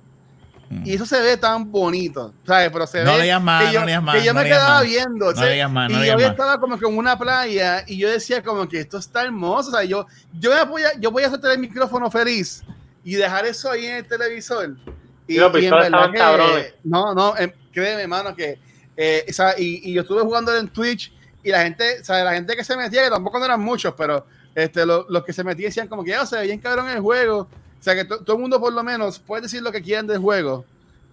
Y 0.84 0.95
eso 0.95 1.06
se 1.06 1.22
ve 1.22 1.38
tan 1.38 1.72
bonito, 1.72 2.34
¿sabes? 2.45 2.70
Pero 2.72 2.88
se 2.88 3.03
No 3.03 3.12
ve 3.12 3.18
le 3.20 3.24
digas 3.26 3.41
más, 3.41 3.66
que 3.66 3.74
yo, 3.74 3.80
no 3.80 3.86
le 3.86 3.91
digas 3.91 4.03
más, 4.03 4.16
que 4.16 4.24
yo 4.24 4.34
no 4.34 4.39
me 4.39 4.45
quedaba 4.45 4.74
más. 4.74 4.84
viendo. 4.84 5.26
No 5.26 5.32
o 5.32 5.36
sea, 5.36 5.45
le 5.45 5.53
digas 5.53 5.72
más, 5.72 5.91
no 5.91 5.97
y 5.97 6.01
le 6.01 6.08
yo 6.08 6.18
estaba 6.18 6.60
como 6.60 6.80
que 6.80 6.86
en 6.86 6.97
una 6.97 7.18
playa 7.18 7.84
y 7.88 7.97
yo 7.97 8.10
decía 8.10 8.43
como 8.43 8.68
que 8.68 8.80
esto 8.80 8.97
está 8.97 9.24
hermoso. 9.24 9.70
O 9.70 9.72
sea, 9.72 9.84
yo, 9.84 10.08
yo, 10.34 10.51
me 10.53 10.64
voy 10.66 10.84
a, 10.84 10.99
yo 10.99 11.12
voy 11.12 11.24
a 11.24 11.30
soltar 11.30 11.51
el 11.51 11.60
micrófono 11.60 12.10
feliz 12.10 12.64
y 13.03 13.14
dejar 13.14 13.45
eso 13.45 13.70
ahí 13.70 13.86
en 13.86 13.97
el 13.97 14.08
televisor. 14.08 14.76
Y, 15.28 15.36
Y 15.36 15.38
en 15.38 15.51
verdad 15.51 16.12
que-. 16.12 16.74
No, 16.84 17.14
no, 17.14 17.38
em, 17.38 17.51
créeme, 17.72 18.01
hermano, 18.03 18.36
que... 18.36 18.60
eh, 18.98 19.26
o 19.30 19.34
sea, 19.34 19.56
y, 19.58 19.89
y 19.89 19.93
yo 19.93 20.02
estuve 20.02 20.22
jugando 20.22 20.56
en 20.56 20.68
Twitch 20.70 21.12
y 21.43 21.50
la 21.52 21.62
gente, 21.64 22.00
o 22.02 22.04
sea, 22.04 22.24
la 22.24 22.34
gente 22.34 22.56
que 22.56 22.64
se 22.64 22.76
metía, 22.78 23.04
que 23.04 23.10
tampoco 23.10 23.38
no 23.39 23.46
eran 23.46 23.62
muchos, 23.62 23.93
pero 23.98 24.26
este, 24.56 24.86
lo- 24.86 25.06
los 25.10 25.24
que 25.24 25.34
se 25.34 25.43
metían 25.43 25.68
decían 25.70 25.88
como 25.88 26.04
que 26.04 26.12
ya 26.12 26.26
se 26.26 26.38
ve 26.38 26.43
bien 26.43 26.60
cabrón 26.60 26.89
el 26.89 27.00
juego. 27.02 27.39
O 27.80 27.84
sea, 27.86 27.93
que 27.93 28.06
to- 28.06 28.24
todo 28.24 28.36
el 28.38 28.41
mundo 28.41 28.60
por 28.60 28.74
lo 28.74 28.84
menos 28.84 29.20
puede 29.20 29.43
decir 29.43 29.62
lo 29.62 29.72
que 29.72 29.82
quieran 29.82 30.08
del 30.08 30.18
juego, 30.20 30.66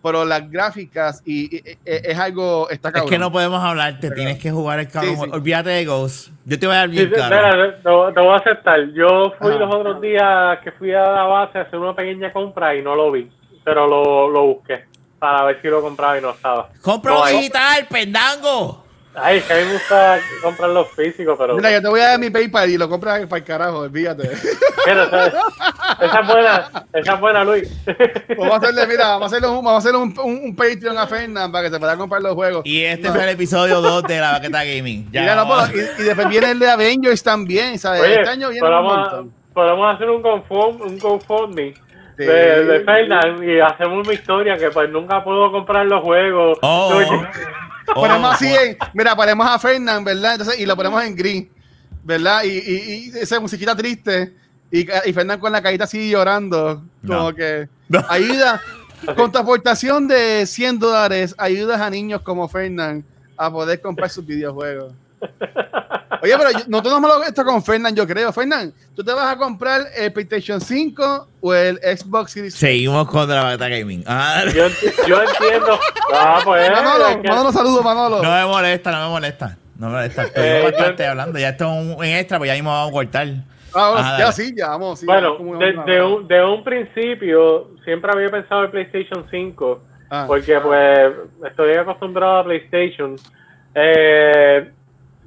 pero 0.02 0.24
las 0.24 0.50
gráficas 0.50 1.22
y, 1.26 1.54
y- 1.56 1.58
y- 1.58 1.78
es 1.84 2.18
algo, 2.18 2.70
está 2.70 2.88
Es 2.88 2.94
cabrón. 2.94 3.10
que 3.10 3.18
no 3.18 3.30
podemos 3.30 3.62
hablar, 3.62 4.00
te 4.00 4.10
tienes 4.12 4.38
que 4.38 4.50
jugar 4.50 4.78
el 4.80 4.88
cabrón. 4.88 5.16
Sí, 5.16 5.22
sí. 5.24 5.30
Olvídate 5.32 5.70
de 5.70 5.84
Ghost. 5.84 6.28
Yo 6.46 6.58
te 6.58 6.66
voy 6.66 6.76
a 6.76 6.78
dar 6.78 6.88
Sí, 6.88 6.94
bien 6.96 7.08
sí, 7.08 7.14
claro. 7.14 7.36
espera, 7.36 8.12
te, 8.14 8.20
voy 8.20 8.32
a 8.32 8.36
aceptar. 8.36 8.80
Yo 8.94 9.32
fui 9.38 9.58
los 9.58 9.74
otros 9.74 10.00
días 10.00 10.58
que 10.64 10.72
fui 10.72 10.92
a 10.94 11.02
la 11.02 11.24
base 11.24 11.58
a 11.58 11.62
hacer 11.62 11.78
una 11.78 11.94
pequeña 11.94 12.32
compra 12.32 12.74
y 12.74 12.80
no 12.82 12.94
lo 12.94 13.10
vi, 13.12 13.30
pero 13.64 13.86
lo, 13.86 14.30
lo 14.30 14.46
busqué 14.46 14.86
para 15.22 15.44
ver 15.44 15.62
si 15.62 15.68
lo 15.68 15.80
compraba 15.80 16.18
y 16.18 16.20
no 16.20 16.30
estaba. 16.30 16.68
Compra 16.82 17.12
No 17.12 17.26
digital, 17.26 17.86
pendango. 17.88 18.82
Ay, 19.14 19.38
es 19.38 19.44
que 19.44 19.52
a 19.52 19.56
mí 19.58 19.64
me 19.66 19.72
gusta 19.74 20.18
comprar 20.42 20.70
los 20.70 20.88
físicos, 20.88 21.36
pero 21.38 21.54
Mira, 21.54 21.70
yo 21.70 21.80
te 21.80 21.88
voy 21.88 22.00
a 22.00 22.08
dar 22.08 22.18
mi 22.18 22.28
PayPal 22.30 22.68
y 22.70 22.76
lo 22.78 22.88
compras 22.88 23.24
para 23.26 23.36
el 23.38 23.44
carajo, 23.44 23.78
olvídate. 23.80 24.28
Pero, 24.84 25.02
esa, 25.04 25.26
esa 26.00 26.20
es 26.22 26.26
buena, 26.26 26.70
esa 26.92 27.14
es 27.14 27.20
buena, 27.20 27.44
Luis. 27.44 27.70
vamos 28.36 28.54
a 28.54 28.56
hacerle, 28.56 28.86
mira, 28.88 29.08
vamos 29.10 29.22
a 29.22 29.26
hacerle 29.26 29.48
un, 29.48 29.56
vamos 29.64 29.74
a 29.74 29.76
hacerle 29.76 29.98
un, 29.98 30.14
un, 30.24 30.40
un 30.46 30.56
Patreon 30.56 30.98
a 30.98 31.06
Fernan 31.06 31.52
para 31.52 31.68
que 31.68 31.74
se 31.74 31.78
pueda 31.78 31.96
comprar 31.96 32.20
los 32.20 32.34
juegos. 32.34 32.62
Y 32.64 32.82
este 32.82 33.06
No. 33.08 33.14
fue 33.14 33.22
el 33.22 33.28
episodio 33.28 33.80
2 33.80 34.02
de 34.04 34.18
la 34.18 34.32
Baqueta 34.32 34.64
Gaming. 34.64 35.08
Ya 35.12 35.20
Mira, 35.20 35.36
no, 35.36 35.46
pero- 35.46 35.78
y, 35.98 36.02
y 36.02 36.04
después 36.04 36.28
viene 36.28 36.50
el 36.50 36.58
de 36.58 36.68
Avengers 36.70 37.22
también, 37.22 37.78
¿sabes? 37.78 38.00
Oye, 38.02 38.14
este 38.16 38.28
año 38.30 38.48
viene 38.48 38.66
un 38.66 38.72
podemos, 38.72 38.96
montón. 38.98 39.32
podemos 39.54 39.94
hacer 39.94 40.10
un 40.10 40.22
GoFund- 40.22 40.80
un 40.80 40.98
Sí. 42.16 42.24
de, 42.24 42.64
de 42.64 42.80
Fernan 42.84 43.42
y 43.42 43.58
hacemos 43.60 44.06
una 44.06 44.14
historia 44.14 44.56
que 44.56 44.70
pues 44.70 44.90
nunca 44.90 45.24
puedo 45.24 45.50
comprar 45.50 45.86
los 45.86 46.02
juegos. 46.02 46.58
Oh. 46.62 47.00
Oh, 47.88 47.94
ponemos 47.94 48.34
así, 48.34 48.46
en- 48.54 48.76
mira, 48.94 49.16
ponemos 49.16 49.46
a 49.46 49.58
Fernan, 49.58 50.04
¿verdad? 50.04 50.32
Entonces, 50.32 50.60
y 50.60 50.66
lo 50.66 50.76
ponemos 50.76 51.02
en 51.04 51.16
gris, 51.16 51.48
¿verdad? 52.04 52.44
Y, 52.44 52.48
y, 52.58 53.12
y 53.14 53.18
esa 53.18 53.40
musiquita 53.40 53.74
triste, 53.74 54.34
y, 54.70 54.80
y 55.08 55.12
Fernan 55.12 55.40
con 55.40 55.52
la 55.52 55.62
carita 55.62 55.84
así 55.84 56.10
llorando, 56.10 56.82
como 57.06 57.32
que 57.34 57.68
No. 57.88 58.04
ayuda, 58.08 58.60
con 59.16 59.32
tu 59.32 59.38
aportación 59.38 60.06
de 60.06 60.46
100 60.46 60.78
dólares, 60.78 61.34
ayudas 61.38 61.80
a 61.80 61.90
niños 61.90 62.20
como 62.22 62.48
Fernan 62.48 63.04
a 63.36 63.50
poder 63.50 63.80
comprar 63.80 64.08
sus 64.10 64.24
videojuegos. 64.24 64.92
Oye, 66.22 66.34
pero 66.38 66.50
yo- 66.52 66.64
nosotros 66.68 67.00
no 67.00 67.08
hemos 67.14 67.26
esto 67.26 67.44
con 67.44 67.62
Fernan, 67.64 67.96
yo 67.96 68.06
creo. 68.06 68.32
Fernan, 68.32 68.72
¿tú 68.94 69.02
te 69.02 69.12
vas 69.12 69.32
a 69.34 69.36
comprar 69.36 69.82
el 69.96 70.12
PlayStation 70.12 70.60
5 70.60 71.26
o 71.40 71.54
el 71.54 71.78
Xbox 71.78 72.30
Series? 72.32 72.54
Seguimos 72.54 73.08
con 73.08 73.28
la 73.28 73.42
Baqueta 73.42 73.68
Gaming. 73.68 74.04
Ah, 74.06 74.44
yo, 74.54 74.66
enti- 74.68 75.06
yo 75.06 75.22
entiendo. 75.22 75.78
Ah, 76.14 76.40
pues, 76.44 76.70
Manolo, 76.70 77.08
es 77.08 77.16
que- 77.16 77.28
Manolo, 77.28 77.52
saludos, 77.52 77.82
Manolo. 77.84 78.22
no 78.22 78.30
me 78.30 78.44
molesta, 78.46 78.92
no 78.92 79.04
me 79.06 79.08
molesta. 79.08 79.56
No 79.78 79.86
me 79.88 79.94
molesta. 79.94 80.22
Estoy 80.24 80.44
Eh, 80.44 80.62
bastante 80.62 81.02
yo- 81.04 81.10
hablando. 81.10 81.38
Ya 81.38 81.48
esto 81.48 81.64
es 81.64 81.70
un 81.96 82.04
en 82.04 82.16
extra, 82.18 82.38
pues 82.38 82.48
ya 82.48 82.54
mismo 82.54 82.70
vamos 82.70 82.90
a 82.90 82.92
cortar. 82.92 83.26
Ah, 83.74 83.90
bueno, 83.90 84.06
Ah, 84.06 84.16
ya 84.18 84.32
sí, 84.32 84.54
ya 84.56 84.68
vamos. 84.68 85.00
sí, 85.00 85.06
Bueno, 85.06 85.38
de, 85.38 85.42
una- 85.44 85.84
de 85.84 86.02
un, 86.02 86.28
de 86.28 86.44
un 86.44 86.62
principio 86.62 87.70
siempre 87.84 88.12
había 88.12 88.28
pensado 88.30 88.64
en 88.64 88.70
PlayStation 88.70 89.26
5 89.30 89.82
Ah. 90.10 90.24
porque 90.28 90.60
pues 90.60 91.12
estoy 91.48 91.72
acostumbrado 91.74 92.36
a 92.40 92.44
PlayStation. 92.44 93.16
Eh, 93.74 94.70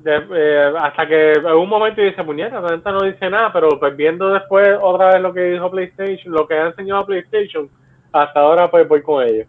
de- 0.06 0.28
eh, 0.36 0.74
hasta 0.80 1.08
que 1.08 1.34
en 1.34 1.46
un 1.48 1.68
momento 1.68 2.00
yo 2.00 2.08
dije, 2.08 2.24
puñeta, 2.24 2.62
la 2.62 2.76
neta 2.76 2.92
no 2.92 3.02
dice 3.04 3.28
nada, 3.30 3.52
pero 3.52 3.80
pues 3.80 3.96
viendo 3.98 4.30
después 4.32 4.70
otra 4.80 5.14
vez 5.14 5.22
lo 5.22 5.34
que 5.34 5.42
dijo 5.42 5.72
PlayStation, 5.72 6.32
lo 6.34 6.48
que 6.48 6.54
ha 6.54 6.68
enseñado 6.68 7.06
PlayStation, 7.08 7.68
hasta 8.12 8.40
ahora 8.40 8.70
pues 8.70 8.88
voy 8.88 9.02
con 9.02 9.24
ellos. 9.28 9.48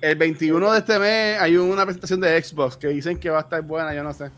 El 0.00 0.16
21 0.16 0.72
de 0.72 0.78
este 0.78 0.98
mes 0.98 1.40
hay 1.40 1.56
una 1.56 1.84
presentación 1.84 2.20
de 2.20 2.42
Xbox 2.42 2.76
que 2.76 2.88
dicen 2.88 3.18
que 3.18 3.30
va 3.30 3.38
a 3.38 3.42
estar 3.42 3.62
buena, 3.62 3.94
yo 3.94 4.02
no 4.02 4.12
sé. 4.12 4.30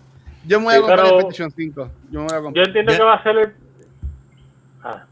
Yo 0.46 0.60
me 0.60 0.66
voy 0.66 0.74
a 0.74 0.76
Sí, 0.76 0.82
comprar 0.82 1.06
el 1.06 1.12
PlayStation 1.12 1.50
5. 1.50 1.90
Yo 2.10 2.20
me 2.20 2.26
voy 2.26 2.34
a 2.34 2.36
Yo 2.36 2.42
comprar. 2.42 2.66
entiendo 2.68 2.92
Ya. 2.92 2.98
que 2.98 3.04
va 3.04 3.14
a 3.14 3.22
ser 3.22 3.38
el... 3.38 3.52
Ah. 4.84 5.04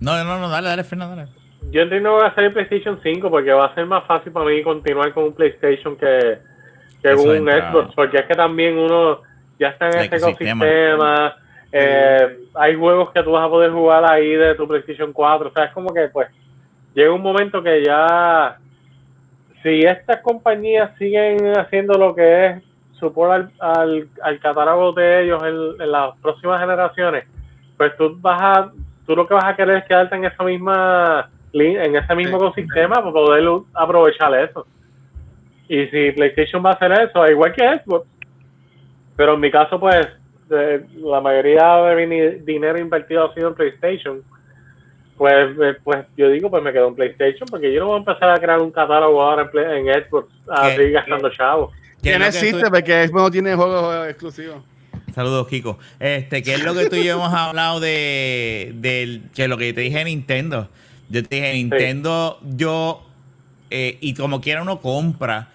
No, 0.00 0.24
no, 0.24 0.38
no, 0.40 0.48
dale, 0.48 0.68
dale, 0.68 0.82
Fernando, 0.82 1.14
dale. 1.14 1.30
Yo 1.70 1.82
entiendo 1.82 2.16
que 2.16 2.22
va 2.22 2.28
a 2.28 2.34
ser 2.34 2.44
el 2.44 2.52
PlayStation 2.54 2.98
5 3.02 3.30
porque 3.30 3.52
va 3.52 3.66
a 3.66 3.74
ser 3.74 3.84
más 3.86 4.04
fácil 4.06 4.32
para 4.32 4.46
mí 4.46 4.62
continuar 4.62 5.12
con 5.12 5.24
un 5.24 5.32
PlayStation 5.34 5.94
que, 5.96 6.38
entra. 7.52 7.70
Xbox, 7.72 7.94
porque 7.94 8.18
es 8.18 8.24
que 8.26 8.34
también 8.34 8.78
uno 8.78 9.20
ya 9.58 9.68
está 9.68 9.88
en 9.88 9.98
El 9.98 10.04
este 10.04 10.16
ecosistema. 10.16 11.36
eh, 11.72 12.38
hay 12.54 12.74
juegos 12.74 13.10
que 13.12 13.22
tú 13.22 13.32
vas 13.32 13.44
a 13.46 13.48
poder 13.48 13.70
jugar 13.70 14.04
ahí 14.04 14.30
de 14.34 14.54
tu 14.54 14.66
PlayStation 14.66 15.12
4. 15.12 15.48
O 15.48 15.52
sea, 15.52 15.64
es 15.64 15.72
como 15.72 15.92
que 15.94 16.08
pues 16.08 16.28
llega 16.94 17.12
un 17.12 17.22
momento 17.22 17.62
que 17.62 17.84
ya 17.84 18.56
si 19.62 19.80
estas 19.80 20.20
compañías 20.22 20.90
siguen 20.98 21.56
haciendo 21.58 21.94
lo 21.98 22.14
que 22.14 22.46
es 22.46 22.62
support 22.98 23.30
al, 23.32 23.50
al, 23.60 24.08
al 24.22 24.38
catálogo 24.40 24.92
de 24.92 25.22
ellos 25.24 25.42
en, 25.42 25.82
en 25.82 25.92
las 25.92 26.16
próximas 26.18 26.60
generaciones, 26.60 27.24
pues 27.76 27.96
tú 27.96 28.16
vas 28.20 28.40
a, 28.40 28.70
tú 29.06 29.14
lo 29.16 29.26
que 29.26 29.34
vas 29.34 29.44
a 29.44 29.56
querer 29.56 29.76
es 29.78 29.84
quedarte 29.84 30.16
en 30.16 30.24
esa 30.24 30.42
misma 30.44 31.30
en 31.52 31.96
ese 31.96 32.14
mismo 32.14 32.38
Sí. 32.38 32.44
ecosistema 32.44 32.96
para 32.96 33.10
poder 33.12 33.44
aprovechar 33.74 34.32
eso. 34.34 34.66
Y 35.72 35.86
si 35.86 36.10
PlayStation 36.12 36.64
va 36.66 36.70
a 36.70 36.74
hacer 36.74 36.90
eso, 36.90 37.24
igual 37.30 37.52
que 37.52 37.62
Xbox, 37.62 38.04
pero 39.16 39.34
en 39.34 39.40
mi 39.40 39.50
caso, 39.52 39.78
pues, 39.78 40.04
de- 40.48 40.84
la 40.96 41.20
mayoría 41.20 41.76
de 41.76 42.06
mi 42.08 42.20
dinero 42.44 42.76
invertido 42.80 43.24
ha 43.30 43.34
sido 43.34 43.48
en 43.50 43.54
PlayStation. 43.54 44.22
Pues, 45.16 45.34
eh, 45.62 45.76
pues 45.84 45.98
yo 46.16 46.28
digo, 46.30 46.50
pues 46.50 46.60
me 46.62 46.72
quedo 46.72 46.88
en 46.88 46.94
PlayStation 46.96 47.46
porque 47.48 47.72
yo 47.72 47.80
no 47.80 47.86
voy 47.86 47.96
a 47.96 47.98
empezar 47.98 48.30
a 48.30 48.38
crear 48.40 48.58
un 48.60 48.72
catálogo 48.72 49.22
ahora 49.22 49.42
en, 49.42 49.50
Play- 49.50 49.78
en 49.78 50.04
Xbox 50.04 50.28
a 50.48 50.70
¿Qué? 50.70 50.76
seguir 50.76 50.92
gastando 50.92 51.30
chavos. 51.30 51.72
¿Qué 52.02 52.18
no 52.18 52.24
existe 52.24 52.68
porque 52.70 53.06
Xbox 53.06 53.22
no 53.22 53.30
tiene 53.30 53.54
juegos 53.54 54.08
exclusivos. 54.08 54.64
Saludos, 55.14 55.46
Kiko. 55.46 55.78
Este, 56.00 56.42
¿qué 56.42 56.54
es 56.54 56.64
lo 56.64 56.74
que 56.74 56.86
tú 56.86 56.96
y 56.96 57.04
yo 57.04 57.12
hemos 57.14 57.32
hablado 57.32 57.78
de, 57.80 58.72
del 58.76 59.22
que 59.34 59.46
lo 59.46 59.56
que 59.58 59.72
te 59.72 59.82
dije 59.82 59.98
de 59.98 60.04
Nintendo? 60.06 60.68
Yo 61.10 61.22
te 61.22 61.36
dije, 61.36 61.52
Nintendo, 61.52 62.38
yo, 62.56 63.02
eh, 63.70 63.98
y 64.00 64.14
como 64.14 64.40
quiera 64.40 64.62
uno 64.62 64.80
compra, 64.80 65.48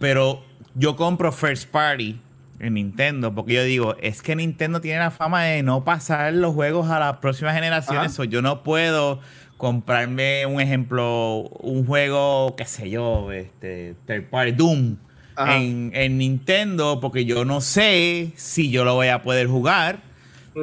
pero 0.00 0.42
yo 0.74 0.96
compro 0.96 1.30
first 1.30 1.70
party 1.70 2.18
en 2.58 2.74
Nintendo, 2.74 3.32
porque 3.32 3.54
yo 3.54 3.62
digo, 3.62 3.96
es 4.02 4.20
que 4.22 4.34
Nintendo 4.34 4.80
tiene 4.80 4.98
la 4.98 5.12
fama 5.12 5.44
de 5.44 5.62
no 5.62 5.84
pasar 5.84 6.32
los 6.34 6.52
juegos 6.54 6.90
a 6.90 6.98
las 6.98 7.18
próximas 7.18 7.54
generaciones, 7.54 8.18
o 8.18 8.24
yo 8.24 8.42
no 8.42 8.62
puedo 8.64 9.20
comprarme 9.56 10.44
un 10.46 10.60
ejemplo, 10.60 11.48
un 11.60 11.86
juego, 11.86 12.56
qué 12.56 12.64
sé 12.64 12.90
yo, 12.90 13.30
este, 13.30 13.94
third 14.06 14.24
party, 14.30 14.52
Doom 14.52 14.96
en, 15.38 15.90
en 15.94 16.18
Nintendo 16.18 16.98
porque 17.00 17.24
yo 17.24 17.46
no 17.46 17.60
sé 17.62 18.32
si 18.36 18.70
yo 18.70 18.84
lo 18.84 18.94
voy 18.94 19.08
a 19.08 19.22
poder 19.22 19.46
jugar 19.46 20.00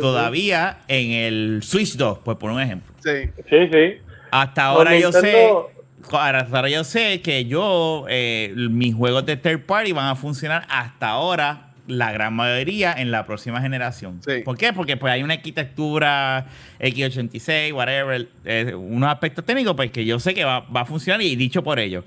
todavía 0.01 0.79
en 0.87 1.11
el 1.11 1.59
Switch 1.63 1.95
2, 1.95 2.19
pues 2.23 2.37
por 2.37 2.51
un 2.51 2.61
ejemplo. 2.61 2.93
Sí. 3.03 3.29
Sí, 3.49 3.69
sí. 3.71 3.93
Hasta 4.31 4.65
ahora 4.65 4.97
yo 4.97 5.11
sé, 5.11 5.21
Nintendo- 5.21 5.69
hasta 5.69 5.76
ahora 6.11 6.69
yo 6.69 6.83
sé 6.83 7.21
que 7.21 7.45
yo, 7.45 8.05
eh, 8.09 8.53
mis 8.55 8.95
juegos 8.95 9.25
de 9.25 9.37
third 9.37 9.65
party 9.65 9.91
van 9.91 10.07
a 10.07 10.15
funcionar 10.15 10.63
hasta 10.69 11.09
ahora 11.09 11.63
la 11.87 12.11
gran 12.11 12.33
mayoría 12.33 12.93
en 12.93 13.11
la 13.11 13.25
próxima 13.25 13.61
generación. 13.61 14.21
Sí. 14.21 14.41
¿Por 14.43 14.57
qué? 14.57 14.73
Porque 14.73 14.97
pues 14.97 15.13
hay 15.13 15.23
una 15.23 15.35
arquitectura 15.35 16.45
X86, 16.79 17.73
whatever, 17.73 18.27
eh, 18.45 18.73
unos 18.75 19.09
aspectos 19.09 19.45
técnicos 19.45 19.73
pues 19.75 19.91
que 19.91 20.05
yo 20.05 20.19
sé 20.19 20.33
que 20.33 20.43
va, 20.43 20.61
va 20.61 20.81
a 20.81 20.85
funcionar 20.85 21.21
y 21.21 21.35
dicho 21.35 21.63
por 21.63 21.79
ellos. 21.79 22.03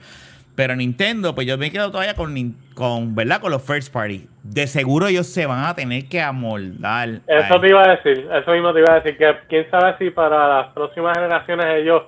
Pero 0.61 0.76
Nintendo, 0.76 1.34
pues 1.34 1.47
yo 1.47 1.57
me 1.57 1.70
quedo 1.70 1.91
todavía 1.91 2.14
con, 2.14 2.55
con, 2.74 3.14
¿verdad? 3.14 3.41
Con 3.41 3.51
los 3.51 3.62
first 3.62 3.91
party. 3.91 4.26
De 4.43 4.66
seguro 4.66 5.07
ellos 5.07 5.26
se 5.26 5.47
van 5.47 5.64
a 5.64 5.74
tener 5.74 6.07
que 6.07 6.20
amoldar. 6.20 7.20
Eso 7.26 7.61
te 7.61 7.68
iba 7.68 7.82
a 7.82 7.97
decir, 7.97 8.28
eso 8.30 8.53
mismo 8.53 8.72
te 8.74 8.80
iba 8.80 8.93
a 8.93 9.01
decir, 9.01 9.16
que 9.16 9.34
quién 9.49 9.70
sabe 9.70 9.97
si 9.99 10.11
para 10.11 10.61
las 10.61 10.72
próximas 10.74 11.16
generaciones 11.16 11.66
ellos, 11.76 12.03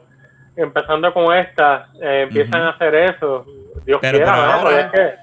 empezando 0.56 1.12
con 1.14 1.34
esta, 1.34 1.88
eh, 2.00 2.22
empiezan 2.28 2.62
a 2.62 2.70
hacer 2.70 2.94
eso. 2.94 3.46
Dios 3.86 3.98
Pero 4.00 4.18
es 4.70 4.90
que 4.92 5.14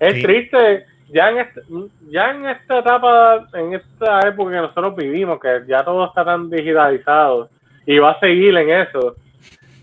es 0.00 0.14
Sí. 0.14 0.22
triste, 0.22 0.86
ya 1.08 1.30
en, 1.30 1.38
este- 1.38 1.62
ya 2.10 2.30
en 2.30 2.46
esta 2.46 2.78
etapa, 2.80 3.46
en 3.54 3.74
esta 3.74 4.20
época 4.28 4.50
que 4.50 4.56
nosotros 4.56 4.96
vivimos, 4.96 5.38
que 5.40 5.62
ya 5.68 5.84
todo 5.84 6.06
está 6.06 6.24
tan 6.24 6.50
digitalizado 6.50 7.48
y 7.86 7.98
va 7.98 8.12
a 8.12 8.20
seguir 8.20 8.56
en 8.56 8.70
eso, 8.70 9.14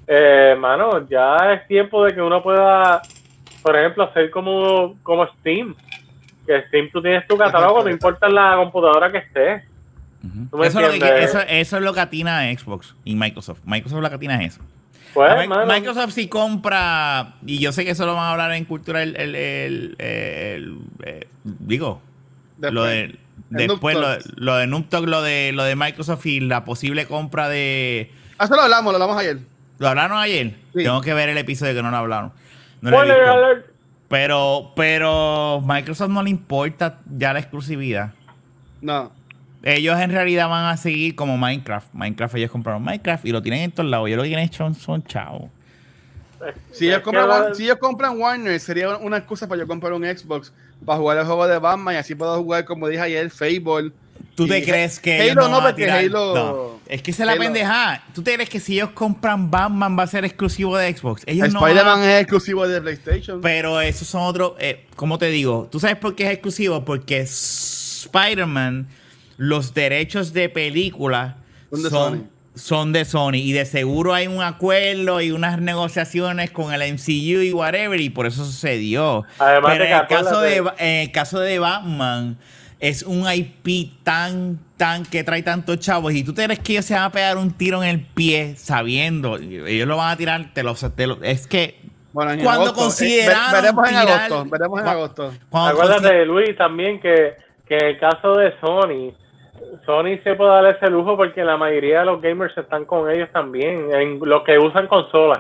eh, 0.08 0.56
mano, 0.60 1.08
ya 1.08 1.54
es 1.54 1.68
tiempo 1.68 2.04
de 2.06 2.14
que 2.16 2.22
uno 2.22 2.42
pueda, 2.44 3.02
por 3.62 3.76
ejemplo, 3.78 4.04
hacer 4.06 4.30
como, 4.32 4.96
como 5.04 5.26
Steam. 5.40 5.76
Que 6.48 6.64
Steam 6.64 6.90
tú 6.92 7.00
tienes 7.02 7.28
tu 7.28 7.38
catálogo, 7.38 7.84
no 7.84 7.90
importa 7.92 8.28
la 8.28 8.56
computadora 8.56 9.12
que 9.12 9.20
esté. 9.20 9.64
Ujú. 10.24 10.48
¿Tú 10.50 10.58
me 10.58 10.68
Eso, 10.68 10.82
lo 10.82 10.90
que, 10.90 11.24
eso, 11.24 11.40
eso 11.48 11.78
es 11.78 11.84
lo 11.84 11.94
que 11.94 12.00
atina 12.00 12.40
a 12.40 12.44
Xbox 12.58 12.96
y 13.06 13.16
Microsoft. 13.16 13.60
Microsoft 13.66 14.02
lo 14.02 14.10
que 14.10 14.16
atina 14.16 14.42
es 14.44 14.56
eso. 14.56 14.64
Pues, 15.14 15.48
Microsoft 15.68 16.12
si 16.14 16.28
compra, 16.28 17.36
y 17.46 17.60
yo 17.60 17.72
sé 17.72 17.84
que 17.86 17.92
eso 17.92 18.06
lo 18.06 18.14
van 18.16 18.26
a 18.26 18.32
hablar 18.32 18.52
en 18.54 18.66
cultura, 18.66 19.02
el, 19.04 19.16
el- 19.16 19.36
el- 19.36 19.96
el- 20.00 20.78
eh, 21.04 21.28
digo, 21.44 22.02
lo 22.60 22.84
de, 22.84 23.18
después 23.50 23.98
lo, 24.36 24.56
de 24.56 24.68
Noob 24.68 24.88
Talk, 24.90 25.08
lo 25.08 25.22
de, 25.22 25.52
lo 25.54 25.64
de 25.64 25.76
Microsoft 25.76 26.26
y 26.28 26.40
la 26.42 26.64
posible 26.64 27.06
compra 27.08 27.50
de... 27.50 28.12
Ah, 28.38 28.46
Eso 28.46 28.56
lo 28.56 28.62
hablamos, 28.62 28.94
lo 28.94 28.98
hablamos 28.98 29.18
ayer. 29.22 29.40
¿Lo 29.80 29.88
hablaron 29.88 30.18
ayer? 30.18 30.56
Sí. 30.76 30.84
Tengo 30.84 31.02
que 31.02 31.14
ver 31.14 31.30
el 31.30 31.38
episodio 31.38 31.74
que 31.74 31.82
no 31.82 31.90
lo 31.90 31.98
hablaron. 31.98 32.32
No 32.82 32.92
lo 32.92 32.98
he 32.98 33.00
spoiler 33.06 33.18
visto. 33.20 33.32
alert. 33.34 33.66
Pero, 34.10 34.72
pero 34.76 35.62
Microsoft 35.66 36.10
no 36.10 36.22
le 36.24 36.30
importa 36.30 37.00
ya 37.18 37.32
la 37.34 37.40
exclusividad. 37.40 38.12
No. 38.82 39.12
Ellos 39.64 40.00
en 40.00 40.12
realidad 40.12 40.48
van 40.48 40.66
a 40.66 40.78
seguir 40.78 41.16
como 41.16 41.38
Minecraft. 41.38 41.94
Minecraft, 41.94 42.36
ellos 42.36 42.52
compraron 42.52 42.82
Minecraft 42.84 43.26
y 43.26 43.32
lo 43.32 43.42
tienen 43.42 43.62
en 43.64 43.72
todos 43.72 43.90
lados. 43.90 44.08
Ellos 44.08 44.18
lo 44.18 44.24
que 44.24 44.30
tienen 44.30 44.52
son, 44.54 44.74
son 44.74 45.04
chavos. 45.04 45.50
Si 46.72 46.88
ellos, 46.88 47.02
compran, 47.02 47.54
si 47.54 47.66
ellos 47.66 47.78
compran 47.78 48.18
Warner, 48.18 48.58
sería 48.62 48.96
una 48.98 49.18
excusa 49.18 49.46
para 49.48 49.60
yo 49.60 49.68
comprar 49.68 49.92
un 49.92 50.06
Xbox 50.06 50.54
para 50.86 50.98
jugar 50.98 51.18
el 51.18 51.26
juego 51.26 51.46
de 51.48 51.60
Batman 51.60 51.96
y 51.96 51.98
así 51.98 52.16
puedo 52.16 52.38
jugar, 52.42 52.64
como 52.64 52.88
dije 52.88 53.02
ayer, 53.02 53.30
Fable. 53.30 53.92
¿Tú 54.36 54.48
te 54.48 54.60
Y 54.60 54.64
crees 54.64 55.02
que 55.02 55.16
Halo 55.16 55.24
ellos 55.24 55.36
no, 55.36 55.42
van 55.44 55.54
a 55.54 55.64
porque 55.64 55.84
tirar? 55.84 55.98
Halo- 56.00 56.34
No. 56.36 56.80
Es 56.88 57.02
que 57.02 57.12
es 57.12 57.20
la 57.20 57.36
pendeja. 57.36 58.02
¿Tú 58.16 58.24
te 58.24 58.34
crees 58.36 58.50
que 58.50 58.62
si 58.62 58.76
ellos 58.76 58.92
compran 58.92 59.52
Batman 59.52 60.00
va 60.00 60.04
a 60.04 60.08
ser 60.08 60.24
exclusivo 60.24 60.78
de 60.78 60.96
Xbox? 60.96 61.24
Ellos 61.26 61.52
no 61.54 61.60
Spider-Man 61.60 62.00
van- 62.00 62.10
es 62.10 62.22
exclusivo 62.22 62.66
de 62.66 62.80
PlayStation. 62.82 63.42
Pero 63.42 63.82
esos 63.82 64.08
son 64.08 64.22
otros... 64.22 64.54
Eh, 64.60 64.86
¿Cómo 64.96 65.18
te 65.18 65.26
digo? 65.28 65.68
¿Tú 65.70 65.82
sabes 65.82 65.98
por 65.98 66.16
qué 66.16 66.28
es 66.28 66.32
exclusivo? 66.32 66.86
Porque 66.86 67.20
Spider-Man, 67.20 68.88
los 69.40 69.74
derechos 69.74 70.34
de 70.34 70.50
película 70.50 71.38
Son 71.72 71.82
de 71.84 71.90
son, 71.90 72.14
Sony. 72.14 72.28
son 72.56 72.94
de 72.94 73.06
Sony. 73.06 73.36
Y 73.36 73.54
de 73.54 73.66
seguro 73.66 74.14
hay 74.14 74.28
un 74.28 74.44
acuerdo 74.44 75.22
y 75.22 75.32
unas 75.32 75.60
negociaciones 75.60 76.52
con 76.52 76.72
el 76.74 76.82
MCU 76.94 77.42
y 77.42 77.52
whatever. 77.54 78.00
Y 78.00 78.10
por 78.12 78.28
eso 78.28 78.46
sucedió. 78.46 79.24
Además 79.40 79.72
Pero 79.72 79.86
en 79.86 79.94
el, 79.94 80.08
caso 80.08 80.42
de, 80.42 80.58
en 80.78 80.96
el 81.08 81.12
caso 81.12 81.40
de 81.40 81.58
Batman... 81.58 82.38
Es 82.82 83.04
un 83.04 83.26
IP 83.30 83.92
tan, 84.06 84.58
tan 84.78 85.04
que 85.04 85.22
trae 85.26 85.44
tantos 85.44 85.80
chavos. 85.80 86.14
Y 86.14 86.24
tú 86.24 86.34
te 86.34 86.46
crees 86.46 86.60
que 86.60 86.72
ellos 86.72 86.86
se 86.86 86.94
van 86.94 87.04
a 87.04 87.12
pegar 87.12 87.36
un 87.38 87.52
tiro 87.52 87.84
en 87.84 87.90
el 87.90 88.00
pie 88.00 88.56
sabiendo. 88.56 89.36
Ellos 89.36 89.86
lo 89.86 89.98
van 89.98 90.12
a 90.12 90.16
tirar. 90.16 90.54
Te 90.54 90.64
lo, 90.64 90.74
te 90.76 91.06
lo- 91.06 91.22
es 91.22 91.46
que 91.46 91.78
Bueno, 92.14 92.32
en 92.32 92.40
cuando 92.42 92.68
agosto. 92.68 92.80
Eh, 92.80 92.84
consideraron 92.86 93.52
ve- 93.52 93.60
veremos 93.64 93.84
en 93.84 93.96
tirar- 93.96 94.08
agosto. 94.32 94.46
Veremos 94.50 94.80
en 94.80 94.88
agosto. 94.88 95.34
cuando 95.50 95.70
Acuérdate, 95.82 96.26
Luis, 96.26 96.56
también 96.58 97.02
que, 97.02 97.34
que 97.68 97.76
en 97.76 97.86
el 97.86 98.00
caso 98.00 98.36
de 98.38 98.54
Sony, 98.62 99.12
Sony 99.90 100.20
se 100.24 100.36
puede 100.36 100.52
dar 100.52 100.66
ese 100.76 100.88
lujo 100.92 101.18
porque 101.18 101.44
la 101.44 101.58
mayoría 101.58 102.02
de 102.02 102.06
los 102.06 102.22
gamers 102.22 102.56
están 102.56 102.86
con 102.86 103.10
ellos 103.10 103.28
también, 103.34 103.88
en 103.92 104.20
los 104.22 104.44
que 104.44 104.60
usan 104.60 104.86
consolas. 104.86 105.40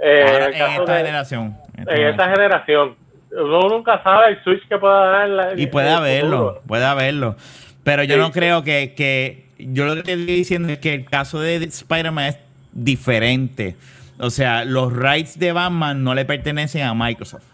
Eh, 0.00 0.24
Ahora, 0.26 0.46
en 0.46 0.52
esta 0.78 0.92
de- 0.94 0.98
generación. 1.04 1.56
En 1.74 1.80
esta 1.80 1.94
en 1.94 2.06
esta 2.08 2.24
generación. 2.30 2.96
generación. 2.96 2.96
Uno 3.32 3.68
nunca 3.68 4.02
sabe 4.02 4.28
el 4.30 4.42
switch 4.42 4.66
que 4.68 4.78
pueda 4.78 5.06
dar. 5.10 5.28
la- 5.28 5.52
Y 5.60 5.66
puede 5.66 5.90
haberlo, 5.90 6.38
futuro. 6.38 6.62
puede 6.66 6.84
haberlo. 6.86 7.36
Pero 7.84 8.04
yo 8.04 8.14
Sí. 8.14 8.20
no 8.20 8.30
creo 8.32 8.62
que, 8.62 8.94
que. 8.96 9.44
Yo 9.58 9.84
lo 9.84 9.96
que 9.96 10.02
te 10.02 10.12
estoy 10.12 10.26
diciendo 10.36 10.72
es 10.72 10.78
que 10.78 10.94
el 10.94 11.04
caso 11.04 11.38
de 11.40 11.56
Spider-Man 11.56 12.24
es 12.26 12.38
diferente. 12.72 13.76
O 14.18 14.30
sea, 14.30 14.64
los 14.64 14.94
rights 14.96 15.38
de 15.38 15.52
Batman 15.52 16.02
no 16.02 16.14
le 16.14 16.24
pertenecen 16.24 16.82
a 16.84 16.94
Microsoft. 16.94 17.44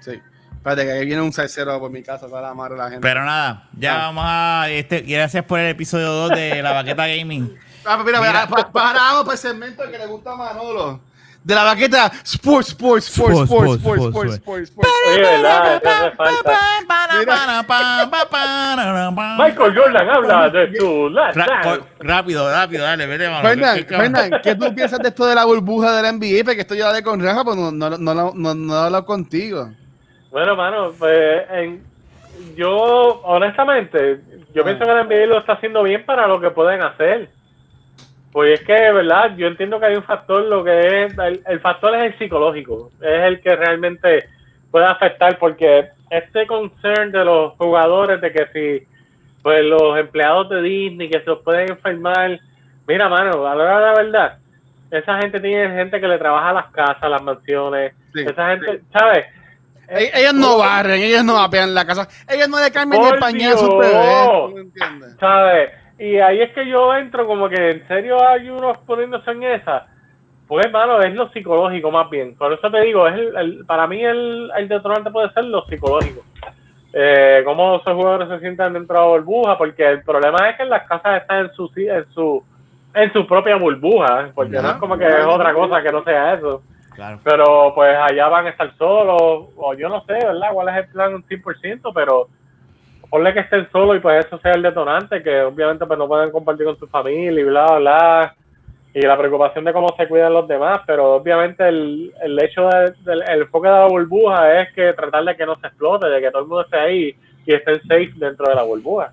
Sí. 0.00 0.12
Espérate, 0.60 0.84
que 0.84 0.92
ahí 0.92 1.06
viene 1.06 1.22
un 1.22 1.32
salsero 1.32 1.80
por 1.80 1.90
mi 1.90 2.02
casa 2.02 2.28
para 2.28 2.48
la 2.48 2.54
madre 2.54 2.74
de 2.74 2.78
la 2.80 2.84
gente. 2.90 3.00
Pero 3.00 3.24
nada, 3.24 3.66
ya 3.78 3.94
Ah. 3.94 3.98
vamos 4.08 4.24
a. 4.26 4.66
Este, 4.68 5.00
gracias 5.00 5.42
por 5.44 5.58
el 5.58 5.70
episodio 5.70 6.08
2 6.12 6.30
de 6.32 6.62
La 6.62 6.72
Baqueta 6.72 7.06
Gaming. 7.06 7.56
Ah, 7.82 7.94
pues 7.96 8.04
mira, 8.08 8.20
Mira. 8.20 8.44
mira, 8.44 8.46
pa- 8.46 8.70
paramos 8.70 9.22
para 9.22 9.32
el 9.32 9.38
segmento 9.38 9.82
que 9.90 9.96
le 9.96 10.04
gusta 10.04 10.32
a 10.32 10.36
Manolo. 10.36 11.00
De 11.42 11.54
la 11.54 11.64
baqueta, 11.64 12.12
sports, 12.24 12.68
sports, 12.68 13.06
sports, 13.06 13.38
Sports, 13.50 13.76
sports, 13.78 14.34
sports. 14.34 14.72
Michael 19.38 19.74
Jordan 19.74 20.08
habla 20.10 20.48
de 20.50 20.68
last 21.10 21.38
co- 21.62 21.86
rápido, 22.00 22.50
rápido, 22.52 22.84
dale, 22.84 23.06
vete, 23.06 23.28
mano. 23.28 23.48
Fernan, 23.48 23.76
¿Qué- 23.76 23.86
qué- 23.86 23.96
Fernan, 23.96 24.30
¿qué 24.42 24.54
tú 24.54 24.74
piensas 24.74 24.98
de 25.00 25.08
esto 25.08 25.26
de 25.26 25.34
la 25.34 25.44
burbuja 25.44 25.92
de 25.96 26.02
la 26.02 26.08
NBA? 26.12 26.44
Porque 26.44 26.60
esto 26.60 26.74
yo 26.74 26.86
hablé 26.88 27.02
con 27.02 27.20
Rafa, 27.22 27.44
pero 27.44 27.56
no, 27.56 27.70
no, 27.72 27.90
no, 27.90 28.14
no, 28.14 28.32
no, 28.34 28.54
no 28.54 28.74
he 28.74 28.84
hablado 28.84 29.04
contigo. 29.04 29.70
Bueno, 30.30 30.56
mano, 30.56 30.92
pues 30.98 31.42
en- 31.50 31.82
yo 32.56 33.20
honestamente, 33.24 34.20
yo 34.54 34.64
pienso 34.64 34.84
que 34.84 34.92
la 34.92 35.04
NBA 35.04 35.26
lo 35.26 35.38
está 35.38 35.54
haciendo 35.54 35.82
bien 35.82 36.04
para 36.04 36.26
lo 36.26 36.40
que 36.40 36.50
pueden 36.50 36.82
hacer. 36.82 37.28
Pues 38.32 38.60
es 38.60 38.66
que, 38.66 38.72
verdad, 38.92 39.34
yo 39.36 39.48
entiendo 39.48 39.80
que 39.80 39.86
hay 39.86 39.96
un 39.96 40.04
factor, 40.04 40.44
lo 40.44 40.62
que 40.62 41.04
es, 41.04 41.18
el, 41.18 41.42
el 41.46 41.60
factor 41.60 41.94
es 41.96 42.12
el 42.12 42.18
psicológico, 42.18 42.90
es 43.00 43.22
el 43.24 43.40
que 43.40 43.56
realmente 43.56 44.28
puede 44.70 44.86
afectar, 44.86 45.36
porque 45.38 45.88
este 46.10 46.46
concern 46.46 47.10
de 47.10 47.24
los 47.24 47.54
jugadores 47.54 48.20
de 48.20 48.32
que 48.32 48.46
si, 48.52 48.86
pues 49.42 49.64
los 49.64 49.98
empleados 49.98 50.48
de 50.48 50.62
Disney 50.62 51.10
que 51.10 51.18
se 51.20 51.26
los 51.26 51.40
pueden 51.40 51.70
enfermar, 51.70 52.38
mira, 52.86 53.08
mano, 53.08 53.46
a 53.48 53.54
la 53.56 53.64
hora 53.64 53.78
de 53.80 53.86
la 53.86 53.94
verdad, 53.94 54.38
esa 54.92 55.18
gente 55.18 55.40
tiene 55.40 55.74
gente 55.74 56.00
que 56.00 56.06
le 56.08 56.18
trabaja 56.18 56.52
las 56.52 56.66
casas, 56.70 57.10
las 57.10 57.22
mansiones, 57.22 57.94
Sí, 58.14 58.22
esa 58.22 58.50
gente, 58.50 58.80
¿sabes? 58.92 59.26
E- 59.90 60.10
Ellos 60.14 60.34
no 60.34 60.58
barren, 60.58 61.02
ellos 61.02 61.24
no 61.24 61.34
vapean 61.34 61.74
la 61.74 61.84
casa, 61.84 62.08
ellos 62.28 62.48
no 62.48 62.60
le 62.60 62.70
cambian 62.70 63.02
ni 63.02 63.08
el 63.08 63.18
pañal 63.20 63.52
a 63.52 63.56
sus 63.58 63.68
bebés. 63.78 63.96
¿sabes? 65.18 65.70
Y 65.98 66.16
ahí 66.18 66.40
es 66.40 66.50
que 66.52 66.66
yo 66.66 66.94
entro 66.96 67.26
como 67.26 67.48
que 67.48 67.70
en 67.72 67.86
serio 67.88 68.16
hay 68.26 68.48
unos 68.48 68.78
poniéndose 68.78 69.30
en 69.32 69.42
esa. 69.42 69.86
Pues, 70.48 70.66
hermano, 70.66 71.00
es 71.02 71.14
lo 71.14 71.30
psicológico 71.30 71.90
más 71.90 72.08
bien. 72.10 72.34
Por 72.36 72.52
eso 72.52 72.70
te 72.70 72.80
digo, 72.80 73.06
es 73.06 73.14
el, 73.14 73.36
el- 73.36 73.66
para 73.66 73.86
mí 73.86 74.02
el, 74.02 74.50
el 74.56 74.68
detonante 74.68 75.10
puede 75.10 75.30
ser 75.32 75.44
lo 75.44 75.64
psicológico. 75.66 76.22
Eh, 76.92 77.42
cómo 77.44 77.76
esos 77.76 77.94
jugadores 77.94 78.28
se 78.28 78.40
sientan 78.40 78.72
dentro 78.72 78.96
de 78.96 79.00
la 79.02 79.08
burbuja, 79.08 79.56
porque 79.58 79.86
el 79.88 80.02
problema 80.02 80.48
es 80.50 80.56
que 80.56 80.64
las 80.64 80.88
casas 80.88 81.20
están 81.22 81.44
en 81.46 81.52
su 81.52 81.70
en 81.76 82.04
su 82.12 82.42
en 82.94 83.12
su 83.12 83.24
propia 83.28 83.54
burbuja, 83.56 84.22
¿eh? 84.26 84.32
porque 84.34 84.56
no 84.62 84.70
es 84.70 84.74
como 84.78 84.98
que 84.98 85.06
es 85.06 85.24
otra 85.24 85.54
cosa 85.54 85.82
que 85.82 85.92
no 85.92 86.02
sea 86.02 86.34
eso. 86.34 86.62
Pero 87.24 87.72
pues 87.74 87.96
allá 87.96 88.28
van 88.28 88.46
a 88.46 88.50
estar 88.50 88.76
solos, 88.76 89.48
o 89.56 89.74
yo 89.74 89.88
no 89.88 90.00
sé, 90.04 90.14
¿verdad? 90.14 90.48
¿Cuál 90.52 90.68
es 90.70 90.76
el 90.76 90.88
plan 90.92 91.24
100%? 91.28 91.92
Pero 91.94 92.28
ponle 93.08 93.32
que 93.34 93.40
estén 93.40 93.68
solos 93.70 93.96
y 93.96 94.00
pues 94.00 94.24
eso 94.26 94.38
sea 94.38 94.52
el 94.52 94.62
detonante, 94.62 95.22
que 95.22 95.42
obviamente 95.42 95.86
pues 95.86 95.98
no 95.98 96.06
pueden 96.08 96.30
compartir 96.30 96.66
con 96.66 96.78
su 96.78 96.86
familia 96.86 97.40
y 97.40 97.44
bla, 97.44 97.66
bla, 97.78 98.34
y 98.94 99.00
la 99.02 99.16
preocupación 99.18 99.64
de 99.64 99.72
cómo 99.72 99.88
se 99.96 100.06
cuidan 100.08 100.32
los 100.34 100.46
demás, 100.48 100.80
pero 100.86 101.14
obviamente 101.14 101.66
el, 101.68 102.12
el 102.22 102.42
hecho 102.42 102.68
de- 102.68 102.92
del 103.04 103.22
el 103.28 103.42
enfoque 103.42 103.68
de 103.68 103.74
la 103.74 103.86
burbuja 103.86 104.60
es 104.62 104.72
que 104.74 104.92
tratar 104.92 105.24
de 105.24 105.36
que 105.36 105.46
no 105.46 105.56
se 105.60 105.66
explote, 105.68 106.08
de 106.08 106.20
que 106.20 106.30
todo 106.30 106.42
el 106.42 106.48
mundo 106.48 106.62
esté 106.64 106.76
ahí 106.78 107.16
y 107.46 107.54
estén 107.54 107.80
safe 107.82 108.12
dentro 108.16 108.48
de 108.48 108.54
la 108.54 108.62
burbuja. 108.62 109.12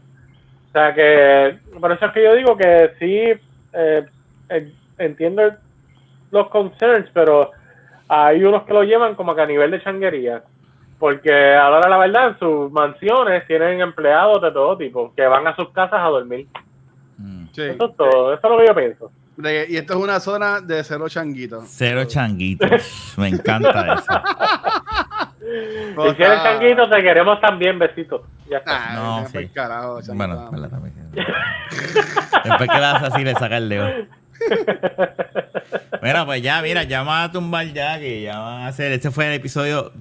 O 0.69 0.71
sea 0.71 0.93
que, 0.93 1.57
por 1.79 1.91
eso 1.91 2.05
es 2.05 2.11
que 2.11 2.23
yo 2.23 2.35
digo 2.35 2.57
que 2.57 2.91
sí, 2.99 3.39
eh, 3.73 4.05
en- 4.49 4.73
entiendo 4.97 5.43
los 6.31 6.49
concerns, 6.49 7.09
pero 7.13 7.51
hay 8.09 8.43
unos 8.43 8.63
que 8.63 8.73
lo 8.73 8.83
llevan 8.83 9.15
como 9.15 9.35
que 9.35 9.41
a 9.41 9.45
nivel 9.45 9.71
de 9.71 9.81
changuería. 9.83 10.43
Porque 10.99 11.53
ahora 11.55 11.87
la 11.89 11.97
verdad, 11.97 12.29
en 12.29 12.39
sus 12.39 12.71
mansiones 12.71 13.45
tienen 13.47 13.81
empleados 13.81 14.41
de 14.41 14.51
todo 14.51 14.75
tipo 14.77 15.13
que 15.15 15.27
van 15.27 15.45
a 15.47 15.55
sus 15.55 15.69
casas 15.69 15.99
a 16.01 16.07
dormir. 16.07 16.47
Mm. 17.17 17.45
Sí. 17.51 17.61
Eso 17.63 17.85
es 17.89 17.95
todo, 17.97 18.33
eso 18.33 18.41
es 18.47 18.51
lo 18.51 18.57
que 18.59 18.67
yo 18.67 18.75
pienso. 18.75 19.11
De- 19.35 19.67
Y 19.69 19.77
esto 19.77 19.93
es 19.93 19.99
una 19.99 20.19
zona 20.19 20.61
de 20.61 20.83
cero 20.83 21.07
changuitos. 21.07 21.65
Cero 21.67 22.05
changuitos. 22.05 23.13
Me 23.17 23.27
encanta 23.27 23.93
eso. 23.93 24.21
Si 26.15 26.23
eres 26.23 26.43
changuito, 26.43 26.89
te 26.89 27.01
queremos 27.01 27.39
también, 27.39 27.77
besitos. 27.77 28.21
Ya 28.49 28.57
está. 28.57 28.71
Ah, 28.75 28.95
No, 28.95 29.21
no, 29.21 29.27
sí. 29.27 29.47
carajo. 29.49 29.99
Bueno, 30.13 30.49
verdad 30.51 30.69
también. 30.69 30.93
Después 31.13 32.69
que 32.69 32.75
le 32.75 32.81
das 32.81 33.03
así, 33.03 33.23
le 33.23 33.33
saca 33.35 33.57
el 33.57 33.69
dedo. 33.69 33.87
Mira, 36.01 36.25
pues 36.25 36.41
ya, 36.41 36.61
mira, 36.61 36.83
ya 36.83 37.03
van 37.03 37.23
a 37.23 37.31
tumbar 37.31 37.67
ya, 37.73 37.99
que 37.99 38.21
ya 38.21 38.37
van 38.39 38.61
a 38.61 38.67
hacer. 38.67 38.91
Este 38.91 39.11
fue 39.11 39.27
el 39.27 39.33
episodio 39.33 39.91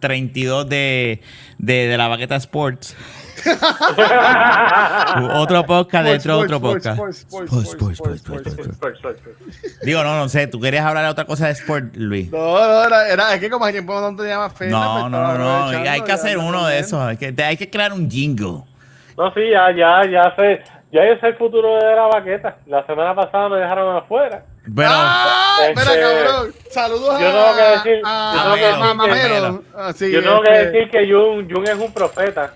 32 0.00 0.68
de, 0.68 1.20
de, 1.58 1.86
de 1.88 1.96
la 1.98 2.08
Baqueta 2.08 2.36
Sports. 2.36 2.96
otro 5.34 5.64
podcast 5.66 6.06
dentro 6.06 6.36
de 6.38 6.44
otro 6.44 6.60
podcast. 6.60 7.00
Digo, 9.82 10.02
no, 10.02 10.16
no 10.18 10.28
sé, 10.28 10.46
tú 10.46 10.60
querías 10.60 10.84
hablar 10.84 11.04
de 11.04 11.10
otra 11.10 11.24
cosa 11.24 11.46
de 11.46 11.52
sport, 11.52 11.94
Luis. 11.96 12.30
No, 12.30 12.38
no, 12.38 12.84
era, 12.86 13.08
era- 13.08 13.34
es 13.34 13.40
que 13.40 13.50
como 13.50 13.64
hace 13.64 13.72
tiempo 13.74 13.98
no 14.00 14.14
tenía 14.16 14.38
más 14.38 14.52
fe. 14.52 14.68
No, 14.68 15.08
no, 15.08 15.36
no, 15.38 15.38
no. 15.72 15.78
Hay 15.90 16.00
que 16.02 16.12
hacer 16.12 16.38
uno 16.38 16.66
de 16.66 16.78
esos. 16.78 17.00
Hay 17.00 17.16
que, 17.16 17.34
hay 17.42 17.56
que 17.56 17.70
crear 17.70 17.92
un 17.92 18.10
jingle. 18.10 18.62
No, 19.16 19.32
sí, 19.32 19.40
ya, 19.52 19.70
ya, 19.76 20.02
ya 20.10 20.34
sé. 20.36 20.62
Ya 20.94 21.04
yo 21.08 21.18
sé 21.18 21.26
el 21.26 21.36
futuro 21.36 21.74
de 21.74 21.96
la 21.96 22.06
baqueta. 22.06 22.56
La 22.66 22.86
semana 22.86 23.16
pasada 23.16 23.48
me 23.48 23.56
dejaron 23.58 23.96
afuera. 23.96 24.44
Pero, 24.76 24.88
¡Ah! 24.92 25.56
Este, 25.66 25.80
Espera, 25.82 26.00
cabrón. 26.00 26.54
Saludos 26.70 27.18
yo 27.20 27.26
a, 27.28 27.32
tengo 27.32 27.56
que 27.56 27.90
decir- 27.90 28.02
a, 28.04 28.32
yo 28.36 28.42
tengo 28.42 28.54
que 28.54 28.64
a 28.64 28.68
decir 28.68 28.80
que- 28.86 28.94
Mamelo. 28.94 29.62
Ah, 29.76 29.92
sí, 29.92 30.12
yo 30.12 30.22
tengo 30.22 30.42
que 30.42 30.48
este, 30.52 30.70
decir 30.70 30.90
que 30.92 31.12
Jun, 31.12 31.50
Jun 31.50 31.66
es 31.66 31.74
un 31.74 31.92
profeta. 31.92 32.52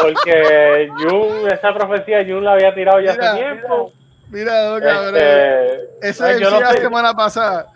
Porque 0.00 0.88
Jun, 0.98 1.50
esa 1.50 1.74
profecía, 1.74 2.24
Jun 2.24 2.44
la 2.44 2.52
había 2.52 2.72
tirado 2.72 3.00
ya 3.00 3.12
Mira, 3.14 3.32
hace 3.32 3.40
tiempo. 3.42 3.92
Mira, 4.28 4.70
no, 4.70 4.80
cabrón. 4.80 5.16
Este, 5.16 6.08
Eso 6.08 6.38
yo 6.38 6.50
no 6.52 6.60
la 6.60 6.72
semana 6.74 7.14
pasada. 7.14 7.66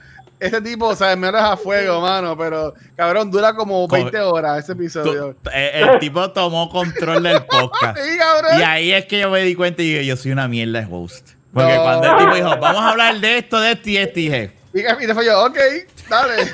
Ese 0.46 0.60
tipo, 0.60 0.86
o 0.88 0.94
sea, 0.94 1.16
me 1.16 1.30
lo 1.32 1.38
a 1.38 1.56
fuego, 1.56 2.00
mano, 2.00 2.36
pero 2.36 2.74
cabrón, 2.96 3.30
dura 3.30 3.54
como 3.54 3.86
20 3.88 4.18
horas 4.20 4.62
ese 4.64 4.72
episodio. 4.72 5.36
tú- 5.42 5.50
eh, 5.52 5.72
el 5.74 5.98
tipo 5.98 6.30
tomó 6.32 6.68
control 6.68 7.22
del 7.22 7.42
podcast. 7.44 7.98
Sí, 7.98 8.18
cabrón. 8.18 8.60
Y 8.60 8.62
ahí 8.62 8.92
es 8.92 9.06
que 9.06 9.20
yo 9.20 9.30
me 9.30 9.40
di 9.42 9.54
cuenta 9.54 9.82
y 9.82 9.86
dije, 9.90 10.06
yo 10.06 10.16
soy 10.16 10.32
una 10.32 10.46
mierda 10.48 10.80
de 10.80 10.88
host. 10.90 11.30
Porque 11.52 11.74
No. 11.76 11.82
cuando 11.82 12.10
el 12.10 12.16
tipo 12.18 12.34
dijo, 12.34 12.56
vamos 12.58 12.82
a 12.82 12.90
hablar 12.90 13.20
de 13.20 13.38
esto, 13.38 13.60
de 13.60 13.72
esto 13.72 13.88
y 13.90 13.96
esto, 13.96 14.20
y 14.20 14.26
dije, 14.74 14.88
Y, 15.00 15.04
y 15.04 15.06
después 15.06 15.26
yo, 15.26 15.44
ok, 15.44 15.58
dale. 16.10 16.34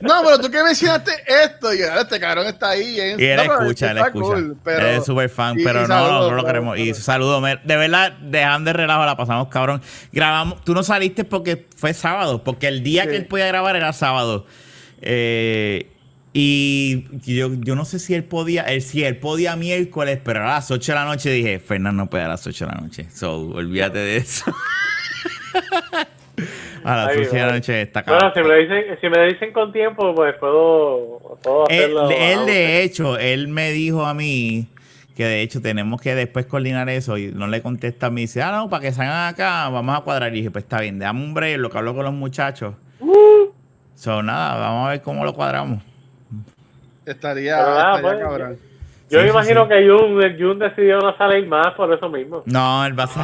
no, 0.00 0.22
pero 0.24 0.38
tú 0.40 0.50
que 0.50 0.62
mencionaste 0.62 1.12
esto, 1.44 1.72
y 1.74 1.78
yo, 1.78 1.86
este 2.00 2.20
cabrón 2.20 2.46
está 2.46 2.70
ahí. 2.70 3.00
¿eh? 3.00 3.16
y 3.18 3.24
él 3.24 3.36
No, 3.46 3.60
escucha, 3.60 3.90
él 3.92 3.98
escucha. 3.98 4.12
cool, 4.26 4.56
pero- 4.62 4.86
él 4.88 4.96
es 4.98 5.04
súper 5.04 5.28
fan, 5.28 5.58
y- 5.58 5.64
pero 5.64 5.84
y 5.84 5.88
no, 5.88 5.98
nosotros 6.10 6.36
lo 6.42 6.44
queremos. 6.46 6.78
Y 6.78 6.90
pero- 6.92 6.94
saludos, 7.02 7.42
me- 7.42 7.56
de 7.64 7.76
verdad, 7.76 8.12
dejando 8.20 8.68
de 8.70 8.72
relajo, 8.74 9.04
la 9.04 9.16
pasamos 9.16 9.48
cabrón. 9.48 9.82
Grabamos, 10.12 10.62
tú 10.64 10.74
no 10.74 10.82
saliste 10.82 11.24
porque 11.24 11.66
fue 11.76 11.94
sábado, 11.94 12.42
porque 12.44 12.68
el 12.68 12.82
día 12.82 13.04
Sí. 13.04 13.08
que 13.10 13.16
él 13.16 13.26
podía 13.26 13.46
grabar 13.46 13.76
era 13.76 13.92
sábado. 13.92 14.46
Eh, 15.00 15.88
y 16.34 17.04
yo, 17.30 17.50
yo 17.60 17.74
no 17.74 17.84
sé 17.84 17.98
si 17.98 18.14
él 18.14 18.24
podía, 18.24 18.62
él, 18.62 18.80
si 18.80 19.04
él 19.04 19.18
podía 19.18 19.54
miércoles, 19.56 20.18
pero 20.24 20.42
a 20.42 20.46
las 20.54 20.70
8 20.70 20.92
de 20.92 20.96
la 20.98 21.04
noche 21.04 21.30
dije, 21.30 21.60
Fernando 21.60 22.04
no 22.04 22.08
puede 22.10 22.24
a 22.24 22.28
las 22.28 22.46
8 22.46 22.66
de 22.66 22.72
la 22.74 22.80
noche. 22.80 23.06
So, 23.14 23.38
olvídate 23.50 23.98
de 23.98 24.16
eso. 24.16 24.44
a 26.84 26.96
las 26.96 27.08
Ay, 27.08 27.18
8 27.20 27.30
de 27.30 27.38
la 27.38 27.42
bueno. 27.44 27.52
noche 27.54 27.82
está 27.82 28.02
Bueno, 28.02 28.32
si 28.34 28.40
me, 28.42 28.56
dicen, 28.58 28.84
si 29.00 29.08
me 29.08 29.26
dicen 29.26 29.52
con 29.52 29.72
tiempo, 29.72 30.14
pues 30.14 30.34
puedo, 30.36 31.38
puedo 31.42 31.68
Él, 31.68 31.96
hacerlo. 31.96 32.10
él, 32.10 32.46
de 32.46 32.82
hecho, 32.82 33.18
él 33.18 33.48
me 33.48 33.70
dijo 33.70 34.04
a 34.06 34.14
mí 34.14 34.66
que 35.16 35.24
de 35.26 35.42
hecho 35.42 35.60
tenemos 35.60 36.00
que 36.00 36.14
después 36.14 36.46
coordinar 36.46 36.88
eso 36.88 37.18
y 37.18 37.30
no 37.32 37.46
le 37.46 37.60
contesta 37.60 38.06
a 38.06 38.10
mí. 38.10 38.22
Dice, 38.22 38.42
ah, 38.42 38.50
no, 38.52 38.70
para 38.70 38.80
que 38.82 38.92
salgan 38.92 39.28
acá, 39.28 39.68
vamos 39.68 39.96
a 39.98 40.00
cuadrar. 40.00 40.32
Y 40.32 40.38
dije, 40.38 40.50
pues 40.50 40.64
está 40.64 40.80
bien, 40.80 40.98
déjame 40.98 41.20
un 41.22 41.34
break, 41.34 41.58
lo 41.58 41.68
que 41.70 41.78
hablo 41.78 41.94
con 41.94 42.04
los 42.04 42.14
muchachos. 42.14 42.74
So, 43.94 44.22
nada, 44.22 44.56
vamos 44.58 44.86
a 44.88 44.90
ver 44.92 45.02
cómo 45.02 45.24
lo 45.24 45.34
cuadramos. 45.34 45.82
Estaría, 47.04 47.56
nada, 47.56 47.96
estaría 47.96 48.00
pues, 48.10 48.22
cabrón. 48.22 48.58
Yo 49.12 49.20
Sí, 49.22 49.28
imagino 49.28 49.62
sí. 49.64 49.68
que 49.68 49.88
Jun, 49.88 50.38
Jun 50.38 50.58
decidió 50.58 50.98
no 51.00 51.16
salir 51.16 51.46
más 51.46 51.72
por 51.74 51.92
eso 51.92 52.08
mismo. 52.08 52.42
No, 52.46 52.84
él 52.86 52.98
va 52.98 53.04
a 53.04 53.06
ser. 53.08 53.22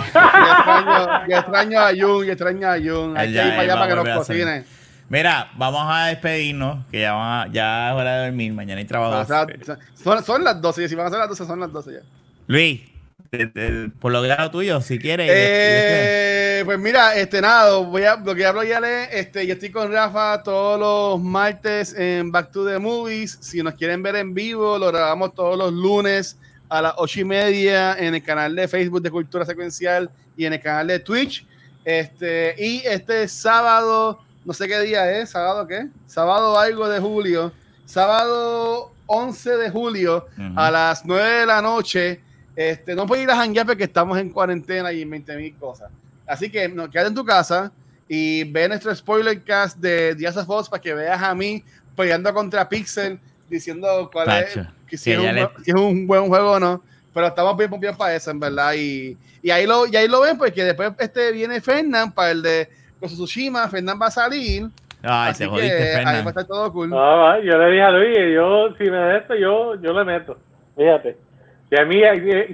Y 1.28 1.32
extraño, 1.32 1.80
a 1.80 1.90
Jun, 1.98 2.26
y 2.26 2.30
extraño 2.30 2.68
a 2.68 2.76
Jun. 2.78 3.16
Hay 3.16 3.32
que 3.32 3.38
ir 3.38 3.48
para 3.50 3.60
allá 3.62 3.74
para 3.74 3.88
que 3.88 3.94
nos 3.94 4.26
salir. 4.26 4.44
cocine. 4.44 4.64
Mira, 5.08 5.48
vamos 5.56 5.82
a 5.88 6.06
despedirnos, 6.08 6.84
que 6.90 7.00
ya, 7.00 7.14
va- 7.14 7.46
ya 7.50 7.88
es 7.90 7.94
hora 7.96 8.12
de 8.18 8.26
dormir, 8.26 8.52
mañana 8.52 8.78
hay 8.78 8.84
trabajo. 8.84 9.18
O 9.18 9.24
sea, 9.24 9.46
son, 9.94 10.22
son 10.22 10.44
las 10.44 10.60
12, 10.60 10.84
y 10.84 10.88
si 10.88 10.94
van 10.94 11.06
a 11.06 11.10
ser 11.10 11.18
las 11.18 11.28
12, 11.30 11.46
son 11.46 11.60
las 11.60 11.72
12 11.72 11.92
ya. 11.94 12.00
Luis, 12.46 12.82
de- 13.30 13.46
de- 13.46 13.88
por 14.00 14.12
lo 14.12 14.22
grado 14.22 14.50
tuyo, 14.50 14.80
si 14.80 14.98
quieres. 14.98 15.28
Eh, 15.32 16.62
pues 16.64 16.78
mira, 16.78 17.14
este 17.16 17.40
nada, 17.40 17.76
voy 17.78 18.04
a, 18.04 18.16
lo 18.16 18.34
que 18.34 18.44
hablo 18.46 18.62
ya 18.64 18.80
le, 18.80 19.18
este, 19.18 19.46
yo 19.46 19.54
estoy 19.54 19.70
con 19.70 19.92
Rafa 19.92 20.42
todos 20.42 20.78
los 20.80 21.20
martes 21.22 21.94
en 21.96 22.32
Back 22.32 22.50
to 22.52 22.66
the 22.66 22.78
Movies. 22.78 23.38
Si 23.40 23.62
nos 23.62 23.74
quieren 23.74 24.02
ver 24.02 24.16
en 24.16 24.34
vivo, 24.34 24.78
lo 24.78 24.88
grabamos 24.88 25.34
todos 25.34 25.56
los 25.58 25.72
lunes 25.72 26.36
a 26.68 26.82
las 26.82 26.94
ocho 26.96 27.20
y 27.20 27.24
media 27.24 27.94
en 27.98 28.14
el 28.14 28.22
canal 28.22 28.54
de 28.54 28.68
Facebook 28.68 29.02
de 29.02 29.10
Cultura 29.10 29.44
Secuencial 29.44 30.10
y 30.36 30.44
en 30.46 30.52
el 30.54 30.60
canal 30.60 30.86
de 30.86 30.98
Twitch. 30.98 31.46
Este, 31.84 32.54
y 32.58 32.82
este 32.84 33.26
sábado, 33.28 34.20
no 34.44 34.52
sé 34.52 34.68
qué 34.68 34.80
día 34.80 35.10
es, 35.20 35.30
sábado 35.30 35.66
qué, 35.66 35.86
sábado 36.06 36.58
algo 36.58 36.88
de 36.88 36.98
julio, 37.00 37.52
sábado 37.86 38.92
11 39.06 39.56
de 39.56 39.70
julio 39.70 40.26
a 40.56 40.70
las 40.70 41.04
9 41.06 41.40
de 41.40 41.46
la 41.46 41.62
noche. 41.62 42.20
Este, 42.60 42.96
no 42.96 43.06
puedes 43.06 43.22
ir 43.22 43.30
a 43.30 43.36
janguear 43.36 43.64
porque 43.66 43.84
estamos 43.84 44.18
en 44.18 44.30
cuarentena 44.30 44.92
y 44.92 45.02
en 45.02 45.10
20 45.10 45.36
mil 45.36 45.54
cosas. 45.54 45.92
Así 46.26 46.50
que 46.50 46.68
no, 46.68 46.90
quédate 46.90 47.10
en 47.10 47.14
tu 47.14 47.24
casa 47.24 47.70
y 48.08 48.42
ve 48.50 48.66
nuestro 48.68 48.92
spoiler 48.96 49.40
cast 49.44 49.78
de 49.78 50.16
Días 50.16 50.36
of 50.36 50.48
Us 50.50 50.68
para 50.68 50.82
que 50.82 50.92
veas 50.92 51.22
a 51.22 51.32
mí 51.36 51.62
peleando 51.96 52.34
contra 52.34 52.68
Pixel 52.68 53.20
diciendo 53.48 54.10
cuál 54.12 54.26
Tacho, 54.26 54.60
es, 54.62 54.66
que 54.88 54.96
si, 54.98 55.10
que 55.10 55.16
es 55.16 55.18
un, 55.30 55.34
le- 55.36 55.48
si 55.62 55.70
es 55.70 55.76
un 55.76 56.04
buen 56.08 56.26
juego 56.26 56.50
o 56.50 56.58
no. 56.58 56.82
Pero 57.14 57.28
estamos 57.28 57.56
bien 57.56 57.70
pompidos 57.70 57.96
para 57.96 58.16
eso, 58.16 58.32
en 58.32 58.40
verdad. 58.40 58.72
Y, 58.76 59.16
y 59.40 59.50
ahí 59.52 59.64
lo, 59.64 59.86
y 59.86 59.94
ahí 59.94 60.08
lo 60.08 60.20
ven 60.20 60.36
porque 60.36 60.64
después 60.64 60.90
este 60.98 61.30
viene 61.30 61.60
Fernán 61.60 62.10
para 62.10 62.32
el 62.32 62.42
de 62.42 62.68
Tsushima. 63.00 63.68
Fernán 63.68 64.00
va 64.02 64.06
a 64.06 64.10
salir. 64.10 64.64
Ay, 65.00 65.30
así 65.30 65.38
te 65.38 65.44
que 65.44 65.50
jodiste, 65.50 65.94
ahí 65.94 66.04
va 66.22 66.26
a 66.26 66.28
estar 66.30 66.44
todo 66.44 66.72
cool. 66.72 66.90
No, 66.90 66.96
va, 66.96 67.38
yo 67.40 67.56
le 67.56 67.70
dije 67.70 67.82
a 67.82 67.90
Luis, 67.92 68.16
yo, 68.34 68.74
si 68.76 68.90
me 68.90 68.96
de 68.96 69.18
esto, 69.18 69.36
yo, 69.36 69.80
yo 69.80 69.92
le 69.92 70.04
meto. 70.04 70.36
Fíjate. 70.76 71.27
Y 71.70 71.76
a 71.76 71.84
mí, 71.84 72.00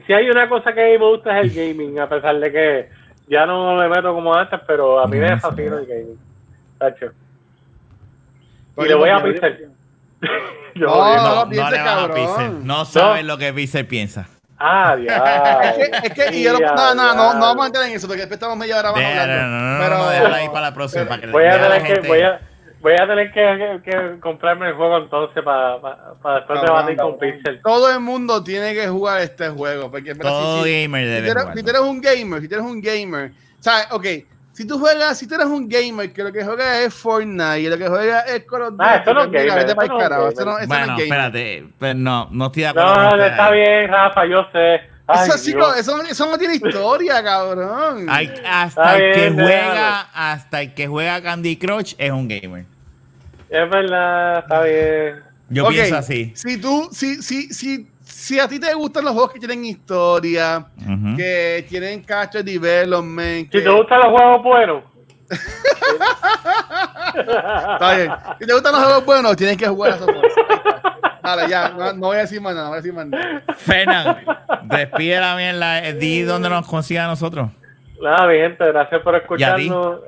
si 0.06 0.12
hay 0.12 0.28
una 0.28 0.48
cosa 0.48 0.72
que 0.72 0.80
a 0.82 0.86
mí 0.86 0.98
me 0.98 1.08
gusta 1.10 1.40
es 1.40 1.56
el 1.56 1.74
gaming, 1.76 1.98
a 2.00 2.08
pesar 2.08 2.38
de 2.38 2.50
que 2.52 2.88
ya 3.28 3.46
no 3.46 3.80
le 3.80 3.88
meto 3.88 4.12
como 4.14 4.34
antes, 4.34 4.60
pero 4.66 5.00
a 5.00 5.06
mí 5.06 5.18
me 5.18 5.30
No, 5.30 5.38
fascina 5.40 5.76
el 5.78 5.86
gaming. 5.86 6.18
Tacho. 6.78 7.12
Y 8.78 8.82
le 8.84 8.94
voy 8.94 9.08
a 9.10 9.22
Pixel. 9.22 9.68
Yo 10.74 10.86
No, 10.88 10.96
No, 10.96 11.16
no 11.16 11.44
no 11.46 11.70
le 11.70 11.78
vas 11.82 12.04
a. 12.10 12.14
Pixel. 12.14 12.66
No 12.66 12.84
sabes 12.84 13.24
lo 13.24 13.38
que 13.38 13.52
Pixel 13.52 13.86
piensa. 13.86 14.26
Ah, 14.58 14.96
Es 14.98 15.04
ya. 15.06 15.74
que, 15.76 16.06
es 16.06 16.14
que, 16.14 16.36
y 16.36 16.44
yo 16.44 16.52
lo- 16.52 16.60
no, 16.60 16.94
no, 16.94 17.14
no, 17.14 17.34
no 17.34 17.40
vamos 17.40 17.64
a 17.64 17.66
entrar 17.66 17.84
en 17.86 17.92
eso 17.96 18.06
porque 18.06 18.20
después 18.20 18.36
estamos 18.36 18.56
media 18.56 18.78
hora 18.78 18.92
más 18.92 19.00
hablando. 19.04 19.34
no, 19.42 19.48
no, 19.50 19.72
no, 19.78 19.84
pero, 19.84 19.98
no, 19.98 20.08
déjalo 20.10 20.34
ahí 20.36 20.46
para 20.48 20.60
la 20.60 20.74
próxima. 20.74 21.00
pero- 21.04 21.08
para 21.10 21.20
que 21.22 21.26
Voy 21.32 21.44
a 21.44 21.56
la 21.56 21.62
tener 21.68 21.82
que, 21.82 21.92
gente. 21.94 22.08
voy 22.08 22.20
a, 22.22 22.40
voy 22.84 22.92
a 23.00 23.06
tener 23.06 23.32
que, 23.32 23.80
que- 23.82 24.20
comprarme 24.20 24.68
el 24.68 24.74
juego 24.74 24.98
entonces 24.98 25.42
para, 25.42 25.80
para, 25.80 26.14
para 26.22 26.34
después 26.36 26.60
Cabrón, 26.60 26.76
debatir 26.76 26.96
con 26.98 27.12
cabrón. 27.18 27.34
Pixel. 27.36 27.60
todo 27.62 27.90
el 27.92 28.00
mundo 28.00 28.44
tiene 28.44 28.74
que 28.74 28.86
jugar 28.88 29.22
este 29.22 29.48
juego. 29.48 29.90
Porque, 29.90 30.14
Todo 30.14 30.62
si- 30.64 30.82
gamer 30.82 31.04
si, 31.04 31.10
debe 31.10 31.28
eres, 31.30 31.44
si 31.54 31.62
tú 31.62 31.70
eres 31.70 31.80
un 31.82 32.00
gamer, 32.00 32.40
si 32.42 32.48
tú 32.48 32.54
eres 32.56 32.66
un 32.66 32.80
gamer, 32.82 33.32
o 33.58 33.62
sea, 33.62 33.88
ok, 33.90 34.06
si 34.52 34.66
tú 34.66 34.78
juegas, 34.78 35.18
si 35.18 35.26
tú 35.26 35.34
eres 35.34 35.46
un 35.46 35.66
gamer 35.68 36.12
que 36.12 36.22
lo 36.22 36.30
que 36.32 36.44
juega 36.44 36.82
es 36.82 36.94
Fortnite 36.94 37.60
y 37.60 37.68
lo 37.68 37.76
que 37.78 37.88
juega 37.88 38.20
es 38.20 38.44
Call 38.44 38.62
of 38.62 38.70
Duty, 38.72 38.84
Ah, 38.86 38.96
eso 39.02 39.14
no 39.14 39.22
es 39.22 39.28
pues, 39.28 39.46
gamer, 39.46 39.66
vete 39.66 39.72
eso 39.72 39.74
no 39.74 39.82
es 39.96 40.02
carajo, 40.02 40.22
gamer. 40.22 40.32
eso 40.34 40.44
no- 40.44 40.58
eso 40.58 40.60
no 40.60 40.74
Bueno, 40.76 40.94
es 40.96 41.02
espérate, 41.02 41.64
pero 41.80 41.94
no, 41.98 42.28
no 42.30 42.46
estoy 42.46 42.62
de 42.62 42.68
acuerdo 42.68 42.88
No, 42.94 43.08
con 43.10 43.18
no, 43.18 43.24
está 43.24 43.50
bien, 43.50 43.88
Rafa, 43.90 44.26
yo 44.26 44.46
sé. 44.52 44.80
Ay, 45.06 45.28
Eso, 45.28 45.36
sí, 45.36 45.54
eso, 45.78 46.02
eso 46.02 46.30
no 46.30 46.38
tiene 46.38 46.54
historia, 46.54 47.22
cabrón. 47.22 48.06
Hay- 48.08 48.32
hasta 48.46 48.96
Está 48.96 48.96
el 48.96 49.12
que 49.12 49.20
bien, 49.20 49.34
juega, 49.34 50.00
hasta 50.14 50.62
el 50.62 50.72
que 50.74 50.86
juega 50.86 51.20
Candy 51.22 51.56
Crush 51.58 51.94
es 51.98 52.10
un 52.10 52.26
gamer. 52.26 52.64
Es 53.54 53.70
verdad, 53.70 54.38
está 54.40 54.62
bien. 54.62 55.22
Yo 55.48 55.64
Ok, 55.66 55.70
pienso 55.70 55.96
así. 55.96 56.32
Si 56.34 56.60
tú, 56.60 56.88
si, 56.90 57.22
si, 57.22 57.48
si, 57.54 57.88
si 58.02 58.40
a 58.40 58.48
ti 58.48 58.58
te 58.58 58.74
gustan 58.74 59.04
los 59.04 59.12
juegos 59.12 59.32
que 59.32 59.38
tienen 59.38 59.64
historia, 59.64 60.66
que 61.16 61.64
tienen 61.68 62.04
character 62.04 62.44
development, 62.44 63.46
Si 63.46 63.58
que- 63.58 63.60
te 63.60 63.70
gustan 63.70 64.00
los 64.00 64.08
juegos 64.10 64.42
buenos, 64.42 64.82
Está 67.14 67.96
bien. 67.96 68.12
Si 68.40 68.46
te 68.46 68.52
gustan 68.52 68.72
los 68.72 68.82
juegos 68.84 69.04
buenos, 69.06 69.36
tienes 69.36 69.56
que 69.56 69.66
jugar 69.68 69.92
a 69.92 69.96
esos 69.96 70.06
juegos. 70.10 70.32
Dale, 71.22 71.48
ya, 71.48 71.68
no, 71.70 71.92
no 71.94 72.06
voy 72.08 72.16
a 72.16 72.20
decir 72.20 72.40
más 72.40 72.54
nada, 72.54 72.64
no 72.64 72.70
voy 72.70 72.78
a 72.78 72.82
decir 72.82 72.92
más 72.92 73.06
nada. 73.06 73.42
Fernan, 73.56 74.16
despide 74.64 75.20
la 75.20 75.36
mierda, 75.36 75.84
eh, 75.86 75.94
di 75.94 76.22
dónde 76.22 76.48
nos 76.50 76.66
consiga 76.66 77.04
a 77.04 77.08
nosotros. 77.08 77.50
nada, 78.02 78.26
mi 78.26 78.34
gente, 78.36 78.66
gracias 78.66 79.00
por 79.02 79.14
escucharnos. 79.16 80.00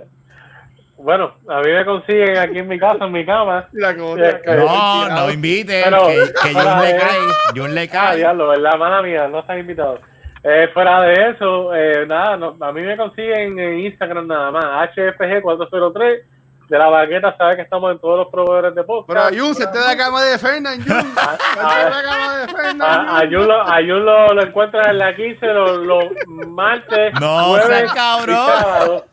Bueno, 1.06 1.34
a 1.48 1.60
mí 1.60 1.70
me 1.70 1.84
consiguen 1.84 2.36
aquí 2.36 2.58
en 2.58 2.66
mi 2.66 2.80
casa, 2.80 3.04
en 3.04 3.12
mi 3.12 3.24
cama. 3.24 3.68
Te- 3.70 4.40
que- 4.42 4.56
No, 4.56 5.08
no 5.08 5.30
invite, 5.30 5.82
Pero- 5.84 6.08
que, 6.08 6.14
que 6.14 6.52
pero, 6.52 6.80
le 6.82 6.90
eh, 6.90 6.96
cae, 6.98 7.18
Jun 7.54 7.74
le 7.76 7.82
Ah, 7.84 7.88
cae. 7.92 8.16
diablo, 8.16 8.48
¿verdad? 8.48 8.76
Mala 8.76 9.02
mía, 9.02 9.28
no 9.28 9.38
están 9.38 9.60
invitados. 9.60 10.00
Eh, 10.42 10.68
fuera 10.74 11.02
de 11.02 11.30
eso, 11.30 11.72
eh, 11.76 12.06
nada, 12.08 12.36
no- 12.36 12.56
a 12.60 12.72
mí 12.72 12.82
me 12.82 12.96
consiguen 12.96 13.56
en 13.56 13.78
Instagram 13.86 14.26
nada 14.26 14.50
más, 14.50 14.64
HFG403 14.96 16.22
de 16.68 16.78
la 16.78 16.88
baqueta, 16.88 17.36
sabe 17.36 17.56
que 17.56 17.62
estamos 17.62 17.92
en 17.92 17.98
todos 18.00 18.18
los 18.18 18.28
proveedores 18.28 18.74
de 18.74 18.82
Pero 18.82 18.86
podcast. 19.04 19.38
Jun, 19.38 19.54
se 19.54 19.66
te 19.68 19.78
da 19.78 19.86
la 19.88 19.96
cama 19.96 20.22
de 20.22 20.38
Fernan, 20.38 20.76
Jun. 20.82 20.86
Se 20.86 21.54
te 21.54 21.60
da 21.60 21.90
la 21.90 22.02
cama 22.02 22.36
de 22.38 22.48
Fernan. 22.48 22.80
A, 23.08 23.18
a 23.18 23.20
Jun 23.20 23.46
lo, 23.46 23.60
a 23.62 23.76
Jun 23.76 24.04
lo, 24.04 24.34
lo 24.34 24.42
encuentras 24.42 24.88
en 24.88 24.98
la 24.98 25.14
15 25.14 25.46
los, 25.46 25.76
los 25.86 26.04
martes, 26.48 27.12
No, 27.20 27.44
jueves 27.44 27.92
cabrón. 27.92 28.36
y 28.36 28.60
sábados. 28.60 29.04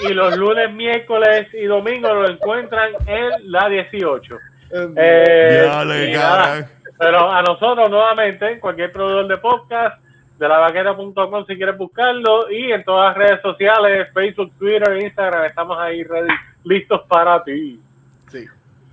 y 0.00 0.14
los 0.14 0.36
lunes, 0.36 0.72
miércoles 0.72 1.48
y 1.54 1.64
domingos 1.64 2.12
lo 2.12 2.28
encuentran 2.30 2.90
en 3.06 3.50
la 3.50 3.68
18. 3.68 4.38
Eh, 4.96 5.64
cabrón. 5.66 6.12
nada, 6.12 6.70
pero 6.98 7.30
a 7.32 7.42
nosotros 7.42 7.88
nuevamente, 7.90 8.52
en 8.52 8.60
cualquier 8.60 8.92
proveedor 8.92 9.26
de 9.26 9.38
podcast, 9.38 10.00
de 10.38 10.46
la 10.48 10.58
vaquera.com 10.58 11.44
si 11.46 11.56
quieres 11.56 11.76
buscarlo, 11.76 12.48
y 12.50 12.70
en 12.70 12.84
todas 12.84 13.08
las 13.08 13.16
redes 13.16 13.42
sociales, 13.42 14.08
Facebook, 14.14 14.52
Twitter, 14.58 14.96
Instagram, 15.02 15.44
estamos 15.46 15.76
ahí 15.80 16.04
ready, 16.04 16.28
listos 16.68 17.00
para 17.08 17.42
ti. 17.44 17.80
Sí. 18.30 18.44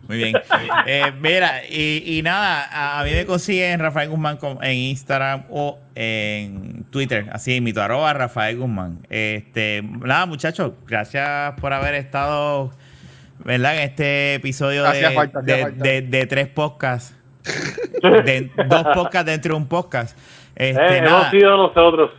Muy 0.08 0.18
bien. 0.18 0.36
Eh, 0.88 1.12
mira, 1.20 1.62
y, 1.70 2.18
y 2.18 2.22
nada, 2.22 2.64
a, 2.72 3.00
a 3.00 3.04
mí 3.04 3.12
me 3.12 3.26
consiguen 3.26 3.80
Rafael 3.80 4.10
Guzmán 4.10 4.38
en 4.62 4.74
Instagram 4.76 5.46
o 5.50 5.80
en 5.96 6.84
Twitter, 6.92 7.28
así 7.32 7.60
mi 7.62 7.72
arroba 7.76 8.14
Rafael 8.14 8.58
Guzmán. 8.58 9.00
Este, 9.10 9.82
nada, 9.84 10.26
muchachos, 10.28 10.74
gracias 10.88 11.54
por 11.60 11.74
haber 11.74 11.96
estado, 11.96 12.72
¿verdad? 13.44 13.78
En 13.78 13.82
este 13.90 14.36
episodio 14.36 14.84
de, 14.92 15.10
falta, 15.12 15.42
de- 15.42 15.72
de- 15.72 16.02
de 16.04 16.26
tres 16.28 16.48
podcasts. 16.50 17.16
De, 18.04 18.52
dos 18.68 18.84
podcasts 18.94 19.26
dentro 19.26 19.56
de 19.56 19.62
un 19.62 19.68
podcast. 19.68 20.18
Este, 20.56 20.98
Eh, 20.98 21.02
nada. 21.02 21.18
hemos 21.20 21.32
sido 21.32 21.58
nosotros. 21.58 22.12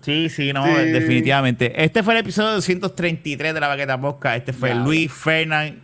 Sí, 0.00 0.28
sí, 0.30 0.52
no, 0.52 0.64
Sí. 0.64 0.84
definitivamente. 0.92 1.72
Este 1.84 2.02
fue 2.02 2.14
el 2.14 2.20
episodio 2.20 2.52
233 2.52 3.52
de 3.54 3.60
la 3.60 3.68
Baqueta 3.68 4.00
Posca. 4.00 4.34
Este 4.36 4.52
fue 4.52 4.70
Ya. 4.70 4.74
Luis 4.76 5.12
Fernán 5.12 5.80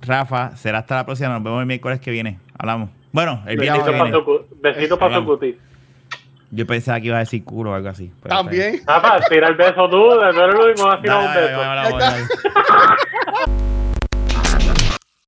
Rafa. 0.00 0.56
Será 0.56 0.78
hasta 0.78 0.96
la 0.96 1.04
próxima. 1.06 1.28
Nos 1.30 1.42
vemos 1.42 1.60
el 1.60 1.66
miércoles 1.66 2.00
que 2.00 2.10
viene. 2.10 2.38
Hablamos. 2.58 2.90
Bueno, 3.12 3.42
el 3.46 3.58
viernes 3.58 3.84
Besitos 4.62 4.98
para 4.98 5.20
cutis. 5.20 5.56
Yo 6.52 6.66
pensaba 6.66 7.00
que 7.00 7.06
iba 7.06 7.16
a 7.16 7.20
decir 7.20 7.44
culo 7.44 7.70
o 7.70 7.74
algo 7.74 7.88
así. 7.88 8.10
También. 8.26 8.80
Rafa, 8.86 9.20
tira 9.28 9.48
el 9.48 9.54
beso 9.54 9.88
tú, 9.88 9.96
tú 9.98 10.20
eres 10.20 10.80
ha 10.82 11.00
tirado 11.00 11.20
un 11.20 11.26
Dale, 11.26 11.40
dale, 11.40 11.46
beso. 11.46 11.60
dale, 11.60 11.90
dale, 11.90 11.98
dale. 11.98 12.24